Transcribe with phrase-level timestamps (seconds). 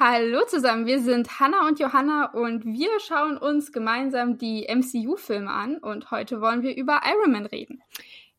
[0.00, 5.78] Hallo zusammen, wir sind Hanna und Johanna und wir schauen uns gemeinsam die MCU-Filme an
[5.78, 7.82] und heute wollen wir über Iron Man reden.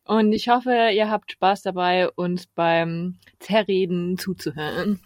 [0.05, 5.01] Und ich hoffe, ihr habt Spaß dabei, uns beim Zerreden zuzuhören.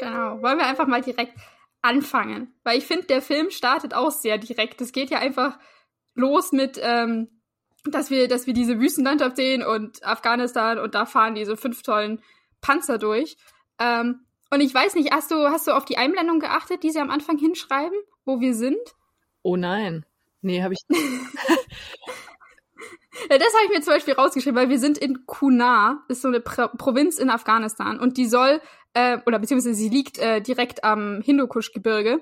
[0.00, 1.32] Genau, wollen wir einfach mal direkt
[1.82, 2.54] anfangen.
[2.62, 4.80] Weil ich finde, der Film startet auch sehr direkt.
[4.80, 5.58] Es geht ja einfach
[6.14, 7.28] los mit, ähm,
[7.84, 12.22] dass wir, dass wir diese Wüstenlandschaft sehen und Afghanistan und da fahren diese fünf tollen
[12.60, 13.36] Panzer durch.
[13.78, 16.98] Ähm, und ich weiß nicht, hast du, hast du auf die Einblendung geachtet, die sie
[16.98, 18.80] am Anfang hinschreiben, wo wir sind?
[19.42, 20.04] Oh nein.
[20.42, 20.80] Nee, habe ich.
[23.28, 26.28] Ja, das habe ich mir zum Beispiel rausgeschrieben, weil wir sind in Kunar, ist so
[26.28, 28.60] eine Pro Provinz in Afghanistan und die soll
[28.94, 32.20] äh, oder beziehungsweise sie liegt äh, direkt am Hindukusch-Gebirge.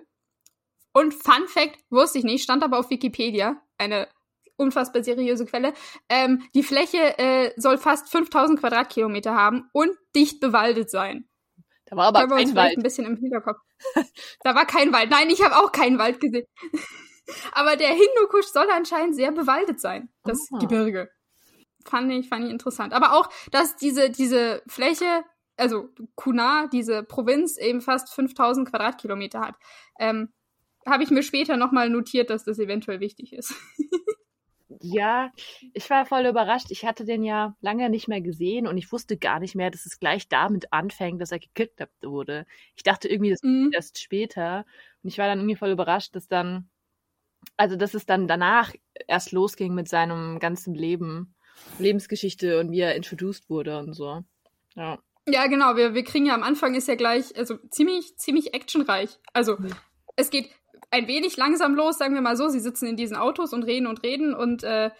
[0.92, 4.08] Und Fun Fact, wusste ich nicht, stand aber auf Wikipedia, eine
[4.56, 5.72] unfassbar seriöse Quelle.
[6.08, 11.28] Ähm, die Fläche äh, soll fast 5000 Quadratkilometer haben und dicht bewaldet sein.
[11.86, 12.76] Da war aber kein Wald.
[12.76, 13.60] ein bisschen im Hinterkopf.
[14.42, 15.10] da war kein Wald.
[15.10, 16.46] Nein, ich habe auch keinen Wald gesehen.
[17.52, 20.58] aber der Hindukusch soll anscheinend sehr bewaldet sein, das oh.
[20.58, 21.10] Gebirge.
[21.86, 22.92] Fand ich, fand ich interessant.
[22.92, 25.24] Aber auch, dass diese, diese Fläche
[25.58, 29.56] also Kunar, diese Provinz, eben fast 5000 Quadratkilometer hat.
[29.98, 30.32] Ähm,
[30.86, 33.54] Habe ich mir später nochmal notiert, dass das eventuell wichtig ist.
[34.80, 35.30] ja,
[35.74, 36.70] ich war voll überrascht.
[36.70, 39.84] Ich hatte den ja lange nicht mehr gesehen und ich wusste gar nicht mehr, dass
[39.84, 42.46] es gleich damit anfängt, dass er gekidnappt wurde.
[42.76, 43.70] Ich dachte irgendwie, das mhm.
[43.74, 44.64] erst später.
[45.02, 46.70] Und ich war dann irgendwie voll überrascht, dass dann,
[47.56, 48.72] also dass es dann danach
[49.06, 51.34] erst losging mit seinem ganzen Leben,
[51.78, 54.22] Lebensgeschichte und wie er introduced wurde und so.
[54.74, 54.98] Ja.
[55.26, 55.76] Ja, genau.
[55.76, 59.18] Wir, wir kriegen ja am Anfang ist ja gleich, also ziemlich, ziemlich actionreich.
[59.32, 59.74] Also mhm.
[60.16, 60.50] es geht
[60.90, 62.48] ein wenig langsam los, sagen wir mal so.
[62.48, 64.90] Sie sitzen in diesen Autos und reden und reden und äh,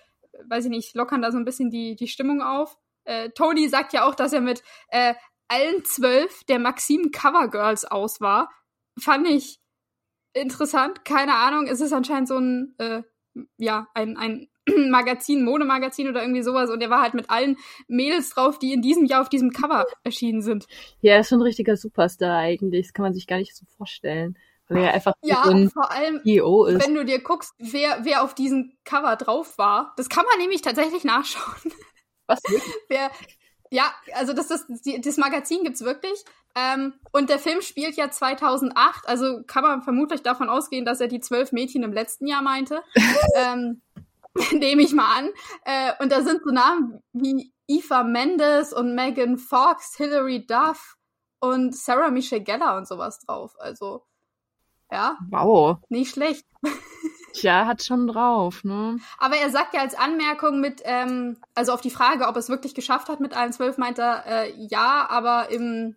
[0.46, 2.76] weiß ich nicht, lockern da so ein bisschen die, die Stimmung auf.
[3.04, 5.14] Äh, Tony sagt ja auch, dass er mit äh,
[5.48, 8.50] allen zwölf der Maxim Covergirls aus war.
[8.98, 9.60] Fand ich
[10.33, 11.05] interessant.
[11.05, 11.66] Keine Ahnung.
[11.66, 13.03] Es ist anscheinend so ein, äh,
[13.56, 14.49] ja, ein, ein
[14.91, 17.56] Magazin, Modemagazin oder irgendwie sowas und er war halt mit allen
[17.87, 20.67] Mädels drauf, die in diesem Jahr auf diesem Cover erschienen sind.
[21.00, 22.87] Ja, er ist schon ein richtiger Superstar eigentlich.
[22.87, 24.37] Das kann man sich gar nicht so vorstellen.
[24.69, 26.87] Weil er einfach ja, so ein vor allem, CEO ist.
[26.87, 30.61] wenn du dir guckst, wer, wer auf diesem Cover drauf war, das kann man nämlich
[30.61, 31.72] tatsächlich nachschauen.
[32.27, 32.41] Was?
[32.47, 32.75] Wirklich?
[32.88, 33.11] wer,
[33.71, 36.25] ja, also das, das, die, das Magazin gibt's wirklich.
[36.55, 41.09] Ähm, und der Film spielt ja 2008, also kann man vermutlich davon ausgehen, dass er
[41.09, 42.83] die zwölf Mädchen im letzten Jahr meinte.
[43.37, 43.83] ähm,
[44.53, 45.31] nehme ich mal an.
[45.65, 50.97] Äh, und da sind so Namen wie Eva Mendes und Megan Fox, Hilary Duff
[51.41, 53.55] und Sarah Michelle Geller und sowas drauf.
[53.59, 54.05] Also,
[54.91, 55.19] ja.
[55.31, 55.79] Wow.
[55.89, 56.47] Nicht schlecht.
[57.33, 58.99] Tja, hat schon drauf, ne?
[59.19, 62.49] Aber er sagt ja als Anmerkung mit, ähm, also auf die Frage, ob er es
[62.49, 65.97] wirklich geschafft hat mit allen zwölf, meint er, äh, ja, aber im,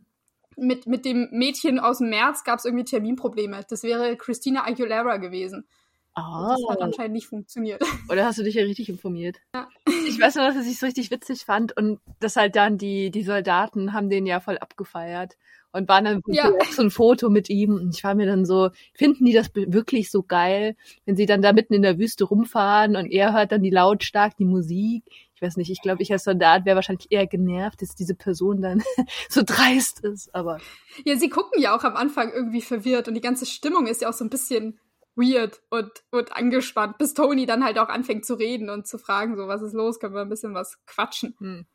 [0.58, 3.62] mit, mit dem Mädchen aus dem März gab es irgendwie Terminprobleme.
[3.70, 5.68] Das wäre Christina Aguilera gewesen.
[6.16, 6.48] Oh.
[6.50, 6.86] Das hat ah.
[6.86, 7.82] anscheinend nicht funktioniert.
[8.10, 9.38] Oder hast du dich ja richtig informiert?
[9.56, 9.68] Ja.
[10.08, 13.24] Ich weiß nur, dass ich es richtig witzig fand und dass halt dann die, die
[13.24, 15.38] Soldaten haben den ja voll abgefeiert
[15.72, 16.52] und waren dann ja.
[16.72, 20.12] so ein Foto mit ihm und ich war mir dann so, finden die das wirklich
[20.12, 23.64] so geil, wenn sie dann da mitten in der Wüste rumfahren und er hört dann
[23.64, 25.04] die lautstark die Musik.
[25.34, 28.62] Ich weiß nicht, ich glaube, ich als Soldat wäre wahrscheinlich eher genervt, dass diese Person
[28.62, 28.84] dann
[29.30, 30.60] so dreist ist, aber.
[31.06, 34.10] Ja, sie gucken ja auch am Anfang irgendwie verwirrt und die ganze Stimmung ist ja
[34.10, 34.78] auch so ein bisschen
[35.16, 39.36] weird und, und angespannt, bis Tony dann halt auch anfängt zu reden und zu fragen,
[39.36, 41.36] so, was ist los, können wir ein bisschen was quatschen.
[41.40, 41.66] Hm.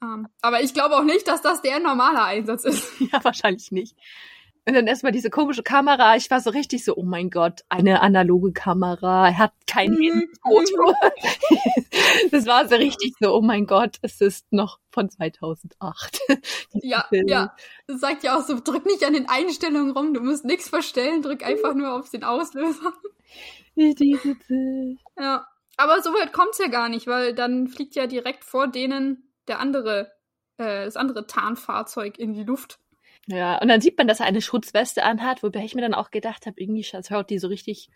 [0.00, 2.92] Um, ähm, aber ich glaube auch nicht, dass das der normale Einsatz ist.
[3.12, 3.96] Ja, wahrscheinlich nicht.
[4.66, 6.16] Und dann erstmal diese komische Kamera.
[6.16, 9.28] Ich war so richtig so, oh mein Gott, eine analoge Kamera.
[9.28, 10.30] Er hat kein mhm.
[10.42, 10.94] Foto.
[12.30, 16.18] das war so richtig so, oh mein Gott, es ist noch von 2008.
[16.82, 17.54] ja, ja.
[17.86, 21.20] Das sagt ja auch so, drück nicht an den Einstellungen rum, du musst nichts verstellen,
[21.20, 22.94] drück einfach nur auf den Auslöser.
[25.18, 25.46] Ja.
[25.76, 29.58] Aber so weit kommt's ja gar nicht, weil dann fliegt ja direkt vor denen der
[29.58, 30.12] andere,
[30.56, 32.78] äh, das andere Tarnfahrzeug in die Luft.
[33.26, 36.10] Ja, und dann sieht man, dass er eine Schutzweste anhat, wobei ich mir dann auch
[36.10, 37.88] gedacht habe, irgendwie schaut die so richtig,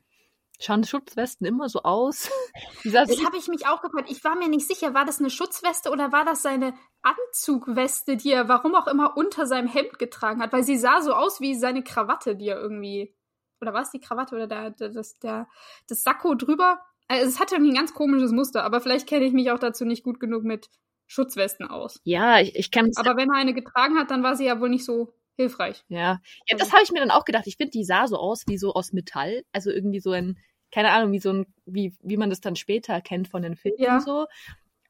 [0.59, 2.31] schauen Schutzwesten immer so aus.
[2.85, 4.11] das habe ich mich auch gefragt.
[4.11, 8.33] Ich war mir nicht sicher, war das eine Schutzweste oder war das seine Anzugweste, die
[8.33, 10.53] er warum auch immer unter seinem Hemd getragen hat?
[10.53, 13.15] Weil sie sah so aus wie seine Krawatte, die er irgendwie,
[13.61, 15.47] oder war es die Krawatte oder der, der, das, der,
[15.89, 16.81] das Sakko drüber?
[17.07, 19.85] Also es hatte irgendwie ein ganz komisches Muster, aber vielleicht kenne ich mich auch dazu
[19.85, 20.69] nicht gut genug mit
[21.09, 22.01] Schutzwesten aus.
[22.05, 22.91] Ja, ich, ich kann.
[22.97, 25.85] Aber wenn er eine getragen hat, dann war sie ja wohl nicht so hilfreich.
[25.89, 27.47] Ja, ja das habe ich mir dann auch gedacht.
[27.47, 29.43] Ich finde, die sah so aus wie so aus Metall.
[29.53, 30.39] Also irgendwie so ein,
[30.71, 33.79] keine Ahnung, wie so ein, wie, wie man das dann später kennt von den Filmen
[33.79, 34.01] ja.
[34.01, 34.27] so.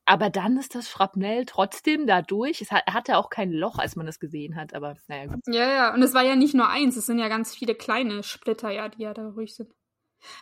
[0.04, 2.62] Aber dann ist das Schrapnell trotzdem da durch.
[2.62, 5.40] Es hat, hatte auch kein Loch, als man das gesehen hat, aber naja, gut.
[5.46, 8.22] Ja, ja, und es war ja nicht nur eins, es sind ja ganz viele kleine
[8.22, 9.70] Splitter, ja, die ja da ruhig sind.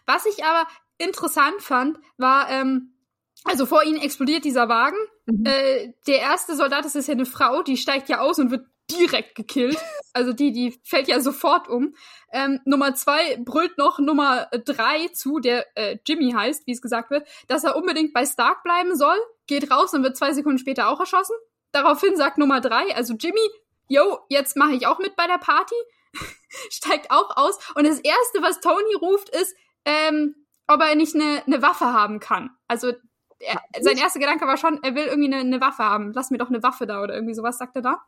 [0.06, 0.68] Was ich aber
[0.98, 2.94] interessant fand, war, ähm,
[3.42, 4.96] also vor ihnen explodiert dieser Wagen.
[5.26, 5.44] Mhm.
[5.44, 8.66] Äh, der erste Soldat, das ist ja eine Frau, die steigt ja aus und wird
[8.90, 9.78] direkt gekillt.
[10.12, 11.94] Also die, die fällt ja sofort um.
[12.32, 17.10] Ähm, Nummer zwei brüllt noch Nummer drei zu, der äh, Jimmy heißt, wie es gesagt
[17.10, 20.88] wird, dass er unbedingt bei Stark bleiben soll, geht raus und wird zwei Sekunden später
[20.88, 21.36] auch erschossen.
[21.72, 23.40] Daraufhin sagt Nummer drei, also Jimmy,
[23.88, 25.74] yo, jetzt mache ich auch mit bei der Party,
[26.70, 27.58] steigt auch aus.
[27.74, 30.34] Und das Erste, was Tony ruft, ist, ähm,
[30.68, 32.50] ob er nicht eine, eine Waffe haben kann.
[32.68, 32.92] Also
[33.38, 36.12] er, sein erster Gedanke war schon, er will irgendwie eine, eine Waffe haben.
[36.12, 38.02] Lass mir doch eine Waffe da oder irgendwie sowas, sagt er da.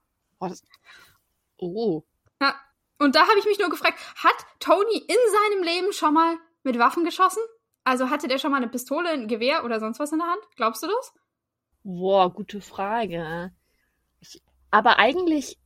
[1.58, 2.02] Oh.
[2.40, 2.54] Ja.
[2.98, 6.78] Und da habe ich mich nur gefragt, hat Tony in seinem Leben schon mal mit
[6.78, 7.42] Waffen geschossen?
[7.84, 10.42] Also hatte der schon mal eine Pistole, ein Gewehr oder sonst was in der Hand?
[10.56, 11.14] Glaubst du das?
[11.84, 13.52] Boah, gute Frage.
[14.20, 15.56] Ich, aber eigentlich,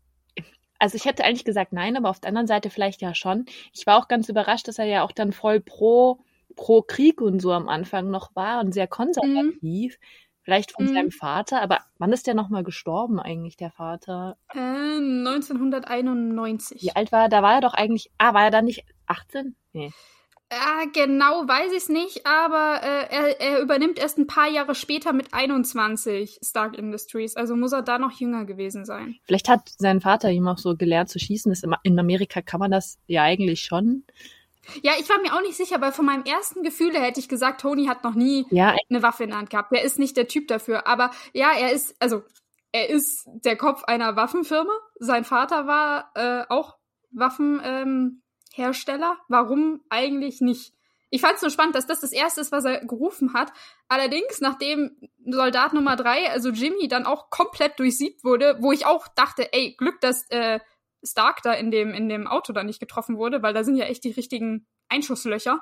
[0.78, 3.46] also ich hätte eigentlich gesagt nein, aber auf der anderen Seite vielleicht ja schon.
[3.72, 6.24] Ich war auch ganz überrascht, dass er ja auch dann voll pro,
[6.56, 9.98] pro Krieg und so am Anfang noch war und sehr konservativ.
[9.98, 10.04] Mhm.
[10.44, 10.94] Vielleicht von mhm.
[10.94, 14.36] seinem Vater, aber wann ist der nochmal gestorben eigentlich, der Vater?
[14.52, 16.82] Äh, 1991.
[16.82, 17.28] Wie alt war er?
[17.28, 19.54] Da war er doch eigentlich, ah, war er dann nicht 18?
[19.72, 19.92] Nee.
[20.52, 24.74] Äh, genau weiß ich es nicht, aber äh, er, er übernimmt erst ein paar Jahre
[24.74, 27.36] später mit 21 Stark Industries.
[27.36, 29.16] Also muss er da noch jünger gewesen sein.
[29.24, 31.54] Vielleicht hat sein Vater ihm auch so gelernt zu schießen.
[31.84, 34.04] In Amerika kann man das ja eigentlich schon.
[34.82, 37.60] Ja, ich war mir auch nicht sicher, weil von meinem ersten Gefühl hätte ich gesagt,
[37.60, 38.74] Tony hat noch nie ja.
[38.88, 39.72] eine Waffe in der Hand gehabt.
[39.72, 40.86] Der ist nicht der Typ dafür.
[40.86, 42.22] Aber ja, er ist, also
[42.70, 44.72] er ist der Kopf einer Waffenfirma.
[44.98, 46.76] Sein Vater war äh, auch
[47.10, 49.12] Waffenhersteller.
[49.12, 50.72] Ähm, Warum eigentlich nicht?
[51.14, 53.52] Ich fand es nur spannend, dass das das Erste ist, was er gerufen hat.
[53.86, 59.08] Allerdings, nachdem Soldat Nummer drei, also Jimmy, dann auch komplett durchsiebt wurde, wo ich auch
[59.08, 60.58] dachte, ey, Glück, dass äh,
[61.04, 63.86] Stark da in dem, in dem Auto da nicht getroffen wurde, weil da sind ja
[63.86, 65.60] echt die richtigen Einschusslöcher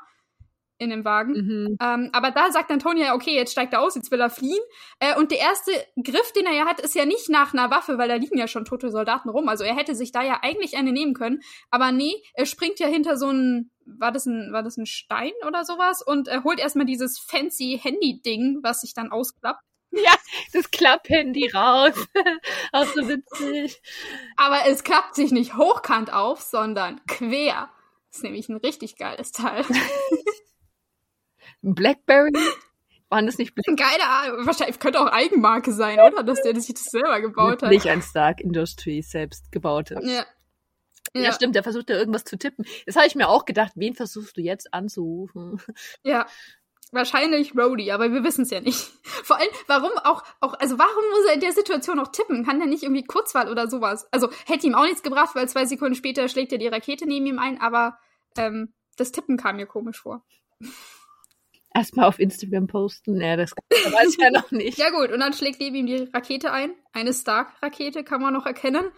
[0.81, 1.33] in dem Wagen.
[1.33, 1.77] Mhm.
[1.81, 4.63] Ähm, aber da sagt Antonia, okay, jetzt steigt er aus, jetzt will er fliehen.
[4.99, 5.71] Äh, und der erste
[6.03, 8.49] Griff, den er ja hat, ist ja nicht nach einer Waffe, weil da liegen ja
[8.49, 9.49] schon tote Soldaten rum.
[9.49, 11.41] Also er hätte sich da ja eigentlich eine nehmen können.
[11.71, 15.33] Aber nee, er springt ja hinter so ein, war das ein, war das ein Stein
[15.47, 16.03] oder sowas?
[16.03, 19.63] Und er holt erstmal dieses fancy Handy-Ding, was sich dann ausklappt.
[20.05, 20.15] Ja,
[20.53, 21.95] das Klapphandy raus.
[22.73, 23.83] Auch so witzig.
[24.37, 27.71] Aber es klappt sich nicht hochkant auf, sondern quer.
[28.09, 29.65] Das ist nämlich ein richtig geiles Teil.
[31.63, 32.33] Blackberry?
[33.09, 33.77] Waren das nicht Blackberry?
[33.77, 34.47] Geile Ahnung.
[34.47, 36.23] Wahrscheinlich könnte auch Eigenmarke sein, oder?
[36.23, 37.71] Dass der sich das selber gebaut hat.
[37.71, 40.05] Nicht ein Stark Industries selbst gebaut hat.
[40.05, 40.25] Ja.
[41.15, 41.23] Ja.
[41.23, 42.65] ja, stimmt, der versucht ja irgendwas zu tippen.
[42.87, 45.61] Das habe ich mir auch gedacht, wen versuchst du jetzt anzurufen?
[46.05, 46.27] Ja,
[46.93, 48.79] Wahrscheinlich Rody, aber wir wissen es ja nicht.
[49.03, 52.45] Vor allem, warum auch, auch, also warum muss er in der Situation noch tippen?
[52.45, 54.09] Kann der nicht irgendwie Kurzwahl oder sowas?
[54.11, 57.27] Also hätte ihm auch nichts gebracht, weil zwei Sekunden später schlägt er die Rakete neben
[57.27, 57.99] ihm ein, aber
[58.37, 60.25] ähm, das Tippen kam mir komisch vor.
[61.73, 64.77] Erstmal auf Instagram posten, ja, das weiß ich ja noch nicht.
[64.79, 66.73] ja gut, und dann schlägt neben ihm die Rakete ein.
[66.93, 68.91] Eine Stark-Rakete kann man noch erkennen.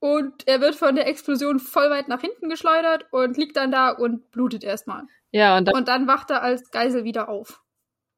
[0.00, 3.90] Und er wird von der Explosion voll weit nach hinten geschleudert und liegt dann da
[3.90, 5.04] und blutet erstmal.
[5.32, 7.62] Ja, und dann, und dann wacht er als Geisel wieder auf.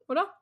[0.07, 0.33] Oder?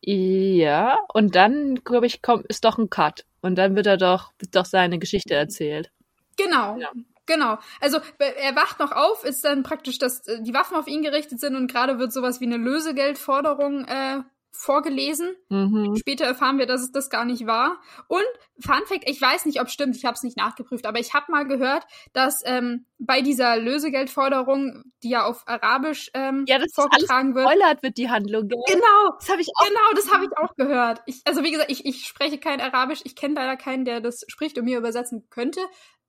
[0.00, 3.24] Ja, und dann, glaube ich, kommt, ist doch ein Cut.
[3.40, 5.90] Und dann wird er doch, wird doch seine Geschichte erzählt.
[6.36, 6.76] Genau.
[6.78, 6.90] Ja.
[7.26, 7.58] Genau.
[7.80, 11.40] Also er wacht noch auf, ist dann praktisch, dass äh, die Waffen auf ihn gerichtet
[11.40, 14.20] sind und gerade wird sowas wie eine Lösegeldforderung äh,
[14.56, 15.34] vorgelesen.
[15.48, 15.96] Mhm.
[15.96, 17.80] Später erfahren wir, dass es das gar nicht war.
[18.08, 18.24] Und
[18.58, 21.30] Fun Fact, ich weiß nicht, ob stimmt, ich habe es nicht nachgeprüft, aber ich habe
[21.30, 27.34] mal gehört, dass ähm, bei dieser Lösegeldforderung, die ja auf Arabisch ähm, ja, das vorgetragen
[27.34, 28.48] wird, spoilert wird die Handlung.
[28.48, 28.58] Gell?
[28.66, 29.66] Genau, das habe ich auch.
[29.66, 31.02] Genau, das habe ich auch gehört.
[31.06, 34.24] Ich, also wie gesagt, ich, ich spreche kein Arabisch, ich kenne leider keinen, der das
[34.28, 35.60] spricht und mir übersetzen könnte.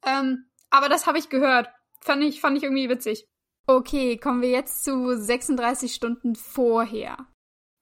[0.06, 1.70] Ähm, aber das habe ich gehört.
[2.02, 3.28] Fand ich, fand ich irgendwie witzig.
[3.66, 7.18] Okay, kommen wir jetzt zu 36 Stunden vorher.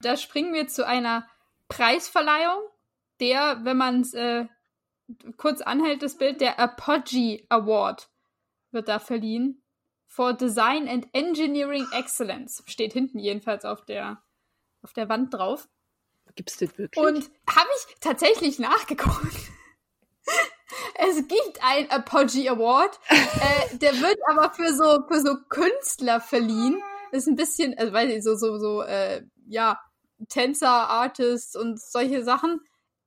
[0.01, 1.27] Da springen wir zu einer
[1.67, 2.61] Preisverleihung,
[3.19, 4.45] der, wenn man es äh,
[5.37, 8.09] kurz anhält, das Bild, der Apogee Award
[8.71, 9.61] wird da verliehen.
[10.07, 12.63] For Design and Engineering Excellence.
[12.67, 14.21] Steht hinten jedenfalls auf der,
[14.81, 15.67] auf der Wand drauf.
[16.35, 17.03] Gibt's das wirklich?
[17.03, 19.35] Und habe ich tatsächlich nachgeguckt.
[20.95, 22.99] es gibt einen Apogee Award.
[23.09, 26.81] äh, der wird aber für so, für so Künstler verliehen.
[27.11, 29.79] Das ist ein bisschen, also weiß ich, so, so, so, äh, ja,
[30.29, 32.61] Tänzer, Artists und solche Sachen.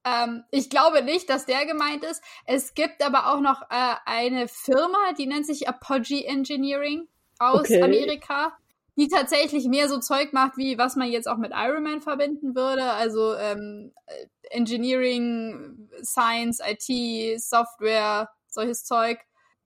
[0.04, 2.22] Ähm, ich glaube nicht, dass der gemeint ist.
[2.46, 7.82] Es gibt aber auch noch äh, eine Firma, die nennt sich Apogee Engineering aus okay.
[7.82, 8.56] Amerika,
[8.96, 12.54] die tatsächlich mehr so Zeug macht, wie was man jetzt auch mit Iron Man verbinden
[12.54, 12.84] würde.
[12.92, 13.92] Also ähm,
[14.50, 19.18] Engineering, Science, IT, Software, solches Zeug.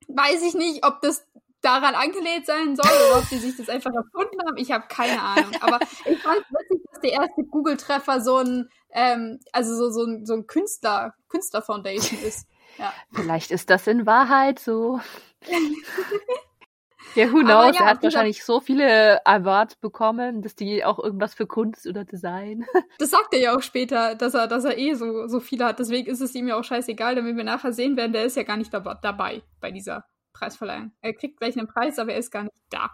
[0.09, 1.27] Weiß ich nicht, ob das
[1.63, 4.57] daran angelehnt sein soll oder ob die sich das einfach erfunden haben.
[4.57, 5.53] Ich habe keine Ahnung.
[5.61, 10.05] Aber ich fand es witzig, dass der erste Google-Treffer so ein, ähm, also so, so
[10.05, 12.49] ein, so ein Künstler, Künstler-Foundation ist.
[12.79, 12.93] Ja.
[13.13, 15.01] Vielleicht ist das in Wahrheit so.
[17.15, 17.77] Ja, who knows?
[17.77, 22.05] Ja, er hat wahrscheinlich so viele Awards bekommen, dass die auch irgendwas für Kunst oder
[22.05, 22.65] Design.
[22.99, 25.79] Das sagt er ja auch später, dass er, dass er eh so, so viele hat.
[25.79, 28.45] Deswegen ist es ihm ja auch scheißegal, damit wir nachher sehen werden, der ist ja
[28.45, 30.93] gar nicht dabei bei dieser Preisverleihung.
[31.01, 32.91] Er kriegt gleich einen Preis, aber er ist gar nicht da.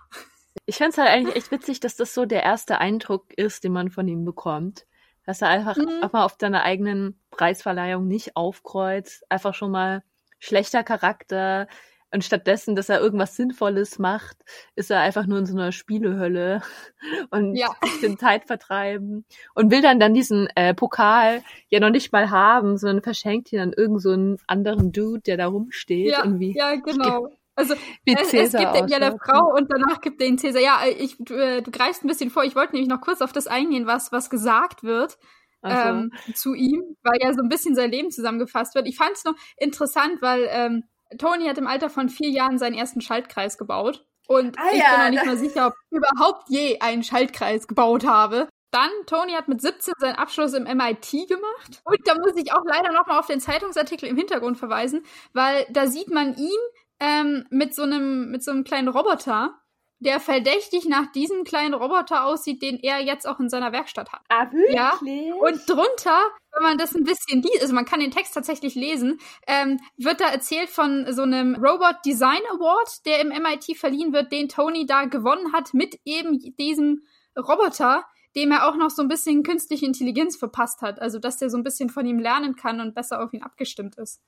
[0.67, 3.73] Ich fände es halt eigentlich echt witzig, dass das so der erste Eindruck ist, den
[3.73, 4.87] man von ihm bekommt.
[5.25, 6.01] Dass er einfach, mhm.
[6.03, 10.03] einfach auf seiner eigenen Preisverleihung nicht aufkreuzt, einfach schon mal
[10.39, 11.69] schlechter Charakter,
[12.11, 14.37] und stattdessen, dass er irgendwas Sinnvolles macht,
[14.75, 16.63] ist er einfach nur in so einer Spielehölle
[17.31, 17.69] und ja.
[18.03, 19.25] den Zeit vertreiben
[19.55, 23.61] und will dann dann diesen äh, Pokal ja noch nicht mal haben, sondern verschenkt ihn
[23.61, 26.13] an irgendeinen so anderen Dude, der da rumsteht.
[26.13, 26.57] Ja, irgendwie.
[26.57, 27.29] ja genau.
[27.55, 27.75] Also
[28.05, 30.63] Wie es, es gibt den ja der Frau und danach gibt den Cäsar.
[30.63, 32.45] Ja, ich, du, äh, du greifst ein bisschen vor.
[32.45, 35.19] Ich wollte nämlich noch kurz auf das eingehen, was, was gesagt wird.
[35.61, 35.69] So.
[35.69, 38.87] Ähm, zu ihm, weil ja so ein bisschen sein Leben zusammengefasst wird.
[38.87, 40.85] Ich fand es noch interessant, weil ähm,
[41.17, 44.05] Tony hat im Alter von vier Jahren seinen ersten Schaltkreis gebaut.
[44.27, 47.67] Und ah, ich ja, bin noch nicht mal sicher, ob ich überhaupt je einen Schaltkreis
[47.67, 48.49] gebaut habe.
[48.71, 51.81] Dann, Tony hat mit 17 seinen Abschluss im MIT gemacht.
[51.85, 55.87] Und da muss ich auch leider nochmal auf den Zeitungsartikel im Hintergrund verweisen, weil da
[55.87, 56.59] sieht man ihn
[57.01, 59.59] ähm, mit so einem mit so einem kleinen Roboter
[60.01, 64.23] der verdächtig nach diesem kleinen Roboter aussieht, den er jetzt auch in seiner Werkstatt hat.
[64.29, 64.75] Ah, wirklich?
[64.75, 64.99] Ja?
[65.41, 66.21] Und drunter,
[66.55, 70.21] wenn man das ein bisschen liest, also man kann den Text tatsächlich lesen, ähm, wird
[70.21, 74.87] da erzählt von so einem Robot Design Award, der im MIT verliehen wird, den Tony
[74.87, 77.03] da gewonnen hat mit eben diesem
[77.37, 78.05] Roboter,
[78.37, 81.01] dem er auch noch so ein bisschen künstliche Intelligenz verpasst hat.
[81.01, 83.97] Also, dass der so ein bisschen von ihm lernen kann und besser auf ihn abgestimmt
[83.99, 84.21] ist.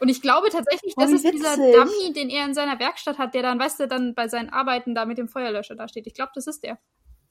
[0.00, 3.42] Und ich glaube tatsächlich, das ist dieser Dummy, den er in seiner Werkstatt hat, der
[3.42, 6.06] dann, weißt du, dann bei seinen Arbeiten da mit dem Feuerlöscher da steht.
[6.06, 6.78] Ich glaube, das ist der.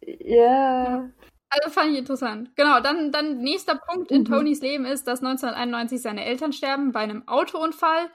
[0.01, 1.09] Ja.
[1.49, 2.55] Also fand ich interessant.
[2.55, 4.25] Genau, dann, dann nächster Punkt in mhm.
[4.25, 8.09] Tonys Leben ist, dass 1991 seine Eltern sterben bei einem Autounfall.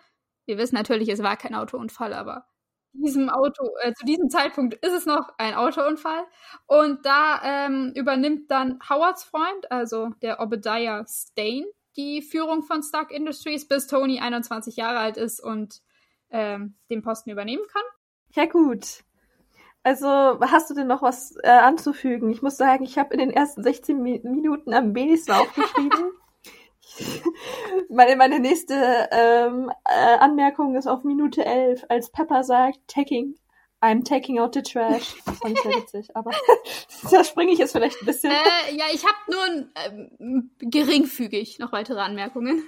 [0.47, 2.47] Wir wissen natürlich, es war kein Autounfall, aber
[2.93, 6.25] diesem Auto, äh, zu diesem Zeitpunkt ist es noch ein Autounfall.
[6.67, 11.65] Und da ähm, übernimmt dann Howards Freund, also der Obadiah Stain,
[11.99, 15.83] die Führung von Stark Industries, bis Tony 21 Jahre alt ist und
[16.31, 17.83] ähm, den Posten übernehmen kann.
[18.35, 19.03] Ja gut.
[19.83, 22.31] Also hast du denn noch was äh, anzufügen?
[22.31, 26.13] Ich muss sagen, ich habe in den ersten 16 Mi Minuten am wenigsten aufgeschrieben.
[27.89, 28.75] meine, meine nächste
[29.11, 33.35] ähm, äh, Anmerkung ist auf Minute 11, als Pepper sagt, taking
[33.81, 35.15] I'm taking out the trash.
[35.25, 36.31] Das fand ich sehr witzig, aber
[37.11, 38.31] da springe ich jetzt vielleicht ein bisschen.
[38.31, 39.69] Äh, ja, ich habe nur
[40.19, 42.65] ähm, geringfügig noch weitere Anmerkungen.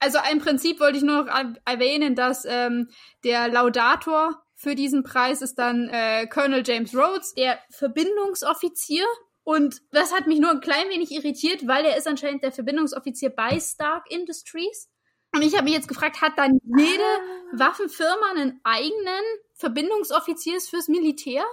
[0.00, 2.88] Also im Prinzip wollte ich nur noch erwähnen, dass ähm,
[3.22, 9.04] der Laudator für diesen Preis ist dann äh, Colonel James Rhodes, der Verbindungsoffizier.
[9.42, 13.30] Und das hat mich nur ein klein wenig irritiert, weil er ist anscheinend der Verbindungsoffizier
[13.30, 14.88] bei Stark Industries.
[15.32, 17.58] Und ich habe mich jetzt gefragt, hat dann jede ah.
[17.58, 19.24] Waffenfirma einen eigenen
[19.60, 21.44] Verbindungsoffiziers fürs Militär?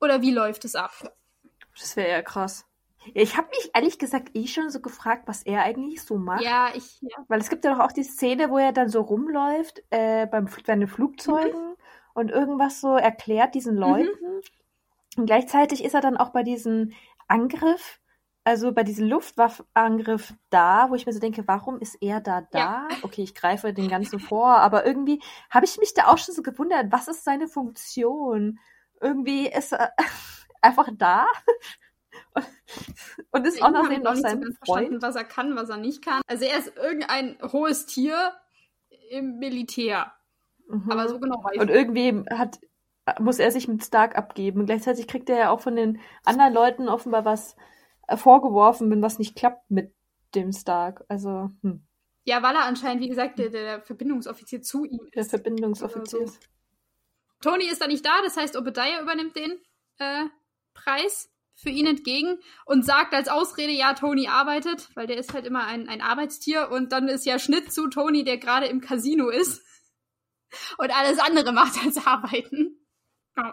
[0.00, 1.14] Oder wie läuft es ab?
[1.78, 2.66] Das wäre ja krass.
[3.14, 6.42] Ich habe mich ehrlich gesagt eh schon so gefragt, was er eigentlich so macht.
[6.42, 7.00] Ja, ich.
[7.00, 7.16] Ja.
[7.28, 10.48] Weil es gibt ja doch auch die Szene, wo er dann so rumläuft äh, beim
[10.66, 11.76] seinen Flugzeugen mhm.
[12.14, 13.80] und irgendwas so erklärt diesen mhm.
[13.80, 14.10] Leuten.
[14.20, 14.40] Mhm.
[15.16, 16.92] Und gleichzeitig ist er dann auch bei diesem
[17.28, 18.00] Angriff
[18.44, 22.58] also bei diesem Luftwaffenangriff da, wo ich mir so denke, warum ist er da da?
[22.58, 22.88] Ja.
[23.02, 25.20] Okay, ich greife den ganzen vor, aber irgendwie
[25.50, 28.58] habe ich mich da auch schon so gewundert, was ist seine Funktion?
[29.00, 29.92] Irgendwie ist er
[30.60, 31.26] einfach da
[33.30, 35.02] und ist auch noch, noch sein so Freund.
[35.02, 36.22] was er kann, was er nicht kann.
[36.26, 38.32] Also er ist irgendein hohes Tier
[39.10, 40.12] im Militär.
[40.68, 40.90] Mhm.
[40.90, 42.60] Aber so genau weiß Und irgendwie hat
[43.18, 44.64] muss er sich mit Stark abgeben.
[44.64, 47.56] Gleichzeitig kriegt er ja auch von den anderen Leuten offenbar was
[48.14, 49.94] vorgeworfen, wenn was nicht klappt mit
[50.34, 51.04] dem Stark.
[51.08, 51.86] Also, hm.
[52.24, 55.14] Ja, weil er anscheinend, wie gesagt, der, der Verbindungsoffizier zu ihm ist.
[55.14, 56.28] Der Verbindungsoffizier.
[56.28, 56.34] So.
[57.40, 59.58] Tony ist da nicht da, das heißt, Obadiah übernimmt den
[59.98, 60.26] äh,
[60.74, 65.46] Preis für ihn entgegen und sagt als Ausrede, ja, Tony arbeitet, weil der ist halt
[65.46, 69.28] immer ein, ein Arbeitstier und dann ist ja Schnitt zu Tony, der gerade im Casino
[69.28, 69.62] ist
[70.78, 72.78] und alles andere macht als arbeiten.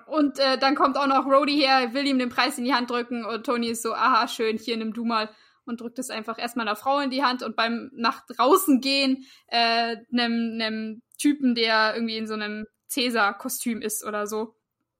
[0.07, 2.89] Und äh, dann kommt auch noch Rhodey her, will ihm den Preis in die Hand
[2.89, 5.29] drücken und Tony ist so, aha, schön, hier nimm du mal
[5.63, 9.25] und drückt es einfach erstmal einer Frau in die Hand und beim nach draußen gehen
[9.47, 14.55] äh, einem, einem Typen, der irgendwie in so einem Cäsar-Kostüm ist oder so.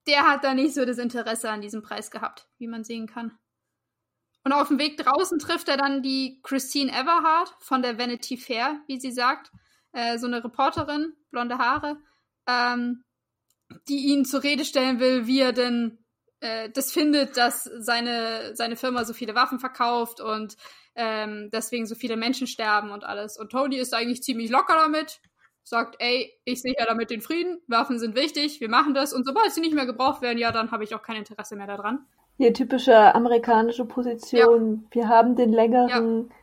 [0.08, 3.38] Der hat da nicht so das Interesse an diesem Preis gehabt, wie man sehen kann.
[4.46, 8.80] Und auf dem Weg draußen trifft er dann die Christine Everhart von der Vanity Fair,
[8.88, 9.52] wie sie sagt.
[9.92, 11.98] Äh, so eine Reporterin, blonde Haare,
[12.48, 13.04] ähm,
[13.88, 16.00] die ihn zur Rede stellen will, wie er denn
[16.42, 20.56] äh, das findet, dass seine, seine Firma so viele Waffen verkauft und
[20.96, 23.38] ähm, deswegen so viele Menschen sterben und alles.
[23.38, 25.22] Und Tony ist eigentlich ziemlich locker damit,
[25.64, 29.52] sagt, ey, ich sichere damit den Frieden, Waffen sind wichtig, wir machen das und sobald
[29.52, 32.06] sie nicht mehr gebraucht werden, ja, dann habe ich auch kein Interesse mehr daran.
[32.38, 34.84] Hier typische amerikanische Position.
[34.84, 34.88] Ja.
[34.92, 36.36] Wir haben den längeren ja.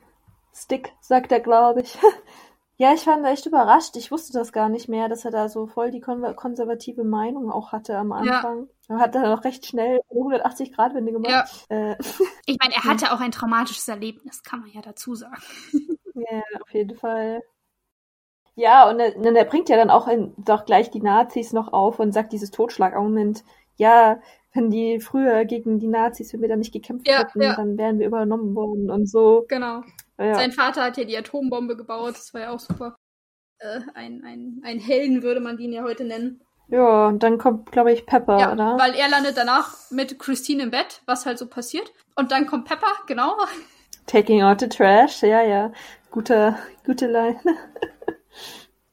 [0.52, 1.98] Stick, sagt er, glaube ich.
[2.78, 3.96] ja, ich war echt überrascht.
[3.96, 7.72] Ich wusste das gar nicht mehr, dass er da so voll die konservative Meinung auch
[7.72, 8.68] hatte am Anfang.
[8.88, 8.96] Ja.
[8.96, 11.66] Er hat dann auch recht schnell eine 180 Grad Wende gemacht.
[11.70, 11.92] Ja.
[11.92, 11.96] Äh.
[12.46, 15.42] Ich meine, er hatte auch ein traumatisches Erlebnis, kann man ja dazu sagen.
[16.14, 17.42] ja, auf jeden Fall.
[18.54, 21.72] Ja, und er, und er bringt ja dann auch in, doch gleich die Nazis noch
[21.72, 23.42] auf und sagt dieses Totschlagargument,
[23.76, 24.20] ja,
[24.52, 27.56] wenn die früher gegen die Nazis, wenn wir da nicht gekämpft ja, hätten, ja.
[27.56, 29.44] dann wären wir übernommen worden und so.
[29.48, 29.82] Genau.
[30.18, 30.34] Ja.
[30.34, 32.96] Sein Vater hat ja die Atombombe gebaut, das war ja auch super.
[33.58, 36.42] Äh, ein, ein, ein Helden würde man den ja heute nennen.
[36.68, 38.76] Ja, und dann kommt, glaube ich, Pepper, ja, oder?
[38.78, 41.92] Weil er landet danach mit Christine im Bett, was halt so passiert.
[42.16, 43.36] Und dann kommt Pepper, genau.
[44.06, 45.72] Taking out the trash, ja, ja.
[46.10, 47.40] Gute, gute Line.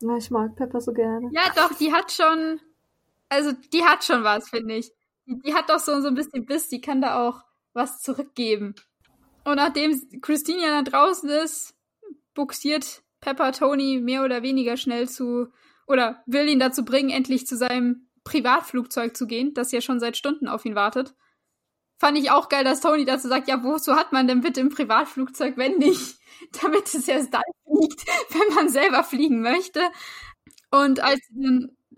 [0.18, 1.30] ich mag Pepper so gerne.
[1.32, 2.60] Ja, doch, die hat schon,
[3.30, 4.92] also die hat schon was, finde ich.
[5.26, 7.42] Die, die hat doch so, so ein bisschen Biss, die kann da auch
[7.74, 8.76] was zurückgeben.
[9.46, 11.76] Und nachdem Christine ja dann draußen ist,
[12.34, 15.48] buxiert Pepper Tony mehr oder weniger schnell zu,
[15.88, 20.18] oder will ihn dazu bringen, endlich zu seinem Privatflugzeug zu gehen, das ja schon seit
[20.18, 21.14] Stunden auf ihn wartet.
[22.00, 24.70] Fand ich auch geil, dass Tony dazu sagt, ja, wozu hat man denn bitte im
[24.70, 26.18] Privatflugzeug, wenn nicht,
[26.62, 29.82] damit es erst dann fliegt, wenn man selber fliegen möchte.
[30.72, 31.20] Und als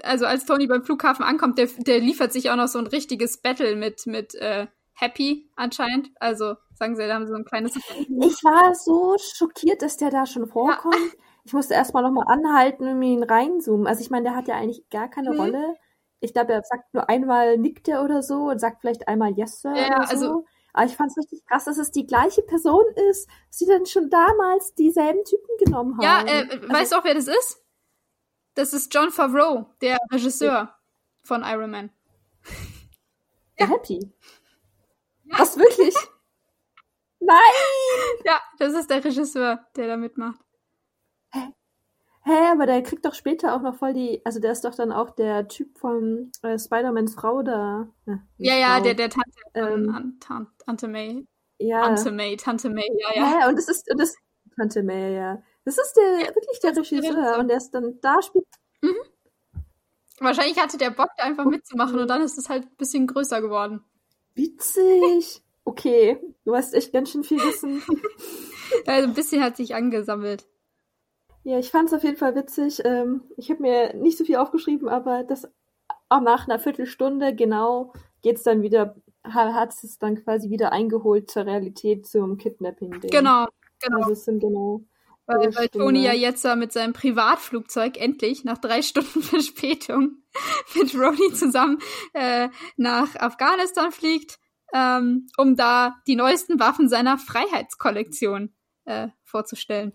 [0.03, 3.41] also als Tony beim Flughafen ankommt, der, der liefert sich auch noch so ein richtiges
[3.41, 6.09] Battle mit, mit äh, Happy anscheinend.
[6.19, 7.75] Also sagen sie, da haben sie so ein kleines.
[7.75, 10.95] Ich war so schockiert, dass der da schon vorkommt.
[10.95, 11.19] Ja.
[11.45, 13.87] Ich musste erstmal nochmal anhalten und ihn reinzoomen.
[13.87, 15.39] Also ich meine, der hat ja eigentlich gar keine mhm.
[15.39, 15.75] Rolle.
[16.19, 19.61] Ich glaube, er sagt nur einmal nickt er oder so und sagt vielleicht einmal Yes,
[19.61, 19.75] Sir.
[19.75, 20.11] Ja, oder so.
[20.11, 20.45] also.
[20.73, 23.85] Aber ich fand es richtig krass, dass es die gleiche Person ist, dass sie dann
[23.85, 26.03] schon damals dieselben Typen genommen haben.
[26.03, 27.63] Ja, äh, also, weißt du auch, wer das ist?
[28.55, 30.79] Das ist John Favreau, der Regisseur ja.
[31.23, 31.91] von Iron Man.
[33.57, 33.67] Ja.
[33.67, 34.11] Happy.
[35.23, 35.39] Ja.
[35.39, 35.95] Was wirklich?
[37.25, 38.23] Nein!
[38.23, 40.39] Ja, das ist der Regisseur, der da mitmacht.
[41.31, 41.39] Hä?
[42.23, 44.21] Hä, aber der kriegt doch später auch noch voll die.
[44.25, 47.87] Also der ist doch dann auch der Typ von äh, Spider-Mans Frau da.
[48.05, 50.19] Ja, ja, ja, der, der Tante, ähm,
[50.65, 51.27] Tante May.
[51.59, 51.83] Ja.
[51.83, 53.39] Tante May, Tante May, ja, ja.
[53.39, 54.15] Ja, und das ist, und das,
[54.57, 55.41] Tante May, ja.
[55.65, 58.45] Das ist der, ja, wirklich der Regisseur und der ist dann da spielt.
[58.81, 58.95] Mhm.
[60.19, 63.41] Wahrscheinlich hatte der Bock, da einfach mitzumachen und dann ist es halt ein bisschen größer
[63.41, 63.83] geworden.
[64.33, 65.43] Witzig.
[65.65, 67.83] Okay, du hast echt ganz schön viel Wissen.
[68.85, 70.47] also ein bisschen hat sich angesammelt.
[71.43, 72.81] Ja, ich fand es auf jeden Fall witzig.
[72.85, 75.47] Ähm, ich habe mir nicht so viel aufgeschrieben, aber das
[76.09, 81.29] auch nach einer Viertelstunde genau geht es dann wieder, hat es dann quasi wieder eingeholt
[81.29, 82.93] zur Realität, zum Kidnapping.
[82.93, 83.11] -Ding.
[83.11, 83.47] Genau,
[83.79, 83.97] genau.
[83.97, 84.85] Also es sind genau
[85.27, 90.17] weil, weil Tony ja jetzt mit seinem Privatflugzeug endlich nach drei Stunden Verspätung
[90.75, 91.79] mit Roni zusammen
[92.13, 94.37] äh, nach Afghanistan fliegt,
[94.75, 99.93] ähm, um da die neuesten Waffen seiner Freiheitskollektion äh, vorzustellen.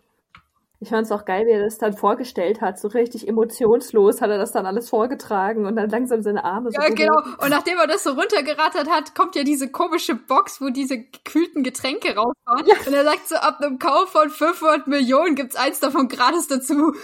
[0.83, 2.81] Ich fand es auch geil, wie er das dann vorgestellt hat.
[2.81, 6.81] So richtig emotionslos hat er das dann alles vorgetragen und dann langsam seine Arme so.
[6.81, 7.19] Ja, genau.
[7.43, 11.63] Und nachdem er das so runtergerattert hat, kommt ja diese komische Box, wo diese gekühlten
[11.63, 12.67] Getränke rausfahren.
[12.67, 12.77] Ja.
[12.87, 16.75] Und er sagt so, ab einem Kauf von 500 Millionen gibt's eins davon gratis dazu.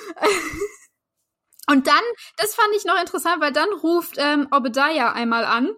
[1.71, 2.03] und dann,
[2.39, 5.69] das fand ich noch interessant, weil dann ruft ähm, Obadiah einmal an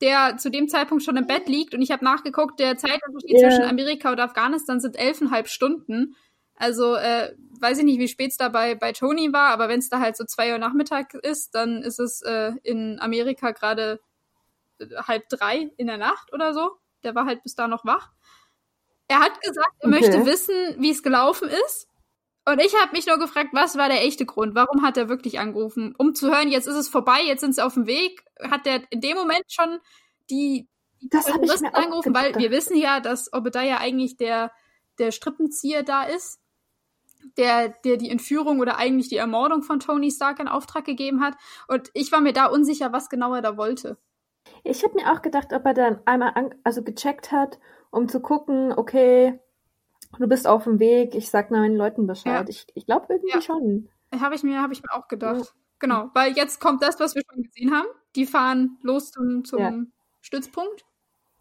[0.00, 3.48] der zu dem Zeitpunkt schon im Bett liegt und ich habe nachgeguckt, der Zeitunterschied yeah.
[3.48, 6.16] zwischen Amerika und Afghanistan sind elfeinhalb Stunden.
[6.54, 9.78] Also, äh, weiß ich nicht, wie spät es da bei, bei Tony war, aber wenn
[9.78, 14.00] es da halt so zwei Uhr Nachmittag ist, dann ist es äh, in Amerika gerade
[14.78, 16.72] äh, halb drei in der Nacht oder so.
[17.04, 18.10] Der war halt bis da noch wach.
[19.08, 20.00] Er hat gesagt, er okay.
[20.00, 21.88] möchte wissen, wie es gelaufen ist.
[22.48, 24.54] Und ich habe mich nur gefragt, was war der echte Grund?
[24.54, 25.94] Warum hat er wirklich angerufen?
[25.98, 28.24] Um zu hören, jetzt ist es vorbei, jetzt sind sie auf dem Weg.
[28.40, 29.80] Hat er in dem Moment schon
[30.30, 30.68] die,
[31.02, 32.14] die Terroristen angerufen?
[32.14, 34.52] Weil wir wissen ja, dass Obadiah eigentlich der,
[34.98, 36.40] der Strippenzieher da ist
[37.36, 41.34] der, der die Entführung oder eigentlich die Ermordung von Tony Stark in Auftrag gegeben hat.
[41.68, 43.98] Und ich war mir da unsicher, was genau er da wollte.
[44.62, 47.58] Ich habe mir auch gedacht, ob er dann einmal also gecheckt hat,
[47.90, 49.40] um zu gucken, okay,
[50.18, 52.48] du bist auf dem Weg, ich sag meinen Leuten Bescheid.
[52.48, 52.48] Ja.
[52.48, 53.40] Ich, ich glaube irgendwie Ja.
[53.40, 53.88] schon.
[54.18, 55.54] Habe ich mir, habe ich mir auch gedacht.
[55.78, 57.88] Genau, weil jetzt kommt das, was wir schon gesehen haben.
[58.14, 59.74] Die fahren los zum, zum Ja.
[60.22, 60.84] Stützpunkt.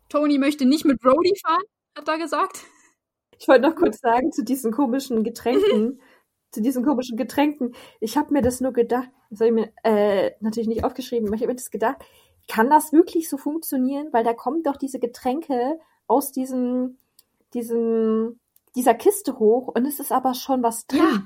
[0.09, 1.63] Tony möchte nicht mit Brody fahren,
[1.97, 2.63] hat er gesagt.
[3.37, 5.99] Ich wollte noch kurz sagen zu diesen komischen Getränken.
[6.51, 7.75] zu diesen komischen Getränken.
[7.99, 11.35] Ich habe mir das nur gedacht, das habe ich mir äh, natürlich nicht aufgeschrieben, aber
[11.35, 11.97] ich habe mir das gedacht,
[12.47, 14.07] kann das wirklich so funktionieren?
[14.11, 16.97] Weil da kommen doch diese Getränke aus diesem,
[17.53, 18.39] diesem,
[18.75, 20.99] dieser Kiste hoch und es ist aber schon was drin.
[20.99, 21.21] Ja.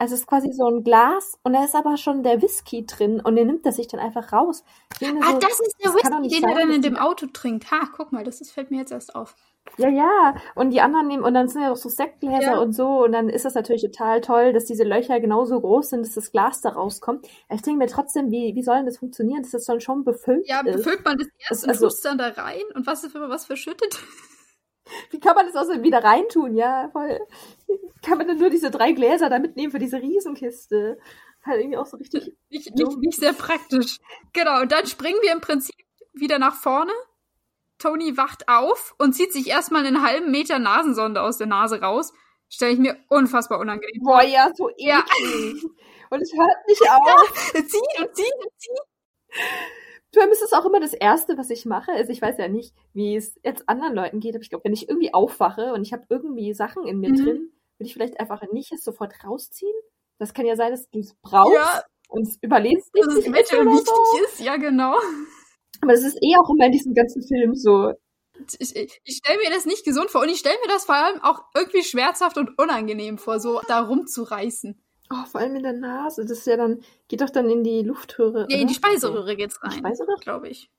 [0.00, 3.20] Also es ist quasi so ein Glas und da ist aber schon der Whisky drin
[3.20, 4.62] und der nimmt das sich dann einfach raus.
[5.02, 7.70] Ah, so, das ist der das Whisky, den er sein, dann in dem Auto trinkt.
[7.72, 9.34] Ha, guck mal, das ist, fällt mir jetzt erst auf.
[9.76, 10.34] Ja, ja.
[10.54, 12.58] Und die anderen nehmen, und dann sind ja noch so Sektgläser Ja.
[12.60, 13.04] und so.
[13.04, 16.30] Und dann ist das natürlich total toll, dass diese Löcher genauso groß sind, dass das
[16.32, 17.26] Glas da rauskommt.
[17.50, 20.48] Ich denke mir trotzdem, wie, wie soll denn das funktionieren, dass das dann schon befüllt
[20.48, 20.76] Ja, ist?
[20.76, 23.20] befüllt man das erst Das- und also- tust dann da rein und was ist, wenn
[23.20, 23.98] man was verschüttet?
[25.10, 26.54] Wie kann man das außerdem wieder reintun?
[26.54, 27.18] Ja, voll.
[28.04, 30.98] Kann man denn nur diese drei Gläser da mitnehmen für diese Riesenkiste?
[31.44, 32.32] Halt irgendwie auch so richtig.
[32.50, 33.98] Nicht, nicht, nicht sehr praktisch.
[34.32, 35.74] Genau, und dann springen wir im Prinzip
[36.12, 36.92] wieder nach vorne.
[37.78, 42.12] Tony wacht auf und zieht sich erstmal einen halben Meter Nasensonde aus der Nase raus.
[42.48, 44.14] Stelle ich mir unfassbar unangenehm vor.
[44.14, 45.04] Boah, ja, so Ja.
[45.20, 45.64] eklig.
[46.10, 47.52] Und es hört nicht auf.
[47.54, 48.80] Er zieht und zieht und zieht.
[50.16, 51.92] Allem ist es auch immer das Erste, was ich mache.
[51.92, 54.72] Also ich weiß ja nicht, wie es jetzt anderen Leuten geht, aber ich glaube, wenn
[54.72, 57.16] ich irgendwie aufwache und ich habe irgendwie Sachen in mir Mhm.
[57.16, 59.74] drin, würde ich vielleicht einfach nicht es sofort rausziehen.
[60.18, 61.82] Das kann ja sein, dass du es brauchst Ja.
[62.08, 64.24] und es überlebst Dass es eventuell wichtig so.
[64.24, 64.40] ist.
[64.40, 64.96] Ja, genau.
[65.82, 67.92] Aber das ist eh auch immer in diesem ganzen Film so.
[68.58, 70.94] Ich, ich, ich stelle mir das nicht gesund vor und ich stelle mir das vor
[70.94, 74.80] allem auch irgendwie schmerzhaft und unangenehm vor, so da rumzureißen.
[75.10, 76.22] Oh, vor allem in der Nase.
[76.22, 78.46] Das ist ja dann, geht doch dann in die Luftröhre.
[78.48, 78.68] Ja, in oder?
[78.68, 79.78] die Speiseröhre geht's Die rein.
[79.78, 80.20] Speiseröhre?
[80.20, 80.70] Glaube ich.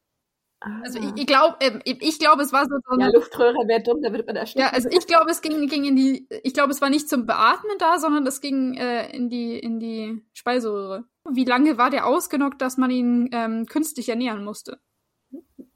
[0.61, 0.81] Ah.
[0.83, 4.01] Also ich, ich glaube, ähm, ich, glaube, es war so, so ja, Luftröhre wäre dumm,
[4.01, 4.67] da wird man ersticken.
[4.67, 7.25] Ja, also ich glaube, es ging, ging in die, ich glaube, es war nicht zum
[7.25, 11.05] Beatmen da, sondern es ging äh, in die in die Speiseröhre.
[11.31, 14.79] Wie lange war der ausgenockt, dass man ihn ähm, künstlich ernähren musste?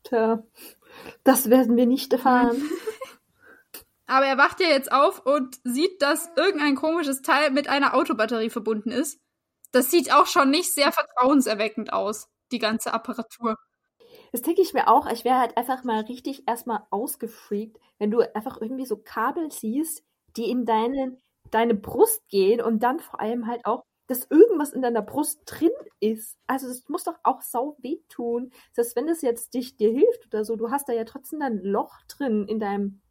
[0.03, 0.43] Tja,
[1.23, 2.61] das werden wir nicht erfahren.
[4.05, 8.49] Aber er wacht ja jetzt auf und sieht, dass irgendein komisches Teil mit einer Autobatterie
[8.49, 9.19] verbunden ist.
[9.71, 13.57] Das sieht auch schon nicht sehr vertrauenserweckend aus, die ganze Apparatur.
[14.31, 15.07] Das denke ich mir auch.
[15.07, 20.03] Ich wäre halt einfach mal richtig erstmal ausgefreakt, wenn du einfach irgendwie so Kabel siehst,
[20.35, 21.17] die in deine,
[21.51, 25.71] deine Brust gehen und dann vor allem halt auch, dass irgendwas in deiner Brust drin
[25.99, 26.35] ist.
[26.47, 28.51] Also das muss doch auch sau wehtun.
[28.73, 31.59] Selbst wenn das jetzt dich dir hilft oder so, du hast da ja trotzdem ein
[31.59, 33.02] Loch drin in deinem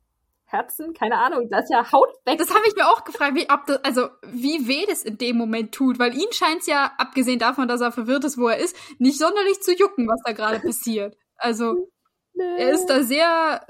[0.53, 0.93] Herzen.
[0.95, 2.38] Keine Ahnung, da ist ja Haut weg.
[2.38, 5.37] Das habe ich mir auch gefragt, wie, ob das, also, wie weh das in dem
[5.37, 8.77] Moment tut, weil ihn scheint's ja, abgesehen davon, dass er verwirrt ist, wo er ist,
[8.99, 11.17] nicht sonderlich zu jucken, was da gerade passiert.
[11.37, 11.88] Also,
[12.35, 13.67] er ist da sehr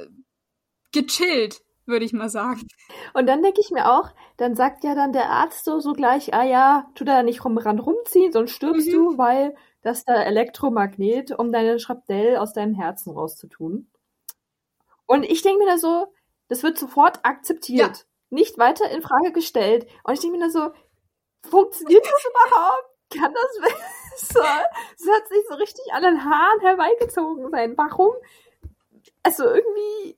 [0.92, 2.66] gechillt, würde ich mal sagen.
[3.14, 6.34] Und dann denke ich mir auch, dann sagt ja dann der Arzt so, so gleich,
[6.34, 8.92] ah ja, tu da nicht rum ran rumziehen, sonst stirbst Mhm.
[8.92, 13.88] du, weil das ist der Elektromagnet, um deine Schrapnell aus deinem Herzen rauszutun.
[15.06, 16.06] Und ich denke mir da so,
[16.52, 18.04] das wird sofort akzeptiert, Ja.
[18.28, 19.86] nicht weiter in Frage gestellt.
[20.04, 20.70] Und ich denke mir da so,
[21.48, 22.84] funktioniert das überhaupt?
[23.10, 23.54] Kann das
[24.28, 27.74] so, das hat sich so richtig an den Haaren herbeigezogen sein.
[27.78, 28.12] Warum?
[29.22, 30.16] Also irgendwie.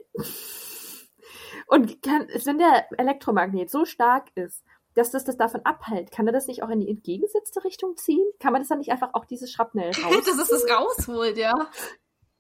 [1.69, 6.33] Und kann, wenn der Elektromagnet so stark ist, dass das das davon abhält, kann er
[6.33, 8.25] das nicht auch in die entgegengesetzte Richtung ziehen?
[8.41, 10.25] Kann man das dann nicht einfach auch dieses Schrapnell raus?
[10.27, 11.71] Dass es das rausholt, ja.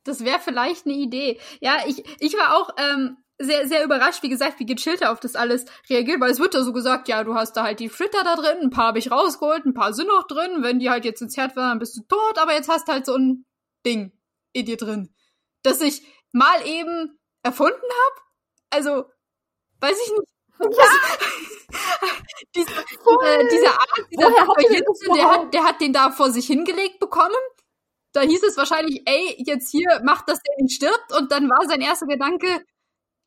[0.04, 1.40] Das wäre vielleicht eine Idee.
[1.61, 5.20] Ja, ich, ich war auch ähm, sehr, sehr überrascht, wie gesagt, wie gechillt er auf
[5.20, 7.88] das alles reagiert, weil es wird da so gesagt, ja, du hast da halt die
[7.88, 10.90] Fritter da drin, ein paar habe ich rausgeholt, ein paar sind noch drin, wenn die
[10.90, 13.44] halt jetzt ins Herd waren, dann bist du tot, aber jetzt hast halt so ein
[13.85, 14.12] Ding
[14.53, 15.12] in dir drin,
[15.62, 18.23] das ich mal eben erfunden habe.
[18.70, 19.05] Also,
[19.81, 20.31] weiß ich nicht.
[22.55, 23.49] Diese, Voll.
[23.51, 27.35] dieser, Arzt, dieser er Jensen, der hat, der hat den da vor sich hingelegt bekommen.
[28.12, 31.12] Da hieß es wahrscheinlich, ey, jetzt hier, mach, dass der nicht stirbt.
[31.18, 32.64] Und dann war sein erster Gedanke,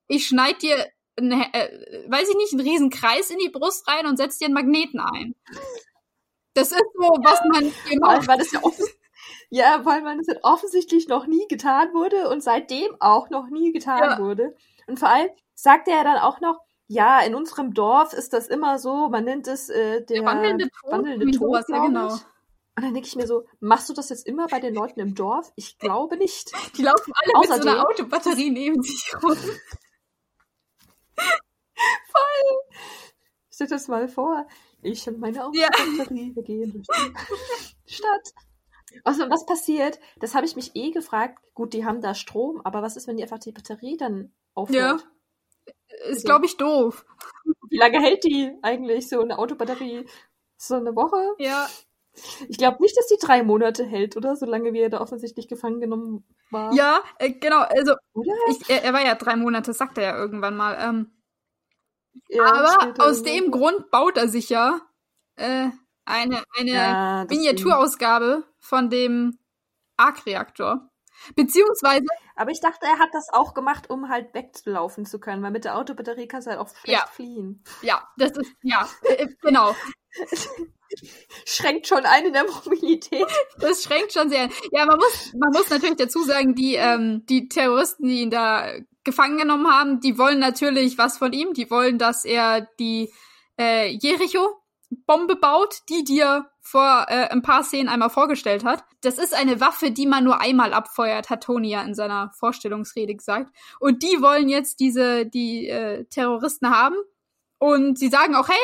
[0.08, 4.06] ich schneid dir, einen, äh, weiß ich nicht, einen riesen Kreis in die Brust rein
[4.06, 5.36] und setz dir einen Magneten ein.
[6.54, 8.28] Das ist so, was man hier macht.
[8.28, 8.62] weil das ja,
[9.50, 13.72] ja, weil man das halt offensichtlich noch nie getan wurde und seitdem auch noch nie
[13.72, 14.20] getan Ja.
[14.20, 14.56] wurde.
[14.88, 18.48] Und vor allem sagt er ja dann auch noch, ja, in unserem Dorf ist das
[18.48, 22.08] immer so, man nennt es äh, der, Der wandelnde Tod, wandelnde Tod, ja, genau.
[22.08, 22.22] ich.
[22.76, 25.16] Und dann denke ich mir so, machst du das jetzt immer bei den Leuten im
[25.16, 25.52] Dorf?
[25.56, 26.52] Ich glaube nicht.
[26.78, 29.36] Die laufen alle mit so Außerdem- einer Autobatterie neben sich rum.
[33.50, 34.46] Stell dir das mal vor.
[34.84, 35.68] Ich und meine Ja.
[35.70, 36.86] Autobatterie, wir gehen durch
[37.88, 38.34] die Stadt.
[39.04, 40.00] Also was passiert?
[40.20, 41.40] Das habe ich mich eh gefragt.
[41.54, 45.08] Gut, die haben da Strom, aber was ist, wenn die einfach die Batterie dann aufhört?
[46.10, 47.06] ist, glaube ich, doof.
[47.70, 50.06] Wie lange hält die eigentlich so eine Autobatterie?
[50.58, 51.36] So eine Woche?
[51.40, 51.68] Ja.
[52.50, 54.36] Ich glaube nicht, dass die drei Monate hält, oder?
[54.36, 56.74] Solange wie er da offensichtlich gefangen genommen war.
[56.74, 57.60] Ja, äh, genau.
[57.62, 57.94] Also,
[58.50, 60.78] ich, er, er war ja drei Monate, sagt er ja irgendwann mal.
[60.82, 61.12] Ähm,
[62.30, 64.82] Ja, aber aus dem Grund baut er sich ja
[65.36, 65.70] äh,
[66.06, 67.26] eine, eine Ja.
[67.30, 69.38] Miniaturausgabe von dem
[69.98, 70.90] Arc-Reaktor.
[71.36, 75.52] Beziehungsweise, Aber ich dachte, er hat das auch gemacht, um halt wegzulaufen zu können, weil
[75.52, 77.08] mit der Autobatterie kannst du halt auch schlecht Ja.
[77.08, 77.64] fliehen.
[77.82, 79.76] ja, das ist, ja, äh, genau.
[81.46, 83.28] Schränkt schon ein in der Mobilität.
[83.60, 84.50] Das schränkt schon sehr.
[84.72, 88.72] Ja, man muss, man muss natürlich dazu sagen, die, ähm, die Terroristen, die ihn da
[89.04, 91.54] gefangen genommen haben, die wollen natürlich was von ihm.
[91.54, 93.12] Die wollen, dass er die
[93.58, 98.84] äh, Jericho-Bombe baut, die dir vor äh, ein paar Szenen einmal vorgestellt hat.
[99.02, 103.16] Das ist eine Waffe, die man nur einmal abfeuert, hat Tony ja in seiner Vorstellungsrede
[103.16, 103.56] gesagt.
[103.80, 106.96] Und die wollen jetzt diese, die äh, Terroristen haben.
[107.60, 108.56] Und sie sagen auch, hey,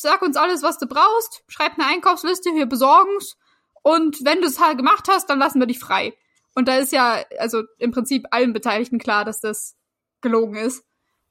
[0.00, 3.36] sag uns alles, was du brauchst, schreib eine Einkaufsliste, wir besorgen's.
[3.82, 6.16] Und wenn du es halt gemacht hast, dann lassen wir dich frei.
[6.54, 9.76] Und da ist ja, also im Prinzip allen Beteiligten klar, dass das
[10.20, 10.84] gelogen ist.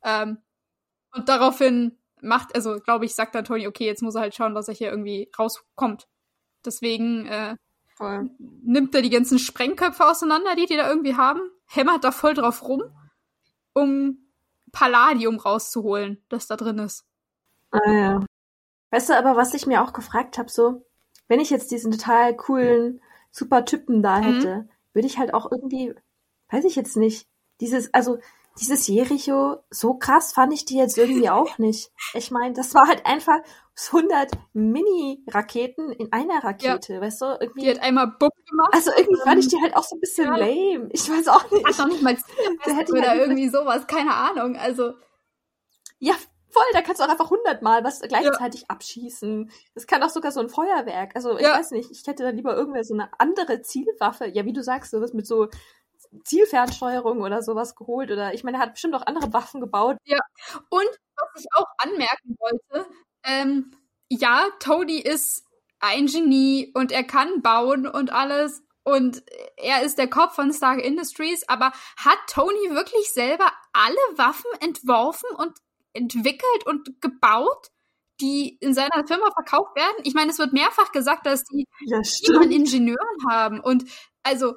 [0.03, 0.37] Ähm,
[1.13, 4.55] und daraufhin macht, also glaube ich, sagt dann Tony, okay, jetzt muss er halt schauen,
[4.55, 6.07] dass er hier irgendwie rauskommt.
[6.65, 7.55] Deswegen äh,
[7.95, 8.29] Voll.
[8.39, 12.63] nimmt er die ganzen Sprengköpfe auseinander, die die da irgendwie haben, hämmert da voll drauf
[12.67, 12.83] rum,
[13.73, 14.31] um
[14.71, 17.05] Palladium rauszuholen, das da drin ist.
[17.71, 18.25] Ah, ja.
[18.91, 20.85] Weißt du aber, was ich mir auch gefragt habe, so,
[21.27, 24.23] wenn ich jetzt diesen total coolen, super Typen da Mhm.
[24.23, 25.93] hätte, würde ich halt auch irgendwie,
[26.49, 27.27] weiß ich jetzt nicht,
[27.59, 28.17] dieses, also
[28.59, 31.91] dieses Jericho, so krass fand ich die jetzt irgendwie auch nicht.
[32.13, 33.39] Ich meine, das war halt einfach
[33.91, 37.25] 100 Mini-Raketen in einer Rakete, weißt du?
[37.39, 39.99] Irgendwie, Die hat einmal Bumm gemacht, also irgendwie fand ich die halt auch so ein
[39.99, 40.35] bisschen Ja.
[40.37, 40.89] lame.
[40.91, 41.67] Ich weiß auch nicht.
[41.67, 42.13] hat noch nicht mal
[42.65, 44.55] ich oder halt irgendwie sowas, keine Ahnung.
[44.55, 44.93] Also,
[45.99, 46.15] Ja,
[46.49, 49.51] voll, da kannst du auch einfach hundertmal was gleichzeitig abschießen.
[49.75, 51.15] Das kann auch sogar so ein Feuerwerk.
[51.15, 51.57] Also ich Ja.
[51.57, 54.91] weiß nicht, ich hätte dann lieber irgendwer so eine andere Zielwaffe, ja, wie du sagst,
[54.91, 55.47] sowas mit so
[56.23, 58.11] Zielfernsteuerung oder sowas geholt.
[58.11, 59.97] Oder ich meine, er hat bestimmt auch andere Waffen gebaut.
[60.69, 60.89] Und
[61.33, 62.87] was ich auch anmerken wollte,
[63.23, 63.71] ähm,
[64.09, 65.43] ja, Tony ist
[65.79, 69.21] ein Genie und er kann bauen und alles und
[69.57, 75.29] er ist der Kopf von Stark Industries, aber hat Tony wirklich selber alle Waffen entworfen
[75.35, 75.57] und
[75.93, 77.67] entwickelt und gebaut,
[78.21, 79.97] die in seiner Firma verkauft werden?
[80.03, 82.01] Ich meine, es wird mehrfach gesagt, dass die Ja,
[82.39, 83.59] an Ingenieuren haben.
[83.59, 83.85] Und
[84.23, 84.55] also,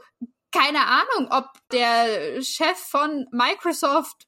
[0.52, 4.26] keine Ahnung, ob der Chef von Microsoft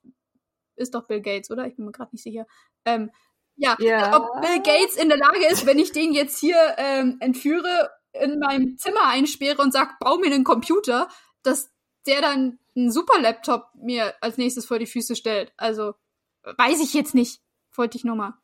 [0.76, 1.66] ist doch Bill Gates, oder?
[1.66, 2.46] Ich bin mir gerade nicht sicher.
[2.84, 3.10] Ähm,
[3.56, 4.16] ja, Ja.
[4.16, 8.38] ob Bill Gates in der Lage ist, wenn ich den jetzt hier ähm, entführe, in
[8.38, 11.08] meinem Zimmer einsperre und sag, bau mir einen Computer,
[11.42, 11.70] dass
[12.06, 15.52] der dann einen super Laptop mir als nächstes vor die Füße stellt.
[15.56, 15.94] Also,
[16.44, 17.40] weiß ich jetzt nicht.
[17.74, 18.34] Wollte ich nur mal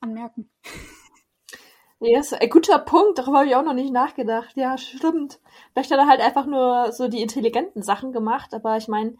[0.00, 0.50] anmerken.
[1.98, 4.54] Yes, ein guter Punkt, darüber habe ich auch noch nicht nachgedacht.
[4.54, 5.40] Ja, stimmt.
[5.72, 9.16] Vielleicht hat er halt einfach nur so die intelligenten Sachen gemacht, aber ich meine,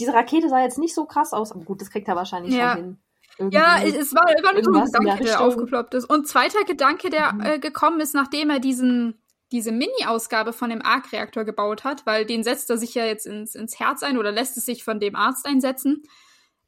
[0.00, 1.52] diese Rakete sah jetzt nicht so krass aus.
[1.52, 2.72] Aber gut, das kriegt er wahrscheinlich Ja.
[2.72, 2.98] schon hin.
[3.38, 3.56] Irgendwie.
[3.58, 5.46] Ja, es war, war nur so ein der Gedanke, der Richtung.
[5.46, 6.04] aufgeploppt ist.
[6.10, 7.40] Und zweiter Gedanke, der Mhm.
[7.42, 9.22] äh, gekommen ist, nachdem er diesen,
[9.52, 13.54] diese Mini-Ausgabe von dem Arc-Reaktor gebaut hat, weil den setzt er sich ja jetzt ins,
[13.54, 16.02] ins Herz ein oder lässt es sich von dem Arzt einsetzen.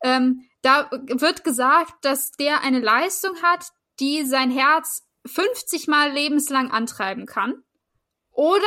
[0.03, 3.67] Ähm, da wird gesagt, dass der eine Leistung hat,
[4.01, 7.63] die sein Herz 50 Mal lebenslang antreiben kann.
[8.31, 8.63] Oder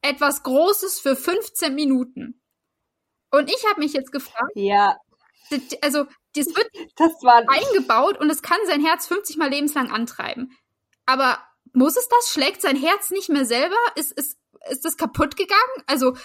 [0.00, 2.40] etwas Großes für 15 Minuten.
[3.30, 4.96] Und ich habe mich jetzt gefragt, ja,
[5.80, 10.56] also das wird das eingebaut und es kann sein Herz 50 Mal lebenslang antreiben.
[11.06, 11.38] Aber
[11.72, 12.30] muss es das?
[12.30, 13.76] Schlägt sein Herz nicht mehr selber?
[13.94, 14.38] Ist, ist,
[14.70, 15.60] ist das kaputt gegangen?
[15.86, 16.16] Also,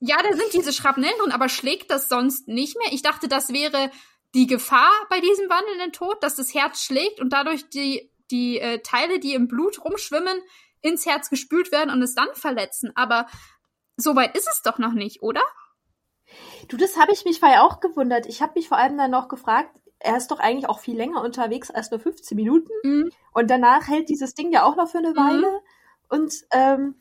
[0.00, 2.92] ja, da sind diese Schrapnellen drin, aber schlägt das sonst nicht mehr?
[2.92, 3.90] Ich dachte, das wäre
[4.34, 8.80] die Gefahr bei diesem wandelnden Tod, dass das Herz schlägt und dadurch die, die äh,
[8.80, 10.40] Teile, die im Blut rumschwimmen,
[10.80, 12.92] ins Herz gespült werden und es dann verletzen.
[12.94, 13.26] Aber
[13.96, 15.42] so weit ist es doch noch nicht, oder?
[16.68, 18.26] Du, das habe ich mich vorher auch gewundert.
[18.26, 21.22] Ich habe mich vor allem dann noch gefragt, er ist doch eigentlich auch viel länger
[21.22, 22.72] unterwegs als nur 15 Minuten.
[22.82, 23.10] Mhm.
[23.32, 25.60] Und danach hält dieses Ding ja auch noch für eine Weile.
[26.08, 26.96] Und ähm,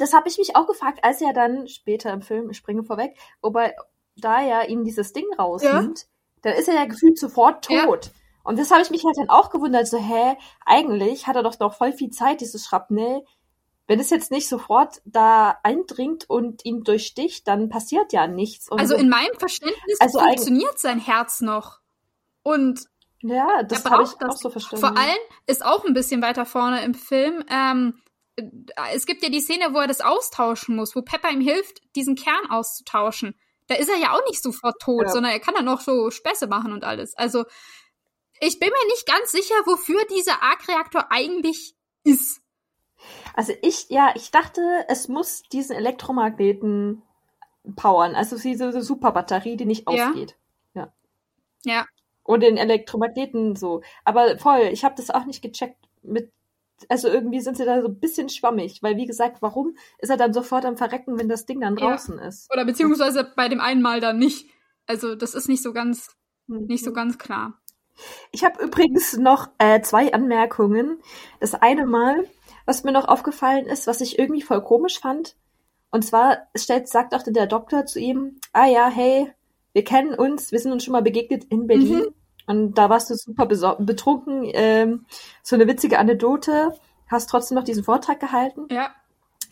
[0.00, 3.16] das habe ich mich auch gefragt, als er dann später im Film, ich springe vorweg,
[3.40, 3.74] wobei
[4.16, 6.06] da ja ihm dieses Ding rausnimmt,
[6.42, 7.84] dann ist er ja gefühlt sofort Ja.
[7.86, 8.10] tot.
[8.42, 11.58] Und das habe ich mich halt dann auch gewundert, so, hä, eigentlich hat er doch
[11.58, 13.22] noch voll viel Zeit, dieses Schrapnell.
[13.86, 18.70] Wenn es jetzt nicht sofort da eindringt und ihn durchsticht, dann passiert ja nichts.
[18.70, 21.80] Und Also so, in meinem Verständnis Also funktioniert sein Herz noch.
[22.42, 22.80] Und
[23.20, 24.86] ja, das habe ich das auch so verstanden.
[24.86, 27.44] vor allem ist auch ein bisschen weiter vorne im Film.
[27.50, 28.00] Ähm,
[28.92, 32.16] es gibt ja die Szene, wo er das austauschen muss, wo Pepper ihm hilft, diesen
[32.16, 33.34] Kern auszutauschen.
[33.68, 35.08] da ist er ja auch nicht sofort tot, ja.
[35.10, 37.16] sondern er kann dann noch so Späße machen und alles.
[37.16, 37.44] Also
[38.40, 41.74] ich bin mir nicht ganz sicher, wofür dieser Arc-Reaktor eigentlich
[42.04, 42.40] ist.
[43.34, 47.02] Also ich, ja, ich dachte, es muss diesen Elektromagneten
[47.76, 48.14] powern.
[48.14, 50.08] Also diese Superbatterie, die nicht ja.
[50.08, 50.36] ausgeht.
[50.74, 50.92] Ja.
[51.64, 51.86] Ja.
[52.22, 53.82] Und den Elektromagneten so.
[54.04, 56.32] Aber voll, ich habe das auch nicht gecheckt mit
[56.88, 60.16] also irgendwie sind sie da so ein bisschen schwammig, weil wie gesagt, warum ist er
[60.16, 62.26] dann sofort am Verrecken, wenn das Ding dann draußen ja.
[62.26, 62.50] ist?
[62.52, 64.48] Oder beziehungsweise bei dem einen Mal dann nicht.
[64.86, 66.16] Also das ist nicht so ganz,
[66.46, 66.66] mhm.
[66.66, 67.60] nicht so ganz klar.
[68.32, 70.98] Ich habe übrigens noch äh, zwei Anmerkungen.
[71.38, 72.26] Das eine Mal,
[72.64, 75.36] was mir noch aufgefallen ist, was ich irgendwie voll komisch fand.
[75.90, 79.32] Und zwar stellt, sagt auch der Doktor zu ihm, ah ja, hey,
[79.72, 81.98] wir kennen uns, wir sind uns schon mal begegnet in Berlin.
[81.98, 82.14] Mhm.
[82.50, 84.42] Und da warst du super betrunken.
[84.44, 85.06] Ähm,
[85.40, 86.74] so eine witzige Anekdote.
[87.06, 88.66] Hast trotzdem noch diesen Vortrag gehalten.
[88.70, 88.90] Ja.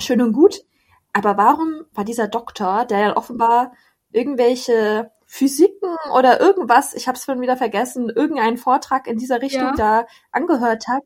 [0.01, 0.65] Schön und gut.
[1.13, 3.73] Aber warum war dieser Doktor, der ja offenbar
[4.11, 9.63] irgendwelche Physiken oder irgendwas, ich habe es schon wieder vergessen, irgendeinen Vortrag in dieser Richtung
[9.63, 9.75] ja.
[9.77, 11.05] da angehört hat,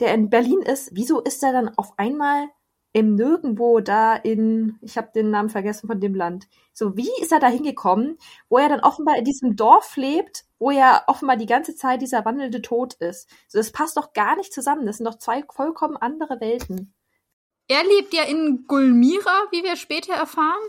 [0.00, 2.48] der in Berlin ist, wieso ist er dann auf einmal
[2.94, 6.48] im Nirgendwo da in, ich habe den Namen vergessen von dem Land.
[6.72, 10.70] So, wie ist er da hingekommen, wo er dann offenbar in diesem Dorf lebt, wo
[10.70, 13.28] ja offenbar die ganze Zeit dieser wandelnde Tod ist.
[13.48, 14.86] So, das passt doch gar nicht zusammen.
[14.86, 16.94] Das sind doch zwei vollkommen andere Welten.
[17.66, 20.62] Er lebt ja in Gulmira, wie wir später erfahren.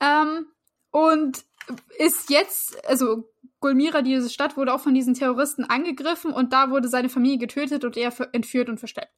[0.00, 0.46] Ähm,
[0.90, 1.44] und
[1.98, 6.88] ist jetzt, also Gulmira, diese Stadt, wurde auch von diesen Terroristen angegriffen und da wurde
[6.88, 9.12] seine Familie getötet und er entführt und versteckt.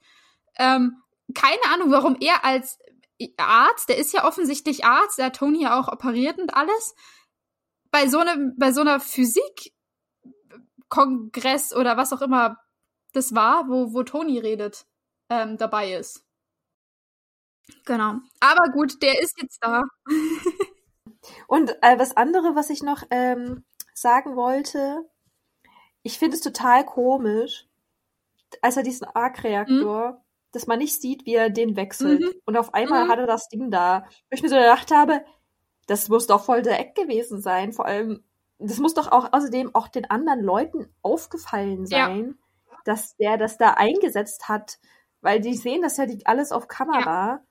[0.58, 1.02] Ähm,
[1.34, 2.80] keine Ahnung, warum er als
[3.36, 6.96] Arzt, der ist ja offensichtlich Arzt, der hat Tony ja auch operiert und alles,
[7.92, 8.98] bei so einem, bei so einer
[10.90, 12.58] Physikkongress oder was auch immer
[13.12, 14.86] das war, wo, wo Tony redet,
[15.28, 16.24] ähm, dabei ist.
[17.84, 18.14] Genau.
[18.40, 19.82] Aber gut, der ist jetzt da.
[21.48, 25.08] und äh, was andere, was ich noch ähm, sagen wollte,
[26.02, 27.66] ich finde es total komisch,
[28.62, 30.16] als er diesen Arc-Reaktor mhm
[30.52, 32.20] dass man nicht sieht, wie er den wechselt.
[32.20, 32.32] Mhm.
[32.44, 33.08] Und auf einmal mhm.
[33.08, 34.04] hat er das Ding da.
[34.28, 35.24] Wo ich mir so gedacht habe,
[35.86, 37.72] das muss doch voll der Eck gewesen sein.
[37.72, 38.24] Vor allem,
[38.60, 42.38] das muss doch auch außerdem auch den anderen Leuten aufgefallen sein,
[42.70, 42.76] ja.
[42.84, 44.78] dass der das da eingesetzt hat.
[45.22, 47.26] Weil die sehen das ja alles auf Kamera.
[47.26, 47.42] Ja.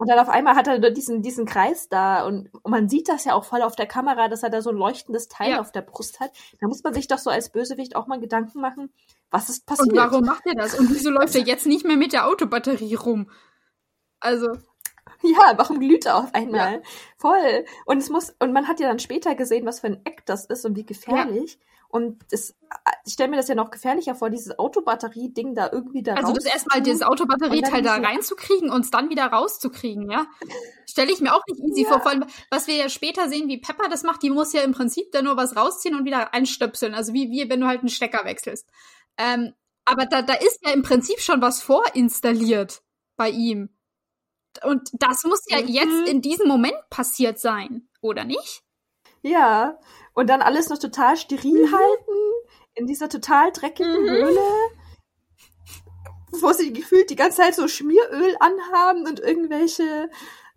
[0.00, 3.26] Und dann auf einmal hat er diesen, diesen Kreis da und, und, man sieht das
[3.26, 5.60] ja auch voll auf der Kamera, dass er da so ein leuchtendes Teil ja.
[5.60, 6.30] auf der Brust hat.
[6.58, 8.94] Da muss man sich doch so als Bösewicht auch mal Gedanken machen,
[9.30, 9.90] was ist passiert.
[9.90, 10.78] Und warum macht er das?
[10.78, 13.30] Und wieso läuft er jetzt nicht mehr mit der Autobatterie rum?
[14.20, 14.48] Also.
[15.38, 16.74] Ja, warum glüht er auf einmal?
[16.74, 16.80] Ja.
[17.16, 17.64] Voll.
[17.84, 20.46] Und es muss, und man hat ja dann später gesehen, was für ein Eck das
[20.46, 21.54] ist und wie gefährlich.
[21.54, 21.66] Ja.
[21.92, 22.54] Und das,
[23.04, 26.44] ich stelle mir das ja noch gefährlicher vor, dieses Autobatterie-Ding da irgendwie da Also das
[26.44, 30.26] erstmal dieses Autobatterieteil da reinzukriegen und es dann wieder rauszukriegen, ja?
[30.88, 31.88] Stelle ich mir auch nicht easy ja.
[31.88, 32.00] vor.
[32.00, 34.70] Vor allem, was wir ja später sehen, wie Pepper das macht, die muss ja im
[34.70, 36.94] Prinzip da nur was rausziehen und wieder einstöpseln.
[36.94, 38.70] Also wie, wie wenn du halt einen Stecker wechselst.
[39.18, 39.52] Ähm,
[39.84, 42.82] aber da, da ist ja im Prinzip schon was vorinstalliert
[43.16, 43.68] bei ihm.
[44.64, 45.68] Und das muss ja mhm.
[45.68, 48.62] jetzt in diesem Moment passiert sein, oder nicht?
[49.22, 49.78] Ja,
[50.14, 51.72] und dann alles noch total steril mhm.
[51.72, 52.12] halten,
[52.74, 54.08] in dieser total dreckigen mhm.
[54.08, 54.48] Höhle,
[56.32, 60.08] wo sie gefühlt die ganze Zeit so Schmieröl anhaben und irgendwelche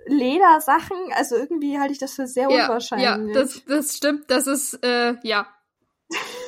[0.05, 0.97] Ledersachen.
[1.13, 3.35] Also irgendwie halte ich das für sehr ja, unwahrscheinlich.
[3.35, 4.29] Ja, das, das stimmt.
[4.29, 5.47] Das ist, äh, ja.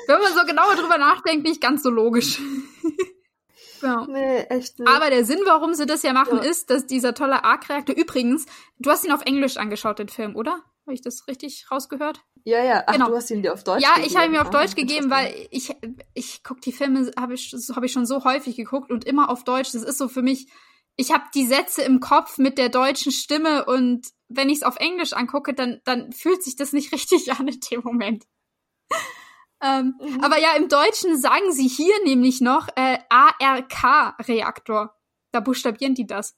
[0.08, 2.40] Wenn man so genauer drüber nachdenkt, nicht ganz so logisch.
[3.86, 4.06] Ja.
[4.08, 4.90] Nee, echt nicht.
[4.90, 6.44] Aber der Sinn, warum sie das ja machen, ja.
[6.44, 8.46] ist, dass dieser tolle Arc-Reaktor, übrigens,
[8.80, 10.64] du hast ihn auf Englisch angeschaut, den Film, oder?
[10.86, 12.22] Habe ich das richtig rausgehört?
[12.44, 12.84] Ja, ja.
[12.86, 13.10] Ach, genau.
[13.10, 14.04] du hast ihn dir auf Deutsch ja, gegeben.
[14.04, 15.76] Ja, ich habe ihn mir auf ah, Deutsch gegeben, weil ich,
[16.14, 19.44] ich gucke die Filme, habe ich, hab ich schon so häufig geguckt und immer auf
[19.44, 19.72] Deutsch.
[19.72, 20.48] Das ist so für mich,
[20.96, 24.78] ich habe die Sätze im Kopf mit der deutschen Stimme und wenn ich es auf
[24.78, 28.26] Englisch angucke, dann, dann fühlt sich das nicht richtig an in dem Moment.
[29.64, 30.24] Ähm, mhm.
[30.24, 34.94] Aber ja, im Deutschen sagen sie hier nämlich noch äh, ARK-Reaktor.
[35.32, 36.36] Da buchstabieren die das.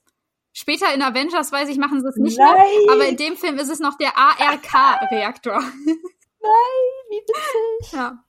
[0.52, 2.54] Später in Avengers, weiß ich, machen sie es nicht Nein.
[2.54, 2.92] mehr.
[2.92, 5.60] Aber in dem Film ist es noch der ARK-Reaktor.
[6.40, 6.72] Nein,
[7.10, 7.92] wie witzig.
[7.92, 8.24] Ja.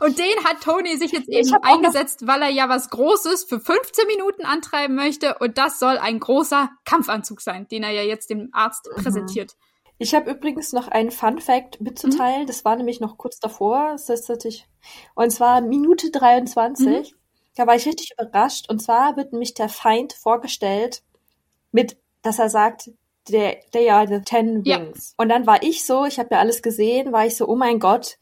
[0.00, 4.06] Und den hat Tony sich jetzt eben eingesetzt, weil er ja was Großes für 15
[4.06, 5.36] Minuten antreiben möchte.
[5.38, 9.02] Und das soll ein großer Kampfanzug sein, den er ja jetzt dem Arzt mhm.
[9.02, 9.56] präsentiert.
[10.04, 12.42] Ich habe übrigens noch einen Fun Fact mitzuteilen.
[12.42, 12.46] Mhm.
[12.46, 13.92] Das war nämlich noch kurz davor.
[13.92, 14.66] Das ist natürlich,
[15.14, 16.86] und zwar Minute 23.
[16.86, 17.16] Mhm.
[17.56, 18.68] Da war ich richtig überrascht.
[18.68, 21.02] Und zwar wird nämlich der Feind vorgestellt
[21.72, 22.90] mit, dass er sagt,
[23.30, 25.14] der, they are the ten wings.
[25.16, 25.22] Ja.
[25.22, 27.78] Und dann war ich so, ich habe ja alles gesehen, war ich so, oh mein
[27.78, 28.18] Gott,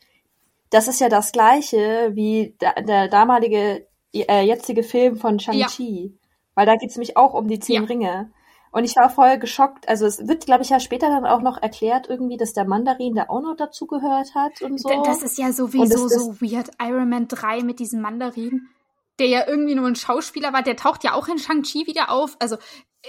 [0.70, 6.04] das ist ja das gleiche wie der, der damalige, äh, jetzige Film von Shang-Chi.
[6.04, 6.28] Ja.
[6.54, 7.88] Weil da geht's nämlich auch um die zehn ja.
[7.88, 8.30] Ringe.
[8.72, 9.86] Und ich war voll geschockt.
[9.86, 13.14] Also es wird, glaube ich, ja später dann auch noch erklärt irgendwie, dass der Mandarin
[13.14, 14.88] da auch noch dazugehört hat und so.
[15.04, 16.70] Das ist ja sowieso das, so weird.
[16.80, 18.68] Iron Man 3 mit diesem Mandarin,
[19.18, 22.34] der ja irgendwie nur ein Schauspieler war, der taucht ja auch in Shang-Chi wieder auf.
[22.38, 22.56] Also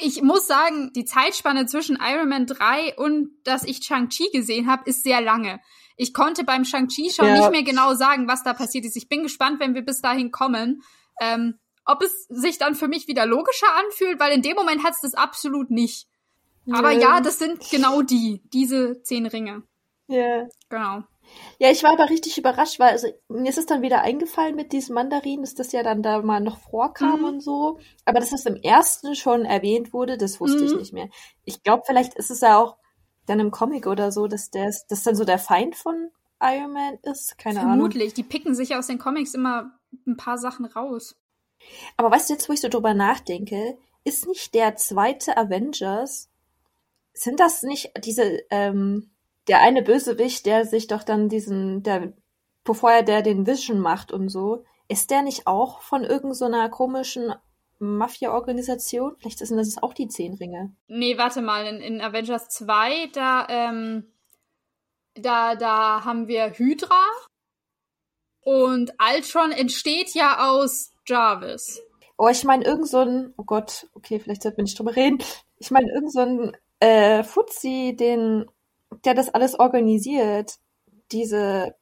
[0.01, 4.83] ich muss sagen, die Zeitspanne zwischen Iron Man 3 und dass ich Shang-Chi gesehen habe,
[4.89, 5.61] ist sehr lange.
[5.95, 7.37] Ich konnte beim Shang-Chi schon ja.
[7.37, 8.97] nicht mehr genau sagen, was da passiert ist.
[8.97, 10.83] Ich bin gespannt, wenn wir bis dahin kommen.
[11.21, 14.93] Ähm, ob es sich dann für mich wieder logischer anfühlt, weil in dem Moment hat
[14.93, 16.07] es das absolut nicht.
[16.65, 16.75] Ja.
[16.75, 19.63] Aber ja, das sind genau die, diese zehn Ringe.
[20.07, 20.47] Ja.
[20.69, 21.03] Genau.
[21.57, 24.71] Ja, ich war aber richtig überrascht, weil also, mir ist es dann wieder eingefallen mit
[24.71, 27.25] diesem Mandarin, dass das ja dann da mal noch vorkam mhm.
[27.25, 27.79] und so.
[28.05, 30.65] Aber dass es im ersten schon erwähnt wurde, das wusste mhm.
[30.65, 31.09] ich nicht mehr.
[31.45, 32.77] Ich glaube, vielleicht ist es ja auch
[33.25, 36.09] dann im Comic oder so, dass der das dann so der Feind von
[36.41, 37.37] Iron Man ist.
[37.37, 37.61] Keine Vermutlich.
[37.61, 37.77] Ahnung.
[37.77, 38.13] Vermutlich.
[38.13, 39.71] Die picken sich aus den Comics immer
[40.05, 41.15] ein paar Sachen raus.
[41.97, 46.29] Aber weißt du, jetzt, wo ich so drüber nachdenke, ist nicht der zweite Avengers,
[47.13, 49.11] sind das nicht diese, ähm,
[49.47, 52.13] der eine Bösewicht, der sich doch dann diesen, der,
[52.63, 56.69] bevor er der den Vision macht und so, ist der nicht auch von irgendeiner so
[56.69, 57.33] komischen
[57.79, 59.15] Mafia-Organisation?
[59.19, 60.75] Vielleicht sind das auch die Zehn Ringe.
[60.87, 64.11] Nee, warte mal, in, in Avengers 2, da, ähm,
[65.15, 67.05] da, da haben wir Hydra
[68.41, 71.81] und Ultron entsteht ja aus Jarvis.
[72.17, 75.19] Oh, ich meine, irgend so ein, oh Gott, okay, vielleicht sollten wir nicht drüber reden.
[75.57, 78.45] Ich meine, irgend so ein äh, Fuzzi, den,
[79.03, 80.55] der das alles organisiert,
[81.11, 81.75] diese,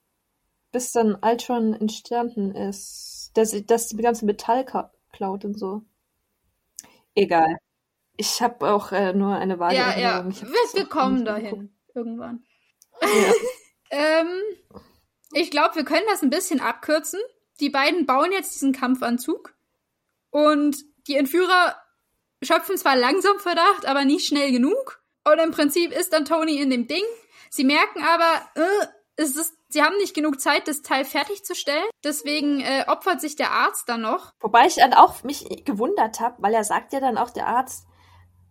[0.71, 4.65] bis dann Ultron entstanden ist, dass das die ganze Metall
[5.11, 5.81] klaut und so.
[7.15, 7.57] Egal.
[8.17, 10.25] Ich habe auch äh, nur eine vage Ja, ja.
[10.25, 11.75] Wir, wir kommen dahin.
[11.93, 12.43] Irgendwann.
[13.01, 13.33] Ja.
[14.21, 14.27] ähm,
[15.33, 17.19] ich glaube, wir können das ein bisschen abkürzen
[17.61, 19.53] die beiden bauen jetzt diesen Kampfanzug
[20.31, 21.75] und die Entführer
[22.43, 25.01] schöpfen zwar langsam Verdacht, aber nicht schnell genug.
[25.23, 27.03] Und im Prinzip ist dann Tony in dem Ding.
[27.49, 28.87] Sie merken aber, äh,
[29.17, 31.85] es ist, sie haben nicht genug Zeit, das Teil fertigzustellen.
[32.03, 34.33] Deswegen äh, opfert sich der Arzt dann noch.
[34.39, 37.85] Wobei ich dann auch mich gewundert habe, weil er sagt ja dann auch der Arzt,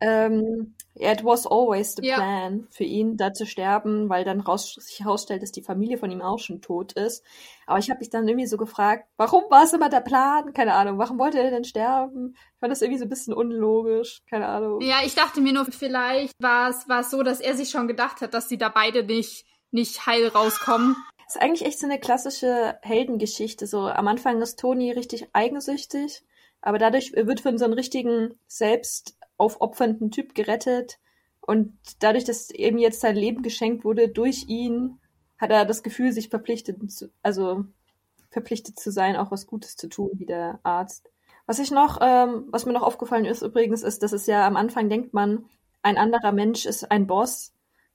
[0.01, 2.17] ähm, it was always the ja.
[2.17, 6.11] plan für ihn, da zu sterben, weil dann raus, sich herausstellt, dass die Familie von
[6.11, 7.25] ihm auch schon tot ist.
[7.67, 10.53] Aber ich habe mich dann irgendwie so gefragt, warum war es immer der Plan?
[10.53, 12.35] Keine Ahnung, warum wollte er denn sterben?
[12.55, 14.81] Ich fand das irgendwie so ein bisschen unlogisch, keine Ahnung.
[14.81, 18.35] Ja, ich dachte mir nur, vielleicht war es so, dass er sich schon gedacht hat,
[18.35, 20.97] dass sie da beide nicht, nicht heil rauskommen.
[21.25, 23.69] Das ist eigentlich echt so eine klassische Heldengeschichte.
[23.69, 26.25] So am Anfang ist Toni richtig eigensüchtig,
[26.61, 30.99] aber dadurch wird von so einem richtigen Selbst aufopfernden Typ gerettet.
[31.41, 35.01] Und dadurch, dass ihm jetzt sein Leben geschenkt wurde durch ihn,
[35.39, 37.65] hat er das Gefühl, sich verpflichtet zu, also
[38.31, 41.11] verpflichtet zu sein, auch was Gutes zu tun, wie der Arzt.
[41.47, 44.57] Was ich noch, ähm, was mir noch aufgefallen ist übrigens, ist, dass es ja am
[44.57, 45.47] Anfang denkt man,
[45.83, 47.55] ein anderer Mensch ist ein Boss.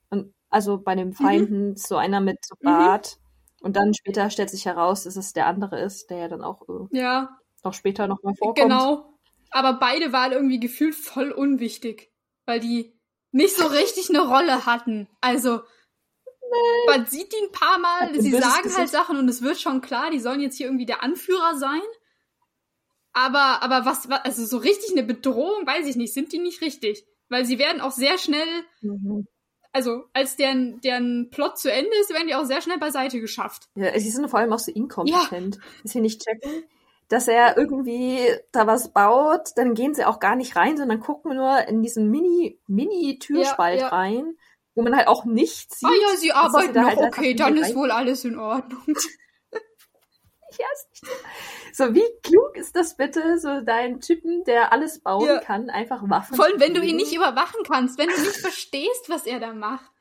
[0.10, 1.76] Und also bei den Feinden mhm.
[1.78, 3.18] so einer mit so Bart.
[3.20, 3.66] Mhm.
[3.66, 6.68] Und dann später stellt sich heraus, dass es der andere ist, der ja dann auch
[6.68, 7.30] äh, ja.
[7.64, 8.70] noch später nochmal vorkommt.
[8.70, 9.15] Genau
[9.56, 12.12] aber beide waren irgendwie gefühlt voll unwichtig,
[12.46, 12.94] weil die
[13.32, 15.08] nicht so richtig eine Rolle hatten.
[15.22, 15.62] Also,
[16.26, 16.88] nee.
[16.88, 20.12] man sieht die ein paar Mal, sie sagen halt Sachen und es wird schon klar,
[20.12, 21.80] die sollen jetzt hier irgendwie der Anführer sein.
[23.14, 27.06] Aber, aber was, also so richtig eine Bedrohung, weiß ich nicht, sind die nicht richtig.
[27.30, 29.26] Weil sie werden auch sehr schnell, mhm.
[29.72, 33.70] also als deren, deren Plot zu Ende ist, werden die auch sehr schnell beiseite geschafft.
[33.76, 35.62] Ja, sie sind vor allem auch so inkompetent, ja.
[35.82, 36.66] dass sie nicht checken
[37.08, 38.20] dass er irgendwie
[38.52, 42.10] da was baut, dann gehen sie auch gar nicht rein, sondern gucken nur in diesen
[42.10, 43.90] Mini, Mini-Türspalt ja, ja.
[43.90, 44.38] rein,
[44.74, 45.90] wo man halt auch nichts sieht.
[45.90, 48.84] Ah ja, sie arbeiten da halt okay, dann ist wohl alles in Ordnung.
[50.60, 50.68] ja,
[51.74, 55.40] so, wie klug ist das bitte, so dein Typen, der alles bauen ja.
[55.40, 56.36] kann, einfach Waffen.
[56.36, 59.92] Voll, wenn du ihn nicht überwachen kannst, wenn du nicht verstehst, was er da macht.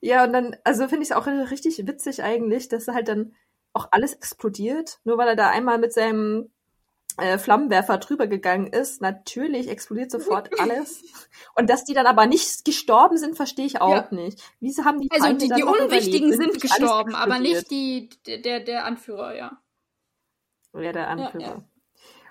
[0.00, 3.34] Ja, und dann, also finde ich es auch richtig witzig eigentlich, dass er halt dann
[3.72, 6.50] auch alles explodiert, nur weil er da einmal mit seinem
[7.16, 9.00] äh, Flammenwerfer drüber gegangen ist.
[9.00, 11.02] Natürlich explodiert sofort alles.
[11.54, 14.08] Und dass die dann aber nicht gestorben sind, verstehe ich auch ja.
[14.10, 14.42] nicht.
[14.60, 18.84] Wieso haben die Also Feinde die, die Unwichtigen sind gestorben, aber nicht die der der
[18.84, 19.60] Anführer, ja.
[20.72, 21.42] Ja, der Anführer.
[21.42, 21.64] Ja, ja.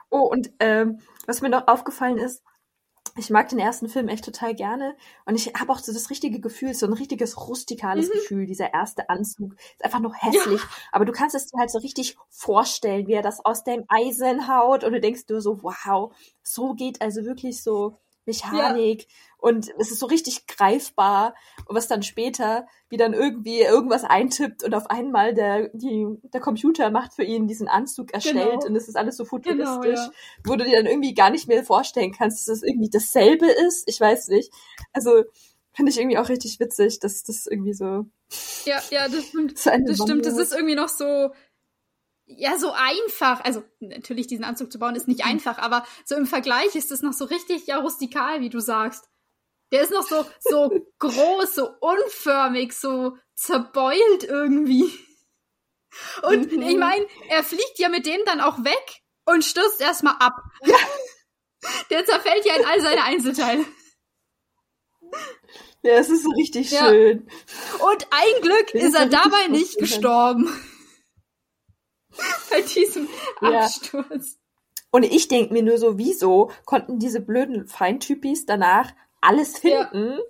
[0.09, 2.43] Oh, und ähm, was mir noch aufgefallen ist,
[3.19, 4.95] ich mag den ersten Film echt total gerne
[5.25, 8.13] und ich habe auch so das richtige Gefühl, so ein richtiges rustikales mhm.
[8.13, 8.45] Gefühl.
[8.45, 10.69] Dieser erste Anzug ist einfach nur hässlich, ja.
[10.91, 14.47] aber du kannst es dir halt so richtig vorstellen, wie er das aus dem Eisen
[14.47, 16.13] haut und du denkst nur so, wow,
[16.43, 17.99] so geht also wirklich so
[18.29, 19.01] Mechanik.
[19.01, 19.07] Ja.
[19.37, 21.33] Und es ist so richtig greifbar.
[21.65, 26.41] Und was dann später, wie dann irgendwie irgendwas eintippt und auf einmal der, die, der
[26.41, 28.65] Computer macht für ihn diesen Anzug erstellt genau.
[28.65, 30.11] und es ist alles so futuristisch, genau, ja.
[30.43, 33.87] wo du dir dann irgendwie gar nicht mehr vorstellen kannst, dass es irgendwie dasselbe ist.
[33.87, 34.51] Ich weiß nicht.
[34.91, 35.23] Also,
[35.71, 38.05] finde ich irgendwie auch richtig witzig, dass das irgendwie so.
[38.65, 39.53] Ja, ja, das stimmt.
[39.65, 40.25] das stimmt.
[40.25, 41.29] Das ist irgendwie noch so,
[42.37, 43.43] ja, so einfach.
[43.43, 47.01] Also, natürlich, diesen Anzug zu bauen ist nicht einfach, aber so im Vergleich ist das
[47.01, 49.09] noch so richtig, ja, rustikal, wie du sagst.
[49.71, 50.69] Der ist noch so, so
[50.99, 54.91] groß, so unförmig, so zerbeult irgendwie.
[56.21, 56.61] Und mhm.
[56.61, 60.35] ich meine, er fliegt ja mit dem dann auch weg und stürzt erstmal ab.
[60.63, 60.75] Ja.
[61.89, 63.65] Der zerfällt ja in all seine Einzelteile.
[65.81, 66.87] Ja, es ist richtig ja.
[66.87, 67.27] schön.
[67.79, 70.47] Und ein Glück ist er dabei nicht gestorben.
[72.49, 73.07] Bei diesem
[73.41, 73.61] ja.
[73.61, 74.37] Absturz.
[74.91, 78.91] Und ich denke mir nur so, wieso konnten diese blöden Feintypis danach
[79.21, 80.13] alles finden?
[80.17, 80.23] Ja.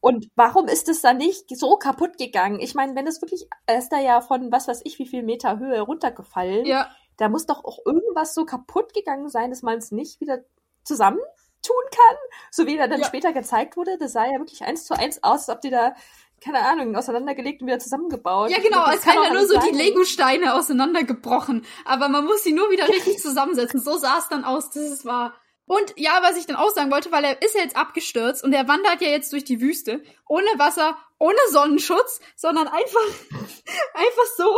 [0.00, 2.60] Und warum ist es dann nicht so kaputt gegangen?
[2.60, 5.22] Ich meine, wenn es wirklich, er ist da ja von was weiß ich wie viel
[5.22, 6.88] Meter Höhe runtergefallen, ja.
[7.16, 10.44] da muss doch auch irgendwas so kaputt gegangen sein, dass man es nicht wieder
[10.84, 11.18] zusammen
[11.62, 12.16] tun kann,
[12.50, 13.06] so wie er dann ja.
[13.06, 13.98] später gezeigt wurde.
[13.98, 15.94] Das sah ja wirklich eins zu eins aus, als ob die da
[16.40, 18.50] keine Ahnung, auseinandergelegt und wieder zusammengebaut.
[18.50, 19.70] Ja, genau, als wären ja nur so sein.
[19.70, 21.64] die Lego-Steine auseinandergebrochen.
[21.84, 23.80] Aber man muss sie nur wieder richtig zusammensetzen.
[23.80, 25.34] So sah es dann aus, das ist wahr.
[25.66, 28.52] Und ja, was ich dann auch sagen wollte, weil er ist ja jetzt abgestürzt und
[28.52, 30.00] er wandert ja jetzt durch die Wüste.
[30.28, 33.00] Ohne Wasser, ohne Sonnenschutz, sondern einfach,
[33.94, 34.56] einfach so.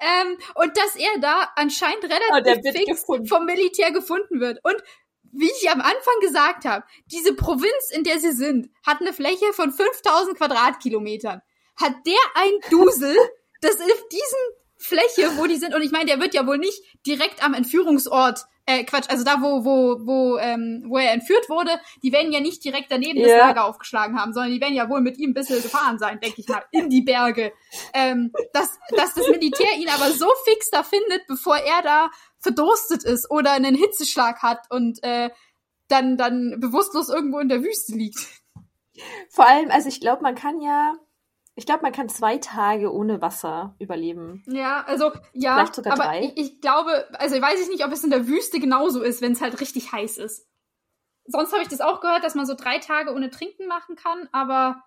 [0.00, 4.60] Ähm, und dass er da anscheinend relativ oh, fix vom Militär gefunden wird.
[4.62, 4.76] Und
[5.32, 9.52] wie ich am Anfang gesagt habe, diese Provinz, in der sie sind, hat eine Fläche
[9.52, 11.42] von 5000 Quadratkilometern.
[11.76, 13.16] Hat der ein Dusel,
[13.60, 14.38] das auf diesen
[14.78, 18.44] Fläche, wo die sind, und ich meine, der wird ja wohl nicht direkt am Entführungsort,
[18.68, 22.40] äh, Quatsch, also da, wo, wo, wo, ähm, wo er entführt wurde, die werden ja
[22.40, 23.28] nicht direkt daneben yeah.
[23.28, 26.20] das Lager aufgeschlagen haben, sondern die werden ja wohl mit ihm ein bisschen gefahren sein,
[26.20, 27.52] denke ich mal, in die Berge.
[27.94, 32.10] Ähm, dass, dass das Militär ihn aber so fix da findet, bevor er da
[32.40, 35.30] verdurstet ist oder einen Hitzeschlag hat und äh,
[35.88, 38.18] dann, dann bewusstlos irgendwo in der Wüste liegt.
[39.30, 40.94] Vor allem, also ich glaube, man kann ja,
[41.58, 44.44] ich glaube, man kann zwei Tage ohne Wasser überleben.
[44.46, 46.20] Ja, also ja, Vielleicht sogar aber drei.
[46.22, 49.32] Ich, ich glaube, also ich weiß nicht, ob es in der Wüste genauso ist, wenn
[49.32, 50.46] es halt richtig heiß ist.
[51.26, 54.28] Sonst habe ich das auch gehört, dass man so drei Tage ohne Trinken machen kann,
[54.30, 54.84] aber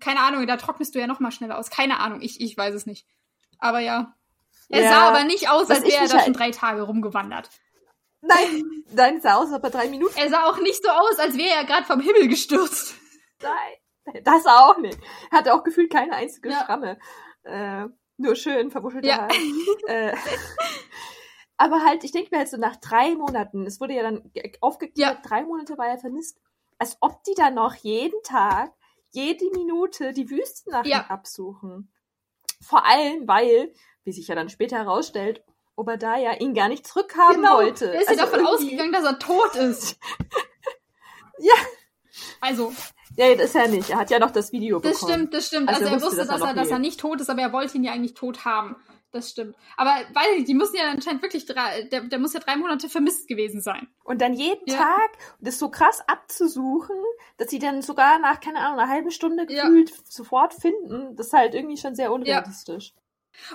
[0.00, 1.70] keine Ahnung, da trocknest du ja noch mal schneller aus.
[1.70, 3.06] Keine Ahnung, ich, ich weiß es nicht.
[3.58, 4.14] Aber ja.
[4.68, 7.48] Er ja, sah aber nicht aus, als wäre er da schon drei Tage rumgewandert.
[8.20, 10.14] Nein, nein, sah aus, als ob er drei Minuten.
[10.18, 12.96] Er sah auch nicht so aus, als wäre er gerade vom Himmel gestürzt.
[13.40, 13.76] Nein,
[14.24, 14.98] das auch nicht.
[15.30, 16.64] Er hatte auch gefühlt keine einzige ja.
[16.64, 16.98] Schramme.
[17.44, 17.86] Äh,
[18.16, 19.22] nur schön verwuschelte ja.
[19.22, 19.32] Haare.
[19.86, 20.16] äh,
[21.56, 24.30] aber halt, ich denke mir halt so nach drei Monaten, es wurde ja dann
[24.60, 25.22] aufgeklärt, ja.
[25.22, 26.38] drei Monate war er vermisst,
[26.78, 28.72] als ob die dann noch jeden Tag,
[29.10, 31.90] jede Minute die Wüste nach ihm absuchen.
[32.60, 33.72] Vor allem, weil
[34.06, 35.42] wie sich ja dann später herausstellt,
[35.74, 37.92] Obadiah ihn gar nicht zurückhaben genau, wollte.
[37.92, 38.64] Er ist also ja davon irgendwie...
[38.64, 39.98] ausgegangen, dass er tot ist.
[41.38, 41.54] ja.
[42.40, 42.72] Also.
[43.16, 43.90] Ja, das ist ja nicht.
[43.90, 45.08] Er hat ja noch das Video das bekommen.
[45.08, 45.68] Das stimmt, das stimmt.
[45.68, 47.52] Also, also er wusste, dass, er, dass, er, dass er nicht tot ist, aber er
[47.52, 48.76] wollte ihn ja eigentlich tot haben.
[49.12, 49.56] Das stimmt.
[49.76, 53.28] Aber weil die müssen ja anscheinend wirklich drei, der, der muss ja drei Monate vermisst
[53.28, 53.88] gewesen sein.
[54.04, 54.76] Und dann jeden ja.
[54.76, 55.10] Tag
[55.40, 56.96] das so krass abzusuchen,
[57.38, 59.96] dass sie dann sogar nach, keine Ahnung, einer halben Stunde gefühlt ja.
[60.04, 62.92] sofort finden, das ist halt irgendwie schon sehr unrealistisch.
[62.94, 63.02] Ja.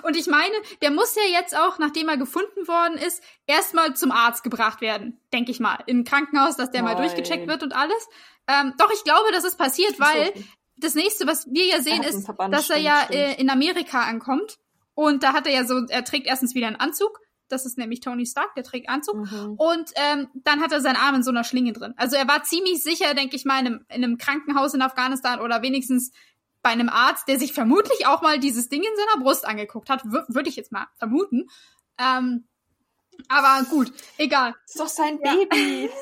[0.02, 4.12] Und ich meine, der muss ja jetzt auch, nachdem er gefunden worden ist, erstmal zum
[4.12, 5.78] Arzt gebracht werden, denke ich mal.
[5.86, 6.94] Im Krankenhaus, dass der Nein.
[6.94, 8.08] mal durchgecheckt wird und alles.
[8.48, 10.32] Ähm, doch, ich glaube, das ist passiert, weil
[10.76, 14.58] das nächste, was wir ja sehen, ist, dass er ja äh, in Amerika ankommt.
[14.94, 17.20] Und da hat er ja so, er trägt erstens wieder einen Anzug.
[17.48, 19.16] Das ist nämlich Tony Stark, der trägt Anzug.
[19.16, 19.54] Mhm.
[19.58, 21.92] Und ähm, dann hat er seinen Arm in so einer Schlinge drin.
[21.96, 25.40] Also er war ziemlich sicher, denke ich mal, in einem, in einem Krankenhaus in Afghanistan
[25.40, 26.12] oder wenigstens
[26.62, 30.04] bei einem Arzt, der sich vermutlich auch mal dieses Ding in seiner Brust angeguckt hat,
[30.04, 31.48] würde ich jetzt mal vermuten.
[31.98, 32.46] Ähm,
[33.28, 34.52] aber gut, egal.
[34.52, 35.34] Das ist doch sein ja.
[35.34, 35.90] Baby.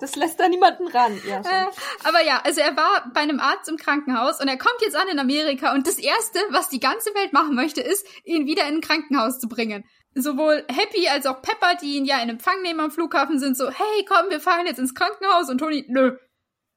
[0.00, 1.18] Das lässt da niemanden ran.
[1.26, 1.66] Ja, äh,
[2.02, 5.08] aber ja, also er war bei einem Arzt im Krankenhaus und er kommt jetzt an
[5.08, 8.76] in Amerika und das Erste, was die ganze Welt machen möchte, ist, ihn wieder in
[8.76, 9.84] ein Krankenhaus zu bringen.
[10.14, 13.70] Sowohl Happy als auch Pepper, die ihn ja in Empfang nehmen am Flughafen, sind so,
[13.70, 16.16] hey, komm, wir fahren jetzt ins Krankenhaus und Toni, nö,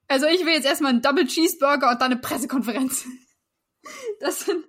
[0.07, 3.05] also ich will jetzt erstmal einen Double Cheeseburger und dann eine Pressekonferenz.
[4.19, 4.65] Das sind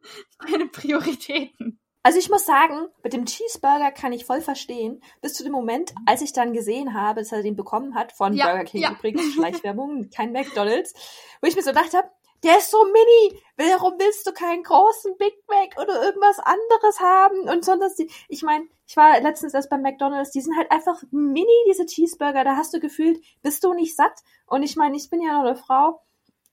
[0.48, 1.80] meine Prioritäten.
[2.02, 5.94] Also ich muss sagen, mit dem Cheeseburger kann ich voll verstehen, bis zu dem Moment,
[6.06, 8.92] als ich dann gesehen habe, dass er den bekommen hat, von ja, Burger King ja.
[8.92, 10.94] übrigens, Schleichwerbung, kein McDonalds,
[11.40, 12.08] wo ich mir so gedacht habe,
[12.42, 13.42] der ist so mini.
[13.56, 17.48] Warum willst du keinen großen Big Mac oder irgendwas anderes haben?
[17.48, 21.02] Und sonst, die, ich meine, ich war letztens erst beim McDonalds, die sind halt einfach
[21.10, 22.44] mini, diese Cheeseburger.
[22.44, 24.20] Da hast du gefühlt, bist du nicht satt?
[24.46, 26.00] Und ich meine, ich bin ja noch eine Frau.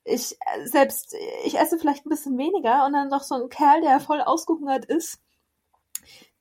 [0.04, 1.16] Ich selbst,
[1.46, 4.86] ich esse vielleicht ein bisschen weniger und dann doch so ein Kerl, der voll ausgehungert
[4.86, 5.20] ist,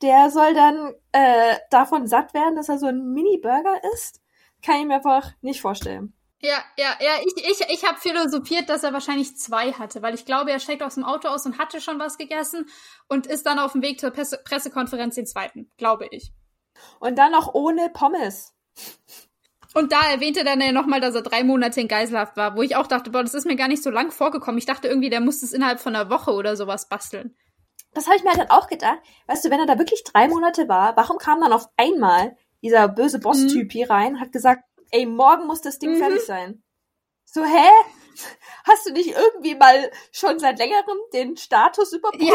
[0.03, 4.21] der soll dann äh, davon satt werden, dass er so ein Mini-Burger isst.
[4.63, 6.15] Kann ich mir einfach nicht vorstellen.
[6.45, 10.27] Ja, ja, ja, ich, ich, ich habe philosophiert, dass er wahrscheinlich zwei hatte, weil ich
[10.27, 12.67] glaube, er steigt aus dem Auto aus und hatte schon was gegessen
[13.09, 16.35] und ist dann auf dem Weg zur Presse Pressekonferenz den zweiten, glaube ich.
[17.01, 18.53] Und dann noch ohne Pommes.
[19.73, 22.63] Und da erwähnte er dann ja nochmal, dass er drei Monate in Geiselhaft war, wo
[22.63, 24.59] ich auch dachte, boah, das ist mir gar nicht so lang vorgekommen.
[24.59, 27.35] Ich dachte irgendwie, der muss es innerhalb von einer Woche oder sowas basteln.
[27.95, 28.99] Das habe ich mir halt dann auch gedacht.
[29.29, 32.87] Weißt du, wenn er da wirklich drei Monate war, warum kam dann auf einmal dieser
[32.89, 33.71] böse Boss-Typ mhm.
[33.71, 35.99] hier rein, hat gesagt, ey, morgen muss das Ding mhm.
[35.99, 36.63] fertig sein.
[37.25, 37.69] So, hä?
[38.65, 42.35] Hast du nicht irgendwie mal schon seit längerem den Status überprüft, ja.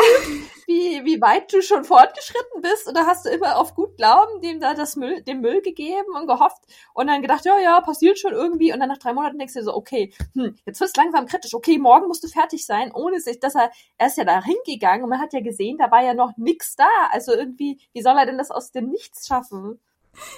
[0.68, 2.88] wie, wie weit du schon fortgeschritten bist?
[2.88, 6.28] Oder hast du immer auf gut Glauben dem da das Müll, dem Müll gegeben und
[6.28, 6.62] gehofft
[6.94, 8.74] und dann gedacht, ja, ja, passiert schon irgendwie.
[8.74, 11.54] Und dann nach drei Monaten denkst du dir so, okay, hm, jetzt wird's langsam kritisch.
[11.54, 15.04] Okay, morgen musst du fertig sein, ohne sich, dass er, er ist ja da hingegangen
[15.04, 16.90] und man hat ja gesehen, da war ja noch nix da.
[17.12, 19.80] Also irgendwie, wie soll er denn das aus dem Nichts schaffen?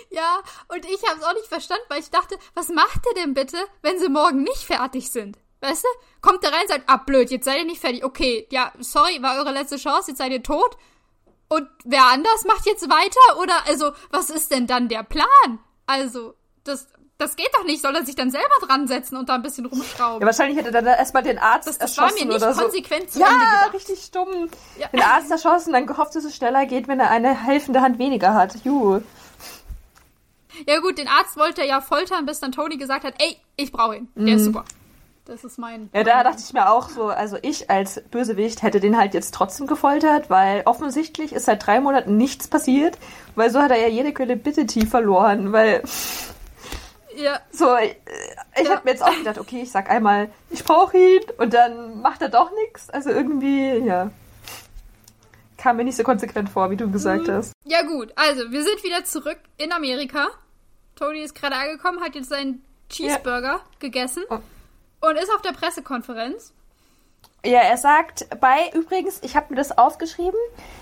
[0.10, 3.34] Ja, und ich habe es auch nicht verstanden, weil ich dachte, was macht ihr denn
[3.34, 5.38] bitte, wenn sie morgen nicht fertig sind?
[5.62, 5.88] Weißt du?
[6.22, 8.04] Kommt da rein und sagt, ah blöd, jetzt seid ihr nicht fertig.
[8.04, 10.76] Okay, ja, sorry, war eure letzte Chance, jetzt seid ihr tot.
[11.50, 13.40] Und wer anders macht jetzt weiter?
[13.40, 15.60] Oder, also, was ist denn dann der Plan?
[15.86, 17.82] Also, das, das geht doch nicht.
[17.82, 20.22] Soll er sich dann selber dran setzen und da ein bisschen rumschrauben?
[20.22, 22.54] Ja, wahrscheinlich hätte er dann erstmal den Arzt das, das erschossen war mir nicht oder
[22.54, 22.62] so.
[22.64, 23.74] konsequent zu ja, Ende gedacht.
[23.74, 24.50] richtig stumm.
[24.80, 24.88] Ja.
[24.88, 28.34] Den Arzt erschossen, dann gehofft, dass es schneller geht, wenn er eine helfende Hand weniger
[28.34, 28.56] hat.
[28.64, 29.02] Juhu.
[30.68, 33.72] Ja gut, den Arzt wollte er ja foltern, bis dann Tony gesagt hat, ey, ich
[33.72, 34.10] brauche ihn.
[34.16, 34.36] Der mhm.
[34.36, 34.66] ist super.
[35.26, 35.90] Das ist mein.
[35.94, 39.34] Ja, da dachte ich mir auch so, also ich als Bösewicht hätte den halt jetzt
[39.34, 42.98] trotzdem gefoltert, weil offensichtlich ist seit drei Monaten nichts passiert,
[43.36, 45.84] weil so hat er ja jede Credibility verloren, weil.
[47.16, 47.40] Ja.
[47.52, 47.96] So, ich,
[48.60, 48.76] ich ja.
[48.76, 52.22] habe mir jetzt auch gedacht, okay, ich sag einmal, ich brauche ihn und dann macht
[52.22, 52.90] er doch nichts.
[52.90, 54.10] Also irgendwie, ja.
[55.62, 57.34] Kam mir nicht so konsequent vor, wie du gesagt mhm.
[57.34, 57.54] hast.
[57.66, 60.28] Ja, gut, also wir sind wieder zurück in Amerika.
[60.96, 63.62] Tony ist gerade angekommen, hat jetzt seinen Cheeseburger ja.
[63.80, 64.40] gegessen oh.
[65.08, 66.54] und ist auf der Pressekonferenz.
[67.44, 70.40] Ja, er sagt bei, übrigens, ich habe mir das aufgeschrieben,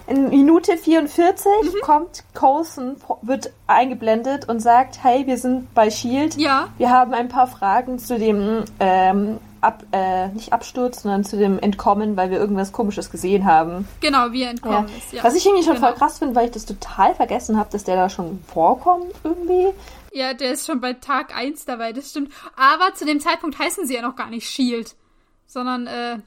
[0.07, 1.81] in Minute 44 mhm.
[1.81, 6.41] kommt Coulson, wird eingeblendet und sagt, hey, wir sind bei S.H.I.E.L.D.
[6.41, 6.67] Ja.
[6.77, 11.59] Wir haben ein paar Fragen zu dem, ähm, Ab, äh, nicht Absturz, sondern zu dem
[11.59, 13.87] Entkommen, weil wir irgendwas Komisches gesehen haben.
[14.01, 14.97] Genau, wie er entkommen ja.
[14.97, 15.13] ist.
[15.13, 15.23] Ja.
[15.23, 15.87] Was ich irgendwie schon genau.
[15.87, 19.67] voll krass finde, weil ich das total vergessen habe, dass der da schon vorkommt irgendwie.
[20.11, 22.31] Ja, der ist schon bei Tag 1 dabei, das stimmt.
[22.55, 24.95] Aber zu dem Zeitpunkt heißen sie ja noch gar nicht Shield,
[25.45, 26.19] sondern äh,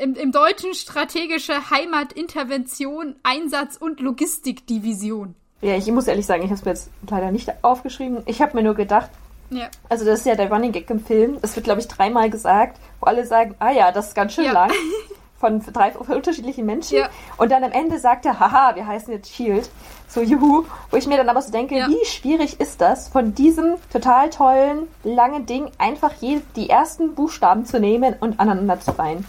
[0.00, 5.34] im, im Deutschen strategische Heimatintervention, Einsatz und Logistikdivision.
[5.62, 8.22] Ja, ich muss ehrlich sagen, ich habe es mir jetzt leider nicht aufgeschrieben.
[8.26, 9.10] Ich habe mir nur gedacht,
[9.50, 9.68] ja.
[9.88, 11.38] also das ist ja der Running Gag im Film.
[11.42, 14.44] Es wird, glaube ich, dreimal gesagt, wo alle sagen, ah ja, das ist ganz schön
[14.44, 14.52] ja.
[14.52, 14.72] lang.
[15.38, 16.98] Von drei unterschiedlichen Menschen.
[16.98, 17.08] Ja.
[17.38, 19.70] Und dann am Ende sagt er, haha, wir heißen jetzt Shield.
[20.06, 20.66] So, juhu.
[20.90, 24.86] Wo ich mir dann aber so denke, wie schwierig ist das, von diesem total tollen,
[25.02, 29.24] langen Ding einfach die ersten Buchstaben zu nehmen und aneinander zu reihen.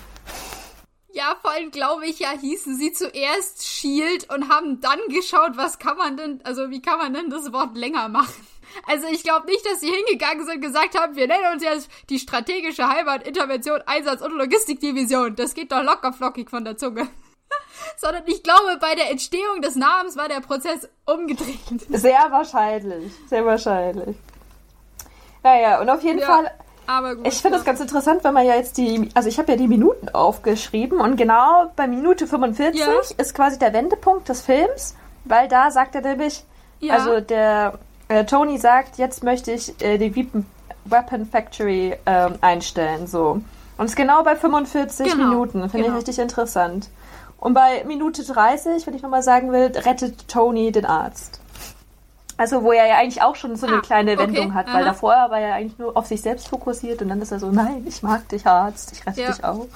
[1.13, 5.78] Ja, vor allem glaube ich ja, hießen sie zuerst Shield und haben dann geschaut, was
[5.78, 8.47] kann man denn, also wie kann man denn das Wort länger machen?
[8.88, 11.89] Also ich glaube nicht, dass sie hingegangen sind und gesagt haben, wir nennen uns jetzt
[12.09, 15.36] die strategische Heimat, Intervention, Einsatz und Logistikdivision.
[15.36, 17.07] Das geht doch locker flockig von der Zunge.
[17.97, 21.59] Sondern ich glaube, bei der Entstehung des Namens war der Prozess umgedreht.
[21.89, 24.15] Sehr wahrscheinlich, sehr wahrscheinlich.
[25.43, 26.26] Naja, und auf jeden ja.
[26.26, 26.51] Fall
[26.88, 27.28] aber gut.
[27.28, 29.67] Ich finde es ganz interessant, wenn man ja jetzt die, also ich habe ja die
[29.67, 32.88] Minuten aufgeschrieben und genau bei Minute 45 ja.
[33.17, 34.95] ist quasi der Wendepunkt des Films,
[35.26, 36.43] weil da sagt er nämlich,
[36.80, 36.95] ja.
[36.95, 37.80] also der
[38.12, 40.45] äh, Tony sagt, jetzt möchte ich äh, die Weapon,
[40.86, 43.41] Weapon Factory äh, einstellen, so.
[43.78, 45.30] Und es ist genau bei 45 genau.
[45.30, 45.89] Minuten, finde genau.
[45.89, 46.89] ich richtig interessant.
[47.38, 51.39] Und bei Minute 30, wenn ich nochmal sagen will, rettet Tony den Arzt.
[52.38, 54.84] Also wo er ja eigentlich auch schon so eine ah, kleine Wendung okay, hat, weil
[54.84, 54.86] aha.
[54.86, 57.84] davor war er eigentlich nur auf sich selbst fokussiert und dann ist er so, nein,
[57.88, 59.32] ich mag dich, Arzt, ich rette ja.
[59.32, 59.68] dich auch.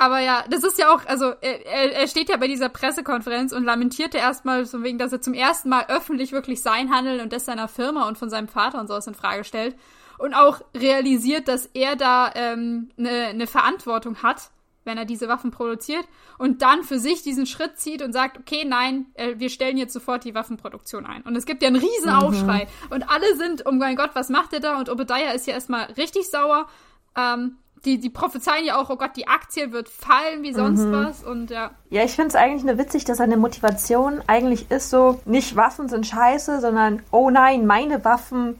[0.00, 3.64] Aber ja, das ist ja auch, also er, er steht ja bei dieser Pressekonferenz und
[3.64, 7.44] lamentierte erstmal so wegen, dass er zum ersten Mal öffentlich wirklich sein Handeln und das
[7.44, 9.76] seiner Firma und von seinem Vater und sowas in Frage stellt
[10.16, 14.50] und auch realisiert, dass er da ähm, eine ne Verantwortung hat
[14.84, 18.64] wenn er diese Waffen produziert und dann für sich diesen Schritt zieht und sagt, okay,
[18.64, 21.20] nein, äh, wir stellen jetzt sofort die Waffenproduktion ein.
[21.22, 22.22] Und es gibt ja einen riesen mhm.
[22.22, 22.92] Aufschrei mhm.
[22.94, 24.78] und alle sind, oh mein Gott, was macht er da?
[24.78, 26.66] Und Obadiah ist ja erstmal richtig sauer.
[27.14, 30.92] Ähm, die, die prophezeien ja auch, oh Gott, die Aktie wird fallen wie sonst mhm.
[30.92, 31.70] was und ja.
[31.88, 35.88] Ja, ich finde es eigentlich nur witzig, dass seine Motivation eigentlich ist so, nicht Waffen
[35.88, 38.58] sind scheiße, sondern, oh nein, meine Waffen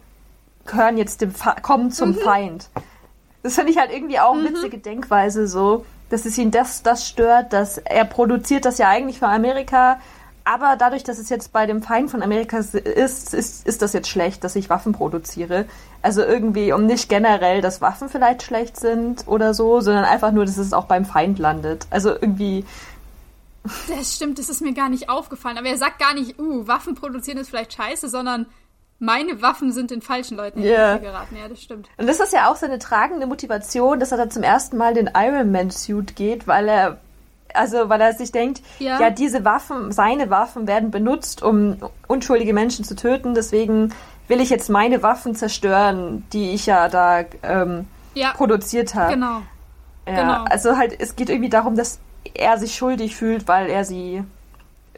[0.66, 2.14] gehören jetzt dem, Fe kommen zum mhm.
[2.16, 2.70] Feind.
[3.42, 4.44] Das finde ich halt irgendwie auch mhm.
[4.44, 9.18] witzige Denkweise so, dass es ihn das, das stört, dass er produziert das ja eigentlich
[9.18, 10.00] für Amerika,
[10.44, 14.08] aber dadurch, dass es jetzt bei dem Feind von Amerika ist, ist, ist das jetzt
[14.08, 15.66] schlecht, dass ich Waffen produziere.
[16.02, 20.44] Also irgendwie, um nicht generell, dass Waffen vielleicht schlecht sind oder so, sondern einfach nur,
[20.44, 21.86] dass es auch beim Feind landet.
[21.90, 22.64] Also irgendwie.
[23.88, 25.58] Das stimmt, das ist mir gar nicht aufgefallen.
[25.58, 28.46] Aber er sagt gar nicht, uh, Waffen produzieren ist vielleicht scheiße, sondern
[28.98, 30.98] meine Waffen sind den falschen Leuten yeah.
[30.98, 31.36] geraten.
[31.36, 31.88] Ja, das stimmt.
[31.96, 35.10] Und das ist ja auch seine tragende Motivation, dass er dann zum ersten Mal den
[35.14, 37.00] Iron Man Suit geht, weil er
[37.54, 39.00] also weil er sich denkt, ja.
[39.00, 39.10] ja.
[39.10, 41.76] diese Waffen, seine Waffen werden benutzt, um
[42.06, 43.92] unschuldige Menschen zu töten, deswegen
[44.28, 48.32] will ich jetzt meine Waffen zerstören, die ich ja da ähm, ja.
[48.32, 49.14] produziert habe.
[49.14, 49.42] Genau.
[50.06, 50.44] Ja, genau.
[50.44, 51.98] Also halt, es geht irgendwie darum, dass
[52.34, 54.22] er sich schuldig fühlt, weil er sie,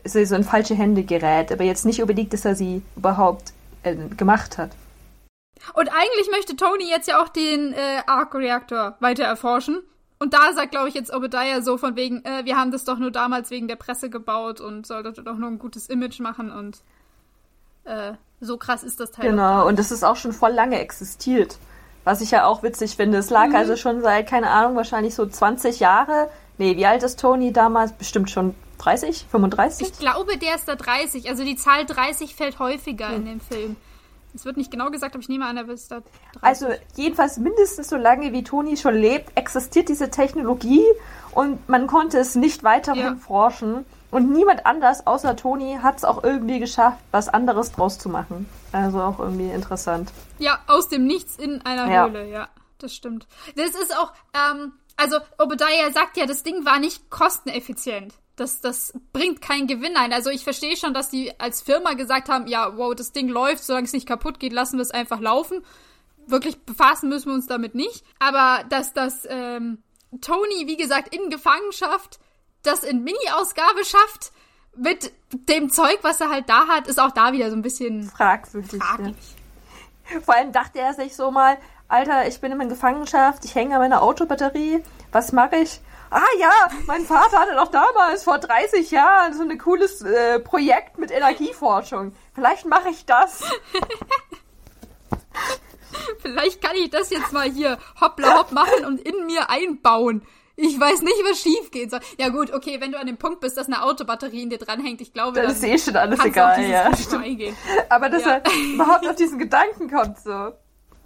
[0.04, 3.96] sie so in falsche Hände gerät, aber jetzt nicht unbedingt, dass er sie überhaupt äh,
[4.16, 4.70] gemacht hat.
[5.74, 9.82] Und eigentlich möchte Tony jetzt ja auch den äh, Arc-Reaktor weiter erforschen.
[10.22, 12.96] Und da sagt, glaube ich, jetzt Obadiah so von wegen, äh, wir haben das doch
[12.96, 16.78] nur damals wegen der Presse gebaut und sollte doch nur ein gutes Image machen und
[17.82, 19.30] äh, so krass ist das Teil.
[19.30, 21.58] Genau, und das ist auch schon voll lange existiert.
[22.04, 23.18] Was ich ja auch witzig finde.
[23.18, 23.56] Es lag mhm.
[23.56, 26.30] also schon seit, keine Ahnung, wahrscheinlich so 20 Jahre.
[26.56, 27.90] Nee, wie alt ist Tony damals?
[27.90, 29.88] Bestimmt schon 30, 35?
[29.88, 31.28] Ich glaube, der ist da 30.
[31.30, 33.16] Also die Zahl 30 fällt häufiger mhm.
[33.16, 33.76] in dem Film.
[34.34, 36.00] Es wird nicht genau gesagt, aber ich nehme an, er ist da.
[36.40, 36.42] 30.
[36.42, 36.66] Also
[36.96, 40.84] jedenfalls mindestens so lange wie Toni schon lebt, existiert diese Technologie
[41.32, 43.14] und man konnte es nicht weiter ja.
[43.16, 43.84] forschen.
[44.10, 48.46] Und niemand anders außer Toni hat es auch irgendwie geschafft, was anderes draus zu machen.
[48.70, 50.12] Also auch irgendwie interessant.
[50.38, 52.06] Ja, aus dem Nichts in einer ja.
[52.06, 53.26] Höhle, ja, das stimmt.
[53.56, 58.94] Das ist auch, ähm, also Obadiah sagt ja, das Ding war nicht kosteneffizient das, das
[59.12, 60.12] bringt keinen Gewinn ein.
[60.12, 63.64] Also ich verstehe schon, dass die als Firma gesagt haben, ja, wow, das Ding läuft,
[63.64, 65.64] solange es nicht kaputt geht, lassen wir es einfach laufen.
[66.26, 68.04] Wirklich befassen müssen wir uns damit nicht.
[68.18, 69.82] Aber dass das ähm,
[70.20, 72.20] Tony, wie gesagt, in Gefangenschaft
[72.62, 74.32] das in Mini-Ausgabe schafft,
[74.76, 78.04] mit dem Zeug, was er halt da hat, ist auch da wieder so ein bisschen
[78.04, 78.80] fragwürdig.
[78.80, 80.20] Ja.
[80.20, 81.58] Vor allem dachte er sich so mal,
[81.88, 85.80] Alter, ich bin in Gefangenschaft, ich hänge an meiner Autobatterie, was mache ich?
[86.12, 86.52] Ah ja,
[86.86, 92.12] mein Vater hatte doch damals vor 30 Jahren so ein cooles äh, Projekt mit Energieforschung.
[92.34, 93.42] Vielleicht mache ich das.
[96.20, 100.22] Vielleicht kann ich das jetzt mal hier hoppla hopp machen und in mir einbauen.
[100.54, 102.00] Ich weiß nicht, was schief gehen soll.
[102.18, 105.00] Ja gut, okay, wenn du an dem Punkt bist, dass eine Autobatterie in dir dranhängt,
[105.00, 106.90] ich glaube, dann ist eh schon alles egal, ja.
[107.88, 108.32] Aber dass ja.
[108.32, 108.42] er
[108.74, 110.52] überhaupt auf diesen Gedanken kommt, so.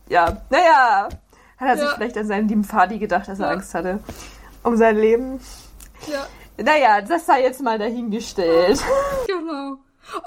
[0.08, 1.08] Ja, naja,
[1.58, 1.76] hat er ja.
[1.76, 3.52] sich vielleicht an seinen lieben Fadi gedacht, dass er ja.
[3.52, 4.00] Angst hatte
[4.66, 5.40] um sein Leben.
[6.06, 6.26] Ja.
[6.58, 8.80] Naja, das sei jetzt mal dahingestellt.
[9.26, 9.78] Genau.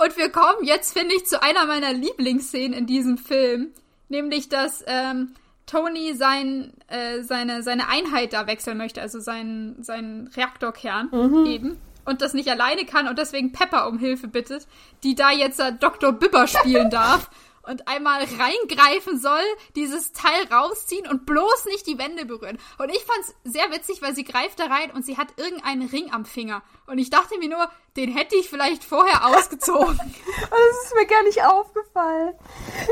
[0.03, 3.71] Und wir kommen jetzt, finde ich, zu einer meiner Lieblingsszenen in diesem Film.
[4.09, 5.35] Nämlich, dass ähm,
[5.65, 11.45] Tony sein, äh, seine, seine Einheit da wechseln möchte, also seinen, seinen Reaktorkern mhm.
[11.45, 11.77] eben.
[12.03, 14.67] Und das nicht alleine kann und deswegen Pepper um Hilfe bittet,
[15.03, 16.11] die da jetzt äh, Dr.
[16.11, 17.29] Bibber spielen darf
[17.70, 19.43] und einmal reingreifen soll,
[19.76, 22.57] dieses Teil rausziehen und bloß nicht die Wände berühren.
[22.80, 26.11] Und ich fand's sehr witzig, weil sie greift da rein und sie hat irgendeinen Ring
[26.11, 26.63] am Finger.
[26.88, 29.97] Und ich dachte mir nur, den hätte ich vielleicht vorher ausgezogen.
[29.97, 32.34] das ist mir gar nicht aufgefallen.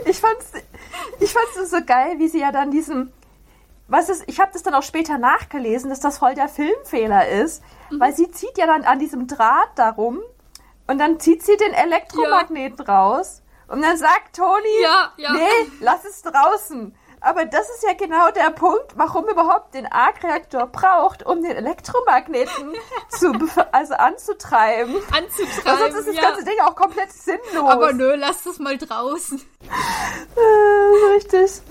[0.06, 0.52] Ich fand's,
[1.20, 3.12] ich fand's so geil, wie sie ja dann diesen
[3.90, 7.64] was ist, ich habe das dann auch später nachgelesen, dass das voll der Filmfehler ist,
[7.90, 8.02] mhm.
[8.02, 10.20] weil sie zieht ja dann an diesem Draht darum
[10.88, 13.00] und dann zieht sie den Elektromagneten ja.
[13.00, 15.34] raus und dann sagt Toni, ja, ja.
[15.34, 16.96] nee, lass es draußen.
[17.20, 22.74] Aber das ist ja genau der Punkt, warum überhaupt den Arc-Reaktor braucht, um den Elektromagneten
[23.10, 23.34] zu,
[23.72, 24.96] also anzutreiben.
[25.12, 25.64] Anzutreiben.
[25.64, 26.22] Weil sonst ist das ja.
[26.22, 27.70] ganze Ding auch komplett sinnlos.
[27.70, 29.42] Aber nö, lass das mal draußen.
[30.36, 31.62] Äh, richtig.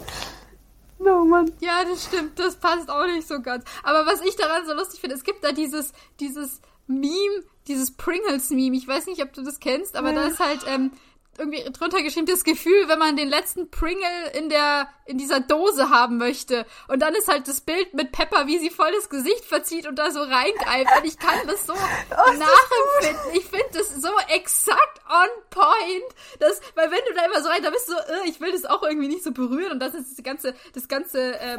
[0.99, 1.53] No, Mann.
[1.61, 2.39] Ja, das stimmt.
[2.39, 3.65] Das passt auch nicht so ganz.
[3.85, 8.77] Aber was ich daran so lustig finde, es gibt da dieses, dieses Meme, dieses Pringles-Meme.
[8.77, 10.15] Ich weiß nicht, ob du das kennst, aber ja.
[10.15, 10.93] da ist halt, ähm,
[11.39, 15.91] irgendwie drunter geschrieben, das Gefühl, wenn man den letzten Pringle in der, in dieser Dose
[15.91, 16.67] haben möchte.
[16.89, 19.97] Und dann ist halt das Bild mit Pepper, wie sie voll das Gesicht verzieht und
[19.97, 20.99] da so reingreift.
[20.99, 21.73] Und ich kann das so
[22.11, 23.35] oh, nachempfinden.
[23.35, 26.15] Ich finde das so exakt on point.
[26.41, 28.53] Das, weil wenn du da immer so rein, da bist du so, äh, ich will
[28.53, 31.59] das auch irgendwie nicht so berühren und das ist das ganze, das ganze ähm,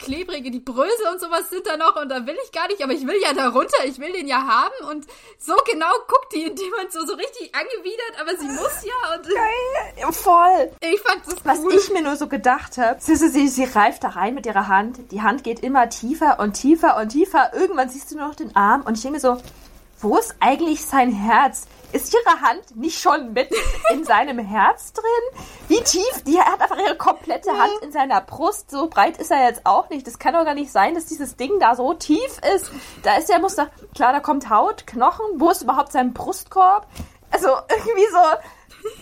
[0.00, 2.92] klebrige, die Brösel und sowas sind da noch und da will ich gar nicht, aber
[2.92, 5.06] ich will ja da runter, ich will den ja haben und
[5.38, 8.95] so genau guckt die in dem Moment so, so richtig angewidert, aber sie muss ja
[9.14, 10.70] und Geil, voll.
[10.80, 11.74] ich fand das Was cool.
[11.74, 15.10] ich mir nur so gedacht habe, sie, sie, sie, reift da rein mit ihrer Hand,
[15.10, 18.54] die Hand geht immer tiefer und tiefer und tiefer, irgendwann siehst du nur noch den
[18.54, 19.38] Arm und ich denke mir so,
[20.00, 21.66] wo ist eigentlich sein Herz?
[21.92, 23.48] Ist ihre Hand nicht schon mit
[23.92, 25.40] in seinem Herz drin?
[25.68, 26.22] Wie tief?
[26.26, 28.70] Die hat einfach ihre komplette Hand in seiner Brust.
[28.70, 30.06] So breit ist er jetzt auch nicht.
[30.06, 32.70] Das kann doch gar nicht sein, dass dieses Ding da so tief ist.
[33.02, 35.24] Da ist ja, muss da, klar, da kommt Haut, Knochen.
[35.36, 36.86] Wo ist überhaupt sein Brustkorb?
[37.30, 38.18] Also irgendwie so,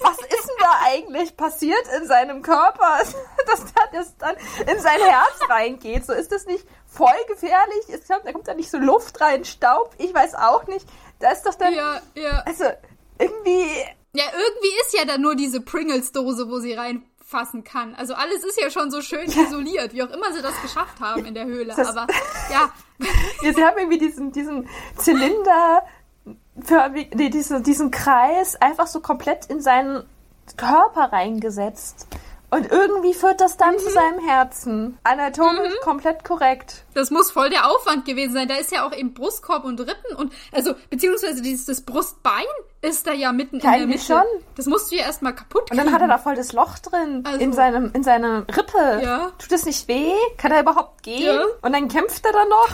[0.01, 2.99] was ist denn da eigentlich passiert in seinem Körper,
[3.47, 6.05] dass da das dann in sein Herz reingeht?
[6.07, 7.85] So ist das nicht voll gefährlich?
[7.89, 10.87] Ich glaube, da kommt da nicht so Luft rein, Staub, ich weiß auch nicht.
[11.21, 12.43] Da ist doch dann, Ja, ja.
[12.47, 12.65] also
[13.19, 13.67] irgendwie,
[14.13, 17.95] Ja, irgendwie ist ja da nur diese Pringles-Dose, wo sie reinfassen kann.
[17.95, 21.25] Also alles ist ja schon so schön isoliert, wie auch immer sie das geschafft haben
[21.25, 21.75] in der Höhle.
[21.77, 22.07] Das- Aber
[22.51, 22.73] ja,
[23.43, 25.85] ja, sie haben irgendwie diesen, diesen Zylinder,
[26.61, 30.05] förmig- nee, diesen, diesen Kreis einfach so komplett in seinen
[30.57, 32.07] Körper reingesetzt.
[32.51, 34.97] Und irgendwie führt das dann zu seinem Herzen.
[35.03, 36.85] Anatomisch komplett korrekt.
[36.95, 38.47] das muss voll der Aufwand gewesen sein.
[38.47, 42.45] Da ist ja auch eben Brustkorb und Rippen und also beziehungsweise dieses das Brustbein
[42.81, 44.05] ist da ja mitten in der Mitte.
[44.05, 44.23] schon.
[44.57, 45.85] Das musst du ja erstmal kaputt Und kriegen.
[45.87, 49.01] dann hat er da voll das Loch drin Also- in seinem in seiner Rippe.
[49.03, 49.33] Ja.
[49.39, 50.13] Tut das nicht weh?
[50.39, 51.25] Kann er überhaupt gehen?
[51.35, 51.43] Ja.
[51.63, 52.69] Und dann kämpft er dann noch.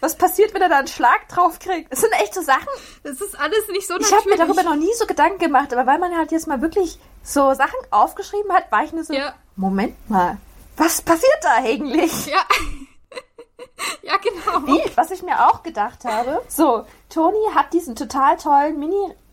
[0.00, 1.90] Was passiert, wenn er da einen Schlag drauf kriegt?
[1.92, 2.68] Das sind echt so Sachen.
[3.02, 4.56] das ist alles nicht so Ich habe mir natürlich.
[4.56, 7.78] darüber noch nie so Gedanken gemacht, aber weil man halt jetzt mal wirklich so Sachen
[7.90, 9.34] aufgeschrieben hat, war ich nur so, Ja.
[9.56, 10.36] Moment mal,
[10.76, 12.26] was passiert da eigentlich?
[12.26, 12.42] Ja.
[14.02, 14.66] ja, genau.
[14.66, 18.78] Wie, was ich mir auch gedacht habe, so, Toni hat diesen total tollen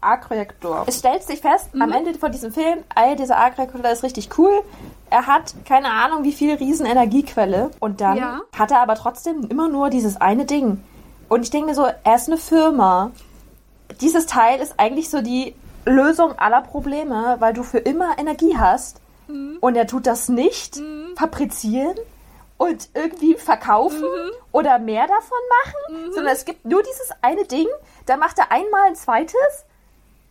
[0.09, 0.83] Mini-Arc-Reaktor.
[0.87, 1.95] Es stellt sich fest, am Mhm.
[1.95, 4.61] Ende von diesem Film, ey, dieser Arc-Reaktor ist richtig cool.
[5.09, 7.71] Er hat keine Ahnung, wie viel riesen Energiequelle.
[7.79, 8.41] Und dann Ja.
[8.57, 10.83] hat er aber trotzdem immer nur dieses eine Ding.
[11.29, 13.11] Und ich denke mir so, er ist eine Firma.
[14.01, 18.99] Dieses Teil ist eigentlich so die Lösung aller Probleme, weil du für immer Energie hast.
[19.27, 19.57] Mhm.
[19.61, 20.79] Und er tut das nicht
[21.15, 21.95] fabrizieren
[22.57, 24.03] und irgendwie verkaufen
[24.51, 27.67] oder mehr davon machen, sondern es gibt nur dieses eine Ding,
[28.05, 29.65] dann macht er einmal ein zweites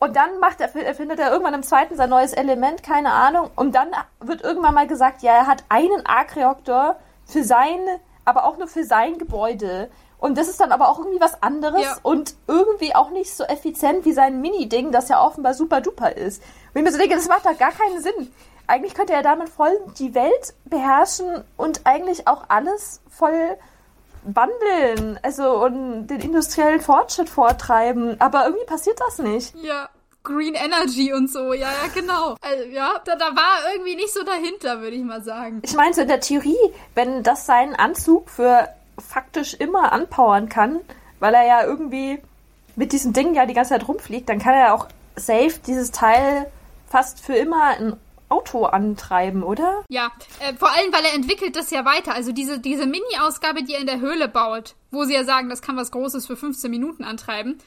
[0.04, 3.74] und dann macht er, erfindet er irgendwann im zweiten sein neues Element, keine Ahnung, und
[3.74, 3.88] dann
[4.20, 6.96] wird irgendwann mal gesagt, ja, er hat einen Arc-Reaktor
[7.26, 7.78] für sein,
[8.24, 9.90] aber auch nur für sein Gebäude.
[10.18, 11.96] Und das ist dann aber auch irgendwie was anderes Ja.
[12.02, 16.42] und irgendwie auch nicht so effizient wie sein Mini-Ding, das ja offenbar super duper ist.
[16.72, 18.32] Und ich mir so denke, das macht doch gar keinen Sinn.
[18.66, 23.58] Eigentlich könnte er damit voll die Welt beherrschen und eigentlich auch alles voll
[24.22, 28.18] wandeln, also und den industriellen Fortschritt vortreiben.
[28.20, 29.54] Aber irgendwie passiert das nicht.
[29.56, 29.88] Ja.
[30.24, 32.36] Green Energy und so, ja, ja, genau.
[32.40, 35.60] Also, ja, da, da war irgendwie nicht so dahinter, würde ich mal sagen.
[35.62, 36.56] Ich meine, so in der Theorie,
[36.94, 38.68] wenn das seinen Anzug für
[38.98, 40.80] faktisch immer anpowern kann,
[41.20, 42.18] weil er ja irgendwie
[42.74, 45.90] mit diesem Ding ja die ganze Zeit rumfliegt, dann kann er ja auch safe dieses
[45.90, 46.50] Teil
[46.88, 47.96] fast für immer ein
[48.28, 49.84] Auto antreiben, oder?
[49.88, 50.10] Ja,
[50.40, 52.14] äh, vor allem, weil er entwickelt das ja weiter.
[52.14, 55.62] Also diese, diese Mini-Ausgabe, die er in der Höhle baut, wo sie ja sagen, das
[55.62, 57.58] kann was Großes für 15 Minuten antreiben,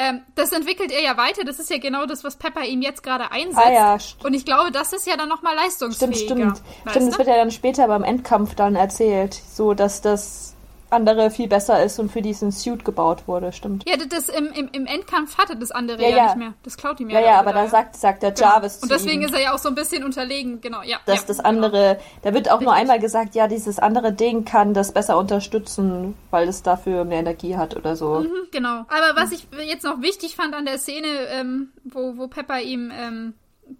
[0.00, 1.44] ähm, das entwickelt er ja weiter.
[1.44, 3.66] Das ist ja genau das, was Pepper ihm jetzt gerade einsetzt.
[3.66, 6.14] Ah ja, Und ich glaube, das ist ja dann nochmal leistungsfähiger.
[6.16, 6.62] stimmt, stimmt.
[6.88, 10.49] Stimmt, das wird ja dann später beim Endkampf dann erzählt, so dass das
[10.92, 13.88] andere viel besser ist und für diesen Suit gebaut wurde, stimmt.
[13.88, 16.24] Ja, das, im, im, im Endkampf hatte das andere Ja, ja, ja.
[16.26, 16.54] nicht mehr.
[16.62, 17.26] Das klaut ihm Ja, ja.
[17.26, 18.48] ja, aber da sagt, sagt der Genau.
[18.48, 19.28] Jarvis Und zu deswegen ihm.
[19.28, 20.98] ist er ja auch so ein bisschen unterlegen, genau, ja.
[21.06, 21.48] dass ja, das genau.
[21.48, 22.80] andere, da wird auch nur Richtig.
[22.80, 27.56] einmal gesagt, ja, dieses andere Ding kann das besser unterstützen, weil es dafür mehr Energie
[27.56, 28.20] hat oder so.
[28.20, 28.80] Mhm, genau.
[28.88, 32.90] Aber was ich jetzt noch wichtig fand an der Szene, ähm, wo, wo Pepper ihm
[32.94, 33.34] ähm,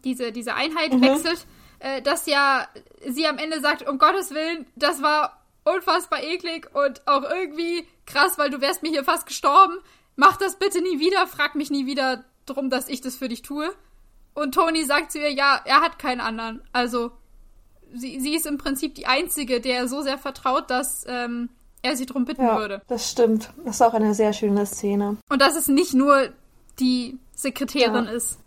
[0.05, 1.03] diese, diese Einheit Mhm.
[1.03, 1.47] wechselt,
[1.81, 2.67] äh, dass ja
[3.09, 8.39] sie am Ende sagt, um Gottes Willen, das war unfassbar eklig und auch irgendwie krass,
[8.39, 9.75] weil du wärst mir hier fast gestorben.
[10.17, 13.43] Mach das bitte nie wieder, frag mich nie wieder drum, dass ich das für dich
[13.43, 13.71] tue.
[14.35, 16.63] Und Tony sagt zu ihr, ja, er hat keinen anderen.
[16.73, 17.13] Also
[17.95, 21.49] sie, sie ist im Prinzip die Einzige, der er so sehr vertraut, dass ähm,
[21.83, 22.83] er sie drum bitten Ja, würde.
[22.89, 23.51] das stimmt.
[23.65, 25.17] Das ist auch eine sehr schöne Szene.
[25.29, 26.29] Und dass es nicht nur
[26.79, 28.11] die Sekretärin Ja.
[28.13, 28.39] ist,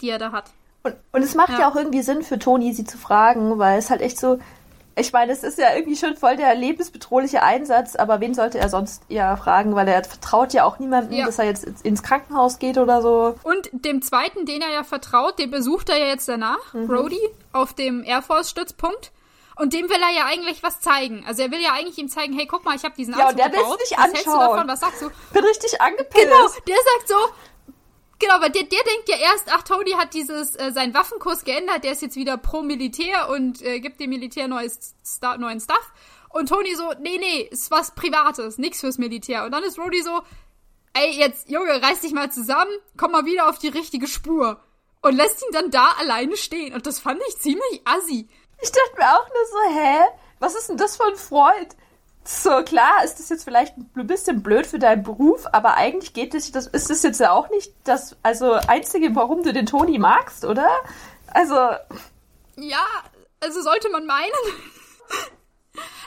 [0.00, 0.50] die er da hat.
[0.82, 1.60] Und, und es macht ja.
[1.60, 1.70] Ja.
[1.70, 4.38] auch irgendwie Sinn für Toni, sie zu fragen, weil es halt echt so,
[4.96, 8.68] ich meine, es ist ja irgendwie schon voll der lebensbedrohliche Einsatz, aber wen sollte er
[8.68, 11.26] sonst eher fragen, weil er vertraut ja auch niemandem, Ja.
[11.26, 13.34] dass er jetzt ins Krankenhaus geht oder so.
[13.42, 16.86] Und dem zweiten, den er ja vertraut, den besucht er ja jetzt danach, Mhm.
[16.86, 17.20] Brody,
[17.52, 19.10] auf dem Air Force-Stützpunkt.
[19.56, 21.24] Und dem will er ja eigentlich was zeigen.
[21.28, 23.30] Also er will ja eigentlich ihm zeigen, hey, guck mal, ich habe diesen Ja, Anzug
[23.30, 23.78] und der will's gebaut.
[23.80, 24.50] nicht was hältst du anschauen.
[24.50, 24.68] davon?
[24.68, 25.10] Was sagst du?
[25.32, 26.24] Bin richtig angepisst.
[26.24, 27.14] Genau, der sagt so,
[28.18, 31.84] Genau, weil der, der denkt ja erst, ach, Tony hat dieses, äh, seinen Waffenkurs geändert,
[31.84, 35.92] der ist jetzt wieder pro Militär und äh, gibt dem Militär neues, Sta neuen Stuff.
[36.28, 39.44] Und Tony so, nee, nee, ist was Privates, nix fürs Militär.
[39.44, 40.22] Und dann ist Rhodey so,
[40.94, 44.60] ey, jetzt, Junge, reiß dich mal zusammen, komm mal wieder auf die richtige Spur.
[45.00, 46.74] Und lässt ihn dann da alleine stehen.
[46.74, 48.28] Und das fand ich ziemlich assi.
[48.62, 49.98] Ich dachte mir auch nur so, hä?
[50.40, 51.76] Was ist denn das für ein Freund?
[52.26, 56.34] So, klar ist das jetzt vielleicht ein bisschen blöd für deinen Beruf, aber eigentlich geht
[56.34, 59.98] es, das ist das jetzt ja auch nicht das, also einzige, warum du den Toni
[59.98, 60.68] magst, oder?
[61.28, 61.54] Also.
[62.56, 62.86] Ja,
[63.40, 64.32] also sollte man meinen.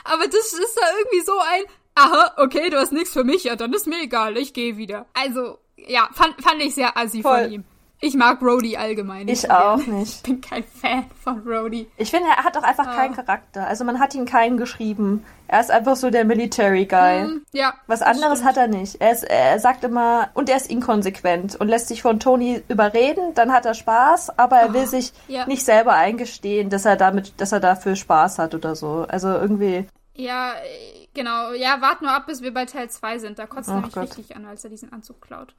[0.04, 1.62] aber das ist da irgendwie so ein,
[1.94, 5.06] aha, okay, du hast nichts für mich, ja, dann ist mir egal, ich gehe wieder.
[5.14, 7.44] Also, ja, fand, fand ich sehr assi Voll.
[7.44, 7.64] von ihm.
[8.00, 9.26] Ich mag Rhodey allgemein.
[9.26, 10.16] Nicht ich auch nicht.
[10.16, 11.90] Ich bin kein Fan von Rhodey.
[11.96, 12.94] Ich finde, er hat auch einfach ah.
[12.94, 13.66] keinen Charakter.
[13.66, 15.24] Also man hat ihn keinen geschrieben.
[15.48, 17.24] Er ist einfach so der Military Guy.
[17.24, 17.74] Mm, ja.
[17.88, 18.50] Was anderes stimmt.
[18.50, 19.00] hat er nicht.
[19.00, 23.34] Er, ist, er sagt immer, und er ist inkonsequent und lässt sich von Tony überreden,
[23.34, 25.46] dann hat er Spaß, aber er oh, will sich ja.
[25.46, 29.06] nicht selber eingestehen, dass er damit, dass er dafür Spaß hat oder so.
[29.08, 29.88] Also irgendwie.
[30.14, 30.52] Ja,
[31.14, 31.52] genau.
[31.52, 33.38] Ja, wart nur ab, bis wir bei Teil 2 sind.
[33.40, 35.54] Da kotzt er mich richtig an, als er diesen Anzug klaut.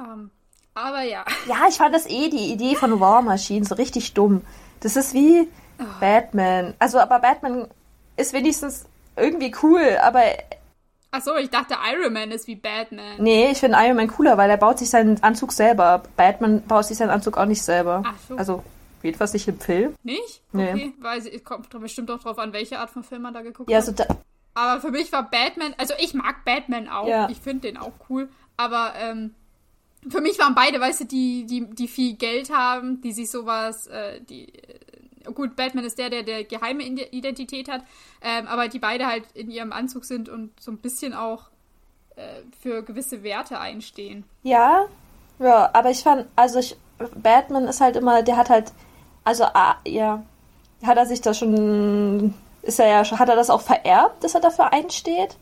[0.00, 0.30] Ähm,
[0.76, 1.24] aber ja.
[1.48, 4.42] Ja, ich fand das eh die Idee von War Machine so richtig dumm.
[4.80, 5.48] Das ist wie
[5.80, 5.84] oh.
[6.00, 6.74] Batman.
[6.78, 7.66] Also, aber Batman
[8.16, 10.22] ist wenigstens irgendwie cool, aber.
[11.10, 13.16] Achso, ich dachte Iron Man ist wie Batman.
[13.18, 16.02] Nee, ich finde Iron Man cooler, weil er baut sich seinen Anzug selber.
[16.16, 18.02] Batman baut sich seinen Anzug auch nicht selber.
[18.04, 18.36] Ach so.
[18.36, 18.62] Also,
[19.02, 19.94] jedenfalls nicht im Film.
[20.02, 20.42] Nicht?
[20.52, 20.72] Nee.
[20.72, 23.70] Okay, weil es kommt bestimmt auch drauf an, welche Art von Film man da geguckt
[23.70, 23.88] ja, hat.
[23.88, 24.16] Also da
[24.56, 27.06] aber für mich war Batman, also ich mag Batman auch.
[27.06, 27.28] Ja.
[27.28, 28.30] Ich finde den auch cool.
[28.56, 29.34] Aber ähm,
[30.08, 33.86] für mich waren beide, weißt du, die, die, die viel Geld haben, die sich sowas,
[33.86, 37.82] äh, die, äh, gut, Batman ist der, der der geheime Identität hat,
[38.22, 41.44] ähm, aber die beide halt in ihrem Anzug sind und so ein bisschen auch
[42.16, 44.24] äh, für gewisse Werte einstehen.
[44.42, 44.86] Ja,
[45.38, 46.76] ja, aber ich fand, also ich,
[47.14, 48.72] Batman ist halt immer, der hat halt,
[49.24, 50.24] also, ah, ja,
[50.84, 54.40] hat er sich da schon, ist er ja, hat er das auch vererbt, dass er
[54.40, 55.36] dafür einsteht?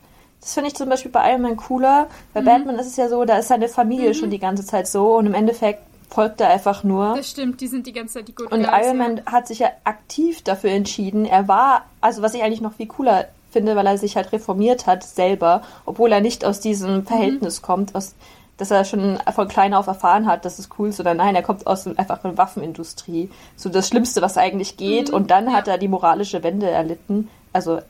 [0.44, 2.06] Das finde ich zum Beispiel bei Iron Man cooler.
[2.34, 2.44] Bei mhm.
[2.44, 4.14] Batman ist es ja so, da ist seine Familie mhm.
[4.14, 5.80] schon die ganze Zeit so und im Endeffekt
[6.10, 7.16] folgt er einfach nur.
[7.16, 9.22] Das stimmt, die sind die ganze Zeit die Good Und Guys, Iron Man ja.
[9.24, 11.24] hat sich ja aktiv dafür entschieden.
[11.24, 14.86] Er war, also was ich eigentlich noch viel cooler finde, weil er sich halt reformiert
[14.86, 17.06] hat selber, obwohl er nicht aus diesem mhm.
[17.06, 17.64] Verhältnis mhm.
[17.64, 18.14] kommt, aus,
[18.58, 21.42] dass er schon von klein auf erfahren hat, dass es cool ist, sondern nein, er
[21.42, 23.30] kommt aus einfach einer Waffenindustrie.
[23.56, 25.08] So das Schlimmste, was eigentlich geht.
[25.08, 25.14] Mhm.
[25.14, 25.52] Und dann ja.
[25.54, 27.30] hat er die moralische Wende erlitten.
[27.54, 27.80] Also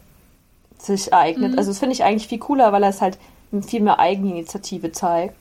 [0.84, 1.52] sich ereignet.
[1.52, 1.58] Mhm.
[1.58, 3.18] Also das finde ich eigentlich viel cooler, weil er es halt
[3.66, 5.36] viel mehr Eigeninitiative zeigt,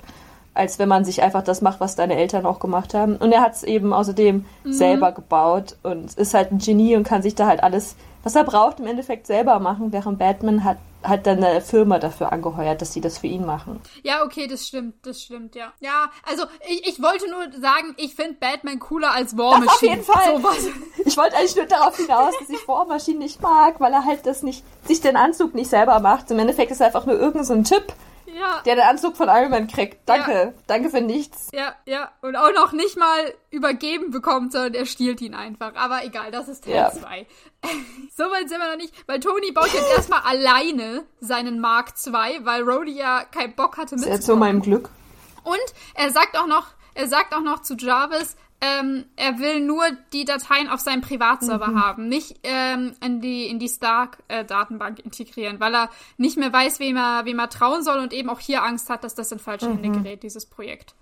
[0.54, 3.16] als wenn man sich einfach das macht, was deine Eltern auch gemacht haben.
[3.16, 4.74] Und er hat es eben außerdem mhm.
[4.74, 8.44] selber gebaut und ist halt ein Genie und kann sich da halt alles, was er
[8.44, 12.94] braucht, im Endeffekt selber machen, während Batman hat hat dann eine Firma dafür angeheuert, dass
[12.94, 13.82] sie das für ihn machen.
[14.04, 15.74] Ja, okay, das stimmt, das stimmt, ja.
[15.82, 19.72] Ja, also ich, ich wollte nur sagen, ich finde Batman cooler als War Machine.
[19.72, 20.42] auf jeden Fall.
[20.42, 20.72] So
[21.06, 24.26] ich wollte eigentlich nur darauf hinaus, dass ich War Machine nicht mag, weil er halt
[24.26, 26.32] das nicht, sich den Anzug nicht selber macht.
[26.32, 27.94] Im Endeffekt ist er einfach nur irgendein so Typ,
[28.34, 28.62] ja.
[28.66, 30.08] Der den Anzug von Iron Man kriegt.
[30.08, 30.32] Danke.
[30.32, 30.54] Ja.
[30.68, 31.50] Danke für nichts.
[31.54, 32.12] Ja, ja.
[32.22, 35.76] Und auch noch nicht mal übergeben bekommt, sondern er stiehlt ihn einfach.
[35.76, 37.18] Aber egal, das ist Teil 2.
[37.18, 37.70] Ja.
[38.16, 42.44] so weit sind wir noch nicht, weil Tony baut jetzt erstmal alleine seinen Mark 2,
[42.44, 44.20] weil Rhodey ja keinen Bock hatte mitzukommen.
[44.20, 44.90] Ist zu meinem Glück.
[45.44, 49.84] Und er sagt auch noch, er sagt auch noch zu Jarvis, ähm, er will nur
[50.14, 51.84] die Dateien auf seinem Privatserver mhm.
[51.84, 56.96] haben, nicht ähm, in die, in die Stark-Datenbank integrieren, weil er nicht mehr weiß, wem
[56.96, 59.68] er, wem er trauen soll und eben auch hier Angst hat, dass das in falsche
[59.68, 59.80] mhm.
[59.80, 60.96] Hände gerät, dieses Projekt.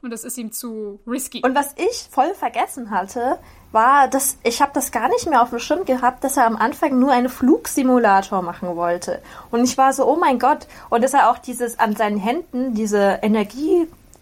[0.00, 1.42] Und das ist ihm zu risky.
[1.44, 3.40] Und was ich voll vergessen hatte,
[3.72, 6.54] war, dass ich habe das gar nicht mehr auf dem Schirm gehabt, dass er am
[6.54, 9.20] Anfang nur einen Flugsimulator machen wollte.
[9.50, 10.68] Und ich war so, oh mein Gott.
[10.88, 13.20] Und dass er auch dieses an seinen Händen, diese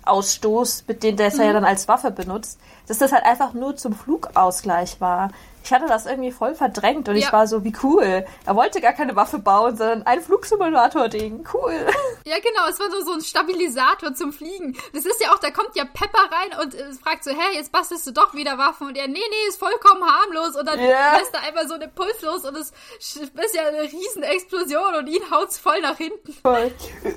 [0.06, 1.40] Energieausstoß, mit dem der mhm.
[1.40, 5.30] er ja dann als Waffe benutzt, dass das halt einfach nur zum Flugausgleich war.
[5.66, 7.26] Ich hatte das irgendwie voll verdrängt und ja.
[7.26, 8.24] ich war so, wie cool.
[8.44, 11.44] Er wollte gar keine Waffe bauen, sondern ein Flugsimulator-Ding.
[11.52, 11.74] Cool.
[12.24, 12.68] Ja, genau.
[12.68, 14.76] Es war so, so ein Stabilisator zum Fliegen.
[14.92, 17.72] Das ist ja auch, da kommt ja Pepper rein und äh, fragt so, hä, jetzt
[17.72, 18.88] bastelst du doch wieder Waffen.
[18.88, 20.56] Und er, nee, nee, ist vollkommen harmlos.
[20.56, 21.18] Und dann yeah.
[21.18, 25.08] lässt er einfach so eine Puls los und es ist ja eine riesen Explosion und
[25.08, 26.32] ihn haut's voll nach hinten.
[26.32, 26.72] Voll.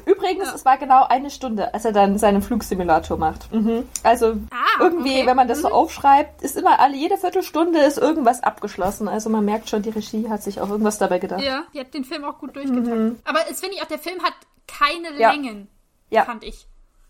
[0.05, 0.55] Übrigens, ja.
[0.55, 3.51] es war genau eine Stunde, als er dann seinen Flugsimulator macht.
[3.51, 3.87] Mhm.
[4.03, 5.27] Also ah, irgendwie, okay.
[5.27, 5.63] wenn man das mhm.
[5.63, 9.07] so aufschreibt, ist immer alle, jede Viertelstunde ist irgendwas abgeschlossen.
[9.07, 11.41] Also man merkt schon, die Regie hat sich auch irgendwas dabei gedacht.
[11.41, 12.95] Ja, die hat den Film auch gut durchgetaktet.
[12.95, 13.19] Mhm.
[13.25, 14.33] Aber es finde ich auch, der Film hat
[14.67, 15.31] keine ja.
[15.31, 15.67] Längen,
[16.09, 16.25] ja.
[16.25, 16.67] fand ich.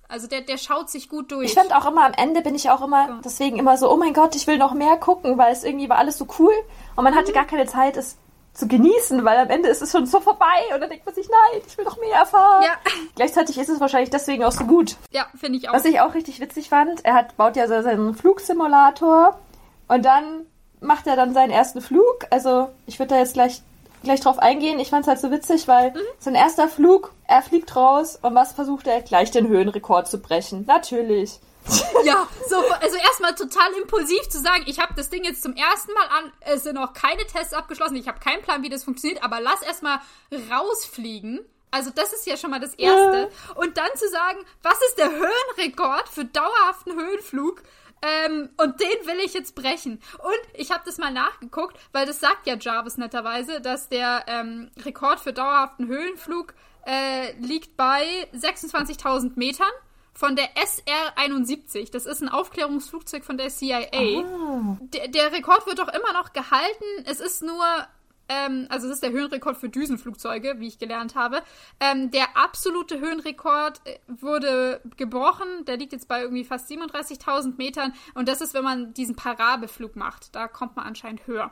[0.07, 1.45] Also der, der schaut sich gut durch.
[1.45, 3.13] Ich fand auch immer am Ende bin ich auch immer so.
[3.23, 5.99] deswegen immer so, oh mein Gott, ich will noch mehr gucken, weil es irgendwie war
[5.99, 6.53] alles so cool
[6.95, 7.17] und man mhm.
[7.17, 8.17] hatte gar keine Zeit, es
[8.53, 11.29] zu genießen, weil am Ende ist es schon so vorbei und dann denkt man sich,
[11.29, 12.63] nein, ich will noch mehr erfahren.
[12.63, 12.77] Ja.
[13.15, 14.97] Gleichzeitig ist es wahrscheinlich deswegen auch so gut.
[15.11, 15.73] Ja, finde ich auch.
[15.73, 19.39] Was ich auch richtig witzig fand, er hat, baut ja seinen Flugsimulator
[19.87, 20.45] und dann
[20.81, 22.25] macht er dann seinen ersten Flug.
[22.29, 23.61] Also ich würde da jetzt gleich
[24.03, 24.79] gleich drauf eingehen.
[24.79, 25.99] Ich fand es halt so witzig, weil mhm.
[26.19, 29.01] sein erster Flug, er fliegt raus und was versucht er?
[29.01, 30.65] Gleich den Höhenrekord zu brechen.
[30.65, 31.39] Natürlich.
[32.05, 35.93] Ja, so, also erstmal total impulsiv zu sagen, ich habe das Ding jetzt zum ersten
[35.93, 39.21] Mal an, es sind noch keine Tests abgeschlossen, ich habe keinen Plan, wie das funktioniert,
[39.21, 39.99] aber lass erstmal
[40.49, 41.41] rausfliegen.
[41.71, 43.29] Also das ist ja schon mal das Erste.
[43.29, 43.55] Ja.
[43.55, 47.61] Und dann zu sagen, was ist der Höhenrekord für dauerhaften Höhenflug?
[48.01, 50.01] Ähm, und den will ich jetzt brechen.
[50.19, 54.71] Und ich habe das mal nachgeguckt, weil das sagt ja Jarvis netterweise, dass der ähm,
[54.85, 56.53] Rekord für dauerhaften Höhenflug
[56.85, 59.67] äh, liegt bei 26.000 Metern
[60.13, 61.91] von der SR-71.
[61.91, 63.89] Das ist ein Aufklärungsflugzeug von der CIA.
[64.81, 66.85] Der, der Rekord wird doch immer noch gehalten.
[67.05, 67.65] Es ist nur
[68.29, 71.41] ähm, also es ist der Höhenrekord für Düsenflugzeuge, wie ich gelernt habe.
[71.79, 75.65] Ähm, der absolute Höhenrekord äh, wurde gebrochen.
[75.65, 77.93] Der liegt jetzt bei irgendwie fast 37.000 Metern.
[78.13, 80.35] Und das ist, wenn man diesen Parabelflug macht.
[80.35, 81.51] Da kommt man anscheinend höher.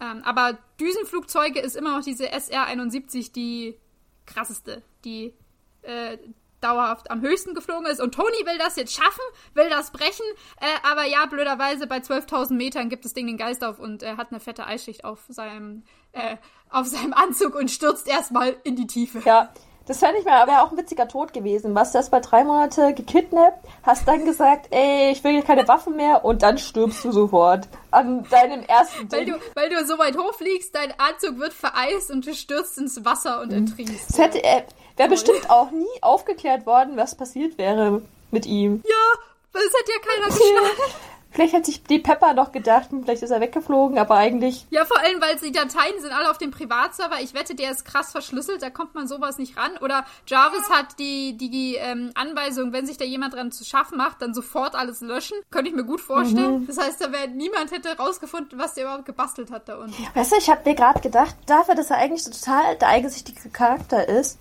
[0.00, 3.78] Ähm, aber Düsenflugzeuge ist immer noch diese SR-71 die
[4.26, 5.34] krasseste, die
[5.82, 6.18] äh,
[6.60, 8.00] dauerhaft am höchsten geflogen ist.
[8.00, 9.22] Und Tony will das jetzt schaffen,
[9.54, 10.24] will das brechen.
[10.60, 14.16] Äh, aber ja, blöderweise bei 12.000 Metern gibt das Ding den Geist auf und er
[14.16, 15.84] hat eine fette Eisschicht auf seinem,
[16.16, 16.36] äh,
[16.70, 19.20] auf seinem Anzug und stürzt erstmal in die Tiefe.
[19.24, 19.50] Ja.
[19.86, 21.72] Das fände ich mal, aber auch ein witziger Tod gewesen.
[21.76, 25.94] Warst du erst mal drei Monate gekidnappt, hast dann gesagt, ey, ich will keine Waffen
[25.94, 30.18] mehr und dann stirbst du sofort an deinem ersten weil Du, weil du so weit
[30.18, 33.68] hochfliegst, dein Anzug wird vereist und du stürzt ins Wasser und mhm.
[33.68, 34.10] ertrinkst.
[34.10, 34.62] Das hätte, äh,
[34.96, 38.82] Wäre bestimmt auch nie aufgeklärt worden, was passiert wäre mit ihm.
[38.84, 39.20] Ja,
[39.52, 40.94] das hätte ja keiner geschnallt.
[41.36, 44.66] Vielleicht hat sich die Pepper noch gedacht, vielleicht ist er weggeflogen, aber eigentlich.
[44.70, 47.20] Ja, vor allem, weil die Dateien sind alle auf dem Privatserver.
[47.20, 49.72] Ich wette, der ist krass verschlüsselt, da kommt man sowas nicht ran.
[49.82, 54.22] Oder Jarvis hat die, die, ähm, Anweisung, wenn sich da jemand dran zu schaffen macht,
[54.22, 55.36] dann sofort alles löschen.
[55.50, 56.60] Könnte ich mir gut vorstellen.
[56.60, 56.66] Mhm.
[56.68, 60.06] Das heißt, da wäre niemand hätte rausgefunden, was der überhaupt gebastelt hat da unten.
[60.14, 64.08] Weißt du, ich habe mir gerade gedacht, dafür, dass er eigentlich total der eigensichtige Charakter
[64.08, 64.38] ist,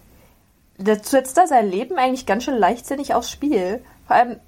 [0.78, 3.84] der setzt da sein Leben eigentlich ganz schön leichtsinnig aufs Spiel.
[4.08, 4.40] Vor allem,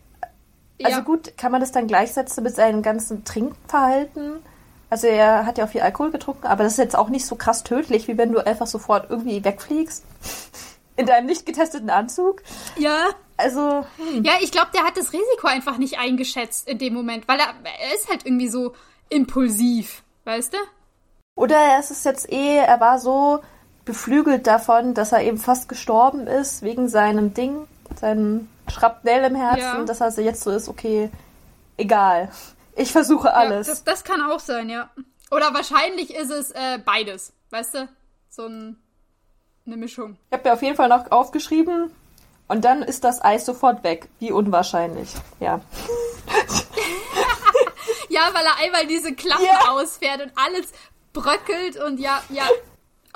[0.84, 1.04] also ja.
[1.04, 4.44] gut, kann man das dann gleichsetzen mit seinem ganzen Trinkverhalten?
[4.90, 7.36] Also er hat ja auch viel Alkohol getrunken, aber das ist jetzt auch nicht so
[7.36, 10.06] krass tödlich, wie wenn du einfach sofort irgendwie wegfliegst.
[10.96, 12.42] In deinem nicht getesteten Anzug.
[12.78, 13.10] Ja.
[13.36, 13.86] Also.
[13.98, 14.24] Hm.
[14.24, 17.54] Ja, ich glaube, der hat das Risiko einfach nicht eingeschätzt in dem Moment, weil er,
[17.64, 18.74] er ist halt irgendwie so
[19.10, 20.58] impulsiv, weißt du?
[21.36, 23.42] Oder es ist jetzt eh, er war so
[23.86, 29.60] beflügelt davon, dass er eben fast gestorben ist wegen seinem Ding, seinem Schrapnell im Herzen,
[29.60, 29.84] ja.
[29.84, 31.10] dass er jetzt so ist, okay,
[31.78, 32.32] egal.
[32.76, 33.68] Ich versuche alles.
[33.68, 34.90] Ja, das, das kann auch sein, ja.
[35.32, 37.90] Oder wahrscheinlich ist es äh, beides, weißt du?
[38.30, 38.78] So ein,
[39.66, 40.18] eine Mischung.
[40.30, 41.92] Ich habe mir auf jeden Fall noch aufgeschrieben
[42.48, 44.10] und dann ist das Eis sofort weg.
[44.20, 45.10] Wie unwahrscheinlich,
[45.40, 45.60] ja.
[48.10, 49.72] ja, weil er einmal diese Klappe yeah.
[49.72, 50.72] ausfährt und alles
[51.14, 52.48] bröckelt und ja, ja,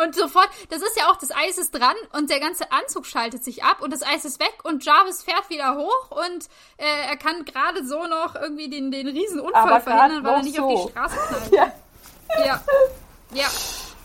[0.01, 3.43] und sofort, das ist ja auch, das Eis ist dran und der ganze Anzug schaltet
[3.43, 6.47] sich ab und das Eis ist weg und Jarvis fährt wieder hoch und
[6.77, 10.55] äh, er kann gerade so noch irgendwie den, den Riesenunfall Aber verhindern, weil er nicht
[10.55, 10.63] so.
[10.65, 11.51] auf die Straße knallt.
[12.45, 12.61] Ja.
[13.33, 13.49] Ja.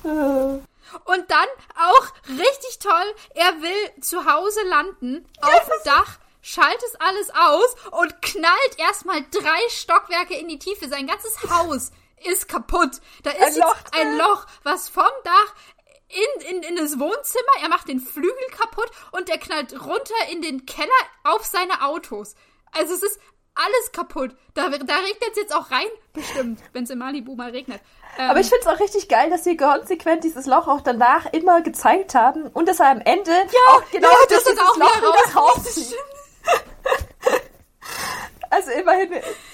[0.04, 0.60] Ja.
[1.04, 7.30] Und dann auch richtig toll, er will zu Hause landen, auf dem Dach, schaltet alles
[7.30, 10.88] aus und knallt erstmal drei Stockwerke in die Tiefe.
[10.88, 11.90] Sein ganzes Haus
[12.24, 13.00] ist kaputt.
[13.22, 15.54] Da ist ein Loch, ein Loch, was vom Dach
[16.08, 20.42] in, in, in das Wohnzimmer, er macht den Flügel kaputt und er knallt runter in
[20.42, 20.90] den Keller
[21.24, 22.34] auf seine Autos.
[22.72, 23.20] Also es ist
[23.56, 24.36] alles kaputt.
[24.54, 27.80] Da, da regnet es jetzt auch rein, bestimmt, wenn es in Malibu mal regnet.
[28.18, 31.26] Ähm, Aber ich finde es auch richtig geil, dass sie konsequent dieses Loch auch danach
[31.32, 34.76] immer gezeigt haben und dass er am Ende ja, auch genau ja, das dieses auch
[34.76, 35.96] Loch wieder rauszieht.
[38.50, 39.10] also immerhin.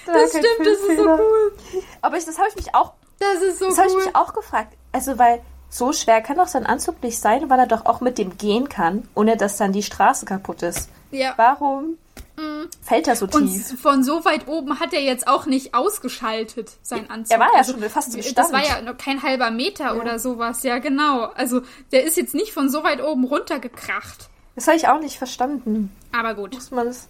[0.07, 1.57] Da das stimmt, das ist so cool.
[2.03, 2.94] Aber ich, das habe ich mich auch.
[3.18, 3.84] Das ist so das cool.
[3.84, 4.76] habe ich mich auch gefragt.
[4.92, 5.42] Also weil
[5.72, 8.68] so schwer kann doch sein Anzug nicht sein, weil er doch auch mit dem gehen
[8.68, 10.90] kann, ohne dass dann die Straße kaputt ist.
[11.10, 11.32] Ja.
[11.36, 11.96] Warum
[12.36, 12.68] mhm.
[12.82, 13.40] fällt er so tief?
[13.40, 17.32] Und von so weit oben hat er jetzt auch nicht ausgeschaltet, sein Anzug.
[17.32, 18.36] Er war ja also, schon fast im Stand.
[18.36, 19.94] Das war ja noch kein halber Meter ja.
[19.94, 20.62] oder sowas.
[20.62, 21.24] Ja, genau.
[21.36, 24.28] Also, der ist jetzt nicht von so weit oben runtergekracht.
[24.54, 25.90] Das habe ich auch nicht verstanden.
[26.12, 26.52] Aber gut.
[26.52, 27.08] Muss man es.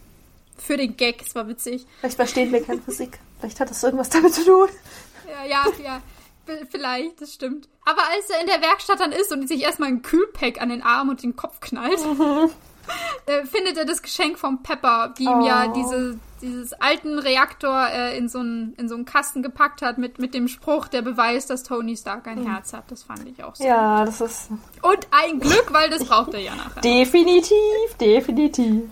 [0.56, 1.84] Für den Gag, es war witzig.
[1.98, 3.18] Vielleicht verstehen wir keine Physik.
[3.40, 4.68] Vielleicht hat das irgendwas damit zu tun.
[5.28, 6.00] Ja, ja, ja.
[6.70, 7.68] Vielleicht, das stimmt.
[7.84, 10.82] Aber als er in der Werkstatt dann ist und sich erstmal ein Kühlpack an den
[10.82, 12.50] Arm und den Kopf knallt, mhm.
[13.26, 15.72] äh, findet er das Geschenk vom Pepper, die ihm ja oh.
[15.72, 20.18] diese dieses alten Reaktor äh, in so einen in so einen Kasten gepackt hat mit
[20.18, 22.50] mit dem Spruch, der beweist, dass Tony Stark ein mhm.
[22.50, 22.90] Herz hat.
[22.90, 23.64] Das fand ich auch so.
[23.64, 24.50] Ja, das ist
[24.82, 26.80] und ein Glück, weil das braucht er ja nachher.
[26.80, 28.82] Definitiv, definitiv.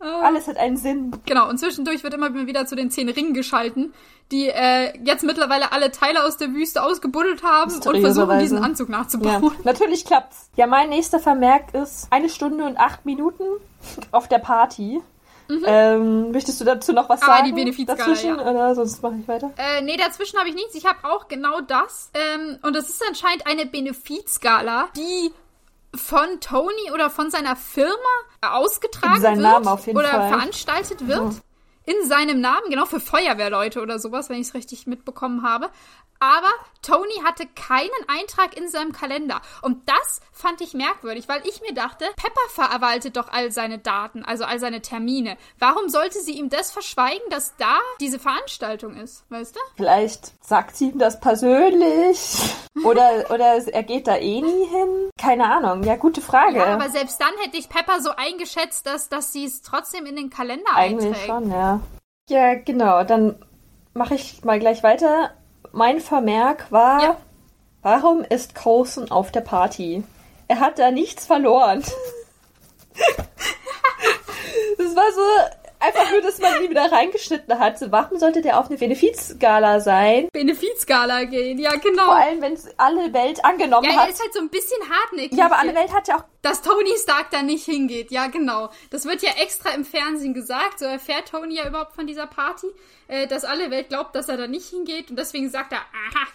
[0.00, 0.20] Ah.
[0.22, 1.10] Alles hat einen Sinn.
[1.26, 3.92] Genau, und zwischendurch wird immer wieder zu den zehn Ringen geschalten,
[4.30, 8.88] die äh, jetzt mittlerweile alle Teile aus der Wüste ausgebuddelt haben und versuchen, diesen Anzug
[8.88, 9.42] nachzubauen.
[9.42, 10.50] Ja, natürlich klappt's.
[10.56, 13.42] Ja, mein nächster Vermerk ist eine Stunde und acht Minuten
[14.12, 15.00] auf der Party.
[15.48, 15.64] Mhm.
[15.66, 17.46] Ähm, möchtest du dazu noch was ah, sagen?
[17.46, 18.50] die Benefizskala, dazwischen, ja.
[18.50, 19.50] Oder sonst mache ich weiter?
[19.56, 20.74] Äh, nee, dazwischen habe ich nichts.
[20.74, 22.10] Ich habe auch genau das.
[22.12, 25.32] Ähm, und das ist anscheinend eine Benefizskala, die
[25.94, 27.92] von Tony oder von seiner Firma
[28.40, 30.28] ausgetragen wird Namen auf jeden oder Fall.
[30.28, 31.20] veranstaltet wird.
[31.20, 31.40] Mhm.
[31.84, 35.70] In seinem Namen, genau für Feuerwehrleute oder sowas, wenn ich es richtig mitbekommen habe
[36.20, 36.50] aber
[36.82, 39.40] Tony hatte keinen Eintrag in seinem Kalender.
[39.62, 44.24] Und das fand ich merkwürdig, weil ich mir dachte, Pepper verwaltet doch all seine Daten,
[44.24, 45.36] also all seine Termine.
[45.58, 49.60] Warum sollte sie ihm das verschweigen, dass da diese Veranstaltung ist, weißt du?
[49.76, 52.36] Vielleicht sagt sie ihm das persönlich.
[52.84, 55.10] Oder, oder er geht da eh nie hin.
[55.20, 55.82] Keine Ahnung.
[55.82, 56.58] Ja, gute Frage.
[56.58, 60.14] Ja, aber selbst dann hätte ich Pepper so eingeschätzt, dass, dass sie es trotzdem in
[60.14, 61.26] den Kalender Eigentlich einträgt.
[61.26, 61.80] schon, ja.
[62.28, 63.02] Ja, genau.
[63.02, 63.44] Dann
[63.94, 65.32] mache ich mal gleich weiter
[65.78, 67.16] mein Vermerk war, ja.
[67.82, 70.04] warum ist Coulson auf der Party?
[70.48, 71.82] Er hat da nichts verloren.
[74.78, 75.22] das war so
[75.80, 77.78] einfach nur, dass man ihn wieder reingeschnitten hat.
[77.78, 80.28] So, warum sollte der auf eine Benefizgala sein?
[80.32, 82.04] Benefizgala gehen, ja genau.
[82.06, 84.06] Vor allem, wenn es alle Welt angenommen ja, hat.
[84.06, 85.38] Ja, ist halt so ein bisschen hartnäckig.
[85.38, 86.24] Ja, aber alle Welt hat ja auch...
[86.42, 88.70] Dass Tony Stark da nicht hingeht, ja genau.
[88.90, 90.78] Das wird ja extra im Fernsehen gesagt.
[90.78, 92.68] So erfährt Tony ja überhaupt von dieser Party
[93.08, 96.26] äh, dass alle Welt glaubt, dass er da nicht hingeht und deswegen sagt er, aha,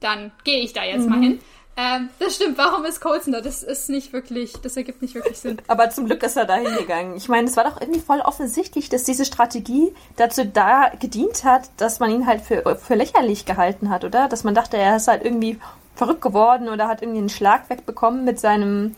[0.00, 1.08] dann gehe ich da jetzt mhm.
[1.08, 1.40] mal hin.
[1.80, 3.40] Ähm, das stimmt, warum ist Colson da?
[3.40, 5.58] Das ist nicht wirklich, das ergibt nicht wirklich Sinn.
[5.68, 7.16] Aber zum Glück ist er da hingegangen.
[7.16, 11.70] Ich meine, es war doch irgendwie voll offensichtlich, dass diese Strategie dazu da gedient hat,
[11.76, 14.26] dass man ihn halt für, für lächerlich gehalten hat, oder?
[14.28, 15.60] Dass man dachte, er ist halt irgendwie
[15.94, 18.96] verrückt geworden oder hat irgendwie einen Schlag wegbekommen mit seinem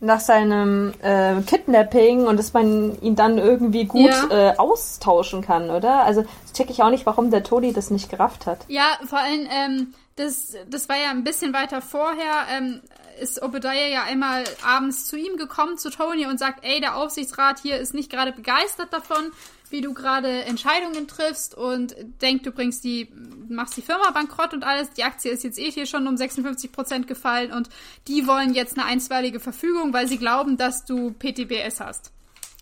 [0.00, 4.52] nach seinem äh, Kidnapping und dass man ihn dann irgendwie gut ja.
[4.52, 6.04] äh, austauschen kann, oder?
[6.04, 8.58] Also das check ich auch nicht, warum der Tony das nicht gerafft hat.
[8.68, 12.80] Ja, vor allem, ähm, das, das war ja ein bisschen weiter vorher, ähm,
[13.20, 17.60] ist Obadiah ja einmal abends zu ihm gekommen, zu Tony, und sagt, ey, der Aufsichtsrat
[17.60, 19.30] hier ist nicht gerade begeistert davon,
[19.70, 23.08] wie du gerade Entscheidungen triffst und denkst, du bringst die,
[23.48, 24.90] machst die Firma bankrott und alles.
[24.92, 27.68] Die Aktie ist jetzt eh hier schon um 56 Prozent gefallen und
[28.06, 32.12] die wollen jetzt eine einstweilige Verfügung, weil sie glauben, dass du PTBS hast.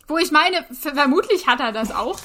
[0.09, 2.19] Wo ich meine, vermutlich hat er das auch.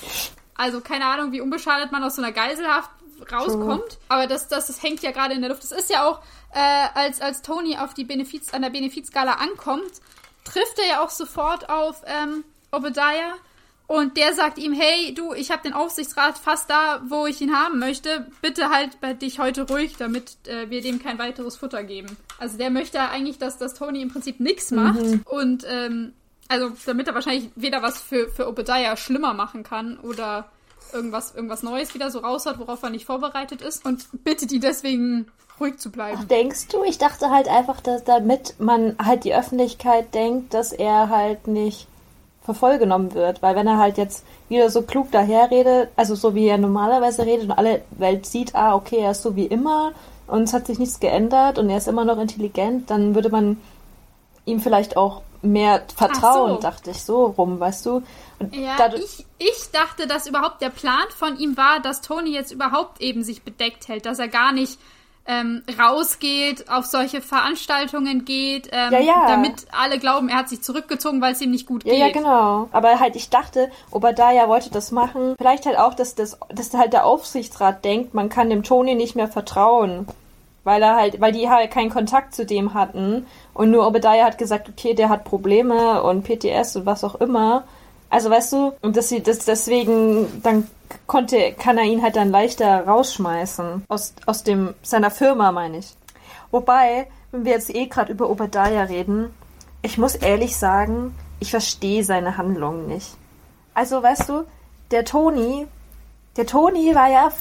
[0.56, 2.90] Also keine Ahnung, wie unbeschadet man aus so einer Geiselhaft
[3.32, 3.98] rauskommt.
[4.08, 5.64] Aber das, das, das hängt ja gerade in der Luft.
[5.64, 6.22] Das ist ja auch,
[6.54, 9.92] äh, als, als Tony auf die Benefiz, an der Benefizskala ankommt,
[10.46, 13.36] trifft er ja auch sofort auf ähm, Obadiah
[13.92, 17.54] und der sagt ihm, hey, du, ich habe den Aufsichtsrat fast da, wo ich ihn
[17.54, 18.26] haben möchte.
[18.42, 22.16] Bitte halt bei dich heute ruhig, damit äh, wir dem kein weiteres Futter geben.
[22.40, 25.02] Also der möchte eigentlich, dass, dass Tony im Prinzip nichts macht.
[25.02, 25.22] Mhm.
[25.26, 26.14] Und ähm,
[26.48, 30.50] also damit er wahrscheinlich weder was für, für Obadiah schlimmer machen kann oder
[30.94, 33.86] irgendwas, irgendwas Neues wieder so raus hat, worauf er nicht vorbereitet ist.
[33.86, 35.28] Und bittet die deswegen
[35.60, 36.18] ruhig zu bleiben.
[36.22, 36.84] Ach, denkst du?
[36.84, 41.88] Ich dachte halt einfach, dass damit man halt die Öffentlichkeit denkt, dass er halt nicht
[42.44, 42.54] für
[43.14, 43.42] wird.
[43.42, 47.46] Weil wenn er halt jetzt wieder so klug daherredet, also so wie er normalerweise redet
[47.46, 49.94] und alle Welt sieht, ah, okay, er ist so wie immer
[50.28, 53.58] und es hat sich nichts geändert und er ist immer noch intelligent, dann würde man
[54.52, 56.60] ihm vielleicht auch mehr vertrauen, so.
[56.60, 58.04] dachte ich, so rum, weißt du?
[58.40, 62.52] Und ja, ich, ich dachte, dass überhaupt der Plan von ihm war, dass Tony jetzt
[62.52, 64.80] überhaupt eben sich bedeckt hält, dass er gar nicht
[65.28, 69.28] ähm, rausgeht, auf solche Veranstaltungen geht, ähm, ja, ja.
[69.28, 71.94] damit alle glauben, er hat sich zurückgezogen, weil es ihm nicht gut geht.
[71.94, 72.68] Ja, ja, genau.
[72.72, 75.36] Aber halt, ich dachte, Obadiah wollte das machen.
[75.38, 79.16] Vielleicht halt auch, dass, das, dass halt der Aufsichtsrat denkt, man kann dem Tony nicht
[79.16, 80.08] mehr vertrauen.
[80.64, 83.26] Weil er halt, weil die halt keinen Kontakt zu dem hatten.
[83.54, 87.64] Und nur Obadiah hat gesagt, okay, der hat Probleme und PTS und was auch immer.
[88.10, 90.68] Also weißt du, und dass sie das deswegen dann
[91.08, 93.86] konnte, kann er ihn halt dann leichter rausschmeißen.
[93.88, 95.96] Aus, aus dem, seiner Firma, meine ich.
[96.52, 99.34] Wobei, wenn wir jetzt eh gerade über Obadiah reden,
[99.82, 103.16] ich muss ehrlich sagen, ich verstehe seine Handlungen nicht.
[103.74, 104.44] Also, weißt du,
[104.92, 105.66] der Tony,
[106.36, 107.32] der Tony war ja,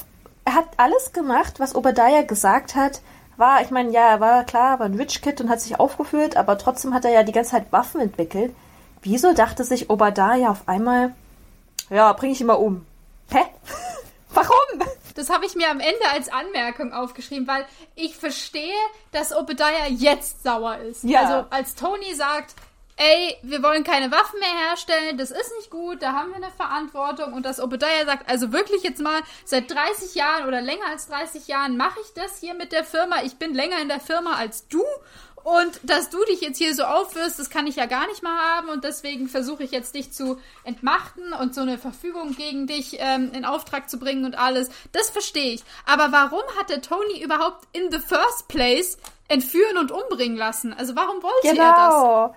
[0.51, 3.03] er hat alles gemacht, was Obadiah gesagt hat,
[3.37, 6.37] war, ich meine, ja, er war klar, war ein Rich Kid und hat sich aufgeführt,
[6.37, 8.53] aber trotzdem hat er ja die ganze Zeit Waffen entwickelt.
[9.01, 11.15] Wieso dachte sich Obadiah auf einmal,
[11.89, 12.85] ja, bring ich ihn mal um?
[13.31, 13.45] Hä?
[14.35, 14.89] Warum?
[15.15, 17.65] Das habe ich mir am Ende als Anmerkung aufgeschrieben, weil
[17.95, 18.75] ich verstehe,
[19.13, 21.05] dass Obadiah jetzt sauer ist.
[21.05, 21.21] Ja.
[21.21, 22.55] Also als Tony sagt,
[23.01, 26.51] ey, wir wollen keine Waffen mehr herstellen, das ist nicht gut, da haben wir eine
[26.51, 27.33] Verantwortung.
[27.33, 31.49] Und dass Obadiah sagt, also wirklich jetzt mal seit 30 Jahren oder länger als 30
[31.49, 33.23] Jahren mache ich das hier mit der Firma.
[33.25, 34.85] Ich bin länger in der Firma als du
[35.43, 38.37] und dass du dich jetzt hier so aufwirst, das kann ich ja gar nicht mal
[38.37, 38.69] haben.
[38.69, 43.33] Und deswegen versuche ich jetzt dich zu entmachten und so eine Verfügung gegen dich ähm,
[43.33, 44.69] in Auftrag zu bringen und alles.
[44.93, 45.65] Das verstehe ich.
[45.87, 48.99] Aber warum hat der Tony überhaupt in the first place
[49.29, 50.75] entführen und umbringen lassen?
[50.75, 51.63] Also warum wollte genau.
[51.63, 52.37] er das?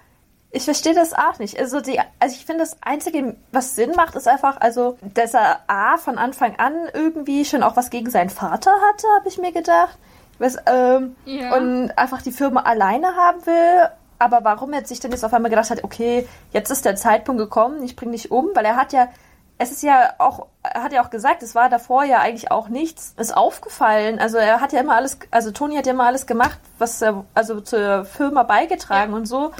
[0.56, 1.60] Ich verstehe das auch nicht.
[1.60, 5.62] Also, die, also ich finde, das Einzige, was Sinn macht, ist einfach, also, dass er
[5.66, 9.52] A von Anfang an irgendwie schon auch was gegen seinen Vater hatte, habe ich mir
[9.52, 9.98] gedacht.
[10.38, 11.56] Was, ähm, ja.
[11.58, 13.90] Und einfach die Firma alleine haben will.
[14.20, 17.40] Aber warum er sich dann jetzt auf einmal gedacht hat, okay, jetzt ist der Zeitpunkt
[17.42, 19.10] gekommen, ich bringe dich um, weil er hat ja,
[19.58, 22.70] es ist ja auch, er hat ja auch gesagt, es war davor ja eigentlich auch
[22.70, 24.20] nichts, ist aufgefallen.
[24.20, 27.26] Also er hat ja immer alles, also Toni hat ja immer alles gemacht, was er,
[27.34, 29.18] also zur Firma beigetragen ja.
[29.18, 29.52] und so.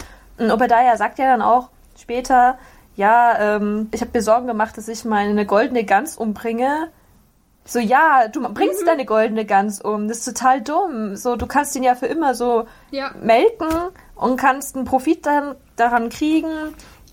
[0.44, 2.58] Und Obadiah sagt ja dann auch später,
[2.96, 6.90] ja, ähm, ich habe mir Sorgen gemacht, dass ich meine goldene Gans umbringe.
[7.66, 8.88] So, ja, du bringst mhm.
[8.88, 10.08] deine goldene Gans um.
[10.08, 11.16] Das ist total dumm.
[11.16, 13.12] So, du kannst ihn ja für immer so ja.
[13.22, 13.70] melken
[14.16, 16.52] und kannst einen Profit dann daran kriegen.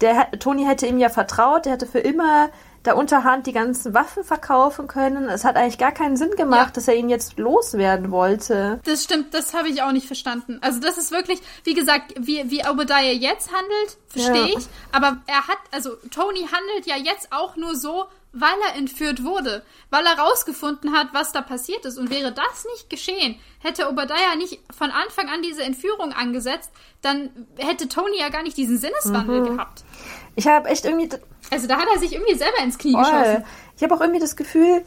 [0.00, 2.48] Der Toni hätte ihm ja vertraut, der hätte für immer
[2.82, 5.28] da unterhand die ganzen Waffen verkaufen können.
[5.28, 6.72] Es hat eigentlich gar keinen Sinn gemacht, ja.
[6.72, 8.80] dass er ihn jetzt loswerden wollte.
[8.84, 10.58] Das stimmt, das habe ich auch nicht verstanden.
[10.62, 14.58] Also das ist wirklich, wie gesagt, wie, wie Obadiah jetzt handelt, verstehe ja.
[14.58, 14.66] ich.
[14.92, 19.62] Aber er hat, also Tony handelt ja jetzt auch nur so, weil er entführt wurde,
[19.90, 21.98] weil er rausgefunden hat, was da passiert ist.
[21.98, 26.70] Und wäre das nicht geschehen, hätte Obadiah nicht von Anfang an diese Entführung angesetzt,
[27.02, 29.56] dann hätte Tony ja gar nicht diesen Sinneswandel mhm.
[29.56, 29.84] gehabt.
[30.36, 31.10] Ich habe echt irgendwie.
[31.50, 33.02] Also da hat er sich irgendwie selber ins Knie voll.
[33.02, 33.44] geschossen.
[33.76, 34.84] Ich habe auch irgendwie das Gefühl,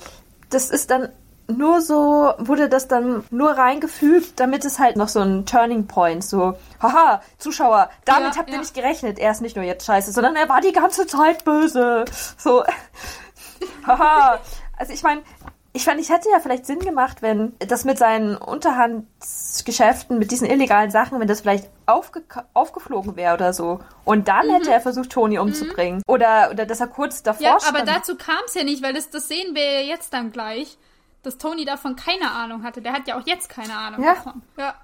[0.50, 1.10] das ist dann
[1.48, 6.24] nur so, wurde das dann nur reingefügt, damit es halt noch so ein Turning Point,
[6.24, 8.62] so, haha, Zuschauer, damit ja, habt ihr ja.
[8.62, 9.20] nicht gerechnet.
[9.20, 12.06] Er ist nicht nur jetzt scheiße, sondern er war die ganze Zeit böse.
[12.38, 12.64] So,
[13.88, 14.40] haha.
[14.78, 15.22] Also ich meine,
[15.76, 20.48] ich fand, ich hätte ja vielleicht Sinn gemacht, wenn das mit seinen Unterhandsgeschäften, mit diesen
[20.48, 22.22] illegalen Sachen, wenn das vielleicht aufge
[22.54, 23.80] aufgeflogen wäre oder so.
[24.06, 24.54] Und dann mhm.
[24.54, 25.98] hätte er versucht, Toni umzubringen.
[25.98, 26.04] Mhm.
[26.14, 27.76] Oder, oder dass er kurz davor Ja, stand.
[27.76, 30.78] aber dazu kam es ja nicht, weil das, das sehen wir ja jetzt dann gleich,
[31.24, 32.84] dass Toni davon keine Ahnung hatte.
[32.84, 34.14] Der hat ja auch jetzt keine Ahnung ja.
[34.14, 34.44] davon.
[34.58, 34.76] Ja.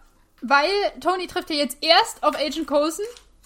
[0.41, 0.71] Weil
[1.01, 3.05] Toni trifft ja jetzt erst auf Agent Coulson,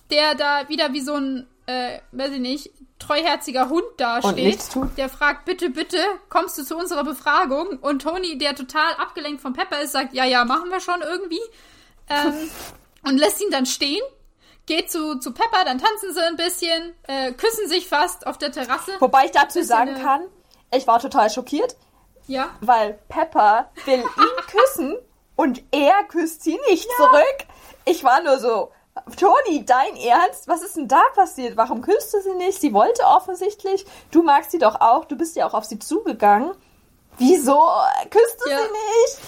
[0.09, 4.59] der da wieder wie so ein, äh, weiß ich nicht, treuherziger Hund dasteht,
[4.97, 5.97] der fragt, bitte, bitte,
[6.29, 7.79] kommst du zu unserer Befragung?
[7.81, 11.41] Und Tony, der total abgelenkt von Pepper ist, sagt, ja, ja, machen wir schon irgendwie.
[12.09, 12.49] Ähm,
[13.03, 14.01] und lässt ihn dann stehen,
[14.65, 18.51] geht zu, zu Pepper, dann tanzen sie ein bisschen, äh, küssen sich fast auf der
[18.51, 18.93] Terrasse.
[18.99, 20.21] Wobei ich dazu sagen kann,
[20.71, 21.75] ich war total schockiert.
[22.27, 22.49] Ja.
[22.61, 24.97] Weil Pepper will ihn küssen
[25.35, 27.05] und er küsst sie nicht ja.
[27.05, 27.47] zurück.
[27.85, 28.71] Ich war nur so,
[29.19, 30.47] Toni, dein Ernst?
[30.47, 31.57] Was ist denn da passiert?
[31.57, 32.61] Warum küsst du sie nicht?
[32.61, 33.85] Sie wollte offensichtlich.
[34.11, 35.05] Du magst sie doch auch.
[35.05, 36.51] Du bist ja auch auf sie zugegangen.
[37.17, 37.59] Wieso
[38.09, 38.57] küsst du ja.
[38.57, 39.19] sie nicht?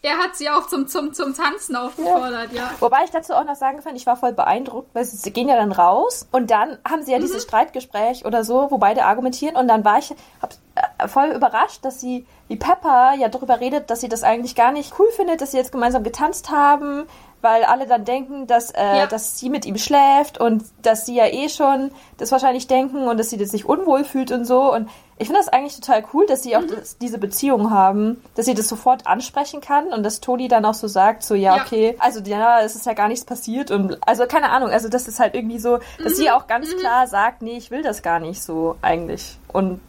[0.00, 2.62] Er hat sie auch zum, zum, zum Tanzen aufgefordert, ja.
[2.62, 2.70] ja.
[2.78, 5.48] Wobei ich dazu auch noch sagen kann, ich war voll beeindruckt, weil sie, sie gehen
[5.48, 7.22] ja dann raus und dann haben sie ja mhm.
[7.22, 11.84] dieses Streitgespräch oder so, wo beide argumentieren und dann war ich hab, äh, voll überrascht,
[11.84, 15.40] dass sie, wie Pepper ja darüber redet, dass sie das eigentlich gar nicht cool findet,
[15.40, 17.08] dass sie jetzt gemeinsam getanzt haben,
[17.40, 19.06] weil alle dann denken, dass, äh, ja.
[19.06, 23.18] dass sie mit ihm schläft und dass sie ja eh schon das wahrscheinlich denken und
[23.18, 24.72] dass sie das sich unwohl fühlt und so.
[24.72, 24.88] Und
[25.18, 26.70] ich finde das eigentlich total cool, dass sie auch mhm.
[26.76, 30.74] das, diese Beziehung haben, dass sie das sofort ansprechen kann und dass Toni dann auch
[30.74, 31.62] so sagt, so ja, ja.
[31.62, 35.06] okay, also ja, es ist ja gar nichts passiert und also keine Ahnung, also das
[35.06, 36.16] ist halt irgendwie so, dass mhm.
[36.16, 36.78] sie auch ganz mhm.
[36.78, 39.80] klar sagt, nee, ich will das gar nicht so eigentlich und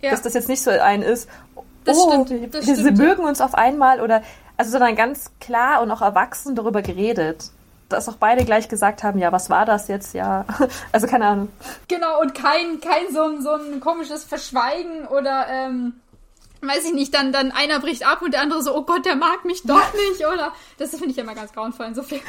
[0.00, 0.10] ja.
[0.10, 1.28] dass das jetzt nicht so ein ist,
[1.84, 2.98] das oh, stimmt, das wir, stimmt.
[2.98, 4.22] mögen uns auf einmal oder
[4.62, 7.50] also sondern ganz klar und auch erwachsen darüber geredet.
[7.88, 10.14] Dass auch beide gleich gesagt haben, ja, was war das jetzt?
[10.14, 10.44] Ja,
[10.92, 11.48] also keine Ahnung.
[11.88, 15.94] Genau, und kein, kein so, ein, so ein komisches Verschweigen oder, ähm,
[16.60, 19.16] weiß ich nicht, dann, dann einer bricht ab und der andere so, oh Gott, der
[19.16, 20.52] mag mich doch nicht, oder?
[20.78, 22.20] Das finde ich immer ganz grauenvoll insofern.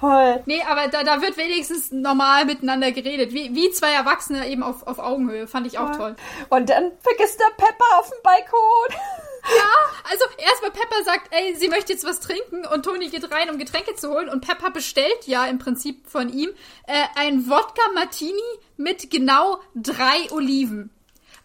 [0.00, 0.42] Voll.
[0.46, 3.32] Nee, aber da, da wird wenigstens normal miteinander geredet.
[3.32, 5.46] Wie, wie zwei Erwachsene eben auf, auf Augenhöhe.
[5.46, 6.16] Fand ich auch toll.
[6.50, 9.00] Und dann vergisst der Pepper auf dem Balkon.
[9.44, 13.50] Ja, also erstmal Pepper sagt, ey, sie möchte jetzt was trinken und Toni geht rein,
[13.50, 16.50] um Getränke zu holen und Pepper bestellt ja im Prinzip von ihm
[16.86, 18.32] äh, ein Wodka Martini
[18.76, 20.90] mit genau drei Oliven.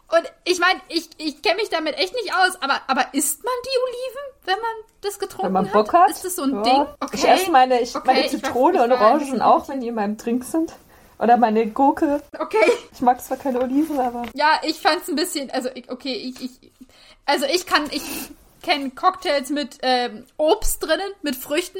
[0.09, 3.53] Und ich meine, ich, ich kenne mich damit echt nicht aus, aber, aber isst man
[3.65, 4.71] die Oliven, wenn man
[5.01, 6.01] das getrunken wenn man Bock hat?
[6.01, 6.11] hat?
[6.11, 6.61] Ist das so ein ja.
[6.61, 6.85] Ding?
[6.99, 7.15] Okay.
[7.17, 10.43] Ich esse meine, ich, okay, meine Zitrone und Orangen auch, wenn die in meinem Trink
[10.43, 10.73] sind.
[11.17, 12.21] Oder meine Gurke.
[12.37, 12.71] Okay.
[12.91, 14.23] Ich mag zwar keine Oliven, aber.
[14.33, 16.71] Ja, ich fand's ein bisschen, also okay, ich, ich
[17.25, 18.03] also ich kann, ich
[18.61, 21.79] kenne Cocktails mit ähm, Obst drinnen, mit Früchten.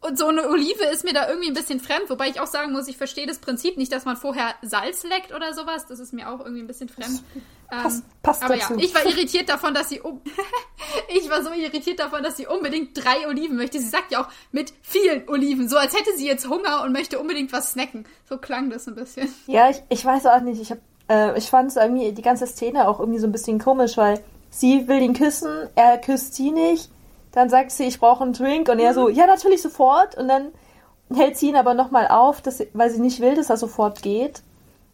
[0.00, 2.70] Und so eine Olive ist mir da irgendwie ein bisschen fremd, wobei ich auch sagen
[2.70, 5.86] muss, ich verstehe das Prinzip nicht, dass man vorher Salz leckt oder sowas.
[5.86, 7.20] Das ist mir auch irgendwie ein bisschen fremd.
[7.68, 8.74] Passt, ähm, passt aber dazu.
[8.74, 10.22] ja, ich war irritiert davon, dass sie um
[11.08, 13.80] ich war so irritiert davon, dass sie unbedingt drei Oliven möchte.
[13.80, 17.18] Sie sagt ja auch mit vielen Oliven, so als hätte sie jetzt Hunger und möchte
[17.18, 18.06] unbedingt was snacken.
[18.28, 19.34] So klang das ein bisschen.
[19.48, 20.62] Ja, ich, ich weiß auch nicht.
[20.62, 20.78] Ich hab,
[21.10, 24.88] äh, ich fand irgendwie die ganze Szene auch irgendwie so ein bisschen komisch, weil sie
[24.88, 26.90] will ihn küssen, er küsst sie nicht
[27.32, 30.16] dann sagt sie, ich brauche einen Drink und er so, ja, natürlich sofort.
[30.16, 30.48] Und dann
[31.14, 34.42] hält sie ihn aber nochmal auf, dass weil sie nicht will, dass er sofort geht.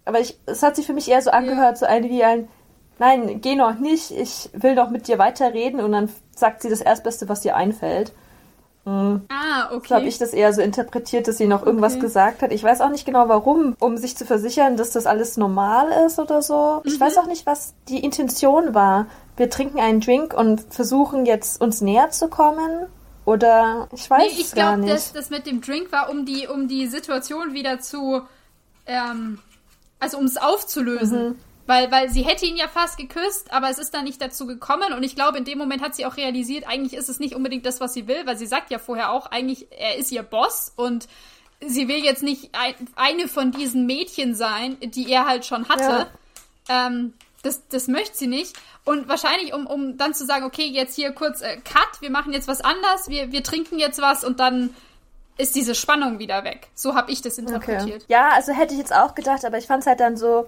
[0.05, 1.77] Aber ich, es hat sich für mich eher so angehört, ja.
[1.77, 2.49] so ein wie ein,
[2.99, 5.81] nein, geh noch nicht, ich will noch mit dir weiterreden.
[5.81, 8.13] Und dann sagt sie das Erstbeste, was ihr einfällt.
[8.85, 9.23] Mhm.
[9.31, 9.89] Ah, okay.
[9.89, 12.03] So habe ich das eher so interpretiert, dass sie noch irgendwas okay.
[12.03, 12.53] gesagt hat.
[12.53, 16.19] Ich weiß auch nicht genau warum, um sich zu versichern, dass das alles normal ist
[16.19, 16.83] oder so.
[16.85, 16.91] Mhm.
[16.93, 19.07] Ich weiß auch nicht, was die Intention war
[19.37, 22.87] wir trinken einen Drink und versuchen jetzt uns näher zu kommen?
[23.25, 24.93] Oder ich weiß nee, ich es gar nicht.
[24.93, 28.23] Ich glaube, das, das mit dem Drink war, um die, um die Situation wieder zu,
[28.87, 29.39] ähm,
[29.99, 31.29] also um es aufzulösen.
[31.31, 31.39] Mhm.
[31.67, 34.93] Weil, weil sie hätte ihn ja fast geküsst, aber es ist dann nicht dazu gekommen.
[34.93, 37.65] Und ich glaube, in dem Moment hat sie auch realisiert, eigentlich ist es nicht unbedingt
[37.65, 40.73] das, was sie will, weil sie sagt ja vorher auch, eigentlich, er ist ihr Boss
[40.77, 41.09] und
[41.67, 46.07] sie will jetzt nicht ein, eine von diesen Mädchen sein, die er halt schon hatte.
[46.69, 46.87] Ja.
[46.87, 48.57] Ähm, das, das möchte sie nicht.
[48.85, 52.33] Und wahrscheinlich, um, um dann zu sagen, okay, jetzt hier kurz äh, Cut, wir machen
[52.33, 54.71] jetzt was anders, wir, wir trinken jetzt was und dann
[55.37, 56.69] ist diese Spannung wieder weg.
[56.75, 58.03] So habe ich das interpretiert.
[58.03, 58.13] Okay.
[58.13, 60.47] Ja, also hätte ich jetzt auch gedacht, aber ich fand es halt dann so,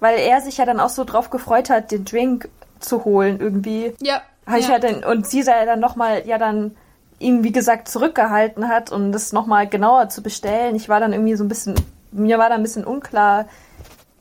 [0.00, 2.48] weil er sich ja dann auch so drauf gefreut hat, den Drink
[2.80, 3.94] zu holen irgendwie.
[4.00, 4.22] Ja.
[4.46, 4.56] ja.
[4.56, 6.76] Ich halt dann, und sie ja dann nochmal, ja dann
[7.18, 10.76] ihn, wie gesagt, zurückgehalten hat, um das nochmal genauer zu bestellen.
[10.76, 11.74] Ich war dann irgendwie so ein bisschen,
[12.12, 13.46] mir war da ein bisschen unklar,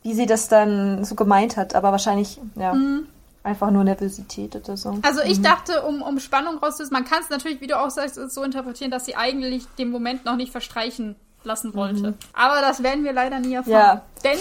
[0.08, 2.74] wie sie das dann so gemeint hat, aber wahrscheinlich, ja.
[2.74, 3.08] Mhm.
[3.44, 5.00] Einfach nur Nervosität oder so.
[5.04, 5.44] Also ich mhm.
[5.44, 8.92] dachte, um, um Spannung rauszulösen, man kann es natürlich, wie du auch sagst, so interpretieren,
[8.92, 12.12] dass sie eigentlich den Moment noch nicht verstreichen lassen wollte.
[12.12, 12.18] Mhm.
[12.34, 13.74] Aber das werden wir leider nie erfahren.
[13.74, 14.02] Ja.
[14.24, 14.40] Denn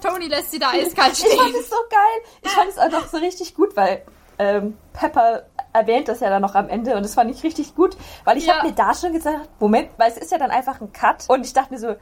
[0.00, 1.30] Tony lässt sie da eiskalt stehen.
[1.32, 2.32] Ich fand es so geil.
[2.42, 4.02] Ich fand es auch noch so richtig gut, weil
[4.38, 7.96] ähm, Pepper erwähnt das ja dann noch am Ende und das fand ich richtig gut,
[8.24, 8.56] weil ich ja.
[8.56, 11.44] habe mir da schon gesagt, Moment, weil es ist ja dann einfach ein Cut und
[11.44, 11.94] ich dachte mir so,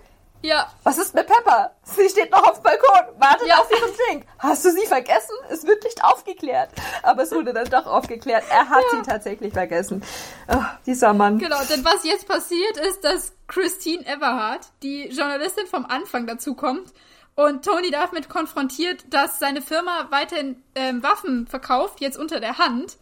[0.42, 0.72] ja.
[0.82, 1.74] Was ist mit Pepper?
[1.82, 3.58] Sie steht noch auf dem Balkon, wartet ja.
[3.58, 4.26] auf ihren Drink.
[4.38, 5.34] Hast du sie vergessen?
[5.50, 6.70] Es wird nicht aufgeklärt.
[7.02, 8.44] Aber es wurde dann doch aufgeklärt.
[8.50, 8.98] Er hat ja.
[8.98, 10.02] sie tatsächlich vergessen.
[10.48, 11.38] Oh, dieser Mann.
[11.38, 16.92] Genau, denn was jetzt passiert ist, dass Christine Everhart, die Journalistin vom Anfang dazu kommt
[17.34, 22.96] und Tony damit konfrontiert, dass seine Firma weiterhin ähm, Waffen verkauft, jetzt unter der Hand.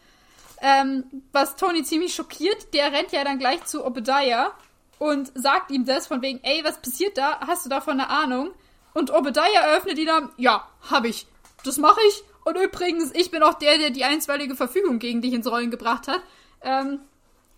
[0.61, 2.75] Ähm, was Tony ziemlich schockiert.
[2.75, 4.53] Der rennt ja dann gleich zu Obadiah
[4.99, 7.41] und sagt ihm das von wegen, ey, was passiert da?
[7.47, 8.51] Hast du davon eine Ahnung?
[8.95, 11.27] Und Obadiah eröffnet ihn dann, ja, hab ich.
[11.65, 12.25] Das mache ich.
[12.45, 16.09] Und übrigens, ich bin auch der, der die einstweilige Verfügung gegen dich ins Rollen gebracht
[16.09, 16.21] hat.
[16.63, 17.01] Ähm,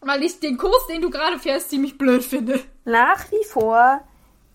[0.01, 2.61] weil ich den Kurs, den du gerade fährst, ziemlich blöd finde.
[2.85, 4.01] Nach wie vor,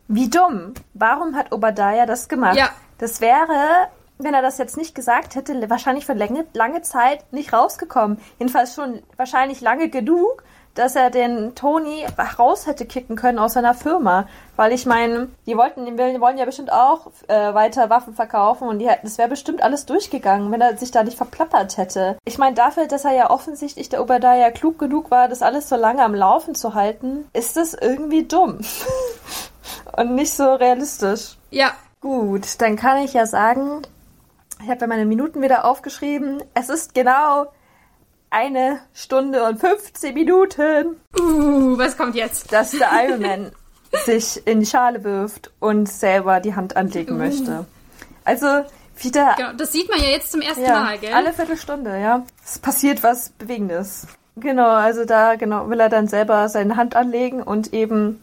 [0.07, 0.73] wie dumm.
[0.93, 2.57] Warum hat Obadiah das gemacht?
[2.57, 2.69] Ja.
[2.97, 7.53] Das wäre, wenn er das jetzt nicht gesagt hätte, wahrscheinlich für lange, lange Zeit nicht
[7.53, 8.19] rausgekommen.
[8.39, 10.43] Jedenfalls schon wahrscheinlich lange genug,
[10.75, 12.05] dass er den Tony
[12.37, 14.27] raus hätte kicken können aus seiner Firma.
[14.55, 18.79] Weil ich meine, die wollten, die wollen ja bestimmt auch äh, weiter Waffen verkaufen und
[18.79, 22.17] die hätten, das wäre bestimmt alles durchgegangen, wenn er sich da nicht verplappert hätte.
[22.25, 25.75] Ich meine, dafür, dass er ja offensichtlich der Obadiah klug genug war, das alles so
[25.75, 28.59] lange am Laufen zu halten, ist das irgendwie dumm.
[29.97, 31.37] und nicht so realistisch.
[31.49, 31.71] Ja.
[32.01, 33.81] Gut, dann kann ich ja sagen,
[34.61, 36.43] ich habe ja meine Minuten wieder aufgeschrieben.
[36.53, 37.47] Es ist genau
[38.35, 40.97] eine Stunde und 15 Minuten.
[41.17, 42.51] Uh, was kommt jetzt?
[42.51, 43.51] Dass der Iron Man
[44.03, 47.17] sich in die Schale wirft und selber die Hand anlegen uh.
[47.17, 47.65] möchte.
[48.25, 48.45] Also
[48.97, 49.35] wieder.
[49.37, 51.13] Genau, das sieht man ja jetzt zum ersten ja, Mal, gell?
[51.13, 52.25] Alle Viertelstunde, ja.
[52.43, 54.05] Es passiert was Bewegendes.
[54.35, 58.21] Genau, also da genau will er dann selber seine Hand anlegen und eben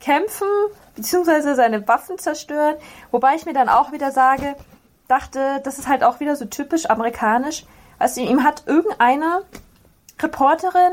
[0.00, 0.48] kämpfen,
[0.96, 2.76] beziehungsweise seine Waffen zerstören.
[3.10, 4.54] Wobei ich mir dann auch wieder sage,
[5.08, 7.66] dachte, das ist halt auch wieder so typisch amerikanisch
[8.02, 9.42] also ihm hat irgendeine
[10.20, 10.92] Reporterin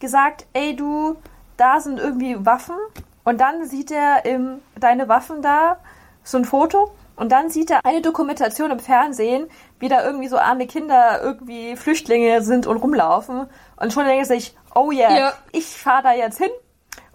[0.00, 1.16] gesagt, ey du,
[1.56, 2.76] da sind irgendwie Waffen.
[3.24, 5.78] Und dann sieht er im, deine Waffen da,
[6.22, 6.90] so ein Foto.
[7.16, 9.48] Und dann sieht er eine Dokumentation im Fernsehen,
[9.78, 13.48] wie da irgendwie so arme Kinder irgendwie Flüchtlinge sind und rumlaufen.
[13.76, 15.32] Und schon denkt er sich, oh yeah, ja.
[15.52, 16.50] ich fahre da jetzt hin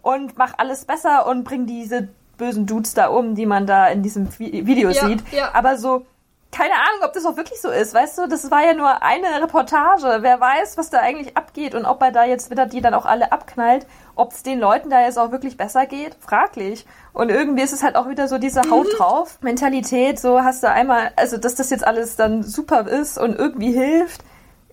[0.02, 4.03] und mach alles besser und bring diese bösen Dudes da um, die man da in
[4.03, 5.24] diesem Video ja, sieht.
[5.32, 5.53] Ja.
[5.53, 6.06] Aber so,
[6.53, 8.27] keine Ahnung, ob das auch wirklich so ist, weißt du?
[8.27, 10.19] Das war ja nur eine Reportage.
[10.21, 13.05] Wer weiß, was da eigentlich abgeht und ob er da jetzt wieder die dann auch
[13.05, 16.85] alle abknallt, ob es den Leuten da jetzt auch wirklich besser geht, fraglich.
[17.11, 18.97] Und irgendwie ist es halt auch wieder so diese Haut mhm.
[18.97, 23.35] drauf Mentalität, so hast du einmal, also dass das jetzt alles dann super ist und
[23.35, 24.21] irgendwie hilft,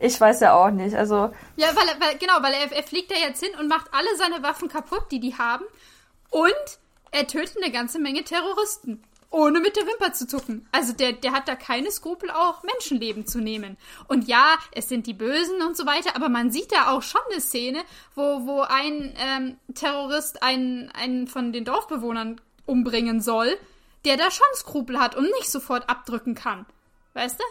[0.02, 0.96] Ich weiß ja auch nicht.
[0.96, 1.30] Also.
[1.56, 4.42] Ja, weil, weil genau, weil er, er fliegt da jetzt hin und macht alle seine
[4.42, 5.64] Waffen kaputt, die die haben.
[6.30, 6.78] Und
[7.12, 9.02] er tötet eine ganze Menge Terroristen.
[9.32, 10.68] Ohne mit der Wimper zu zucken.
[10.72, 13.76] Also der, der hat da keine Skrupel, auch Menschenleben zu nehmen.
[14.08, 17.20] Und ja, es sind die Bösen und so weiter, aber man sieht da auch schon
[17.30, 17.82] eine Szene,
[18.16, 23.56] wo, wo ein ähm, Terrorist einen, einen von den Dorfbewohnern umbringen soll,
[24.04, 26.66] der da schon Skrupel hat und nicht sofort abdrücken kann.
[27.14, 27.44] Weißt du?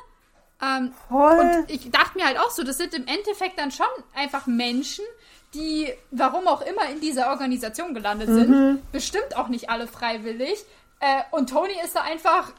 [0.66, 4.48] Ähm, und ich dachte mir halt auch so, das sind im Endeffekt dann schon einfach
[4.48, 5.06] Menschen,
[5.54, 8.50] die, warum auch immer, in dieser Organisation gelandet sind.
[8.50, 8.82] Mhm.
[8.92, 10.66] Bestimmt auch nicht alle freiwillig.
[11.00, 12.52] Äh, und Tony ist da einfach,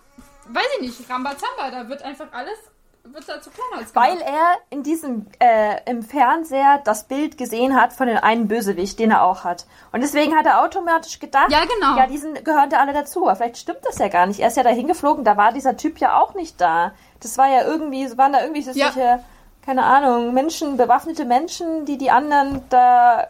[0.48, 2.58] weiß ich nicht, Rambazamba, da wird einfach alles
[3.04, 7.80] wird da zu klein als Weil er in diesem, äh, im Fernseher das Bild gesehen
[7.80, 9.66] hat von dem einen Bösewicht, den er auch hat.
[9.92, 11.96] Und deswegen hat er automatisch gedacht, ja, genau.
[11.96, 13.26] ja, die gehören da alle dazu.
[13.26, 14.40] Aber vielleicht stimmt das ja gar nicht.
[14.40, 16.92] Er ist ja da hingeflogen, da war dieser Typ ja auch nicht da.
[17.20, 18.92] Das war ja irgendwie, waren da irgendwie ja.
[18.92, 19.24] solche,
[19.64, 23.28] keine Ahnung, Menschen, bewaffnete Menschen, die die anderen da,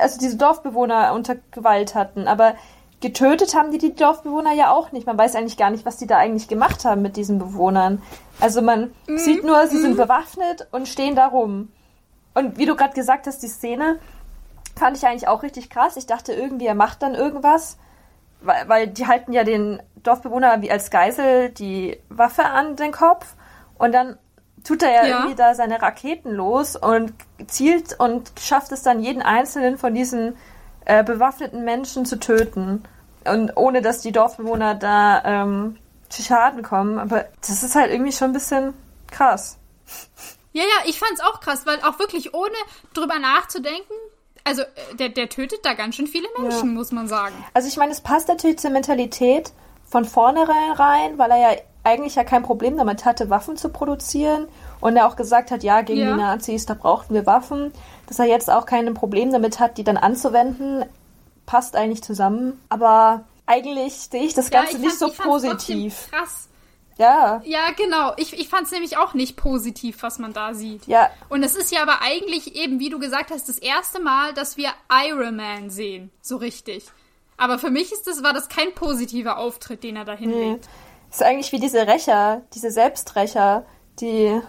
[0.00, 2.28] also diese Dorfbewohner unter Gewalt hatten.
[2.28, 2.54] Aber
[3.00, 5.06] getötet haben die die Dorfbewohner ja auch nicht.
[5.06, 8.02] Man weiß eigentlich gar nicht, was die da eigentlich gemacht haben mit diesen Bewohnern.
[8.40, 9.18] Also man mhm.
[9.18, 9.82] sieht nur, sie mhm.
[9.82, 11.68] sind bewaffnet und stehen da rum.
[12.34, 13.98] Und wie du gerade gesagt hast, die Szene
[14.78, 15.96] fand ich eigentlich auch richtig krass.
[15.96, 17.78] Ich dachte irgendwie, er macht dann irgendwas,
[18.40, 23.34] weil, weil die halten ja den Dorfbewohner wie als Geisel die Waffe an den Kopf
[23.78, 24.18] und dann
[24.64, 27.12] tut er ja, ja, irgendwie da seine Raketen los und
[27.46, 30.36] zielt und schafft es dann jeden einzelnen von diesen
[30.86, 32.84] äh, bewaffneten Menschen zu töten
[33.24, 35.76] und ohne dass die Dorfbewohner da ähm,
[36.08, 36.98] zu Schaden kommen.
[36.98, 38.72] Aber das ist halt irgendwie schon ein bisschen
[39.10, 39.58] krass.
[40.52, 42.54] Ja, ja, ich fand's auch krass, weil auch wirklich ohne
[42.94, 43.92] drüber nachzudenken,
[44.44, 46.74] also äh, der, der tötet da ganz schön viele Menschen, ja.
[46.74, 47.34] muss man sagen.
[47.52, 49.52] Also ich meine, es passt natürlich zur Mentalität
[49.84, 54.48] von vornherein rein, weil er ja eigentlich ja kein Problem damit hatte, Waffen zu produzieren
[54.80, 56.12] und er auch gesagt hat, ja, gegen ja.
[56.12, 57.72] die Nazis, da brauchten wir Waffen.
[58.06, 60.84] Dass er jetzt auch kein Problem damit hat, die dann anzuwenden,
[61.44, 62.60] passt eigentlich zusammen.
[62.68, 66.08] Aber eigentlich sehe ich das Ganze ja, ich nicht fand, so positiv.
[66.10, 66.48] Krass.
[66.98, 67.42] Ja.
[67.44, 68.12] Ja, genau.
[68.16, 70.86] Ich, ich fand es nämlich auch nicht positiv, was man da sieht.
[70.86, 71.10] Ja.
[71.28, 74.56] Und es ist ja aber eigentlich eben, wie du gesagt hast, das erste Mal, dass
[74.56, 76.10] wir Iron Man sehen.
[76.22, 76.86] So richtig.
[77.36, 80.64] Aber für mich ist das, war das kein positiver Auftritt, den er da hinlegt.
[80.64, 81.10] Nee.
[81.10, 83.66] Ist eigentlich wie diese Rächer, diese Selbsträcher,
[84.00, 84.40] die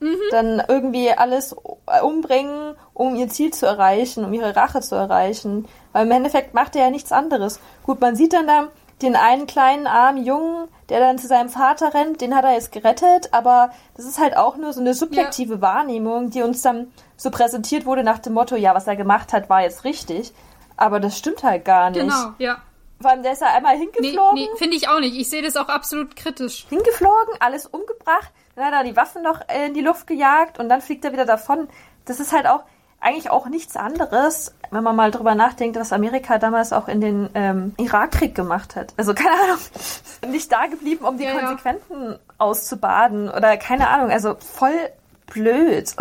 [0.00, 0.16] mhm.
[0.30, 1.54] dann irgendwie alles
[2.02, 5.66] umbringen, um ihr Ziel zu erreichen, um ihre Rache zu erreichen.
[5.92, 7.60] Weil im Endeffekt macht er ja nichts anderes.
[7.84, 8.68] Gut, man sieht dann da
[9.02, 12.72] den einen kleinen armen Jungen, der dann zu seinem Vater rennt, den hat er jetzt
[12.72, 15.60] gerettet, aber das ist halt auch nur so eine subjektive ja.
[15.60, 19.48] Wahrnehmung, die uns dann so präsentiert wurde nach dem Motto, ja, was er gemacht hat,
[19.48, 20.32] war jetzt richtig.
[20.76, 22.00] Aber das stimmt halt gar nicht.
[22.00, 22.58] Genau, ja.
[23.04, 24.34] Vor allem, der ist ja einmal hingeflogen.
[24.34, 25.14] Nee, nee finde ich auch nicht.
[25.14, 26.64] Ich sehe das auch absolut kritisch.
[26.70, 30.80] Hingeflogen, alles umgebracht, dann hat er die Waffen noch in die Luft gejagt und dann
[30.80, 31.68] fliegt er wieder davon.
[32.06, 32.64] Das ist halt auch
[33.00, 37.28] eigentlich auch nichts anderes, wenn man mal drüber nachdenkt, was Amerika damals auch in den
[37.34, 38.94] ähm, Irakkrieg gemacht hat.
[38.96, 39.58] Also keine Ahnung,
[40.32, 42.18] nicht da geblieben, um die ja, Konsequenzen ja.
[42.38, 44.10] auszubaden oder keine Ahnung.
[44.10, 44.90] Also voll
[45.26, 45.94] blöd.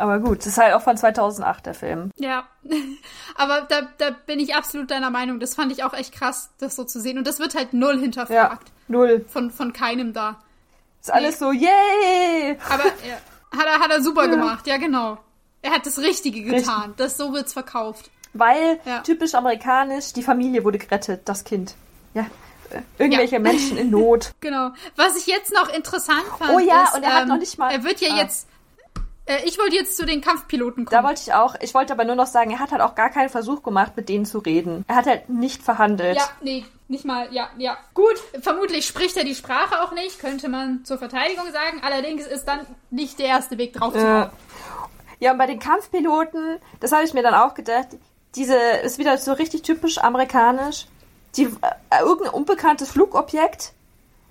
[0.00, 2.10] Aber gut, das ist halt auch von 2008 der Film.
[2.16, 2.44] Ja,
[3.34, 5.40] aber da, da bin ich absolut deiner Meinung.
[5.40, 7.18] Das fand ich auch echt krass, das so zu sehen.
[7.18, 8.68] Und das wird halt null hinterfragt.
[8.68, 9.26] Ja, null.
[9.28, 10.40] Von, von keinem da.
[11.02, 12.58] Ist alles so, yay!
[12.70, 14.30] Aber ja, hat, er, hat er super ja.
[14.30, 15.18] gemacht, ja genau.
[15.60, 16.80] Er hat das Richtige getan.
[16.80, 16.96] Richtig.
[16.96, 18.10] Das, so wird's verkauft.
[18.32, 19.00] Weil, ja.
[19.00, 21.74] typisch amerikanisch, die Familie wurde gerettet, das Kind.
[22.14, 22.24] Ja,
[22.96, 23.40] irgendwelche ja.
[23.40, 24.32] Menschen in Not.
[24.40, 24.70] Genau.
[24.96, 26.52] Was ich jetzt noch interessant fand.
[26.52, 27.70] Oh ja, ist, und er ähm, hat noch nicht mal.
[27.70, 28.16] Er wird ja ah.
[28.16, 28.48] jetzt
[29.30, 31.02] äh, ich wollte jetzt zu den Kampfpiloten kommen.
[31.02, 31.54] Da wollte ich auch.
[31.60, 34.08] Ich wollte aber nur noch sagen, er hat halt auch gar keinen Versuch gemacht, mit
[34.08, 34.84] denen zu reden.
[34.88, 36.16] Er hat halt nicht verhandelt.
[36.16, 37.32] Ja, nee, nicht mal.
[37.32, 37.78] Ja, ja.
[37.94, 41.80] Gut, vermutlich spricht er die Sprache auch nicht, könnte man zur Verteidigung sagen.
[41.82, 44.30] Allerdings ist dann nicht der erste Weg drauf zu kommen.
[45.20, 47.88] Ja, und bei den Kampfpiloten, das habe ich mir dann auch gedacht,
[48.34, 50.86] diese ist wieder so richtig typisch amerikanisch.
[51.36, 53.72] Die, äh, irgendein unbekanntes Flugobjekt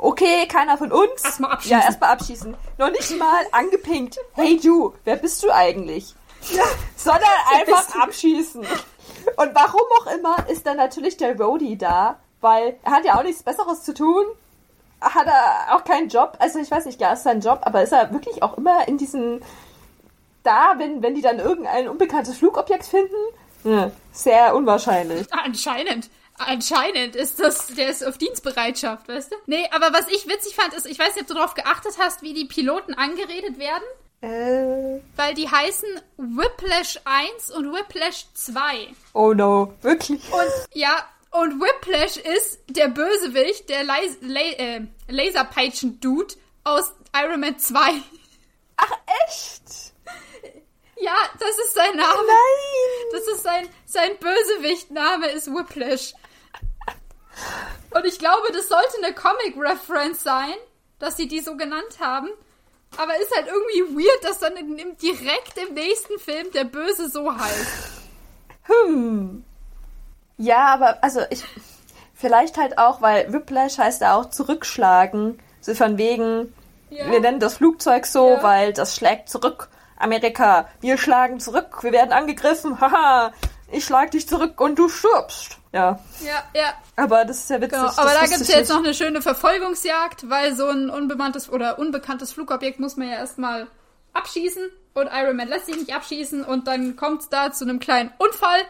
[0.01, 1.23] Okay, keiner von uns.
[1.23, 1.77] Erstmal abschießen.
[1.77, 2.55] Ja, erstmal abschießen.
[2.77, 4.17] Noch nicht mal angepinkt.
[4.33, 6.15] Hey du, wer bist du eigentlich?
[6.53, 6.63] Ja,
[6.95, 8.61] sondern einfach abschießen.
[8.61, 13.23] Und warum auch immer ist dann natürlich der Roadie da, weil er hat ja auch
[13.23, 14.23] nichts Besseres zu tun.
[15.01, 16.37] Hat er auch keinen Job.
[16.39, 18.97] Also ich weiß nicht, ja, ist sein Job, aber ist er wirklich auch immer in
[18.97, 19.41] diesen
[20.43, 23.15] da, wenn, wenn die dann irgendein unbekanntes Flugobjekt finden?
[23.65, 25.27] Ja, sehr unwahrscheinlich.
[25.33, 26.09] Anscheinend.
[26.39, 29.35] Anscheinend ist das, der ist auf Dienstbereitschaft, weißt du?
[29.45, 32.21] Nee, aber was ich witzig fand, ist, ich weiß nicht, ob du darauf geachtet hast,
[32.21, 33.83] wie die Piloten angeredet werden.
[34.21, 35.01] Äh.
[35.15, 35.87] Weil die heißen
[36.17, 38.87] Whiplash 1 und Whiplash 2.
[39.13, 40.21] Oh no, wirklich?
[40.31, 47.59] Und ja, und Whiplash ist der Bösewicht, der Las La äh, Laserpeitschen-Dude aus Iron Man
[47.59, 47.79] 2.
[48.77, 48.91] Ach,
[49.27, 49.93] Echt?
[51.01, 52.19] Ja, das ist sein Name.
[52.27, 53.11] Nein!
[53.13, 56.13] Das ist sein, sein Bösewichtname ist Whiplash.
[57.91, 60.53] Und ich glaube, das sollte eine Comic-Reference sein,
[60.99, 62.29] dass sie die so genannt haben.
[62.97, 67.09] Aber ist halt irgendwie weird, dass dann in, im, direkt im nächsten Film der Böse
[67.09, 67.67] so heißt.
[68.63, 69.43] Hm.
[70.37, 71.43] Ja, aber also ich.
[72.15, 75.39] Vielleicht halt auch, weil Whiplash heißt ja auch zurückschlagen.
[75.61, 76.53] So von wegen,
[76.89, 77.09] Ja.
[77.09, 78.43] wir nennen das Flugzeug so, Ja.
[78.43, 79.69] weil das schlägt zurück.
[79.97, 83.31] Amerika, wir schlagen zurück, wir werden angegriffen, haha,
[83.71, 85.58] ich schlag dich zurück und du stirbst.
[85.71, 86.73] Ja, Ja, ja.
[86.95, 87.79] aber das ist ja witzig.
[87.79, 87.91] Genau.
[87.95, 91.77] Aber da gibt's ich ja jetzt noch eine schöne Verfolgungsjagd, weil so ein unbemanntes oder
[91.77, 93.67] unbekanntes Flugobjekt muss man ja erstmal
[94.13, 94.63] abschießen
[94.95, 98.61] und Iron Man lässt sich nicht abschießen und dann kommt's da zu einem kleinen Unfall.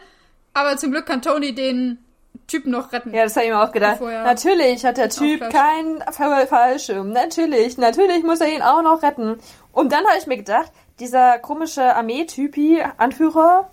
[0.52, 2.04] Aber zum Glück kann Tony den
[2.46, 3.14] Typen noch retten.
[3.14, 4.00] Ja, das habe ich mir auch gedacht.
[4.00, 7.12] Natürlich hat der Typ keinen Fall- Fallschirm.
[7.12, 9.38] Natürlich, natürlich muss er ihn auch noch retten.
[9.72, 13.70] Und dann habe ich mir gedacht, dieser komische Armeetypi, Anführer,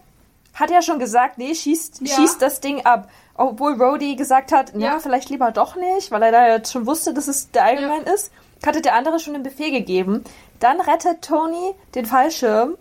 [0.60, 2.16] hat ja schon gesagt, nee, schießt, Ja.
[2.16, 3.10] schießt das Ding ab.
[3.36, 5.00] Obwohl Rhodey gesagt hat, ja, Ja.
[5.00, 7.88] vielleicht lieber doch nicht, weil er da jetzt schon wusste, dass es der Iron Ja.
[7.90, 8.32] Man ist.
[8.66, 10.24] Hatte der andere schon den Befehl gegeben.
[10.60, 12.76] Dann rettet Tony den Fallschirm.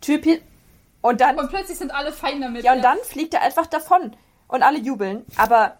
[0.00, 0.42] Typi.
[1.00, 2.64] Und dann Und plötzlich sind alle fein damit.
[2.64, 4.14] ja, und dann fliegt er einfach davon
[4.48, 5.24] und alle jubeln.
[5.36, 5.76] Aber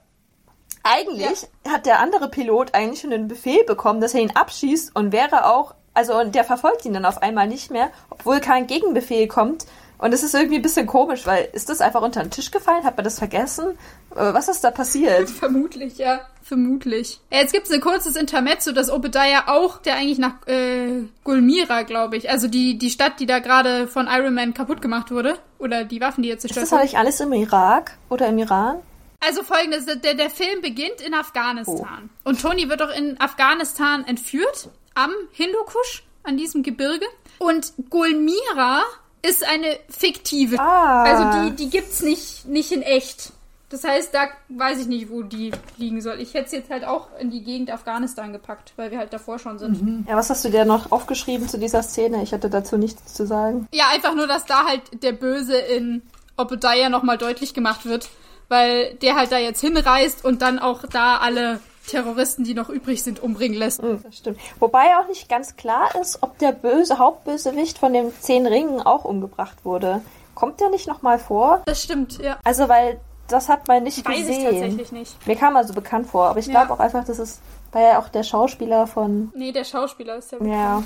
[0.84, 5.12] eigentlich hat der andere Pilot eigentlich schon den Befehl bekommen, dass er ihn abschießt und
[5.12, 9.28] wäre auch, also und der verfolgt ihn dann auf einmal nicht mehr, obwohl kein Gegenbefehl
[9.28, 9.66] kommt.
[10.02, 12.82] Und es ist irgendwie ein bisschen komisch, weil ist das einfach unter den Tisch gefallen?
[12.82, 13.78] Hat man das vergessen?
[14.16, 15.30] Äh, Was ist da passiert?
[15.30, 16.20] Vermutlich, ja.
[16.42, 17.20] Vermutlich.
[17.30, 22.28] Jetzt gibt's ein kurzes Intermezzo, dass Obadiah auch, der eigentlich nach äh, Gulmira, glaube ich,
[22.28, 26.00] also die, die Stadt, die da gerade von Iron Man kaputt gemacht wurde, oder die
[26.00, 26.80] Waffen, die jetzt Ist zerstört das wurden.
[26.80, 28.80] eigentlich alles im Irak oder im Iran?
[29.20, 32.10] Also folgendes, der, der Film beginnt in Afghanistan.
[32.24, 37.06] Und Tony wird auch in Afghanistan entführt, am Hindukusch, an diesem Gebirge.
[37.38, 38.82] Und Gulmira
[39.22, 40.58] ist eine fiktive.
[40.58, 41.02] Ah.
[41.04, 43.32] Also die, die gibt's nicht, nicht in echt.
[43.70, 46.20] Das heißt, da weiß ich nicht, wo die liegen soll.
[46.20, 49.38] Ich hätte es jetzt halt auch in die Gegend Afghanistan gepackt, weil wir halt davor
[49.38, 50.06] schon sind.
[50.06, 52.22] Ja, was hast du dir noch aufgeschrieben zu dieser Szene?
[52.22, 53.66] Ich hatte dazu nichts zu sagen.
[53.72, 56.02] Ja, einfach nur, dass da halt der Böse in
[56.36, 58.10] Obadiah nochmal deutlich gemacht wird,
[58.48, 63.02] weil der halt da jetzt hinreist und dann auch da alle Terroristen, die noch übrig
[63.02, 63.82] sind, umbringen lässt.
[63.82, 64.38] Hm, Das stimmt.
[64.60, 69.04] Wobei auch nicht ganz klar ist, ob der böse Hauptbösewicht von den zehn Ringen auch
[69.04, 70.00] umgebracht wurde.
[70.34, 71.62] Kommt der nicht nochmal vor?
[71.66, 72.38] Das stimmt, ja.
[72.44, 74.44] Also, weil das hat man nicht Weiß ich gesehen.
[74.44, 75.26] tatsächlich nicht.
[75.26, 76.52] Mir kam also bekannt vor, aber ich Ja.
[76.64, 77.40] glaube auch einfach, das ist,
[77.72, 80.38] weil er auch der Schauspieler von, Nee, der Schauspieler ist ja.
[80.44, 80.82] ja,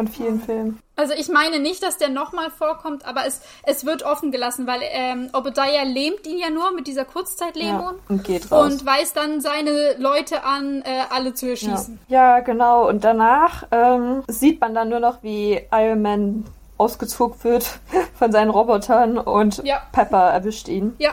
[0.00, 0.78] von vielen Filmen.
[0.96, 4.80] Also ich meine nicht, dass der nochmal vorkommt, aber es, es wird offen gelassen, weil
[4.92, 8.72] ähm, Obadiah lähmt ihn ja nur mit dieser Ja, Kurzzeitlähmung und geht raus.
[8.72, 11.50] und weist dann seine Leute an, äh, alle zu ja.
[11.52, 11.98] erschießen.
[12.08, 12.88] ja, genau.
[12.88, 16.44] Und danach ähm, sieht man dann nur noch, wie Iron Man
[16.78, 17.78] ausgezogen wird
[18.18, 19.82] von seinen Robotern und Ja.
[19.92, 20.94] Pepper erwischt ihn.
[20.98, 21.10] Ja,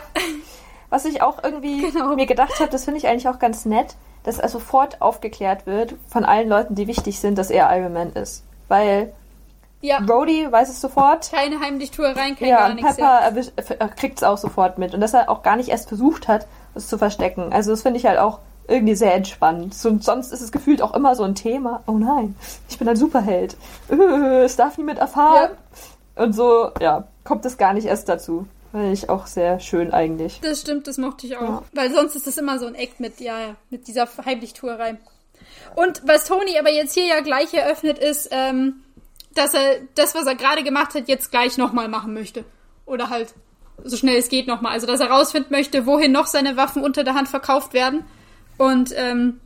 [0.89, 2.15] Was ich auch irgendwie Genau.
[2.15, 5.95] mir gedacht habe, das finde ich eigentlich auch ganz nett, dass er sofort aufgeklärt wird
[6.07, 8.43] von allen Leuten, die wichtig sind, dass er Iron Man ist.
[8.67, 9.13] Weil
[9.81, 9.99] ja.
[9.99, 11.31] Brody weiß es sofort.
[11.31, 12.95] Keine Heimlichtuereien, kein Ja, gar nichts.
[12.95, 13.75] Pepper Ja.
[13.79, 13.87] ja.
[13.87, 14.93] kriegt es auch sofort mit.
[14.93, 17.53] Und dass er auch gar nicht erst versucht hat, es zu verstecken.
[17.53, 19.73] Also das finde ich halt auch irgendwie sehr entspannend.
[19.73, 21.83] So, und sonst ist es gefühlt auch immer so ein Thema.
[21.87, 22.35] Oh nein,
[22.69, 23.55] ich bin ein Superheld.
[23.89, 25.51] Es darf niemand erfahren.
[26.15, 28.47] Und so, ja, kommt es gar nicht erst dazu.
[28.71, 30.39] Finde ich auch sehr schön eigentlich.
[30.41, 31.41] Das stimmt, das mochte ich auch.
[31.41, 31.63] Ja.
[31.73, 34.97] Weil sonst ist das immer so ein Act mit, ja, ja, mit dieser Heimlichtuerei.
[35.75, 38.83] Und was Tony aber jetzt hier ja gleich eröffnet ist, ähm,
[39.33, 42.43] dass er das, was er gerade gemacht hat, jetzt gleich nochmal machen möchte.
[42.85, 43.33] Oder halt
[43.83, 44.73] so schnell es geht nochmal.
[44.73, 48.05] Also, dass er rausfinden möchte, wohin noch seine Waffen unter der Hand verkauft werden.
[48.57, 49.39] Und ähm,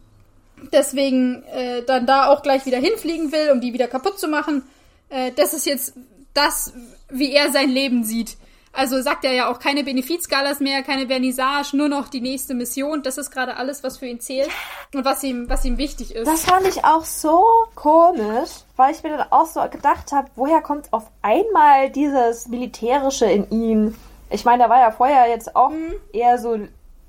[0.71, 4.63] deswegen äh, dann da auch gleich wieder hinfliegen will, um die wieder kaputt zu machen.
[5.09, 5.95] Äh, das ist jetzt
[6.33, 6.73] das,
[7.09, 8.37] wie er sein Leben sieht.
[8.73, 13.03] Also sagt er ja auch keine Benefizgalas mehr, keine Vernissage, nur noch die nächste Mission.
[13.03, 14.49] Das ist gerade alles, was für ihn zählt
[14.93, 16.27] und was ihm, was ihm wichtig ist.
[16.27, 17.43] Das fand ich auch so
[17.75, 23.25] komisch, weil ich mir dann auch so gedacht habe, woher kommt auf einmal dieses Militärische
[23.25, 23.95] in ihm?
[24.29, 25.71] Ich meine, da war ja vorher jetzt auch
[26.13, 26.57] eher so,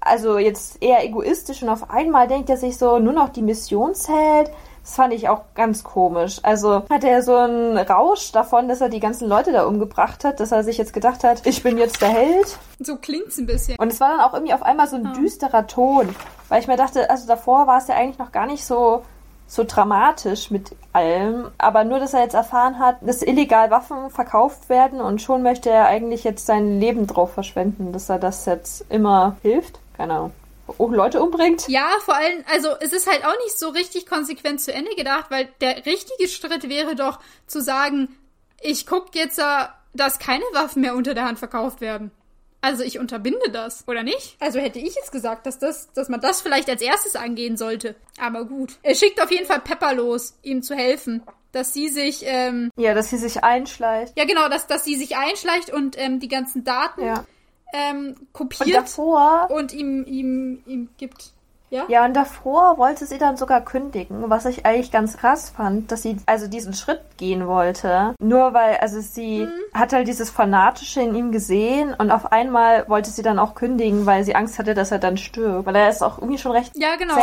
[0.00, 3.94] also jetzt eher egoistisch und auf einmal denkt er sich so nur noch die Mission
[3.94, 4.50] zählt.
[4.82, 6.40] Das fand ich auch ganz komisch.
[6.42, 10.40] Also hat er so einen Rausch davon, dass er die ganzen Leute da umgebracht hat,
[10.40, 12.58] dass er sich jetzt gedacht hat, ich bin jetzt der Held.
[12.80, 13.76] so klingt's ein bisschen.
[13.78, 16.14] Und es war dann auch irgendwie auf einmal so ein düsterer Ton,
[16.48, 19.02] weil ich mir dachte, also davor war es ja eigentlich noch gar nicht so
[19.52, 24.70] so dramatisch mit allem, aber nur, dass er jetzt erfahren hat, dass illegal Waffen verkauft
[24.70, 28.86] werden und schon möchte er eigentlich jetzt sein Leben drauf verschwenden, dass er das jetzt
[28.88, 29.78] immer hilft.
[29.94, 30.32] Keine Ahnung.
[30.78, 31.68] Oh, Leute umbringt.
[31.68, 35.26] Ja, vor allem, also es ist halt auch nicht so richtig konsequent zu Ende gedacht,
[35.30, 38.16] weil der richtige Schritt wäre doch zu sagen,
[38.60, 39.42] ich guck jetzt, äh,
[39.92, 42.10] dass keine Waffen mehr unter der Hand verkauft werden.
[42.64, 44.36] Also ich unterbinde das, oder nicht?
[44.38, 47.96] Also hätte ich jetzt gesagt, dass das, dass man das vielleicht als erstes angehen sollte.
[48.20, 48.76] Aber gut.
[48.82, 51.22] Er schickt auf jeden Fall Pepper los, ihm zu helfen.
[51.50, 54.16] Dass sie sich, ähm, Ja, dass sie sich einschleicht.
[54.16, 57.24] ja genau, dass, dass sie sich einschleicht und ähm, die ganzen Daten Ja.
[57.72, 61.32] Ähm, Und kopiert davor, und ihm, ihm, ihm gibt.
[61.72, 61.84] Ja?
[61.88, 66.02] ja, und davor wollte sie dann sogar kündigen, was ich eigentlich ganz krass fand, dass
[66.02, 68.14] sie also diesen Schritt gehen wollte.
[68.20, 69.50] Nur weil, also sie Mhm.
[69.78, 74.04] hat halt dieses Fanatische in ihm gesehen und auf einmal wollte sie dann auch kündigen,
[74.04, 75.64] weil sie Angst hatte, dass er dann stirbt.
[75.64, 77.14] Weil er ist auch irgendwie schon recht Ja, genau.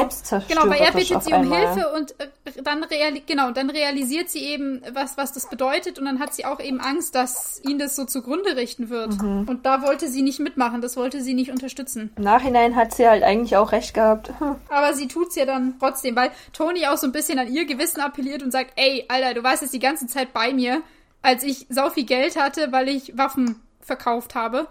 [0.47, 1.71] Genau, weil er bittet sie um einmal.
[1.73, 2.27] Hilfe und äh,
[2.63, 6.45] dann, reali genau, dann realisiert sie eben, was, was das bedeutet und dann hat sie
[6.45, 9.21] auch eben Angst, dass ihn das so zugrunde richten wird.
[9.21, 9.45] Mhm.
[9.47, 12.11] Und da wollte sie nicht mitmachen, das wollte sie nicht unterstützen.
[12.15, 14.31] Im Nachhinein hat sie halt eigentlich auch recht gehabt.
[14.69, 18.01] Aber sie tut's ja dann trotzdem, weil Tony auch so ein bisschen an ihr Gewissen
[18.01, 20.81] appelliert und sagt, ey, Alter, du warst jetzt die ganze Zeit bei mir,
[21.21, 24.67] als ich sau viel Geld hatte, weil ich Waffen verkauft habe.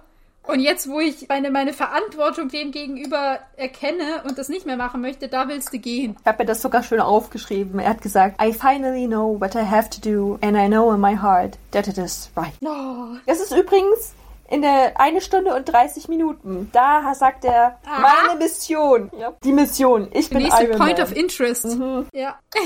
[0.48, 5.02] Und jetzt, wo ich meine, meine Verantwortung dem gegenüber erkenne und das nicht mehr machen
[5.02, 6.16] möchte, da willst du gehen.
[6.18, 7.78] Ich habe mir das sogar schön aufgeschrieben.
[7.80, 11.00] Er hat gesagt, I finally know what I have to do and I know in
[11.02, 12.54] my heart that it is right.
[12.64, 14.14] Oh, Das ist übrigens
[14.48, 16.70] in der eine Stunde und 30 Minuten.
[16.72, 18.00] Da sagt er Aha.
[18.26, 19.10] meine Mission.
[19.18, 19.34] Ja.
[19.44, 20.08] Die Mission.
[20.12, 21.06] Ich der bin nächste Iron Point Man.
[21.06, 21.66] of Interest.
[21.66, 22.06] Mhm.
[22.12, 22.38] Ja.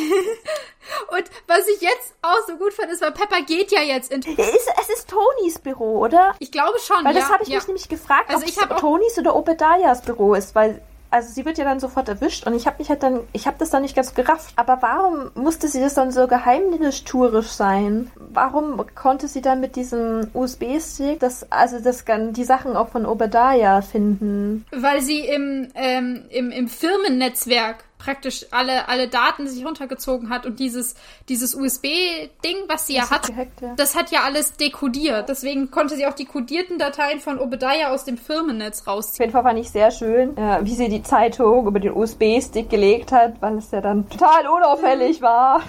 [1.09, 4.21] und was ich jetzt auch so gut fand, ist, weil Pepper geht ja jetzt in.
[4.21, 6.35] Ist, es ist Tonys Büro, oder?
[6.39, 7.21] Ich glaube schon, Weil ja.
[7.21, 7.57] das habe ich ja.
[7.57, 10.81] mich nämlich gefragt, Also ob es Tonys oder Obadiahs Büro ist, weil
[11.13, 13.59] also sie wird ja dann sofort erwischt und ich habe mich halt dann, ich habe
[13.59, 14.53] das dann nicht ganz gerafft.
[14.57, 18.11] Aber warum musste sie das dann so geheimnistuerisch sein?
[18.17, 23.83] Warum konnte sie dann mit diesem USB-Stick das, also das die Sachen auch von Obadiah
[23.83, 24.65] finden?
[24.73, 30.59] Weil sie im, ähm, im, im Firmennetzwerk praktisch alle, alle Daten sich runtergezogen hat und
[30.59, 30.95] dieses,
[31.29, 33.75] dieses USB-Ding, was sie ja Das hat, gehackt, ja.
[33.77, 35.29] das hat ja alles dekodiert.
[35.29, 39.25] Deswegen konnte sie auch die kodierten Dateien von Obadiah aus dem Firmennetz Auf rausziehen.
[39.25, 43.13] jeden Fall fand ich sehr schön, äh, wie sie die Zeitung über den USB-Stick gelegt
[43.13, 45.63] hat, weil es ja dann total unauffällig war.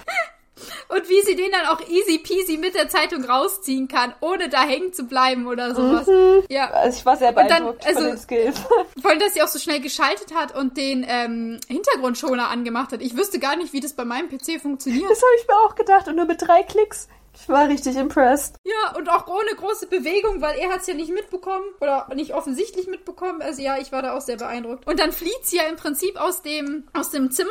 [0.88, 4.62] Und wie sie den dann auch easy peasy mit der Zeitung rausziehen kann, ohne da
[4.62, 6.08] hängen zu bleiben oder sowas.
[6.48, 6.70] Ja.
[6.70, 8.58] Also ich war sehr Und dann, beeindruckt also- von den Skills.
[9.00, 13.02] Vor allem, dass sie auch so schnell geschaltet hat und den ähm, Hintergrundschoner angemacht hat.
[13.02, 15.10] Ich wüsste gar nicht, wie das bei meinem PC funktioniert.
[15.10, 17.08] Das habe ich mir auch gedacht und nur mit drei Klicks.
[17.36, 18.54] Ich war richtig impressed.
[18.62, 22.86] Ja, und auch ohne große Bewegung, weil er hat's ja nicht mitbekommen oder nicht offensichtlich
[22.86, 23.42] mitbekommen.
[23.42, 24.86] Also ja, ich war da auch sehr beeindruckt.
[24.86, 27.50] Und dann flieht sie ja im Prinzip aus dem, aus dem Zimmer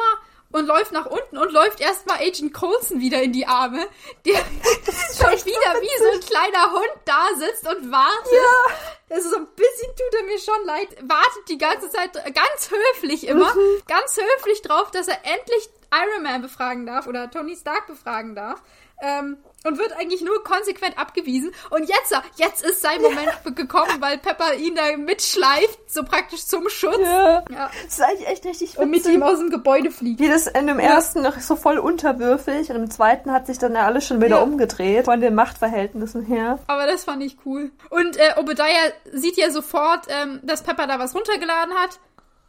[0.53, 3.85] und läuft nach unten und läuft erstmal Agent Coulson wieder in die Arme,
[4.25, 8.31] der schon wieder wie so ein kleiner Hund da sitzt und wartet.
[8.31, 9.15] Ja.
[9.15, 10.87] Also so ein bisschen tut er mir schon leid.
[11.01, 13.53] Wartet die ganze Zeit ganz höflich immer,
[13.87, 18.61] ganz höflich drauf, dass er endlich Iron Man befragen darf oder Tony Stark befragen darf.
[19.01, 21.51] Ähm, und wird eigentlich nur konsequent abgewiesen.
[21.69, 26.69] Und jetzt, jetzt ist sein Moment gekommen, weil Pepper ihn da mitschleift, so praktisch zum
[26.69, 26.97] Schutz.
[27.01, 27.43] Ja.
[27.49, 27.71] Ja.
[27.85, 29.15] Das ist eigentlich echt richtig Und mit witzig.
[29.15, 30.19] ihm aus dem Gebäude fliegt.
[30.19, 33.73] Wie das in dem ersten noch so voll unterwürfig und im zweiten hat sich dann
[33.75, 34.41] ja alles schon wieder Ja.
[34.43, 36.59] umgedreht von den Machtverhältnissen her.
[36.67, 37.71] Aber das fand ich cool.
[37.89, 41.99] Und äh, Obadiah sieht ja sofort, ähm, dass Pepper da was runtergeladen hat.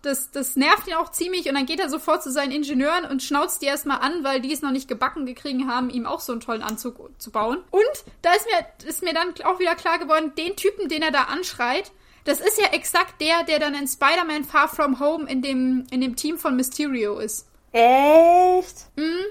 [0.04, 3.22] Das, das nervt ihn auch ziemlich und dann geht er sofort zu seinen Ingenieuren und
[3.22, 6.32] schnauzt die erstmal an, weil die es noch nicht gebacken gekriegt haben, ihm auch so
[6.32, 7.58] einen tollen Anzug zu bauen.
[7.70, 11.10] Und da ist mir, ist mir dann auch wieder klar geworden, den Typen, den er
[11.10, 11.90] da anschreit,
[12.24, 16.00] das ist ja exakt der, der dann in Spider-Man Far From Home in dem, in
[16.00, 17.46] dem Team von Mysterio ist.
[17.72, 18.86] Echt?
[18.96, 19.24] Mhm.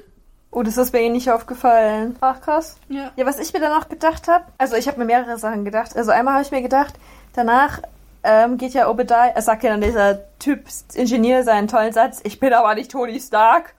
[0.52, 2.16] Oh, das ist mir eh nicht aufgefallen.
[2.22, 2.78] Ach, krass.
[2.90, 3.12] Ja.
[3.16, 5.96] Ja, was ich mir dann auch gedacht habe, also ich habe mir mehrere Sachen gedacht.
[5.96, 6.94] Also einmal habe ich mir gedacht,
[7.34, 7.82] danach
[8.24, 12.40] ähm, geht ja Obadiah, er sagt ja dann dieser Typ, Ingenieur, seinen tollen Satz, ich
[12.40, 13.74] bin aber nicht Tony Stark.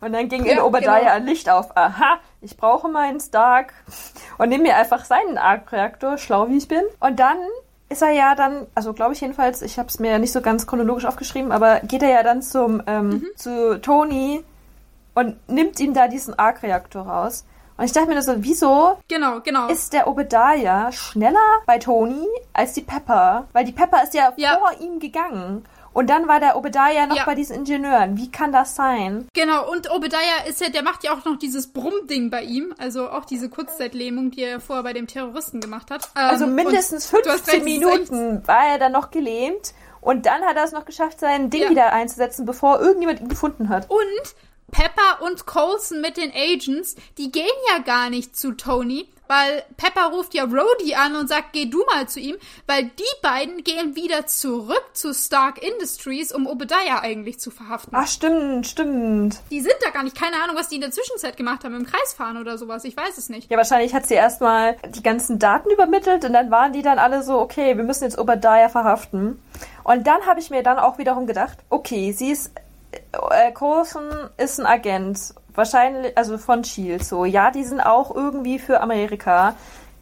[0.00, 1.10] Und dann ging in Ja, Obadiah genau.
[1.12, 1.76] ein Licht auf.
[1.76, 3.74] Aha, ich brauche meinen Stark.
[4.38, 6.82] Und nehme mir einfach seinen Arc-Reaktor, schlau wie ich bin.
[7.00, 7.36] Und dann
[7.90, 10.40] ist er ja dann, also glaube ich jedenfalls, ich habe es mir ja nicht so
[10.40, 13.26] ganz chronologisch aufgeschrieben, aber geht er ja dann zum ähm, Mhm.
[13.36, 14.42] zu Tony
[15.14, 17.44] und nimmt ihm da diesen Arc-Reaktor raus.
[17.78, 19.68] Und ich dachte mir nur so, wieso Genau, genau.
[19.68, 23.48] ist der Obadiah schneller bei Tony als die Pepper?
[23.52, 24.58] Weil die Pepper ist ja, Ja.
[24.58, 25.64] vor ihm gegangen.
[25.92, 27.24] Und dann war der Obadiah noch Ja.
[27.24, 28.18] bei diesen Ingenieuren.
[28.18, 29.28] Wie kann das sein?
[29.32, 33.08] Genau, und Obadiah ist ja, der macht ja auch noch dieses Brummding bei ihm, also
[33.10, 36.10] auch diese Kurzzeitlähmung, die er vorher bei dem Terroristen gemacht hat.
[36.16, 39.10] Ähm, Also mindestens und du hast 15 recht, es ist Minuten war er dann noch
[39.10, 39.72] gelähmt.
[40.02, 41.70] Und dann hat er es noch geschafft, sein Ding Ja.
[41.70, 43.90] wieder einzusetzen, bevor irgendjemand ihn gefunden hat.
[43.90, 43.98] Und
[44.70, 50.10] Pepper und Coulson mit den Agents, die gehen ja gar nicht zu Tony weil Pepper
[50.12, 52.36] ruft ja Rhodey an und sagt, geh du mal zu ihm,
[52.66, 57.94] weil die beiden gehen wieder zurück zu Stark Industries, um Obadiah eigentlich zu verhaften.
[57.96, 59.40] Ach, stimmt, stimmt.
[59.50, 61.86] Die sind da gar nicht, keine Ahnung, was die in der Zwischenzeit gemacht haben, im
[61.86, 63.50] Kreisfahren oder sowas, ich weiß es nicht.
[63.50, 67.22] Ja, wahrscheinlich hat sie erstmal die ganzen Daten übermittelt und dann waren die dann alle
[67.22, 69.40] so, okay, wir müssen jetzt Obadiah verhaften.
[69.84, 72.50] Und dann habe ich mir dann auch wiederum gedacht, okay, sie ist,
[73.30, 74.04] äh, Coulson
[74.36, 79.54] ist ein Agent wahrscheinlich, also von Shield so, ja, die sind auch irgendwie für Amerika.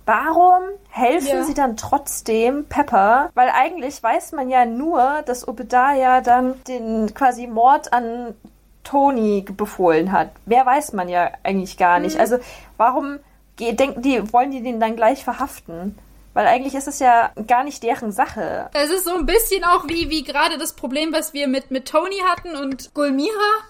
[0.06, 1.44] Warum helfen ja.
[1.44, 3.30] sie dann trotzdem Pepper?
[3.34, 8.34] Weil eigentlich weiß man ja nur, dass Obadiah dann den quasi Mord an
[8.82, 10.30] Tony befohlen hat.
[10.44, 12.16] Mehr weiß man ja eigentlich gar nicht.
[12.16, 12.20] Mhm.
[12.20, 12.36] Also
[12.76, 13.18] warum
[13.58, 15.98] denken die, wollen die den dann gleich verhaften?
[16.34, 18.68] Weil eigentlich ist es ja gar nicht deren Sache.
[18.74, 21.88] Es ist so ein bisschen auch wie, wie gerade das Problem, was wir mit, mit
[21.88, 23.64] Tony hatten und Gulmira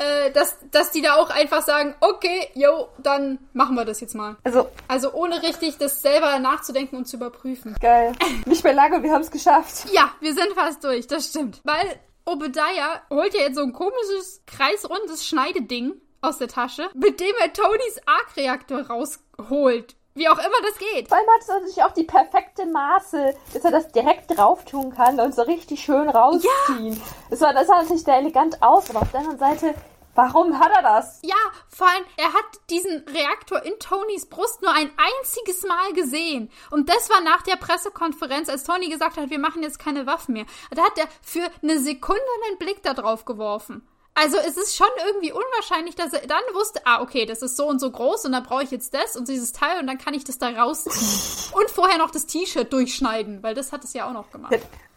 [0.00, 4.14] äh, dass, dass die da auch einfach sagen, okay, yo, dann machen wir das jetzt
[4.14, 4.36] mal.
[4.44, 7.76] Also, also ohne richtig das selber nachzudenken und zu überprüfen.
[7.80, 8.14] Geil.
[8.46, 9.86] Nicht mehr lange, wir haben es geschafft.
[9.92, 11.60] Ja, wir sind fast durch, das stimmt.
[11.64, 15.92] Weil Obadiah holt ja jetzt so ein komisches, kreisrundes Schneideding
[16.22, 19.96] aus der Tasche, mit dem er Tonys Arc-Reaktor rausholt.
[20.20, 21.08] Wie auch immer das geht.
[21.08, 24.92] Vor allem hat es natürlich auch die perfekte Maße, dass er das direkt drauf tun
[24.94, 26.92] kann und so richtig schön rausziehen.
[26.92, 27.02] Ja.
[27.30, 29.74] Das, war, das sah natürlich sehr elegant aus, aber auf der anderen Seite
[30.14, 31.20] Warum hat er das?
[31.22, 31.36] Ja,
[31.68, 36.50] vor allem, er hat diesen Reaktor in Tonys Brust nur ein einziges Mal gesehen.
[36.70, 40.34] Und das war nach der Pressekonferenz, als Tony gesagt hat, wir machen jetzt keine Waffen
[40.34, 40.46] mehr.
[40.72, 43.88] Da hat er für eine Sekunde einen Blick da drauf geworfen.
[44.20, 47.66] Also es ist schon irgendwie unwahrscheinlich, dass er dann wusste, ah, okay, das ist so
[47.66, 50.12] und so groß und da brauche ich jetzt das und dieses Teil und dann kann
[50.12, 51.54] ich das da rausziehen.
[51.58, 54.54] und vorher noch das T-Shirt durchschneiden, weil das hat es ja auch noch gemacht.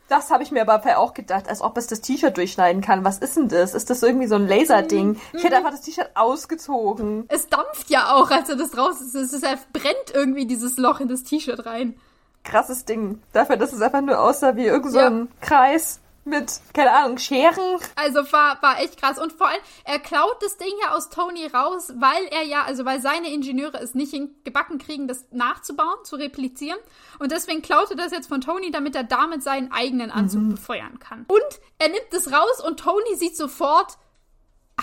[0.09, 3.05] Das habe ich mir aber auch gedacht, als ob es das T-Shirt durchschneiden kann.
[3.05, 3.73] Was ist denn das?
[3.73, 5.11] Ist das irgendwie so ein Laserding?
[5.11, 5.19] Mhm.
[5.31, 7.23] Ich hätte einfach das T-Shirt ausgezogen.
[7.29, 9.15] Es dampft ja auch, als er das raus ist.
[9.15, 11.97] Es ist, brennt irgendwie dieses Loch in das T-Shirt rein.
[12.43, 13.21] Krasses Ding.
[13.31, 15.27] Dafür, dass es einfach nur aussah wie irgend so ja.
[15.39, 17.79] Kreis mit, keine Ahnung, Scheren.
[17.95, 19.19] Also war, war echt krass.
[19.19, 22.85] Und vor allem, er klaut das Ding ja aus Tony raus, weil er ja, also
[22.85, 24.13] weil seine Ingenieure es nicht
[24.43, 26.79] gebacken kriegen, das nachzubauen, zu replizieren.
[27.19, 30.51] Und deswegen klaut er das jetzt von Tony, damit er damit seinen eigenen Anzug mhm.
[30.51, 31.25] befeuern kann.
[31.27, 33.97] Und er nimmt es raus und Tony sieht sofort,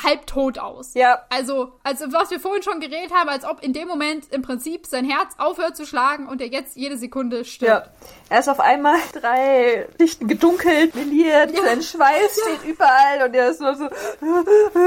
[0.01, 0.95] halbtot aus.
[0.95, 1.25] Ja.
[1.31, 4.87] Also, also was wir vorhin schon geredet haben, als ob in dem Moment im Prinzip
[4.87, 7.87] sein Herz aufhört zu schlagen und er jetzt jede Sekunde stirbt.
[7.87, 7.93] Ja.
[8.29, 11.63] Er ist auf einmal drei Lichten gedunkelt, meliert, ja.
[11.63, 12.57] sein Schweiß ja.
[12.57, 13.89] steht überall und er ist nur so,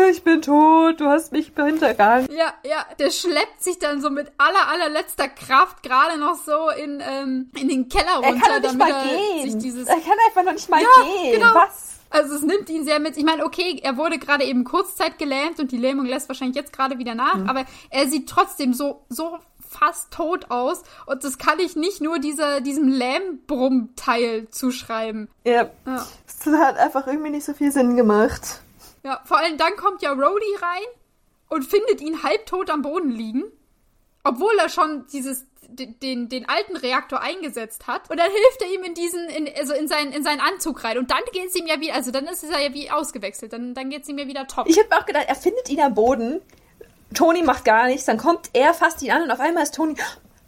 [0.09, 2.27] ich bin tot, du hast mich hintergangen.
[2.31, 7.01] Ja, ja, der schleppt sich dann so mit aller, allerletzter Kraft gerade noch so in,
[7.05, 9.85] ähm, in den Keller runter, er kann damit mal er gehen.
[9.87, 11.33] Er kann einfach noch nicht mal ja, gehen.
[11.33, 11.53] Genau.
[11.53, 11.92] Was?
[12.13, 13.17] Also es nimmt ihn sehr mit.
[13.17, 16.71] Ich meine, okay, er wurde gerade eben Kurzzeit gelähmt und die Lähmung lässt wahrscheinlich jetzt
[16.71, 17.49] gerade wieder nach, mhm.
[17.49, 22.19] aber er sieht trotzdem so, so fast tot aus und das kann ich nicht nur
[22.19, 25.27] dieser, diesem Lähmbrummteil zuschreiben.
[25.43, 25.71] Ja.
[25.87, 26.07] ja.
[26.45, 28.61] Das hat einfach irgendwie nicht so viel Sinn gemacht.
[29.03, 30.85] Ja, vor allem dann kommt ja Rhodey rein
[31.49, 33.43] und findet ihn halbtot am Boden liegen.
[34.23, 35.45] Obwohl er schon dieses
[35.75, 38.09] den, den alten Reaktor eingesetzt hat.
[38.09, 40.97] Und dann hilft er ihm in diesen, in, also in seinen, in seinen Anzug rein.
[40.97, 43.53] Und dann geht es ihm ja wieder, also dann ist es ja wie ausgewechselt.
[43.53, 44.67] Dann, dann geht es ihm ja wieder top.
[44.67, 46.41] Ich habe auch gedacht, er findet ihn am Boden.
[47.13, 48.05] Tony macht gar nichts.
[48.05, 49.95] Dann kommt er, fasst ihn an und auf einmal ist Tony,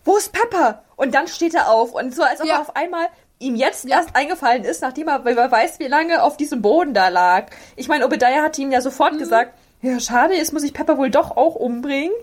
[0.04, 0.84] wo ist Pepper?
[0.96, 1.94] Und dann steht er auf.
[1.94, 2.56] Und so als ob ja.
[2.56, 3.08] er auf einmal
[3.40, 3.98] ihm jetzt ja.
[3.98, 7.48] erst eingefallen ist, nachdem er, weil er weiß, wie lange auf diesem Boden da lag.
[7.76, 9.20] Ich meine, Obadiah hat ihm ja sofort mhm.
[9.20, 12.16] gesagt, ja, schade, jetzt muss ich Pepper wohl doch auch umbringen.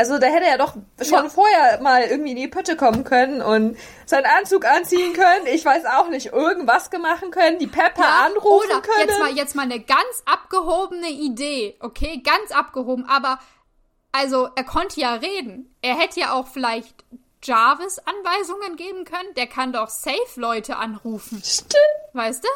[0.00, 0.72] Also da hätte er doch
[1.02, 1.28] schon ja.
[1.28, 5.46] vorher mal irgendwie in die Pütte kommen können und seinen Anzug anziehen können.
[5.52, 9.08] Ich weiß auch nicht, irgendwas machen können, die Pepper ja, anrufen oder können.
[9.10, 12.22] Jetzt mal, jetzt mal eine ganz abgehobene Idee, okay?
[12.24, 13.40] Ganz abgehoben, aber
[14.10, 15.76] also er konnte ja reden.
[15.82, 17.04] Er hätte ja auch vielleicht
[17.44, 19.34] Jarvis Anweisungen geben können.
[19.36, 21.42] Der kann doch safe Leute anrufen.
[21.44, 21.74] Stimmt.
[22.14, 22.48] Weißt du?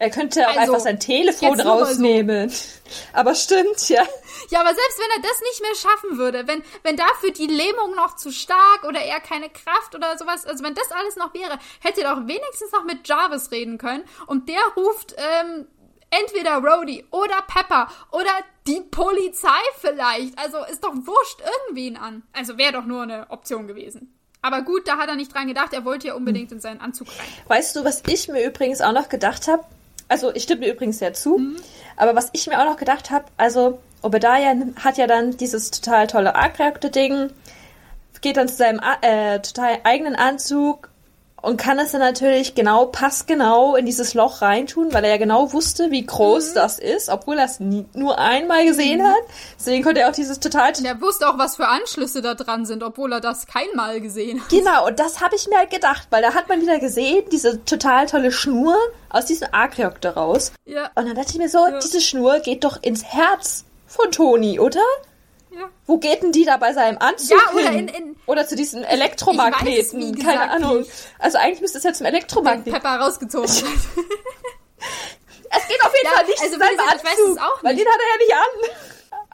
[0.00, 2.50] Er könnte auch also, einfach sein Telefon rausnehmen.
[2.50, 2.66] So.
[3.12, 4.06] Aber stimmt, ja.
[4.50, 7.96] Ja, aber selbst wenn er das nicht mehr schaffen würde, wenn, wenn dafür die Lähmung
[7.96, 11.58] noch zu stark oder er keine Kraft oder sowas, also wenn das alles noch wäre,
[11.80, 15.66] hätte er doch wenigstens noch mit Jarvis reden können und der ruft ähm,
[16.10, 18.30] entweder Rhodey oder Pepper oder
[18.68, 19.48] die Polizei
[19.80, 20.38] vielleicht.
[20.38, 22.22] Also ist doch wurscht irgendwen an.
[22.32, 24.14] Also wäre doch nur eine Option gewesen.
[24.42, 27.08] Aber gut, da hat er nicht dran gedacht, er wollte ja unbedingt in seinen Anzug
[27.08, 27.26] rein.
[27.48, 29.64] Weißt du, was ich mir übrigens auch noch gedacht habe?
[30.08, 31.38] Also ich stimme dir übrigens sehr zu.
[31.38, 31.56] Mhm.
[31.96, 36.06] Aber was ich mir auch noch gedacht habe, also Obadiah hat ja dann dieses total
[36.06, 37.30] tolle Arc-Reaktor-Ding,
[38.20, 40.87] geht dann zu seinem äh, total eigenen Anzug,
[41.40, 45.52] und kann es dann natürlich genau, passgenau in dieses Loch reintun, weil er ja genau
[45.52, 46.54] wusste, wie groß mhm.
[46.54, 49.06] das ist, obwohl er es nur einmal gesehen mhm.
[49.06, 49.22] hat.
[49.58, 50.72] Deswegen konnte er auch dieses total...
[50.82, 54.48] Er wusste auch, was für Anschlüsse da dran sind, obwohl er das keinmal gesehen hat.
[54.48, 57.64] Genau, und das habe ich mir halt gedacht, weil da hat man wieder gesehen, diese
[57.64, 58.76] total tolle Schnur
[59.08, 60.52] aus diesem Arkreok daraus.
[60.64, 60.90] Ja.
[60.94, 61.78] Und dann dachte ich mir so, ja.
[61.78, 64.80] diese Schnur geht doch ins Herz von Toni, oder?
[65.58, 65.68] Ja.
[65.86, 67.88] Wo geht denn die da bei seinem Anzug ja, oder hin?
[67.88, 70.00] In, in, oder zu diesen Elektromagneten?
[70.00, 70.86] Ich, ich Keine Ahnung.
[71.18, 72.72] Also eigentlich müsste es ja zum Elektromagneten.
[72.72, 73.48] Pepper rausgezogen.
[73.48, 73.74] es geht
[75.84, 77.64] auf jeden ja, Fall nicht also, zu seinem gesagt, Anzug, ich weiß es auch nicht.
[77.64, 78.46] weil den hat er ja nicht an.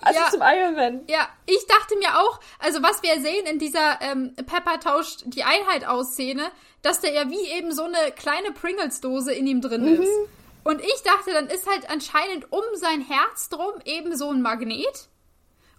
[0.03, 1.03] Also ja, zum Iron Man.
[1.09, 5.45] Ja, ich dachte mir auch, also was wir sehen in dieser ähm, Pepper tauscht die
[5.45, 6.51] Einheit aus Szene,
[6.83, 10.03] dass der ja wie eben so eine kleine Pringles-Dose in ihm drin mhm.
[10.03, 10.11] ist.
[10.65, 15.09] Und ich dachte, dann ist halt anscheinend um sein Herz drum eben so ein Magnet.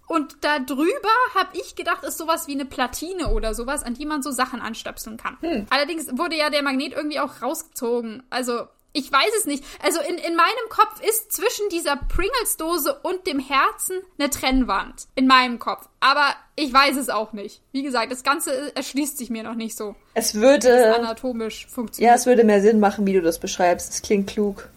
[0.06, 4.06] Und da drüber habe ich gedacht, ist sowas wie eine Platine oder sowas, an die
[4.06, 5.36] man so Sachen anstöpseln kann.
[5.40, 5.66] Hm.
[5.70, 8.22] Allerdings wurde ja der Magnet irgendwie auch rausgezogen.
[8.30, 9.64] Also, ich weiß es nicht.
[9.82, 15.08] Also, in, in meinem Kopf ist zwischen dieser Pringles-Dose und dem Herzen eine Trennwand.
[15.16, 15.88] In meinem Kopf.
[16.00, 17.60] Aber ich weiß es auch nicht.
[17.72, 19.96] Wie gesagt, das Ganze erschließt sich mir noch nicht so.
[20.14, 20.94] Es würde.
[20.94, 22.10] anatomisch funktioniert.
[22.10, 23.92] Ja, es würde mehr Sinn machen, wie du das beschreibst.
[23.92, 24.68] Es klingt klug.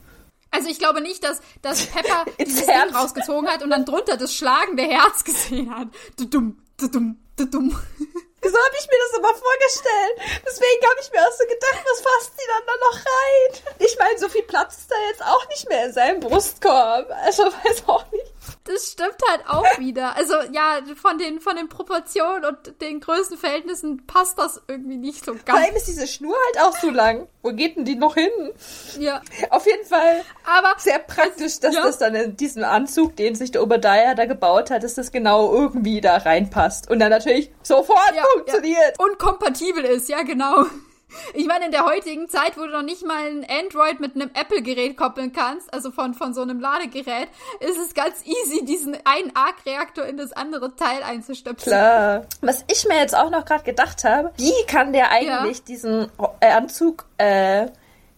[0.52, 4.34] Also ich glaube nicht, dass, dass Pepper dieses Ding rausgezogen hat und dann drunter das
[4.34, 5.88] schlagende Herz gesehen hat.
[6.18, 7.80] Du dumm, du dumm, du dumm.
[8.42, 10.42] So habe ich mir das immer vorgestellt.
[10.48, 13.76] Deswegen habe ich mir auch so gedacht, was fasst die dann da noch rein?
[13.80, 17.12] Ich meine, so viel Platz ist da jetzt auch nicht mehr in seinem Brustkorb.
[17.26, 18.32] Also weiß auch nicht.
[18.66, 20.16] Das stimmt halt auch wieder.
[20.16, 25.34] Also ja, von den, von den Proportionen und den Größenverhältnissen passt das irgendwie nicht so
[25.34, 25.44] ganz.
[25.46, 27.28] Vor allem ist diese Schnur halt auch so lang.
[27.42, 28.30] Wo geht denn die noch hin?
[29.00, 29.22] Ja.
[29.50, 31.84] Auf jeden Fall Aber sehr praktisch, dass ja.
[31.84, 35.54] das dann in diesen Anzug, den sich der Obadiah da gebaut hat, dass das genau
[35.54, 36.90] irgendwie da reinpasst.
[36.90, 38.96] Und dann natürlich sofort ja, funktioniert.
[39.00, 39.06] Ja.
[39.06, 40.66] Und kompatibel ist, ja genau.
[41.34, 44.30] Ich meine, in der heutigen Zeit, wo du noch nicht mal ein Android mit einem
[44.34, 47.30] Apple-Gerät koppeln kannst, also von, von so einem Ladegerät,
[47.60, 51.76] ist es ganz easy, diesen einen Arc-Reaktor in das andere Teil einzustöpseln.
[51.76, 52.26] Klar.
[52.42, 55.64] Was ich mir jetzt auch noch gerade gedacht habe, wie kann der eigentlich ja.
[55.68, 57.68] diesen äh, Anzug äh,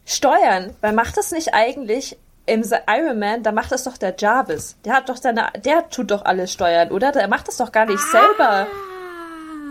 [0.06, 0.76] steuern?
[0.82, 4.76] Weil macht das nicht eigentlich im Iron Man, da macht das doch der Jarvis.
[4.84, 7.12] Der hat doch seine, der tut doch alles steuern, oder?
[7.12, 8.12] Der macht das doch gar nicht ah.
[8.12, 8.68] selber.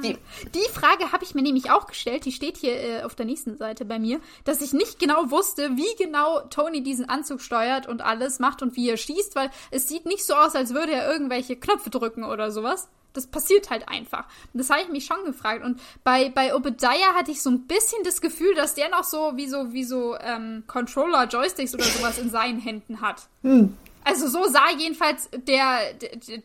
[0.02, 0.16] Die,
[0.54, 3.56] die Frage habe ich mir nämlich auch gestellt, die steht hier äh, auf der nächsten
[3.56, 8.02] Seite bei mir, dass ich nicht genau wusste, wie genau Tony diesen Anzug steuert und
[8.02, 11.10] alles macht und wie er schießt, weil es sieht nicht so aus, als würde er
[11.10, 12.88] irgendwelche Knöpfe drücken oder sowas.
[13.12, 14.26] Das passiert halt einfach.
[14.54, 15.64] Das habe ich mich schon gefragt.
[15.64, 19.32] Und bei, bei Obadiah hatte ich so ein bisschen das Gefühl, dass der noch so
[19.34, 23.28] wie so, wie so ähm, Controller, Joysticks oder sowas in seinen Händen hat.
[23.42, 23.76] Hm.
[24.04, 25.92] Also so sah jedenfalls der,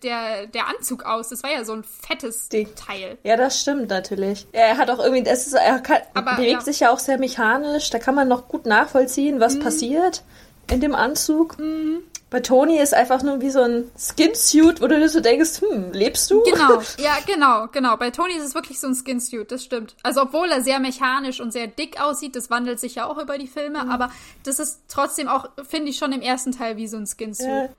[0.04, 1.30] der, der Anzug aus.
[1.30, 2.66] Das war ja so ein fettes Die.
[2.66, 3.18] Teil.
[3.24, 4.46] Ja, das stimmt natürlich.
[4.52, 6.62] Er hat auch irgendwie, es ist, er kann, Aber, bewegt ja.
[6.62, 7.90] sich ja auch sehr mechanisch.
[7.90, 9.60] Da kann man noch gut nachvollziehen, was mhm.
[9.62, 10.24] passiert
[10.70, 11.58] in dem Anzug.
[11.58, 12.04] Mhm.
[12.30, 15.92] Bei Tony ist einfach nur wie so ein Skinsuit, wo du dir so denkst, hm,
[15.92, 16.42] lebst du?
[16.44, 17.98] Genau, ja, genau, genau.
[17.98, 19.96] Bei Tony ist es wirklich so ein Skinsuit, das stimmt.
[20.02, 23.38] Also obwohl er sehr mechanisch und sehr dick aussieht, das wandelt sich ja auch über
[23.38, 23.92] die Filme, mhm.
[23.92, 24.12] aber
[24.44, 27.48] das ist trotzdem auch, finde ich, schon im ersten Teil wie so ein Skinsuit.
[27.48, 27.70] Ja.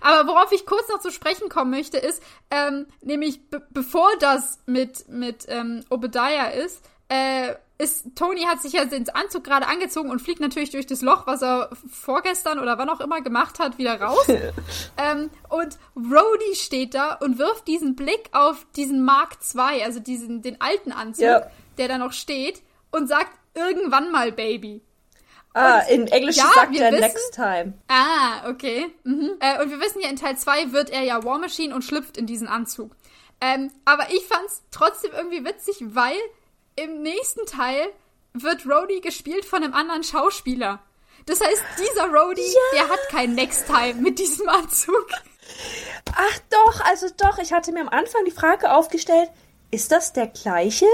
[0.00, 3.40] Aber worauf ich kurz noch zu sprechen kommen möchte, ist, ähm, nämlich
[3.70, 9.42] bevor das mit, mit ähm, Obadiah ist, äh, ist, Tony hat sich ja den Anzug
[9.42, 13.20] gerade angezogen und fliegt natürlich durch das Loch, was er vorgestern oder wann auch immer
[13.20, 14.26] gemacht hat, wieder raus.
[14.96, 20.42] ähm, und Rhodey steht da und wirft diesen Blick auf diesen Mark II, also diesen,
[20.42, 21.46] den alten Anzug, ja.
[21.78, 24.80] der da noch steht, und sagt, irgendwann mal, Baby.
[25.52, 27.74] Ah, und, in Englisch ja, sagt er wissen, next time.
[27.88, 28.86] Ah, okay.
[29.04, 29.32] Mhm.
[29.40, 32.16] Äh, und wir wissen ja, in Teil 2 wird er ja War Machine und schlüpft
[32.16, 32.92] in diesen Anzug.
[33.40, 36.16] Ähm, aber ich fand's trotzdem irgendwie witzig, weil
[36.76, 37.86] im nächsten Teil
[38.32, 40.80] wird Rhodey gespielt von einem anderen Schauspieler.
[41.26, 42.78] Das heißt, dieser Rhodey, ja.
[42.80, 45.06] der hat kein Next Time mit diesem Anzug.
[46.14, 49.30] Ach doch, also doch, ich hatte mir am Anfang die Frage aufgestellt,
[49.70, 50.86] ist das der gleiche?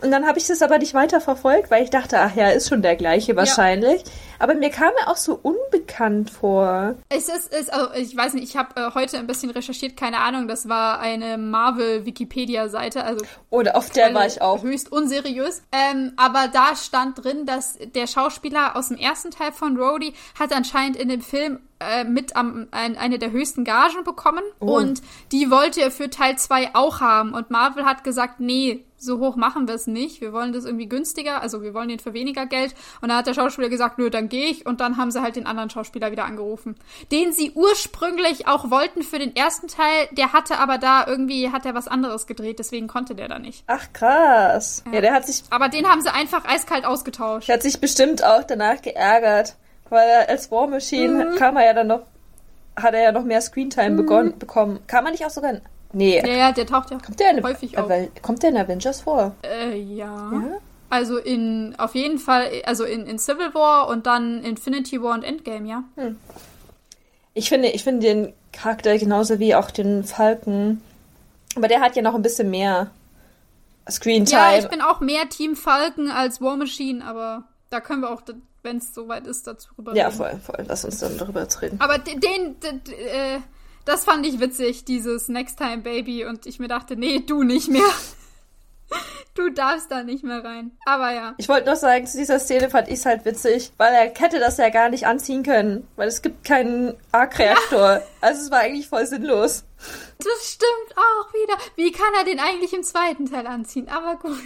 [0.00, 2.68] Und dann habe ich das aber nicht weiter verfolgt, weil ich dachte, ach ja, ist
[2.68, 4.02] schon der gleiche wahrscheinlich.
[4.02, 4.12] Ja.
[4.38, 6.94] Aber mir kam er auch so unbekannt vor.
[7.08, 10.18] Es ist, ist also ich weiß nicht, ich habe äh, heute ein bisschen recherchiert, keine
[10.18, 13.24] Ahnung, das war eine Marvel-Wikipedia-Seite, also.
[13.50, 14.62] Oder auf der war ich auch.
[14.62, 15.62] Höchst unseriös.
[15.72, 20.52] Ähm, aber da stand drin, dass der Schauspieler aus dem ersten Teil von Rhodey hat
[20.52, 24.42] anscheinend in dem Film äh, mit am, ein, eine der höchsten Gagen bekommen.
[24.60, 24.76] Oh.
[24.76, 25.02] Und
[25.32, 27.34] die wollte er für Teil 2 auch haben.
[27.34, 30.20] Und Marvel hat gesagt, nee, so hoch machen wir es nicht.
[30.20, 32.74] Wir wollen das irgendwie günstiger, also wir wollen den für weniger Geld.
[33.00, 34.66] Und dann hat der Schauspieler gesagt, nö, dann gehe ich.
[34.66, 36.76] Und dann haben sie halt den anderen Schauspieler wieder angerufen.
[37.12, 41.64] Den sie ursprünglich auch wollten für den ersten Teil, der hatte aber da irgendwie, hat
[41.64, 43.64] er was anderes gedreht, deswegen konnte der da nicht.
[43.66, 44.82] Ach krass.
[44.86, 45.44] Ja, ja der hat sich.
[45.50, 47.48] Aber den haben sie einfach eiskalt ausgetauscht.
[47.48, 49.56] Der hat sich bestimmt auch danach geärgert.
[49.90, 51.36] Weil er als War Machine mhm.
[51.36, 52.02] kam er ja dann noch,
[52.76, 54.38] hat er ja noch mehr Screentime mhm.
[54.38, 54.80] bekommen.
[54.86, 55.62] Kam er nicht auch sogar in
[55.92, 56.18] Nee.
[56.18, 57.90] Ja, ja, der taucht ja kommt der in, häufig auf.
[58.22, 59.34] Kommt der in Avengers vor?
[59.42, 60.30] Äh, ja.
[60.32, 60.58] ja.
[60.90, 65.22] Also in, auf jeden Fall, also in, in Civil War und dann Infinity War und
[65.22, 65.84] Endgame, ja.
[65.96, 66.16] Hm.
[67.34, 70.82] Ich finde, ich finde den Charakter genauso wie auch den Falken.
[71.56, 72.90] Aber der hat ja noch ein bisschen mehr
[73.90, 74.40] Screentime.
[74.40, 78.22] Ja, ich bin auch mehr Team Falken als War Machine, aber da können wir auch,
[78.62, 79.98] wenn es soweit ist, dazu rüber reden.
[79.98, 80.64] Ja, voll, voll.
[80.66, 81.80] Lass uns dann darüber reden.
[81.80, 83.40] Aber den, den, den äh,
[83.88, 86.26] das fand ich witzig, dieses Next Time Baby.
[86.26, 87.82] Und ich mir dachte, nee, du nicht mehr.
[89.34, 90.72] Du darfst da nicht mehr rein.
[90.84, 91.34] Aber ja.
[91.36, 94.40] Ich wollte noch sagen, zu dieser Szene fand ich es halt witzig, weil er hätte
[94.40, 97.98] das ja gar nicht anziehen können, weil es gibt keinen Arc-Reaktor.
[97.98, 98.02] Ja.
[98.20, 99.64] Also es war eigentlich voll sinnlos.
[100.18, 101.54] Das stimmt auch wieder.
[101.76, 103.88] Wie kann er den eigentlich im zweiten Teil anziehen?
[103.88, 104.40] Aber gut.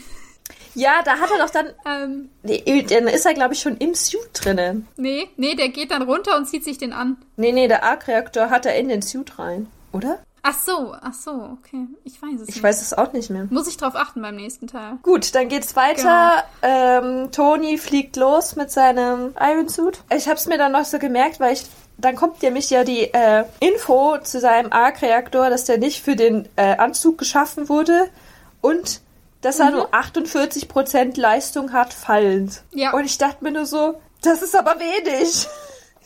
[0.74, 1.66] Ja, da hat er doch dann.
[1.86, 4.88] Ähm, nee, dann ist er, glaube ich, schon im Suit drinnen.
[4.96, 7.16] Nee, nee, der geht dann runter und zieht sich den an.
[7.36, 10.18] Nee, nee, der Arc-Reaktor hat er in den Suit rein, oder?
[10.44, 11.86] Ach so, ach so, okay.
[12.02, 12.62] Ich weiß es ich nicht.
[12.64, 13.46] weiß es auch nicht mehr.
[13.50, 14.98] Muss ich drauf achten beim nächsten Teil.
[15.04, 16.42] Gut, dann geht's weiter.
[16.60, 17.22] Genau.
[17.22, 20.00] Ähm, Tony fliegt los mit seinem Iron Suit.
[20.12, 21.66] Ich hab's mir dann noch so gemerkt, weil ich
[21.98, 26.48] dann kommt nämlich ja die äh, Info zu seinem Arc-Reaktor, dass der nicht für den
[26.56, 28.08] äh, Anzug geschaffen wurde
[28.60, 29.00] und
[29.42, 29.76] dass er mhm.
[29.76, 32.62] nur 48% Leistung hat, fallend.
[32.72, 32.92] Ja.
[32.92, 35.46] Und ich dachte mir nur so, das ist aber wenig.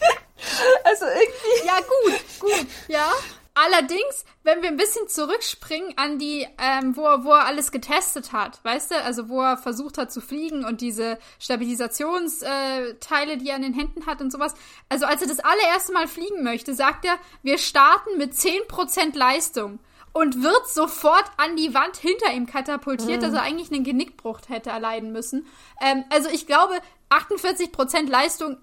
[0.84, 1.66] also irgendwie.
[1.66, 3.12] Ja, gut, gut, ja.
[3.58, 8.32] Allerdings, wenn wir ein bisschen zurückspringen an die, ähm, wo, er, wo er alles getestet
[8.32, 13.56] hat, weißt du, also wo er versucht hat zu fliegen und diese Stabilisationsteile, die er
[13.56, 14.52] an den Händen hat und sowas.
[14.90, 19.78] Also als er das allererste Mal fliegen möchte, sagt er, wir starten mit 10% Leistung
[20.16, 23.20] und wird sofort an die Wand hinter ihm katapultiert, mhm.
[23.20, 25.47] dass er eigentlich einen Genickbruch hätte erleiden müssen.
[25.78, 26.72] Ähm, also ich glaube,
[27.10, 28.56] 48% Leistung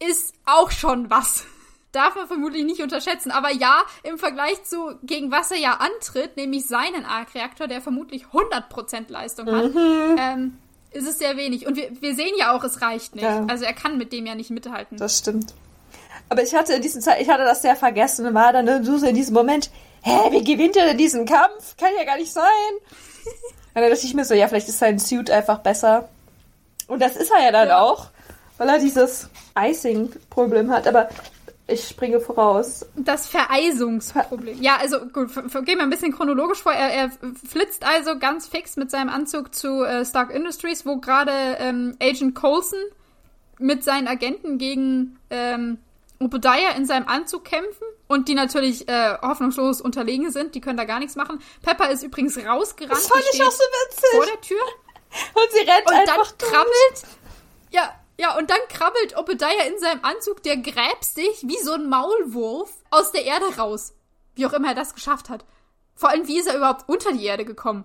[0.00, 1.44] ist auch schon was.
[1.92, 3.32] Darf man vermutlich nicht unterschätzen.
[3.32, 8.24] Aber ja, im Vergleich zu gegen was er ja antritt, nämlich seinen Arc-Reaktor, der vermutlich
[8.32, 10.16] 100% Leistung hat, mhm.
[10.18, 10.58] ähm,
[10.90, 11.66] ist es sehr wenig.
[11.66, 13.24] Und wir, wir sehen ja auch, es reicht nicht.
[13.24, 13.44] Ja.
[13.46, 14.96] Also er kann mit dem ja nicht mithalten.
[14.96, 15.52] Das stimmt.
[16.30, 19.04] Aber ich hatte in diesem Zeit, ich hatte das sehr vergessen und war dann so
[19.06, 19.70] in diesem Moment,
[20.04, 21.76] hä, wie gewinnt er denn diesen Kampf?
[21.76, 22.44] Kann ja gar nicht sein.
[23.74, 26.08] Und dann dachte ich mir so, ja, vielleicht ist sein Suit einfach besser.
[26.86, 27.80] Und das ist er ja dann ja.
[27.80, 28.10] auch,
[28.58, 29.28] weil er dieses
[29.58, 30.86] Icing-Problem hat.
[30.86, 31.08] Aber
[31.66, 32.84] ich springe voraus.
[32.94, 34.60] Das Vereisungsproblem.
[34.60, 36.72] Ja, also gut, gehen wir ein bisschen chronologisch vor.
[36.72, 37.10] Er, er
[37.48, 42.34] flitzt also ganz fix mit seinem Anzug zu äh, Stark Industries, wo gerade ähm, Agent
[42.34, 42.78] Coulson
[43.58, 45.78] mit seinen Agenten gegen ähm,
[46.20, 50.54] Obadiah in seinem Anzug kämpfen und die natürlich äh, hoffnungslos unterlegen sind.
[50.54, 51.42] Die können da gar nichts machen.
[51.62, 52.96] Pepper ist übrigens rausgerannt.
[52.96, 54.10] Das fand ich auch so witzig.
[54.12, 54.62] Vor der Tür.
[55.34, 57.02] Und sie rennt und einfach dann krabbelt.
[57.70, 61.88] Ja, ja, und dann krabbelt Obadiah in seinem Anzug, der gräbt sich wie so ein
[61.88, 63.94] Maulwurf aus der Erde raus.
[64.36, 65.44] Wie auch immer er das geschafft hat.
[65.96, 67.84] Vor allem, wie ist er überhaupt unter die Erde gekommen?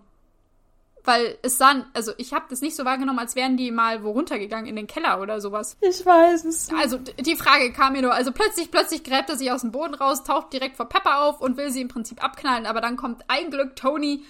[1.10, 4.11] Weil es sah, also ich habe das nicht so wahrgenommen, als wären die mal wo
[4.11, 5.76] runtergegangen in den Keller oder sowas.
[5.81, 6.69] Ich weiß es.
[6.72, 9.95] Also die Frage kam mir nur, also plötzlich, plötzlich gräbt er sich aus dem Boden
[9.95, 13.23] raus, taucht direkt vor Pepper auf und will sie im Prinzip abknallen, aber dann kommt
[13.27, 14.23] ein Glück Tony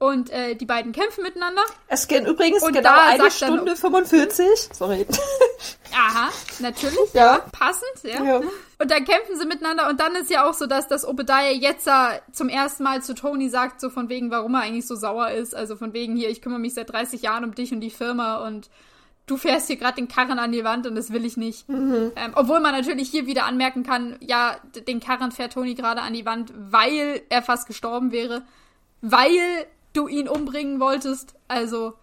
[0.00, 1.60] und äh, die beiden kämpfen miteinander.
[1.86, 4.46] Es geht übrigens und genau eine Stunde dann, 45.
[4.72, 5.06] Sorry.
[5.92, 7.34] Aha, natürlich, ja.
[7.34, 7.38] ja.
[7.52, 8.24] Passend, ja.
[8.24, 8.40] ja.
[8.78, 11.86] Und dann kämpfen sie miteinander und dann ist ja auch so, dass das Obadiah jetzt
[12.32, 15.54] zum ersten Mal zu Tony sagt, so von wegen, warum er eigentlich so sauer ist.
[15.54, 18.46] Also von wegen hier, ich kümmere mich seit 30 Jahren um dich und die Firma
[18.46, 18.70] und
[19.26, 21.68] du fährst hier gerade den Karren an die Wand und das will ich nicht.
[21.68, 22.12] Mhm.
[22.16, 24.56] Ähm, obwohl man natürlich hier wieder anmerken kann, ja,
[24.88, 28.40] den Karren fährt Tony gerade an die Wand, weil er fast gestorben wäre.
[29.02, 31.34] Weil du ihn umbringen wolltest.
[31.48, 31.94] Also,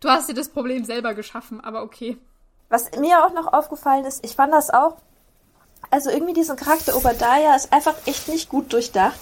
[0.00, 2.18] du hast dir das Problem selber geschaffen, aber okay.
[2.68, 4.96] Was mir auch noch aufgefallen ist, ich fand das auch,
[5.90, 9.18] also irgendwie diesen Charakter Obadiah ist einfach echt nicht gut durchdacht.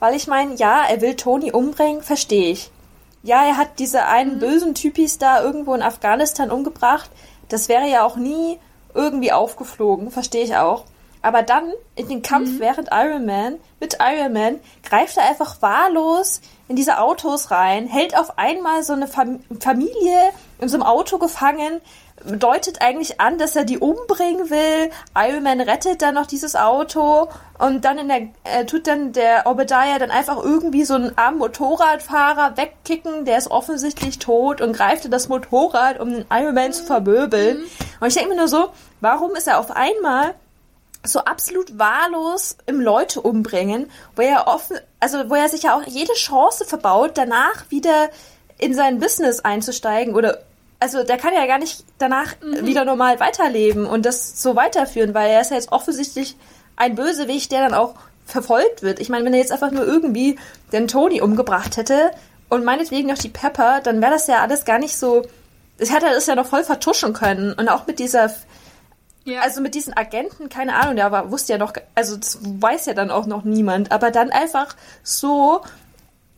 [0.00, 2.70] Weil ich meine, ja, er will Tony umbringen, verstehe ich.
[3.22, 4.40] Ja, er hat diese einen mhm.
[4.40, 7.10] bösen Typis da irgendwo in Afghanistan umgebracht.
[7.48, 8.58] Das wäre ja auch nie
[8.94, 10.84] irgendwie aufgeflogen, verstehe ich auch.
[11.22, 12.60] Aber dann in den Kampf mhm.
[12.60, 18.16] während Iron Man, mit Iron Man, greift er einfach wahllos in diese Autos rein, hält
[18.16, 20.18] auf einmal so eine Fam Familie
[20.60, 21.80] in so einem Auto gefangen,
[22.24, 24.90] deutet eigentlich an, dass er die umbringen will.
[25.16, 27.28] Iron Man rettet dann noch dieses Auto
[27.58, 31.38] und dann in der, äh, tut dann der Obadiah dann einfach irgendwie so einen armen
[31.38, 36.72] Motorradfahrer wegkicken, der ist offensichtlich tot und greift in das Motorrad, um den Iron Man
[36.72, 37.58] zu vermöbeln.
[37.58, 37.64] Mhm.
[38.00, 38.70] Und ich denke mir nur so,
[39.00, 40.34] warum ist er auf einmal
[41.02, 45.86] so absolut wahllos im Leute umbringen, wo er offen, also wo er sich ja auch
[45.86, 48.10] jede Chance verbaut, danach wieder
[48.58, 50.38] in sein Business einzusteigen oder
[50.78, 52.66] also der kann ja gar nicht danach mhm.
[52.66, 56.36] wieder normal weiterleben und das so weiterführen, weil er ist ja jetzt offensichtlich
[56.76, 57.94] ein Bösewicht, der dann auch
[58.24, 59.00] verfolgt wird.
[59.00, 60.38] Ich meine, wenn er jetzt einfach nur irgendwie
[60.72, 62.10] den Tony umgebracht hätte
[62.48, 65.26] und meinetwegen noch die Pepper, dann wäre das ja alles gar nicht so.
[65.78, 67.52] Das hätte er das ja noch voll vertuschen können.
[67.52, 68.30] Und auch mit dieser,
[69.24, 69.40] ja.
[69.40, 72.94] also mit diesen Agenten, keine Ahnung, der aber wusste ja noch, also das weiß ja
[72.94, 75.62] dann auch noch niemand, aber dann einfach so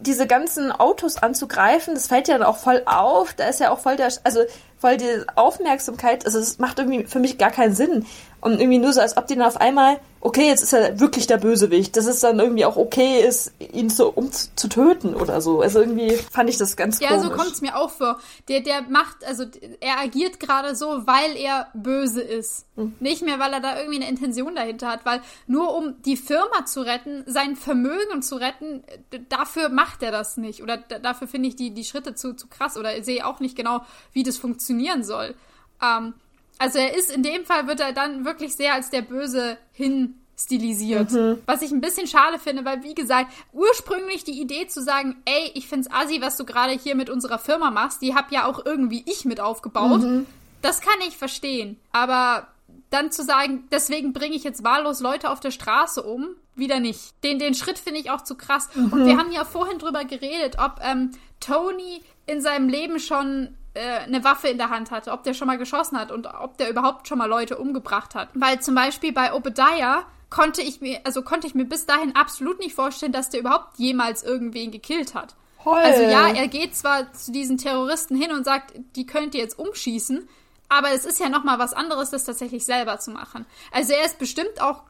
[0.03, 3.35] diese ganzen Autos anzugreifen, das fällt ja dann auch voll auf.
[3.35, 4.41] Da ist ja auch voll der, also
[4.79, 6.27] voll die Aufmerksamkeit.
[6.27, 8.07] Also es macht irgendwie für mich gar keinen Sinn.
[8.43, 11.29] Und irgendwie nur so, als ob die dann auf einmal, okay, jetzt ist er wirklich
[11.29, 15.41] der Bösewicht, dass es dann irgendwie auch okay ist, ihn so um zu töten oder
[15.41, 15.61] so.
[15.61, 17.23] Also irgendwie fand ich das ganz ja, komisch.
[17.23, 18.19] Ja, so kommt es mir auch vor.
[18.49, 19.45] Der, der macht, also
[19.79, 22.67] er agiert gerade so, weil er böse ist.
[22.75, 22.97] Mhm.
[22.99, 26.67] Nicht mehr, weil er da irgendwie eine Intention dahinter hat, weil nur um die Firma
[26.67, 28.83] zu retten, sein Vermögen zu retten,
[29.29, 30.65] dafür macht er das nicht.
[30.65, 33.83] Oder dafür finde ich die, die Schritte zu, zu krass oder sehe auch nicht genau,
[34.13, 35.37] wie das funktionieren soll.
[35.81, 36.15] Ähm,
[36.59, 40.15] also er ist in dem Fall wird er dann wirklich sehr als der Böse hin
[40.39, 41.13] stilisiert.
[41.13, 41.39] Mhm.
[41.47, 45.53] Was ich ein bisschen schade finde, weil wie gesagt, ursprünglich die Idee zu sagen, ey,
[45.55, 48.65] ich find's assi, was du gerade hier mit unserer Firma machst, die hab ja auch
[48.65, 50.03] irgendwie ich mit aufgebaut.
[50.03, 50.27] Mhm.
[50.61, 51.79] Das kann ich verstehen.
[51.93, 52.49] Aber
[52.91, 57.15] dann zu sagen, deswegen bringe ich jetzt wahllos Leute auf der Straße um, wieder nicht.
[57.25, 58.69] Den, den Schritt finde ich auch zu krass.
[58.75, 58.93] Mhm.
[58.93, 64.23] Und wir haben ja vorhin drüber geredet, ob ähm, Tony in seinem Leben schon eine
[64.23, 67.09] Waffe in der Hand hatte, ob der schon mal geschossen hat und ob der überhaupt
[67.09, 68.29] schon mal Leute umgebracht hat.
[68.35, 72.59] Weil zum Beispiel bei Obadiah konnte ich mir, also konnte ich mir bis dahin absolut
[72.59, 75.35] nicht vorstellen, dass der überhaupt jemals irgendwen gekillt hat.
[75.65, 75.83] Heul.
[75.83, 79.59] Also ja, er geht zwar zu diesen Terroristen hin und sagt, die könnt ihr jetzt
[79.59, 80.29] umschießen,
[80.69, 83.47] aber es ist ja noch mal was anderes, das tatsächlich selber zu machen.
[83.71, 84.83] Also er ist bestimmt auch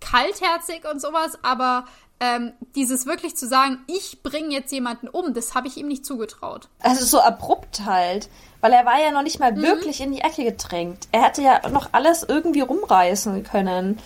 [0.00, 1.86] kaltherzig und sowas, aber
[2.20, 6.06] ähm, dieses wirklich zu sagen, ich bringe jetzt jemanden um, das habe ich ihm nicht
[6.06, 6.68] zugetraut.
[6.80, 8.28] Also so abrupt halt,
[8.60, 9.62] weil er war ja noch nicht mal mhm.
[9.62, 11.08] wirklich in die Ecke gedrängt.
[11.12, 13.98] Er hätte ja noch alles irgendwie rumreißen können.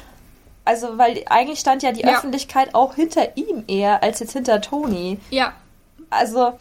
[0.64, 2.14] Also, weil eigentlich stand ja die ja.
[2.16, 5.18] Öffentlichkeit auch hinter ihm eher als jetzt hinter Tony.
[5.30, 5.54] Ja.
[6.10, 6.58] Also,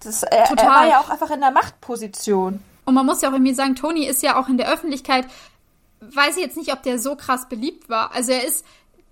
[0.00, 2.62] das, er, er war ja auch einfach in der Machtposition.
[2.84, 5.26] Und man muss ja auch irgendwie sagen, Tony ist ja auch in der Öffentlichkeit,
[6.00, 8.14] weiß ich jetzt nicht, ob der so krass beliebt war.
[8.14, 8.64] Also er ist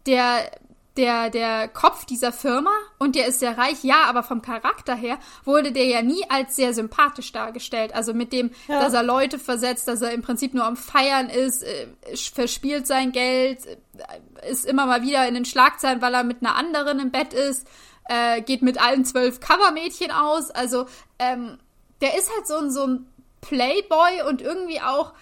[0.06, 0.50] der
[0.96, 5.18] der, der Kopf dieser Firma und der ist sehr reich, ja, aber vom Charakter her
[5.44, 7.94] wurde der ja nie als sehr sympathisch dargestellt.
[7.94, 8.80] Also mit dem, ja.
[8.80, 11.88] dass er Leute versetzt, dass er im Prinzip nur am Feiern ist, äh,
[12.32, 16.54] verspielt sein Geld, äh, ist immer mal wieder in den Schlagzeilen, weil er mit einer
[16.54, 17.66] anderen im Bett ist,
[18.08, 20.50] äh, geht mit allen zwölf Covermädchen aus.
[20.50, 20.86] Also
[21.18, 21.58] ähm,
[22.00, 23.06] der ist halt so ein, so ein
[23.40, 25.12] Playboy und irgendwie auch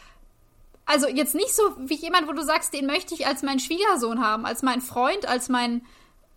[0.84, 4.20] also jetzt nicht so wie jemand, wo du sagst, den möchte ich als meinen Schwiegersohn
[4.20, 5.82] haben, als meinen Freund, als mein,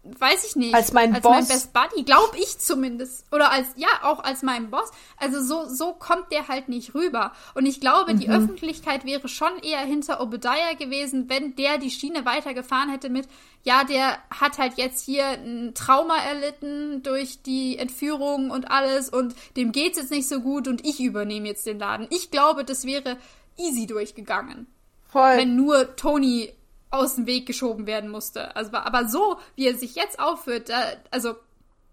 [0.03, 3.67] weiß ich nicht, als mein als Boss, mein Best Buddy, glaube ich zumindest, oder als
[3.76, 4.91] ja auch als mein Boss.
[5.17, 7.31] Also so so kommt der halt nicht rüber.
[7.55, 8.19] Und ich glaube, mhm.
[8.19, 13.27] die Öffentlichkeit wäre schon eher hinter Obadiah gewesen, wenn der die Schiene weitergefahren hätte mit,
[13.63, 19.34] ja, der hat halt jetzt hier ein Trauma erlitten durch die Entführung und alles und
[19.57, 22.05] dem geht's jetzt nicht so gut und ich übernehme jetzt den Laden.
[22.11, 23.17] Ich glaube, das wäre
[23.57, 24.68] easy durchgegangen.
[25.07, 25.38] Voll.
[25.38, 26.53] Wenn nur Tony
[26.91, 28.56] aus dem Weg geschoben werden musste.
[28.56, 30.72] Also, aber so, wie er sich jetzt aufführt,
[31.11, 31.36] also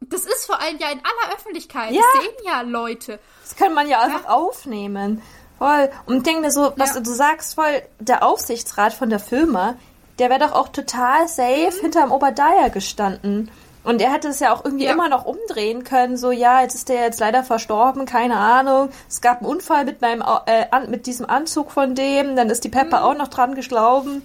[0.00, 1.92] das ist vor allem ja in aller Öffentlichkeit.
[1.92, 2.02] Ja.
[2.14, 3.18] Das sehen ja Leute.
[3.42, 4.30] Das kann man ja einfach ja.
[4.30, 5.22] aufnehmen.
[5.58, 5.90] Voll.
[6.06, 7.00] Und ich denke mir so, was ja.
[7.00, 9.76] du sagst, voll, der Aufsichtsrat von der Firma,
[10.18, 11.80] der wäre doch auch total safe mhm.
[11.82, 13.50] hinterm Obadiah gestanden.
[13.84, 14.92] Und er hätte es ja auch irgendwie ja.
[14.92, 18.90] immer noch umdrehen können, so ja, jetzt ist der jetzt leider verstorben, keine Ahnung.
[19.08, 22.64] Es gab einen Unfall mit meinem äh, an, mit diesem Anzug von dem, dann ist
[22.64, 23.04] die Pepper mhm.
[23.04, 24.24] auch noch dran gestorben.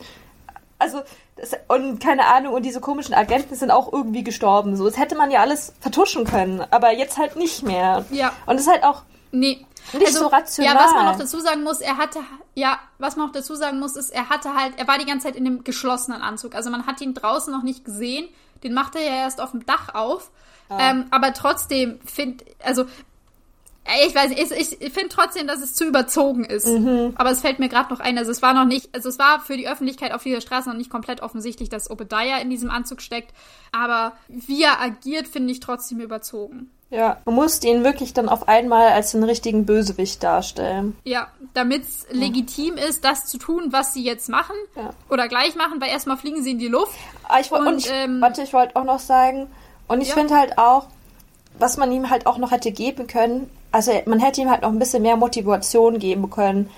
[0.79, 1.01] Also
[1.35, 4.75] das, und keine Ahnung und diese komischen Agenten sind auch irgendwie gestorben.
[4.75, 8.05] So, das hätte man ja alles vertuschen können, aber jetzt halt nicht mehr.
[8.11, 8.33] Ja.
[8.45, 9.65] Und es ist halt auch nee.
[9.93, 10.75] nicht also, so rational.
[10.75, 12.19] Ja, was man noch dazu sagen muss, er hatte
[12.57, 15.27] ja, was man noch dazu sagen muss, ist, er hatte halt, er war die ganze
[15.27, 16.55] Zeit in dem geschlossenen Anzug.
[16.55, 18.27] Also man hat ihn draußen noch nicht gesehen.
[18.63, 20.31] Den macht er ja erst auf dem Dach auf.
[20.69, 20.91] Ah.
[20.91, 22.85] Ähm, aber trotzdem finde, also
[24.05, 26.67] Ich weiß nicht, ich, ich finde trotzdem, dass es zu überzogen ist.
[26.67, 27.13] Mhm.
[27.15, 29.39] Aber es fällt mir gerade noch ein, also es war noch nicht, also es war
[29.39, 33.01] für die Öffentlichkeit auf dieser Straße noch nicht komplett offensichtlich, dass Obadiah in diesem Anzug
[33.01, 33.33] steckt.
[33.71, 36.69] Aber wie er agiert, finde ich trotzdem überzogen.
[36.89, 40.95] Ja, du musst ihn wirklich dann auf einmal als den richtigen Bösewicht darstellen.
[41.03, 42.17] Ja, damit es ja.
[42.17, 44.55] legitim ist, das zu tun, was sie jetzt machen.
[44.75, 44.91] Ja.
[45.09, 46.97] Oder gleich machen, weil erstmal fliegen sie in die Luft.
[47.27, 49.47] Ah, ich, und, und ich, ähm, warte, ich wollte auch noch sagen,
[49.89, 50.13] und ich ja.
[50.13, 50.87] finde halt auch,
[51.59, 54.69] was man ihm halt auch noch hätte geben können, also man hätte ihm halt noch
[54.69, 56.69] ein bisschen mehr Motivation geben können,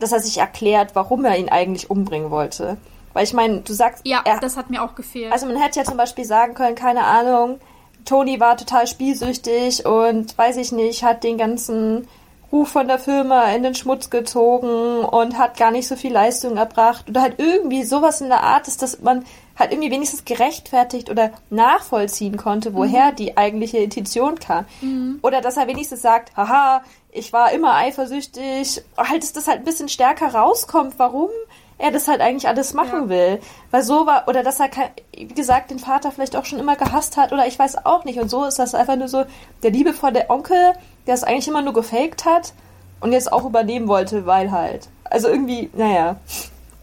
[0.00, 2.76] dass er sich erklärt, warum er ihn eigentlich umbringen wollte.
[3.12, 4.06] Weil ich meine, du sagst.
[4.06, 5.32] Ja, er, das hat mir auch gefehlt.
[5.32, 7.60] Also man hätte ja zum Beispiel sagen können, keine Ahnung,
[8.06, 12.08] Tony war total spielsüchtig und weiß ich nicht, hat den ganzen
[12.52, 16.56] Ruf von der Firma in den Schmutz gezogen und hat gar nicht so viel Leistung
[16.56, 19.24] erbracht oder halt irgendwie sowas in der Art ist, dass man
[19.58, 23.16] halt irgendwie wenigstens gerechtfertigt oder nachvollziehen konnte, woher mhm.
[23.16, 24.66] die eigentliche Intention kam.
[24.80, 25.18] Mhm.
[25.22, 29.64] Oder dass er wenigstens sagt, haha, ich war immer eifersüchtig, halt, dass das halt ein
[29.64, 31.30] bisschen stärker rauskommt, warum
[31.78, 33.08] er das halt eigentlich alles machen ja.
[33.08, 33.40] will.
[33.70, 34.70] Weil so war, oder dass er,
[35.14, 38.18] wie gesagt, den Vater vielleicht auch schon immer gehasst hat, oder ich weiß auch nicht.
[38.18, 39.24] Und so ist das einfach nur so,
[39.62, 40.72] der liebevolle Onkel,
[41.06, 42.54] der es eigentlich immer nur gefaked hat
[43.00, 44.88] und jetzt auch übernehmen wollte, weil halt.
[45.04, 46.16] Also irgendwie, naja.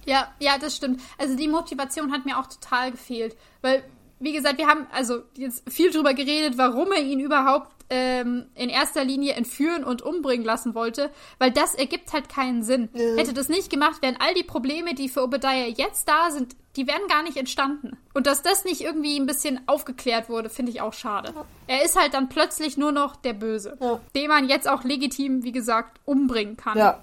[0.05, 1.01] Ja, ja, das stimmt.
[1.17, 3.35] Also die Motivation hat mir auch total gefehlt.
[3.61, 3.83] Weil,
[4.19, 8.69] wie gesagt, wir haben also jetzt viel drüber geredet, warum er ihn überhaupt ähm, in
[8.69, 12.89] erster Linie entführen und umbringen lassen wollte, weil das ergibt halt keinen Sinn.
[12.93, 13.15] Ja.
[13.15, 16.87] Hätte das nicht gemacht, wären all die Probleme, die für Obadiah jetzt da sind, die
[16.87, 17.97] wären gar nicht entstanden.
[18.13, 21.33] Und dass das nicht irgendwie ein bisschen aufgeklärt wurde, finde ich auch schade.
[21.35, 21.45] Ja.
[21.67, 23.99] Er ist halt dann plötzlich nur noch der Böse, ja.
[24.15, 26.77] den man jetzt auch legitim, wie gesagt, umbringen kann.
[26.77, 26.99] Ja.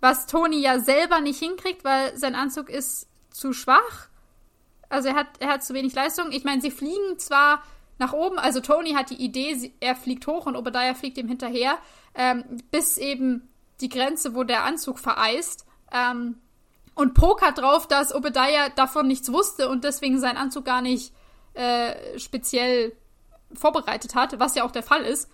[0.00, 4.08] Was Tony ja selber nicht hinkriegt, weil sein Anzug ist zu schwach.
[4.88, 6.32] Also er hat, er hat zu wenig Leistung.
[6.32, 7.62] Ich meine, sie fliegen zwar
[7.98, 8.38] nach oben.
[8.38, 11.78] Also Tony hat die Idee, er fliegt hoch und Obadiah fliegt ihm hinterher,
[12.14, 13.48] ähm, bis eben
[13.80, 15.66] die Grenze, wo der Anzug vereist.
[15.92, 16.36] Ähm,
[16.94, 21.12] und pokert drauf, dass Obadiah davon nichts wusste und deswegen seinen Anzug gar nicht
[21.54, 22.92] äh, speziell
[23.54, 25.30] vorbereitet hat, was ja auch der Fall ist.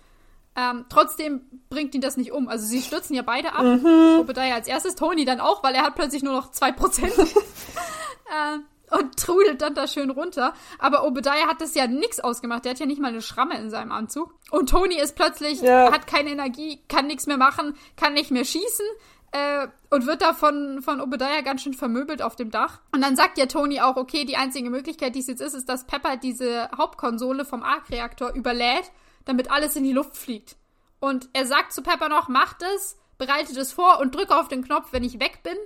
[0.55, 2.47] Ähm, trotzdem bringt ihn das nicht um.
[2.47, 3.63] Also sie stürzen ja beide ab.
[3.63, 4.19] Mhm.
[4.19, 7.05] Obadiah als erstes, Tony dann auch, weil er hat plötzlich nur noch 2%.
[7.37, 8.59] äh,
[8.91, 10.53] und trudelt dann da schön runter.
[10.77, 12.65] Aber Obadiah hat das ja nix ausgemacht.
[12.65, 14.33] Der hat ja nicht mal eine Schramme in seinem Anzug.
[14.51, 15.91] Und Tony ist plötzlich, ja.
[15.91, 18.85] hat keine Energie, kann nichts mehr machen, kann nicht mehr schießen.
[19.31, 22.79] Äh, und wird da von, von Obadiah ganz schön vermöbelt auf dem Dach.
[22.91, 25.69] Und dann sagt ja Tony auch, okay, die einzige Möglichkeit, die es jetzt ist, ist,
[25.69, 28.91] dass Pepper diese Hauptkonsole vom Arc-Reaktor überlädt,
[29.25, 30.55] damit alles in die Luft fliegt.
[30.99, 34.63] Und er sagt zu Pepper noch, macht es, bereitet es vor und drücke auf den
[34.63, 35.57] Knopf, wenn ich weg bin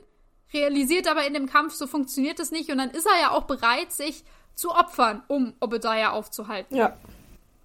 [0.53, 3.43] realisiert aber in dem Kampf, so funktioniert es nicht und dann ist er ja auch
[3.43, 4.23] bereit, sich
[4.55, 6.75] zu opfern, um Obadiah aufzuhalten.
[6.75, 6.97] Ja.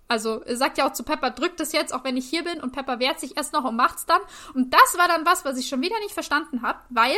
[0.09, 2.60] Also er sagt ja auch zu Pepper, drückt es jetzt, auch wenn ich hier bin
[2.60, 4.20] und Pepper wehrt sich erst noch und macht's dann.
[4.55, 7.16] Und das war dann was, was ich schon wieder nicht verstanden habe, weil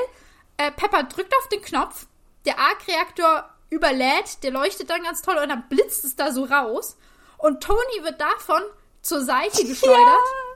[0.56, 2.06] äh, Pepper drückt auf den Knopf,
[2.46, 6.96] der Arc-Reaktor überlädt, der leuchtet dann ganz toll und dann blitzt es da so raus
[7.38, 8.62] und Tony wird davon
[9.02, 9.98] zur Seite geschleudert.
[9.98, 10.49] Ja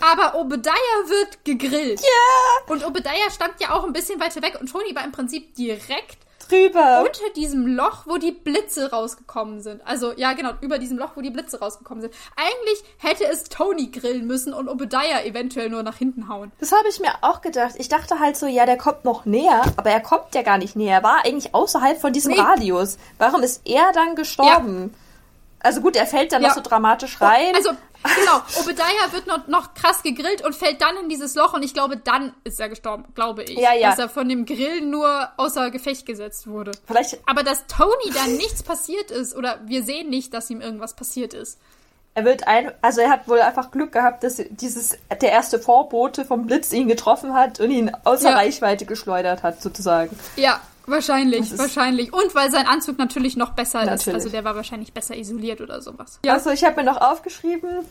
[0.00, 0.72] aber Obadiah
[1.06, 2.00] wird gegrillt.
[2.00, 2.72] Ja.
[2.72, 6.26] Und Obadiah stand ja auch ein bisschen weiter weg und Tony war im Prinzip direkt
[6.48, 7.04] drüber.
[7.04, 9.86] Unter diesem Loch, wo die Blitze rausgekommen sind.
[9.86, 12.14] Also, ja, genau, über diesem Loch, wo die Blitze rausgekommen sind.
[12.36, 16.52] Eigentlich hätte es Tony grillen müssen und Obadiah eventuell nur nach hinten hauen.
[16.60, 17.74] Das habe ich mir auch gedacht.
[17.78, 20.76] Ich dachte halt so, ja, der kommt noch näher, aber er kommt ja gar nicht
[20.76, 20.96] näher.
[20.96, 22.40] Er war eigentlich außerhalb von diesem nee.
[22.40, 22.98] Radius.
[23.18, 24.92] Warum ist er dann gestorben?
[24.92, 25.05] Ja.
[25.60, 26.48] Also gut, er fällt dann ja.
[26.48, 27.54] noch so dramatisch rein.
[27.54, 31.62] Also, genau, Obadiah wird noch, noch krass gegrillt und fällt dann in dieses Loch und
[31.62, 33.58] ich glaube, dann ist er gestorben, glaube ich.
[33.58, 33.90] Ja, ja.
[33.90, 36.72] Dass er von dem Grillen nur außer Gefecht gesetzt wurde.
[36.86, 37.18] Vielleicht.
[37.26, 41.34] Aber dass Tony dann nichts passiert ist oder wir sehen nicht, dass ihm irgendwas passiert
[41.34, 41.58] ist.
[42.14, 46.24] Er wird ein, also er hat wohl einfach Glück gehabt, dass dieses, der erste Vorbote
[46.24, 48.36] vom Blitz ihn getroffen hat und ihn außer ja.
[48.36, 50.18] Reichweite geschleudert hat, sozusagen.
[50.36, 52.12] Ja, Wahrscheinlich, wahrscheinlich.
[52.12, 54.06] Und weil sein Anzug natürlich noch besser natürlich.
[54.06, 54.14] ist.
[54.14, 56.20] Also der war wahrscheinlich besser isoliert oder sowas.
[56.24, 56.34] Ja.
[56.34, 57.84] Also ich habe mir noch aufgeschrieben,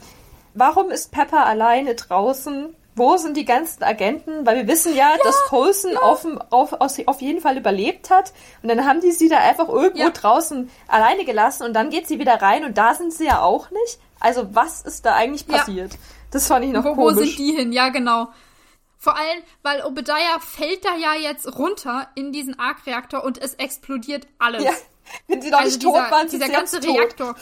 [0.53, 2.75] warum ist Pepper alleine draußen?
[2.97, 4.45] Wo sind die ganzen Agenten?
[4.45, 5.99] Weil wir wissen ja, ja dass Coulson ja.
[5.99, 8.31] auf, auf, auf jeden Fall überlebt hat.
[8.63, 10.09] Und dann haben die sie da einfach irgendwo ja.
[10.11, 13.69] draußen alleine gelassen und dann geht sie wieder rein und da sind sie ja auch
[13.71, 13.99] nicht.
[14.21, 15.91] Also was ist da eigentlich passiert?
[16.31, 17.15] Das fand ich noch wo, komisch.
[17.15, 17.73] Wo sind die hin?
[17.73, 18.29] Ja, genau.
[19.05, 24.25] Vor allem, weil Obadiah fällt da ja jetzt runter in diesen Arc-Reaktor und es explodiert
[24.39, 24.63] alles.
[24.63, 24.71] Ja,
[25.27, 27.35] wenn sie noch also nicht dieser, tot waren, dieser ganze Reaktor.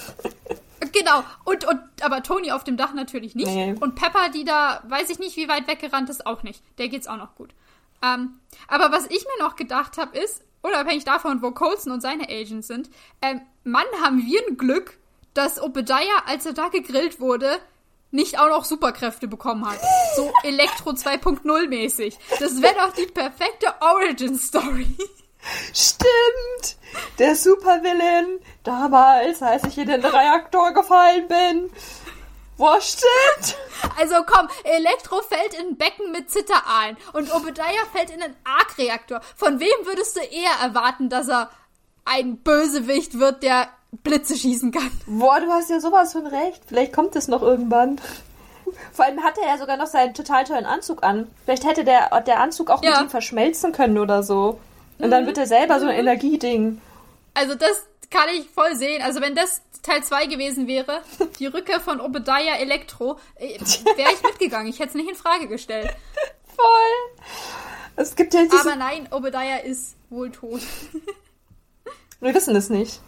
[0.92, 3.48] Genau, und, und aber Tony auf dem Dach natürlich nicht.
[3.48, 3.76] Nee.
[3.80, 6.62] Und Pepper, die da, weiß ich nicht, wie weit weggerannt ist, auch nicht.
[6.80, 7.52] Der geht's auch noch gut.
[8.04, 12.28] Ähm, aber was ich mir noch gedacht habe, ist, unabhängig davon, wo Colson und seine
[12.28, 12.90] Agents sind,
[13.22, 14.98] ähm, Mann, haben wir ein Glück,
[15.34, 17.60] dass Obadiah, als er da gegrillt wurde,
[18.14, 19.80] nicht auch noch Superkräfte bekommen hat.
[20.16, 22.18] So Elektro 2.0 mäßig.
[22.40, 24.88] Das wäre doch die perfekte Origin Story.
[25.74, 26.78] Stimmt!
[27.20, 31.70] Der Supervillain damals, als ich in den Reaktor gefallen bin.
[32.56, 33.58] Boah, stimmt!
[34.00, 39.22] Also komm, Elektro fällt in ein Becken mit Zitteralen und Obadiah fällt in einen Arc-Reaktor.
[39.36, 41.50] Von wem würdest du eher erwarten, dass er
[42.06, 43.70] ein Bösewicht wird, der
[44.02, 44.92] Blitze schießen kann?
[45.06, 46.62] Boah, du hast ja sowas von recht.
[46.68, 48.00] Vielleicht kommt es noch irgendwann.
[48.92, 51.28] Vor allem hatte er sogar noch seinen total tollen Anzug an.
[51.46, 52.92] Vielleicht hätte der, der Anzug auch ja.
[52.92, 54.60] mit ihm verschmelzen können oder so.
[54.98, 55.12] Und mhm.
[55.12, 56.00] dann wird er selber so ein mhm.
[56.00, 56.82] Energieding.
[57.34, 59.02] Also das kann ich voll sehen.
[59.02, 61.02] Also wenn das Teil 2 gewesen wäre,
[61.40, 63.60] die Rückkehr von Obadiah Elektro, äh,
[63.96, 64.68] wäre ich mitgegangen.
[64.68, 65.90] Ich hätte es nicht in Frage gestellt.
[66.56, 67.24] Voll.
[67.96, 68.62] Es gibt ja diese...
[68.62, 70.62] Aber nein, Obadiah ist wohl tot.
[72.22, 73.02] Wir wissen es nicht.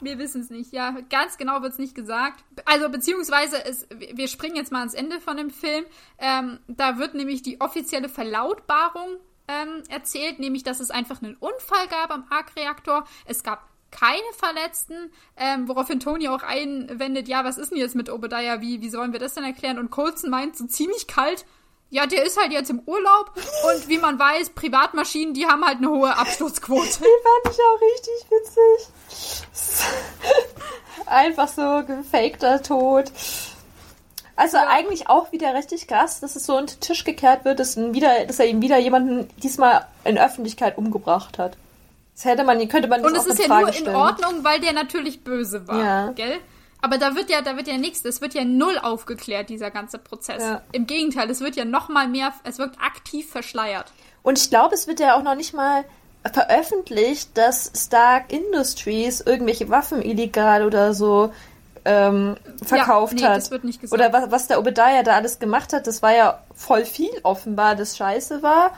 [0.00, 0.96] Wir wissen es nicht, ja.
[1.10, 2.44] Ganz genau wird es nicht gesagt.
[2.64, 5.84] Also, beziehungsweise, es, wir springen jetzt mal ans Ende von dem Film.
[6.18, 9.16] Ähm, da wird nämlich die offizielle Verlautbarung
[9.48, 13.06] ähm, erzählt, nämlich, dass es einfach einen Unfall gab am Arc-Reaktor.
[13.24, 18.10] Es gab keine Verletzten, ähm, woraufhin Tony auch einwendet, ja, was ist denn jetzt mit
[18.10, 19.78] Obadiah, wie, wie sollen wir das denn erklären?
[19.78, 21.46] Und Colson meint so ziemlich kalt,
[21.90, 25.78] ja, der ist halt jetzt im Urlaub und wie man weiß, Privatmaschinen, die haben halt
[25.78, 26.86] eine hohe Absturzquote.
[26.86, 29.42] Die fand ich auch richtig witzig.
[31.06, 33.10] Einfach so gefakter Tod.
[34.36, 34.68] Also ja.
[34.68, 38.24] eigentlich auch wieder richtig krass, dass es so unter den Tisch gekehrt wird, dass, wieder,
[38.26, 41.56] dass er ihm wieder jemanden diesmal in Öffentlichkeit umgebracht hat.
[42.14, 44.74] Das hätte man, könnte man Und es ist ja Frage nur in Ordnung, weil der
[44.74, 46.10] natürlich böse war, ja.
[46.12, 46.38] gell?
[46.80, 49.98] Aber da wird ja, da wird ja nichts, es wird ja null aufgeklärt, dieser ganze
[49.98, 50.42] Prozess.
[50.42, 50.62] Ja.
[50.72, 53.92] Im Gegenteil, es wird ja noch mal mehr, es wird aktiv verschleiert.
[54.22, 55.84] Und ich glaube, es wird ja auch noch nicht mal
[56.32, 61.32] veröffentlicht, dass Stark Industries irgendwelche Waffen illegal oder so
[61.84, 63.36] ähm, verkauft ja, nee, hat.
[63.38, 64.00] Das wird nicht gesagt.
[64.00, 67.76] Oder was, was der Obadiah da alles gemacht hat, das war ja voll viel offenbar,
[67.76, 68.72] das scheiße war.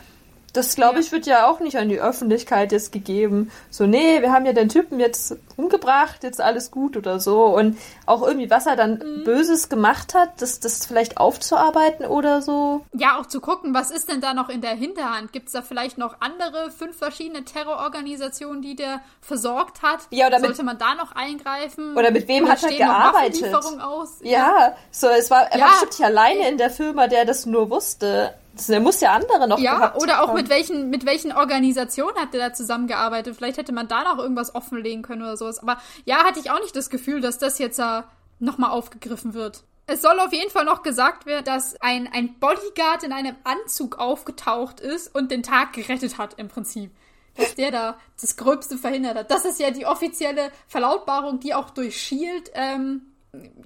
[0.52, 3.50] Das, glaube ich, wird ja auch nicht an die Öffentlichkeit jetzt gegeben.
[3.70, 7.44] So, nee, wir haben ja den Typen jetzt umgebracht, jetzt alles gut oder so.
[7.44, 9.24] Und auch irgendwie, was er dann mhm.
[9.24, 12.84] Böses gemacht hat, das, das vielleicht aufzuarbeiten oder so.
[12.92, 15.32] Ja, auch zu gucken, was ist denn da noch in der Hinterhand?
[15.32, 20.00] Gibt es da vielleicht noch andere fünf verschiedene Terrororganisationen, die der versorgt hat?
[20.10, 21.96] Ja, oder Sollte man da noch eingreifen?
[21.96, 23.54] Oder mit wem oder hat er gearbeitet?
[23.80, 24.18] Aus?
[24.22, 25.64] Ja, ja, so, es war, er ja.
[25.64, 28.34] war bestimmt nicht alleine in der Firma, der das nur wusste.
[28.68, 30.36] Er muss ja andere noch Ja, oder auch haben.
[30.36, 33.36] mit welchen, mit welchen Organisationen hat der da zusammengearbeitet?
[33.36, 35.60] Vielleicht hätte man da noch irgendwas offenlegen können oder sowas.
[35.60, 38.02] Aber ja, hatte ich auch nicht das Gefühl, dass das jetzt uh,
[38.38, 39.62] nochmal aufgegriffen wird.
[39.86, 43.98] Es soll auf jeden Fall noch gesagt werden, dass ein, ein Bodyguard in einem Anzug
[43.98, 46.92] aufgetaucht ist und den Tag gerettet hat, im Prinzip.
[47.36, 49.30] Dass der da das Gröbste verhindert hat.
[49.30, 53.02] Das ist ja die offizielle Verlautbarung, die auch durch Shield, ähm,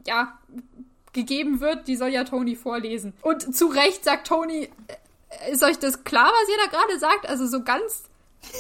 [0.06, 0.38] ja,
[1.14, 3.14] gegeben wird, die soll ja Tony vorlesen.
[3.22, 7.28] Und zu Recht sagt Tony, äh, ist euch das klar, was ihr da gerade sagt?
[7.28, 8.04] Also so ganz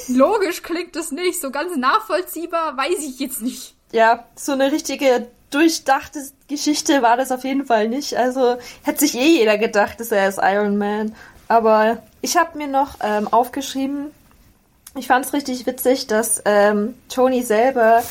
[0.08, 3.74] logisch klingt das nicht, so ganz nachvollziehbar weiß ich jetzt nicht.
[3.92, 8.16] Ja, so eine richtige durchdachte Geschichte war das auf jeden Fall nicht.
[8.16, 11.14] Also hätte sich eh jeder gedacht, dass er ist Iron Man.
[11.46, 14.10] Aber ich habe mir noch ähm, aufgeschrieben,
[14.96, 18.02] ich fand es richtig witzig, dass ähm, Tony selber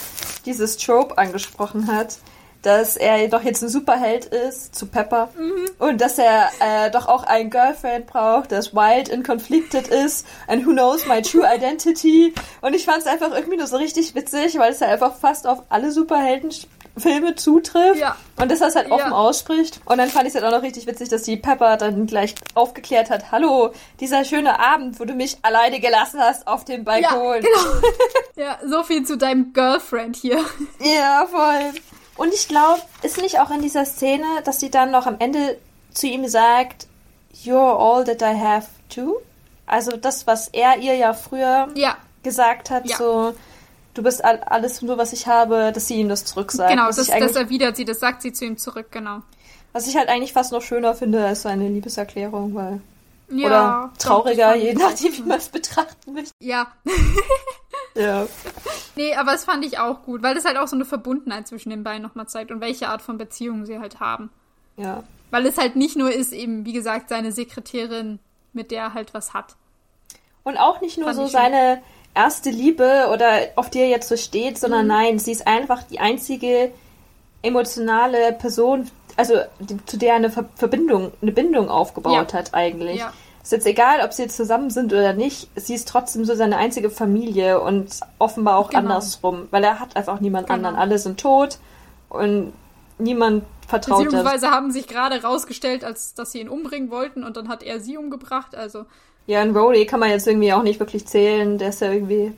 [0.46, 2.18] dieses Trope angesprochen hat
[2.64, 5.66] dass er doch jetzt ein Superheld ist zu Pepper mhm.
[5.80, 10.66] und dass er äh, doch auch ein Girlfriend braucht, das wild and conflicted ist and
[10.66, 14.58] who knows my true identity und ich fand es einfach irgendwie nur so richtig witzig,
[14.58, 18.16] weil es ja einfach fast auf alle Superheldenfilme zutrifft ja.
[18.40, 19.18] und dass er es halt offen ja.
[19.18, 22.08] ausspricht und dann fand ich es halt auch noch richtig witzig, dass die Pepper dann
[22.08, 26.86] gleich aufgeklärt hat, hallo, dieser schöne Abend, wo du mich alleine gelassen hast auf dem
[26.86, 27.12] Balkon.
[27.12, 27.88] Ja, genau.
[28.38, 30.40] ja, so viel zu deinem Girlfriend hier.
[30.80, 31.74] Ja, voll.
[32.16, 35.58] Und ich glaube, ist nicht auch in dieser Szene, dass sie dann noch am Ende
[35.94, 36.88] zu ihm sagt,
[37.44, 39.18] You're all that I have too?
[39.66, 41.98] Also das, was er ihr ja früher ja.
[42.22, 42.98] gesagt hat, ja.
[42.98, 43.34] so
[43.94, 46.70] du bist all, alles nur, was ich habe, dass sie ihm das zurücksagt.
[46.70, 49.22] Genau, das, das erwidert sie, das sagt sie zu ihm zurück, genau.
[49.72, 52.82] Was ich halt eigentlich fast noch schöner finde als so eine Liebeserklärung, weil
[53.30, 56.32] ja, Oder trauriger, je nachdem, wie man es betrachten möchte.
[56.40, 56.68] Ja.
[57.96, 58.28] ja.
[58.96, 61.70] Nee, aber das fand ich auch gut, weil das halt auch so eine Verbundenheit zwischen
[61.70, 64.30] den beiden nochmal zeigt und welche Art von Beziehung sie halt haben.
[64.78, 65.04] Ja.
[65.32, 68.20] Weil es halt nicht nur ist, eben, wie gesagt, seine Sekretärin,
[68.54, 69.56] mit der er halt was hat.
[70.44, 71.82] Und auch nicht nur fand so seine
[72.14, 74.88] erste Liebe oder auf die er jetzt so steht, sondern mhm.
[74.88, 76.72] nein, sie ist einfach die einzige
[77.42, 82.40] emotionale Person, also die, zu der eine Ver Verbindung, eine Bindung aufgebaut ja.
[82.40, 83.00] hat eigentlich.
[83.00, 83.14] Ja.
[83.44, 86.56] Ist jetzt egal, ob sie jetzt zusammen sind oder nicht, sie ist trotzdem so seine
[86.56, 88.80] einzige Familie und offenbar auch genau.
[88.80, 90.56] andersrum, weil er hat einfach niemand genau.
[90.56, 90.76] anderen.
[90.78, 91.60] Alle sind tot
[92.08, 92.54] und
[92.98, 94.06] niemand vertraut.
[94.06, 97.82] Beziehungsweise haben sich gerade rausgestellt, als dass sie ihn umbringen wollten und dann hat er
[97.82, 98.86] sie umgebracht, also.
[99.28, 102.34] Ja, und Rowley kann man jetzt irgendwie auch nicht wirklich zählen, der ist ja irgendwie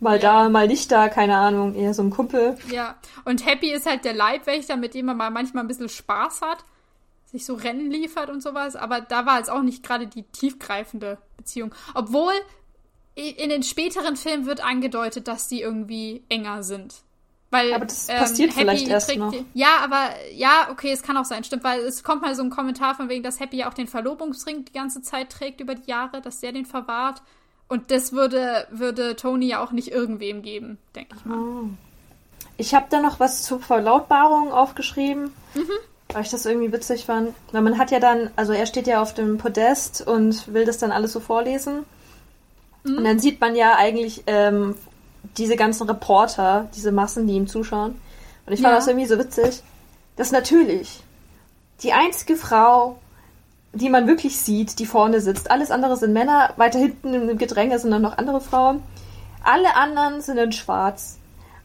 [0.00, 2.56] mal da, mal nicht da, keine Ahnung, eher so ein Kumpel.
[2.70, 6.42] Ja, und Happy ist halt der Leibwächter, mit dem man mal manchmal ein bisschen Spaß
[6.42, 6.64] hat,
[7.30, 11.18] sich so Rennen liefert und sowas, aber da war jetzt auch nicht gerade die tiefgreifende
[11.36, 11.72] Beziehung.
[11.94, 12.32] Obwohl
[13.14, 17.02] in den späteren Filmen wird angedeutet, dass die irgendwie enger sind.
[17.50, 19.34] Weil, aber das passiert ähm, vielleicht erst noch.
[19.54, 22.50] Ja, aber ja, okay, es kann auch sein, stimmt, weil es kommt mal so ein
[22.50, 25.90] Kommentar von wegen, dass Happy ja auch den Verlobungsring die ganze Zeit trägt über die
[25.90, 27.22] Jahre, dass der den verwahrt.
[27.68, 31.38] Und das würde, würde Tony ja auch nicht irgendwem geben, denke ich mal.
[31.38, 31.68] Oh.
[32.56, 35.70] Ich habe da noch was zur Verlautbarung aufgeschrieben, mhm.
[36.12, 37.34] Weil ich das irgendwie witzig fand.
[37.52, 40.78] Weil man hat ja dann, also er steht ja auf dem Podest und will das
[40.78, 41.84] dann alles so vorlesen.
[42.84, 42.98] Mhm.
[42.98, 44.74] Und dann sieht man ja eigentlich ähm,
[45.36, 48.00] diese ganzen Reporter, diese Massen, die ihm zuschauen.
[48.46, 48.76] Und ich fand ja.
[48.76, 49.62] das irgendwie so witzig,
[50.16, 51.02] dass natürlich
[51.82, 52.98] die einzige Frau,
[53.72, 57.78] die man wirklich sieht, die vorne sitzt, alles andere sind Männer, weiter hinten im Gedränge
[57.78, 58.82] sind dann noch andere Frauen.
[59.42, 61.19] Alle anderen sind in schwarz.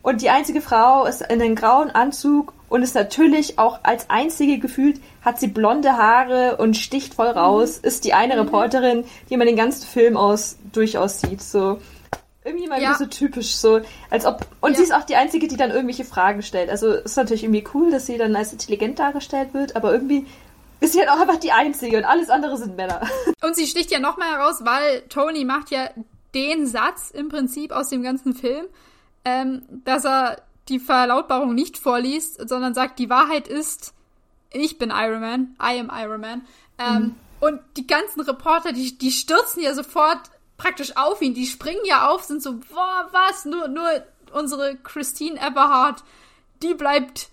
[0.05, 4.59] Und die einzige Frau ist in einem grauen Anzug und ist natürlich auch als einzige
[4.59, 7.87] gefühlt, hat sie blonde Haare und sticht voll raus, mhm.
[7.87, 8.41] ist die eine mhm.
[8.41, 11.41] Reporterin, die man den ganzen Film aus durchaus sieht.
[11.41, 11.79] So
[12.43, 12.93] irgendwie mal ja.
[12.93, 14.45] so typisch, so als ob.
[14.61, 14.77] Und ja.
[14.77, 16.69] sie ist auch die einzige, die dann irgendwelche Fragen stellt.
[16.69, 20.27] Also ist natürlich irgendwie cool, dass sie dann als intelligent dargestellt wird, aber irgendwie
[20.81, 23.01] ist sie halt auch einfach die einzige und alles andere sind Männer.
[23.43, 25.89] Und sie sticht ja nochmal heraus, weil Tony macht ja
[26.35, 28.67] den Satz im Prinzip aus dem ganzen Film,
[29.25, 33.93] ähm, dass er die Verlautbarung nicht vorliest, sondern sagt, die Wahrheit ist,
[34.51, 36.47] ich bin Iron Man, I am Iron Man.
[36.77, 37.15] Ähm, mhm.
[37.41, 40.19] Und die ganzen Reporter, die, die stürzen ja sofort
[40.57, 41.33] praktisch auf ihn.
[41.33, 43.45] Die springen ja auf, sind so, boah, was?
[43.45, 43.87] Nur, nur
[44.31, 46.03] unsere Christine Eberhardt,
[46.63, 47.29] die bleibt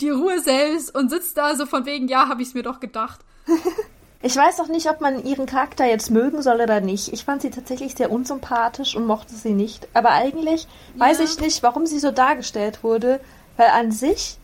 [0.00, 3.20] die Ruhe selbst und sitzt da so von wegen, ja, habe ich mir doch gedacht.
[4.20, 7.12] ich weiß auch nicht, ob man ihren Charakter jetzt mögen soll oder nicht.
[7.12, 9.86] Ich fand sie tatsächlich sehr unsympathisch und mochte sie nicht.
[9.94, 11.00] Aber eigentlich ja.
[11.06, 13.20] weiß ich nicht, warum sie so dargestellt wurde,
[13.56, 14.36] weil an sich,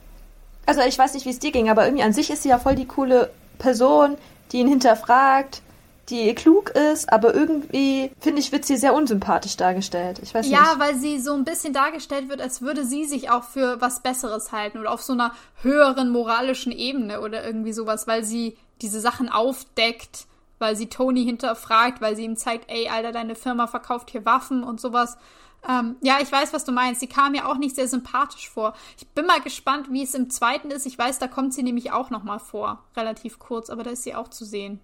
[0.67, 2.59] also ich weiß nicht, wie es dir ging, aber irgendwie an sich ist sie ja
[2.59, 4.17] voll die coole Person,
[4.53, 5.61] die ihn hinterfragt,
[6.11, 10.21] die klug ist, aber irgendwie, finde ich, wird sie sehr unsympathisch dargestellt.
[10.23, 10.71] Ich weiß ja, nicht.
[10.71, 14.01] Ja, weil sie so ein bisschen dargestellt wird, als würde sie sich auch für was
[14.01, 15.33] Besseres halten oder auf so einer
[15.63, 20.27] höheren moralischen Ebene oder irgendwie sowas, weil sie diese Sachen aufdeckt,
[20.59, 24.63] weil sie Tony hinterfragt, weil sie ihm zeigt, ey, Alter, deine Firma verkauft hier Waffen
[24.63, 25.17] und sowas.
[25.69, 27.01] Ähm, ja, ich weiß, was du meinst.
[27.01, 28.75] Sie kam mir auch nicht sehr sympathisch vor.
[28.99, 30.85] Ich bin mal gespannt, wie es im zweiten ist.
[30.87, 32.85] Ich weiß, da kommt sie nämlich auch noch mal vor.
[32.97, 34.81] Relativ kurz, aber da ist sie auch zu sehen.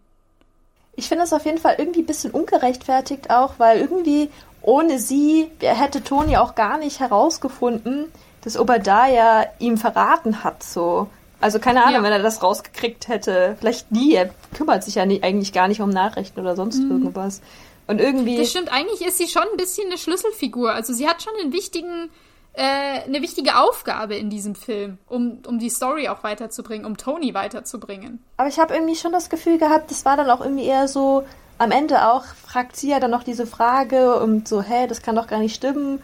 [0.96, 4.30] Ich finde es auf jeden Fall irgendwie ein bisschen ungerechtfertigt auch, weil irgendwie
[4.62, 8.06] ohne sie hätte Toni auch gar nicht herausgefunden,
[8.42, 11.08] dass Obadiah ihm verraten hat, so.
[11.40, 12.02] Also keine Ahnung, ja.
[12.02, 13.56] wenn er das rausgekriegt hätte.
[13.58, 14.14] Vielleicht nie.
[14.14, 16.90] Er kümmert sich ja nie, eigentlich gar nicht um Nachrichten oder sonst mhm.
[16.90, 17.40] irgendwas.
[17.86, 18.36] Und irgendwie.
[18.36, 20.72] Das stimmt, eigentlich ist sie schon ein bisschen eine Schlüsselfigur.
[20.72, 22.10] Also sie hat schon einen wichtigen
[22.52, 27.32] äh, eine wichtige Aufgabe in diesem Film, um, um die Story auch weiterzubringen, um Tony
[27.32, 28.22] weiterzubringen.
[28.36, 31.24] Aber ich habe irgendwie schon das Gefühl gehabt, das war dann auch irgendwie eher so,
[31.58, 35.14] am Ende auch fragt sie ja dann noch diese Frage und so, hä, das kann
[35.14, 36.02] doch gar nicht stimmen.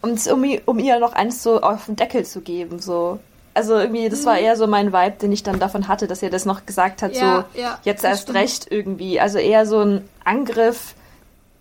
[0.00, 3.18] Und um, um ihr noch eins so auf den Deckel zu geben, so.
[3.56, 4.26] Also irgendwie, das mhm.
[4.26, 7.00] war eher so mein Vibe, den ich dann davon hatte, dass er das noch gesagt
[7.00, 8.38] hat, ja, so, ja, jetzt erst stimmt.
[8.38, 9.18] recht irgendwie.
[9.18, 10.94] Also eher so ein Angriff,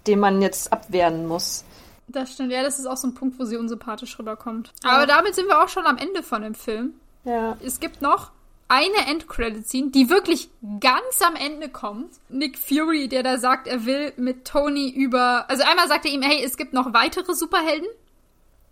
[0.06, 1.64] den man jetzt abwehren muss.
[2.10, 4.74] Das stimmt, ja, das ist auch so ein Punkt, wo sie unsympathisch rüberkommt.
[4.84, 4.92] Ja.
[4.92, 6.96] Aber damit sind wir auch schon am Ende von dem Film.
[7.24, 7.58] Ja.
[7.64, 8.32] Es gibt noch
[8.68, 10.50] eine Endcredit-Scene, die wirklich
[10.82, 12.12] ganz am Ende kommt.
[12.28, 15.46] Nick Fury, der da sagt, er will mit Tony über.
[15.50, 17.88] Also einmal sagt er ihm, hey, es gibt noch weitere Superhelden.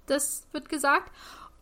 [0.07, 1.09] Das wird gesagt.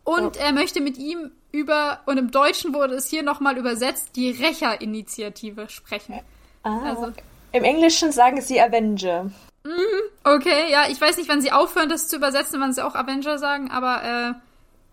[0.02, 0.40] Und oh.
[0.40, 5.68] er möchte mit ihm über, und im Deutschen wurde es hier nochmal übersetzt, die Rächer-Initiative
[5.68, 6.20] sprechen.
[6.62, 7.12] Ah, also,
[7.52, 9.30] Im Englischen sagen sie Avenger.
[9.64, 12.94] Mhm, okay, ja, ich weiß nicht, wann sie aufhören, das zu übersetzen, wann sie auch
[12.94, 14.32] Avenger sagen, aber äh,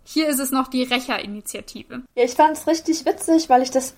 [0.03, 2.03] hier ist es noch die Rächer-Initiative.
[2.15, 3.95] Ja, ich fand es richtig witzig, weil ich das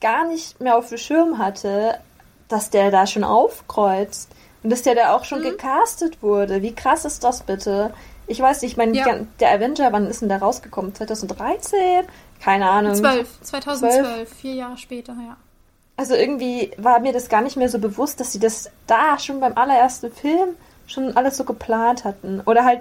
[0.00, 1.98] gar nicht mehr auf dem Schirm hatte,
[2.48, 4.30] dass der da schon aufkreuzt.
[4.62, 5.50] Und dass der da auch schon mhm.
[5.50, 6.62] gecastet wurde.
[6.62, 7.92] Wie krass ist das bitte?
[8.26, 9.06] Ich weiß nicht, ich meine, ja.
[9.40, 10.94] der Avenger, wann ist denn da rausgekommen?
[10.94, 12.04] 2013?
[12.40, 12.94] Keine Ahnung.
[12.94, 14.34] 12, 2012, 12?
[14.34, 15.36] vier Jahre später, ja.
[15.96, 19.40] Also irgendwie war mir das gar nicht mehr so bewusst, dass sie das da schon
[19.40, 20.56] beim allerersten Film
[20.86, 22.40] schon alles so geplant hatten.
[22.46, 22.80] Oder halt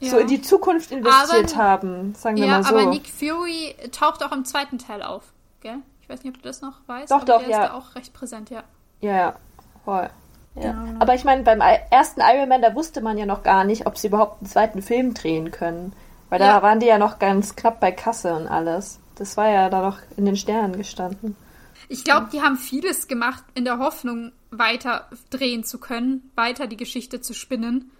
[0.00, 0.10] ja.
[0.10, 2.70] so in die Zukunft investiert aber, haben, sagen wir ja, mal so.
[2.70, 5.24] aber Nick Fury taucht auch im zweiten Teil auf,
[5.60, 5.78] gell?
[6.00, 7.10] Ich weiß nicht, ob du das noch weißt.
[7.10, 7.62] Doch, doch, der ja.
[7.62, 8.62] ist da auch recht präsent, ja.
[9.00, 9.36] Ja, ja,
[9.84, 10.10] voll.
[10.54, 10.72] Ja.
[10.72, 11.00] Genau.
[11.00, 11.60] Aber ich meine, beim
[11.90, 14.82] ersten Iron Man, da wusste man ja noch gar nicht, ob sie überhaupt einen zweiten
[14.82, 15.92] Film drehen können.
[16.30, 16.62] Weil da ja.
[16.62, 18.98] waren die ja noch ganz knapp bei Kasse und alles.
[19.16, 21.36] Das war ja da noch in den Sternen gestanden.
[21.88, 26.76] Ich glaube, die haben vieles gemacht in der Hoffnung, weiter drehen zu können, weiter die
[26.76, 27.90] Geschichte zu spinnen.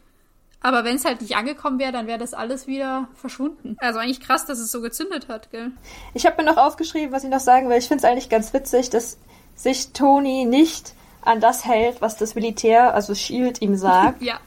[0.61, 3.77] Aber wenn es halt nicht angekommen wäre, dann wäre das alles wieder verschwunden.
[3.81, 5.73] Also eigentlich krass, dass es so gezündet hat, gell?
[6.15, 7.77] Ich habe mir noch aufgeschrieben, was ich noch sagen will.
[7.77, 9.19] Ich finde es eigentlich ganz witzig, dass
[9.55, 10.95] sich Tony nicht
[11.25, 14.23] an das hält, was das Militär, also Shield, ihm sagt.
[14.23, 14.39] ja.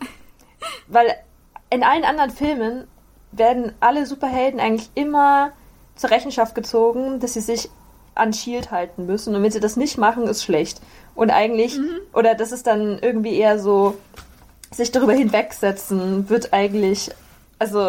[0.88, 1.16] Weil
[1.70, 2.88] in allen anderen Filmen
[3.32, 5.52] werden alle Superhelden eigentlich immer
[5.96, 7.70] zur Rechenschaft gezogen, dass sie sich
[8.16, 9.36] an Shield halten müssen.
[9.36, 10.82] Und wenn sie das nicht machen, ist schlecht.
[11.16, 12.00] Und eigentlich, mhm.
[12.14, 13.98] oder das ist dann irgendwie eher so,
[14.72, 17.12] sich darüber hinwegsetzen, wird eigentlich,
[17.60, 17.80] also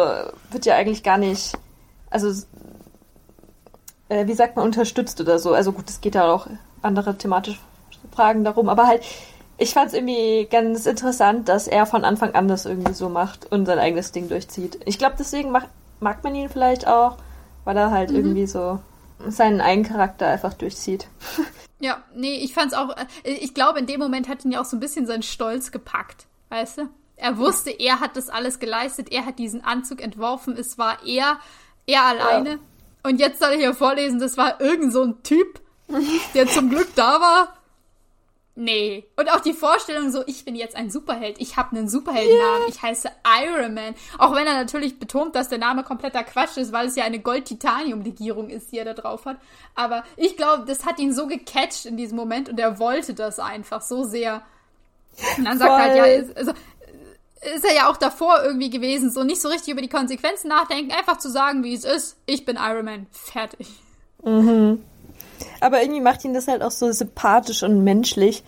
[0.51, 1.57] wird ja eigentlich gar nicht,
[2.09, 2.29] also
[4.09, 5.53] äh, wie sagt man, unterstützt oder so.
[5.53, 6.47] Also gut, es geht ja auch
[6.81, 7.59] andere thematische
[8.11, 9.03] Fragen darum, aber halt,
[9.57, 13.51] ich fand es irgendwie ganz interessant, dass er von Anfang an das irgendwie so macht
[13.51, 14.79] und sein eigenes Ding durchzieht.
[14.85, 15.67] Ich glaube, deswegen mag,
[15.99, 17.17] mag man ihn vielleicht auch,
[17.65, 18.17] weil er halt mhm.
[18.17, 18.79] irgendwie so
[19.27, 21.07] seinen eigenen Charakter einfach durchzieht.
[21.81, 22.89] Ja, nee, ich fand's auch,
[23.23, 25.71] äh, ich glaube, in dem Moment hat ihn ja auch so ein bisschen sein Stolz
[25.71, 26.89] gepackt, weißt du?
[27.15, 31.39] Er wusste, er hat das alles geleistet, er hat diesen Anzug entworfen, es war er,
[31.85, 32.49] er alleine.
[32.49, 32.57] Ja.
[33.03, 35.61] Und jetzt soll er hier vorlesen, das war irgend so ein Typ,
[36.33, 37.58] der zum Glück da war
[38.61, 39.05] Nee.
[39.15, 42.67] Und auch die Vorstellung so, ich bin jetzt ein Superheld, ich habe einen Superheldennamen, yeah.
[42.67, 43.09] ich heiße
[43.41, 43.95] Iron Man.
[44.17, 47.19] Auch wenn er natürlich betont, dass der Name kompletter Quatsch ist, weil es ja eine
[47.19, 49.37] Gold-Titanium-Legierung ist, die er da drauf hat.
[49.75, 53.39] Aber ich glaube, das hat ihn so gecatcht in diesem Moment und er wollte das
[53.39, 54.41] einfach so sehr.
[55.37, 56.51] Und dann sagt er halt, ja, also,
[57.55, 60.91] ist er ja auch davor irgendwie gewesen, so nicht so richtig über die Konsequenzen nachdenken,
[60.91, 63.69] einfach zu sagen, wie es ist, ich bin Iron Man, fertig.
[64.21, 64.83] Mhm.
[65.61, 68.43] Aber irgendwie macht ihn das halt auch so sympathisch und menschlich.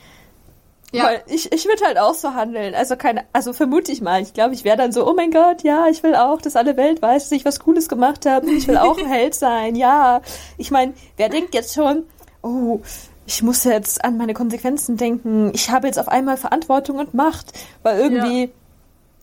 [0.92, 1.06] Ja.
[1.06, 2.76] Weil ich, ich würde halt auch so handeln.
[2.76, 4.22] Also keine, also vermute ich mal.
[4.22, 6.76] Ich glaube, ich wäre dann so, oh mein Gott, ja, ich will auch, dass alle
[6.76, 8.52] Welt weiß, dass ich was Cooles gemacht habe.
[8.52, 10.22] Ich will auch ein Held sein, ja.
[10.58, 12.04] Ich meine, wer denkt jetzt schon,
[12.42, 12.82] oh,
[13.26, 15.52] ich muss jetzt an meine Konsequenzen denken.
[15.54, 17.54] Ich habe jetzt auf einmal Verantwortung und Macht.
[17.84, 18.50] Weil irgendwie, ja.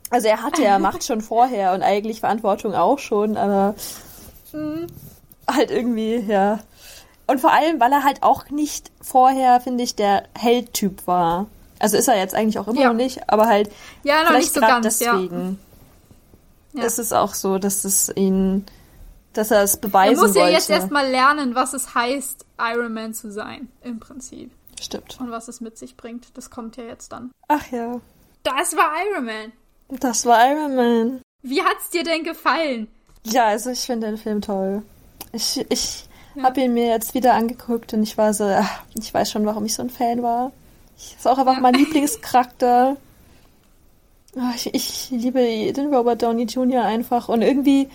[0.09, 3.75] also er hatte ja Macht schon vorher und eigentlich Verantwortung auch schon, aber
[4.53, 4.87] mhm.
[5.47, 6.61] halt irgendwie, ja.
[7.29, 11.47] Und vor allem, weil er halt auch nicht vorher, finde ich, der Held-Typ war.
[11.79, 12.89] Also ist er jetzt eigentlich auch immer ja.
[12.89, 13.71] noch nicht, aber halt
[14.03, 15.61] ja, noch nicht so ganz, deswegen
[16.73, 16.85] ja.
[16.85, 18.65] ist es auch so, dass es ihn,
[19.35, 20.21] dass er es beweisen wollte.
[20.21, 20.55] Er muss ja wollte.
[20.55, 24.51] jetzt erstmal lernen, was es heißt, Iron Man zu sein, im Prinzip.
[24.81, 25.21] Stimmt.
[25.21, 26.37] Und was es mit sich bringt.
[26.37, 27.31] Das kommt ja jetzt dann.
[27.49, 28.01] Ach ja.
[28.43, 29.53] Das war Iron Man.
[30.01, 31.23] Das war Iron Man.
[31.43, 32.89] Wie hat's dir denn gefallen?
[33.25, 34.83] Ja, also ich finde den Film toll.
[35.33, 36.08] Ich, ich
[36.39, 36.45] ja.
[36.45, 39.65] Habe ihn mir jetzt wieder angeguckt und ich war so, ach, ich weiß schon, warum
[39.65, 40.53] ich so ein Fan war.
[40.97, 41.61] Ich, ist auch einfach ja.
[41.61, 42.97] mein Lieblingscharakter.
[44.39, 46.85] Ach, ich, ich liebe den Robert Downey Jr.
[46.85, 47.89] einfach und irgendwie,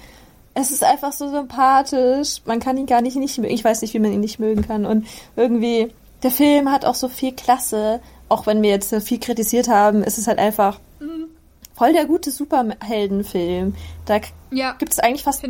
[0.53, 2.41] es ist einfach so sympathisch.
[2.45, 3.53] Man kann ihn gar nicht nicht mögen.
[3.53, 4.85] Ich weiß nicht, wie man ihn nicht mögen kann.
[4.85, 5.91] Und irgendwie,
[6.21, 8.01] der Film hat auch so viel Klasse.
[8.29, 11.27] Auch wenn wir jetzt viel kritisiert haben, ist es halt einfach mhm.
[11.73, 13.75] voll der gute Superheldenfilm.
[14.05, 14.19] Da
[14.51, 15.43] ja, gibt es eigentlich fast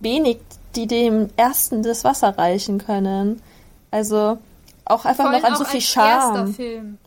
[0.00, 0.38] wenig
[0.76, 3.42] die dem ersten das Wasser reichen können.
[3.90, 4.38] Also
[4.84, 6.36] auch einfach noch an so viel Charme.
[6.36, 6.98] Erster Film.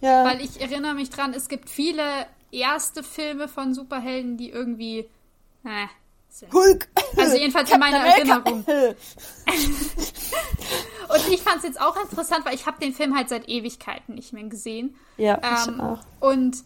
[0.00, 0.24] Ja.
[0.24, 2.02] Weil ich erinnere mich dran, es gibt viele
[2.50, 5.08] erste Filme von Superhelden, die irgendwie.
[5.64, 5.86] Äh,
[6.52, 6.88] Hulk!
[7.16, 8.64] Also jedenfalls in meiner Erinnerung.
[8.64, 8.94] und
[11.30, 14.32] ich fand es jetzt auch interessant, weil ich habe den Film halt seit Ewigkeiten nicht
[14.32, 14.94] mehr gesehen.
[15.16, 15.98] Ja, ähm, ich auch.
[16.20, 16.58] Und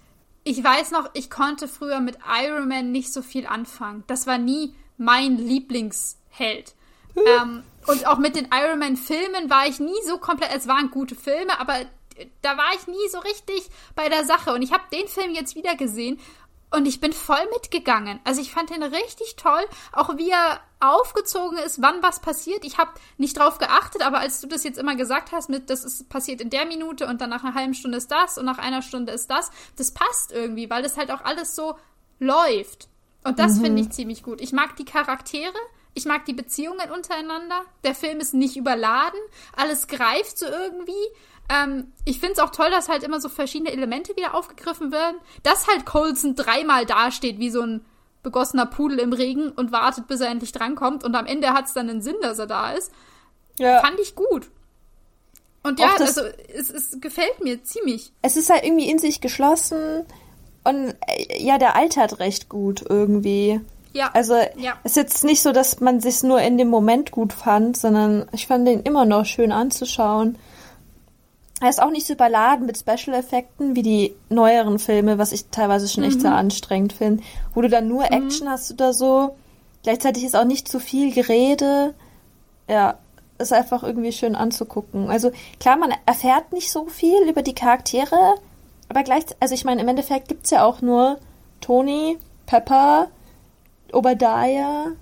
[0.45, 4.05] ich weiß noch, ich konnte früher mit Iron Man nicht so viel anfangen.
[4.09, 6.75] Das war nie mein Lieblings hält.
[7.15, 7.25] Hm.
[7.27, 11.15] Ähm, und auch mit den Iron Man-Filmen war ich nie so komplett, es waren gute
[11.15, 11.75] Filme, aber
[12.43, 14.53] da war ich nie so richtig bei der Sache.
[14.53, 16.21] Und ich habe den Film jetzt wieder gesehen
[16.71, 18.21] und ich bin voll mitgegangen.
[18.25, 22.65] Also ich fand den richtig toll, auch wie er aufgezogen ist, wann was passiert.
[22.65, 25.85] Ich habe nicht drauf geachtet, aber als du das jetzt immer gesagt hast, mit das
[25.85, 28.59] ist passiert in der Minute und dann nach einer halben Stunde ist das und nach
[28.59, 31.77] einer Stunde ist das, das passt irgendwie, weil das halt auch alles so
[32.19, 32.89] läuft.
[33.23, 33.65] Und das mhm.
[33.65, 34.41] finde ich ziemlich gut.
[34.41, 35.59] Ich mag die Charaktere.
[35.95, 37.63] Ich mag die Beziehungen untereinander.
[37.85, 39.21] Der Film ist nicht überladen.
[39.57, 40.93] Alles greift so irgendwie.
[41.51, 45.17] Ähm, ich finde es auch toll, dass halt immer so verschiedene Elemente wieder aufgegriffen werden.
[45.43, 47.85] Dass halt Colson dreimal dasteht wie so ein
[48.23, 51.05] begossener Pudel im Regen und wartet, bis er endlich drankommt.
[51.05, 52.93] Und am Ende hat es dann einen Sinn, dass er da ist.
[53.59, 53.81] Ja.
[53.81, 54.51] Fand ich gut.
[55.63, 58.13] Und ja, also es, es gefällt mir ziemlich.
[58.23, 60.05] Es ist halt irgendwie in sich geschlossen
[60.65, 63.61] und äh, ja, der altert recht gut irgendwie.
[63.93, 64.11] Ja.
[64.13, 64.75] Also ja.
[64.85, 68.47] ist jetzt nicht so, dass man sich nur in dem Moment gut fand, sondern ich
[68.47, 70.39] fand den immer noch schön anzuschauen.
[71.61, 75.89] Er ist auch nicht so überladen mit Special-Effekten wie die neueren Filme, was ich teilweise
[75.89, 76.23] schon echt mhm.
[76.23, 77.23] sehr anstrengend finde,
[77.55, 78.27] wo du dann nur mhm.
[78.27, 79.37] Action hast oder so.
[79.83, 81.95] Gleichzeitig ist auch nicht zu viel Gerede.
[82.69, 82.99] Ja,
[83.39, 85.11] ist einfach irgendwie schön anzugucken.
[85.11, 85.31] Also
[85.61, 88.35] klar, man erfährt nicht so viel über die Charaktere,
[88.89, 91.19] aber gleich, also ich meine, im Endeffekt gibt es ja auch nur
[91.61, 93.09] Tony, Pepper,
[93.93, 94.93] Obadiah,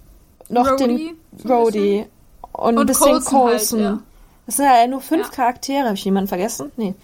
[0.49, 2.07] noch Rhodey, den so ein Rhodey
[2.53, 4.03] und, ein Und bisschen Coulson halt, ja.
[4.47, 5.33] Das sind ja nur fünf Ja.
[5.33, 5.85] Charaktere.
[5.85, 6.73] Habe ich jemanden vergessen?
[6.77, 6.95] Nee.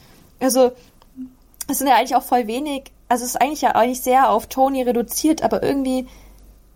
[0.40, 0.73] Also,
[1.68, 2.90] es sind ja eigentlich auch voll wenig.
[3.08, 6.08] Also, es ist eigentlich ja eigentlich sehr auf Tony reduziert, aber irgendwie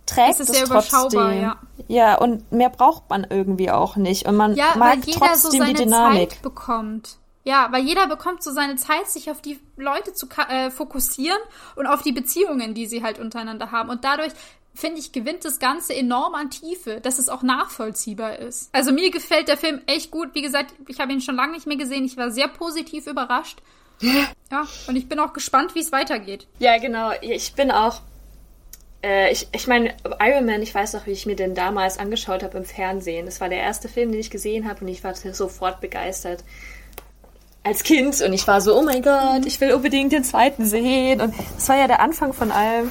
[0.06, 1.00] trägt Es es, ist sehr trotzdem.
[1.00, 1.56] überschaubar, ja.
[1.88, 4.26] Ja, und mehr braucht man irgendwie auch nicht.
[4.26, 6.30] Und man Ja, mag weil jeder so trotzdem seine die Dynamik.
[6.30, 7.16] Zeit bekommt.
[7.42, 11.38] Ja, weil jeder bekommt so seine Zeit, sich auf die Leute zu äh, fokussieren
[11.74, 13.88] und auf die Beziehungen, die sie halt untereinander haben.
[13.88, 14.32] Und dadurch,
[14.80, 18.70] finde ich, gewinnt das Ganze enorm an Tiefe, dass es auch nachvollziehbar ist.
[18.72, 20.34] Also mir gefällt der Film echt gut.
[20.34, 22.04] Wie gesagt, ich habe ihn schon lange nicht mehr gesehen.
[22.04, 23.60] Ich war sehr positiv überrascht.
[24.00, 26.46] Ja, und ich bin auch gespannt, wie es weitergeht.
[26.58, 27.12] Ja, genau.
[27.20, 28.00] Ich bin auch.
[29.02, 32.42] Äh, ich ich meine, Iron Man, ich weiß noch, wie ich mir den damals angeschaut
[32.42, 33.26] habe im Fernsehen.
[33.26, 36.44] Das war der erste Film, den ich gesehen habe und ich war sofort begeistert.
[37.62, 41.20] Als Kind und ich war so, oh mein Gott, ich will unbedingt den zweiten sehen.
[41.20, 42.90] Und Das war ja der Anfang von allem.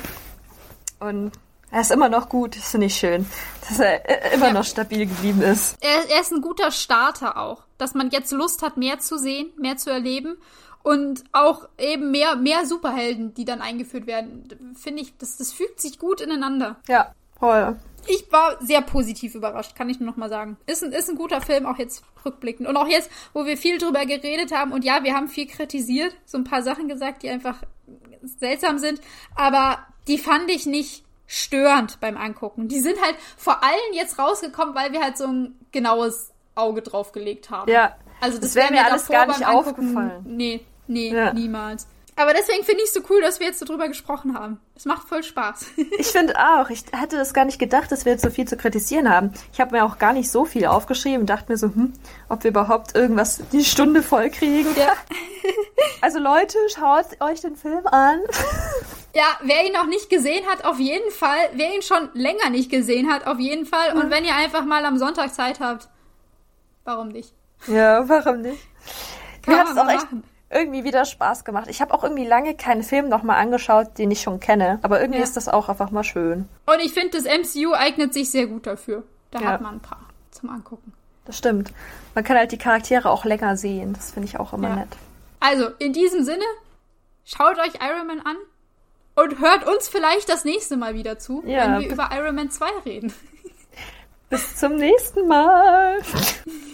[0.99, 1.31] Und
[1.71, 2.55] er ist immer noch gut.
[2.55, 3.25] Das finde ich schön.
[3.67, 4.53] Dass er äh, immer Ja.
[4.53, 5.77] noch stabil geblieben ist.
[5.81, 9.51] er, er ist ein guter Starter auch, dass man jetzt Lust hat, mehr zu sehen,
[9.57, 10.37] mehr zu erleben
[10.83, 14.73] und auch eben mehr, mehr Superhelden, die dann eingeführt werden.
[14.75, 16.77] Finde ich, das, das fügt sich gut ineinander.
[16.87, 17.77] Ja, voll.
[18.07, 20.57] Ich war sehr positiv überrascht, kann ich nur noch mal sagen.
[20.65, 22.67] Ist ein, ist ein guter Film, auch jetzt rückblickend.
[22.67, 26.15] Und auch jetzt, wo wir viel drüber geredet haben, und ja, wir haben viel kritisiert,
[26.25, 27.57] so ein paar Sachen gesagt, die einfach
[28.23, 29.01] seltsam sind,
[29.35, 32.67] aber die fand ich nicht störend beim Angucken.
[32.67, 37.11] Die sind halt vor allem jetzt rausgekommen, weil wir halt so ein genaues Auge drauf
[37.13, 37.71] gelegt haben.
[37.71, 37.95] Ja.
[38.19, 40.25] Also das, Das wäre wär mir alles gar nicht Angucken- aufgefallen.
[40.25, 41.31] Nee, nee, Ja.
[41.31, 41.87] niemals.
[42.15, 44.59] Aber deswegen finde ich es so cool, dass wir jetzt so drüber gesprochen haben.
[44.75, 45.67] Es macht voll Spaß.
[45.99, 46.69] Ich finde auch.
[46.69, 49.31] Ich hätte das gar nicht gedacht, dass wir jetzt so viel zu kritisieren haben.
[49.53, 51.93] Ich habe mir auch gar nicht so viel aufgeschrieben und dachte mir so, hm,
[52.27, 54.67] ob wir überhaupt irgendwas die Stunde voll kriegen.
[54.75, 54.91] ja.
[56.01, 58.19] Also Leute, schaut euch den Film an.
[59.15, 61.49] Ja, wer ihn noch nicht gesehen hat, auf jeden Fall.
[61.53, 63.93] Wer ihn schon länger nicht gesehen hat, auf jeden Fall.
[63.97, 65.89] Und wenn ihr einfach mal am Sonntag Zeit habt,
[66.83, 67.33] warum nicht?
[67.67, 68.61] Ja, warum nicht?
[69.41, 70.07] Kann Mir hat es auch echt
[70.51, 71.67] irgendwie wieder Spaß gemacht.
[71.69, 74.79] Ich habe auch irgendwie lange keinen Film nochmal angeschaut, den ich schon kenne.
[74.81, 75.23] Aber irgendwie Ja.
[75.23, 76.47] ist das auch einfach mal schön.
[76.65, 79.03] Und ich finde, das MCU eignet sich sehr gut dafür.
[79.31, 79.47] Da Ja.
[79.49, 79.99] hat man ein paar
[80.31, 80.93] zum Angucken.
[81.25, 81.71] Das stimmt.
[82.15, 83.93] Man kann halt die Charaktere auch länger sehen.
[83.93, 84.75] Das finde ich auch immer Ja.
[84.77, 84.89] nett.
[85.39, 86.43] Also, in diesem Sinne,
[87.25, 88.35] schaut euch Iron Man an
[89.23, 91.63] und hört uns vielleicht das nächste Mal wieder zu, Ja.
[91.75, 93.13] wenn wir über Iron Man 2 reden.
[94.29, 95.97] Bis zum nächsten Mal.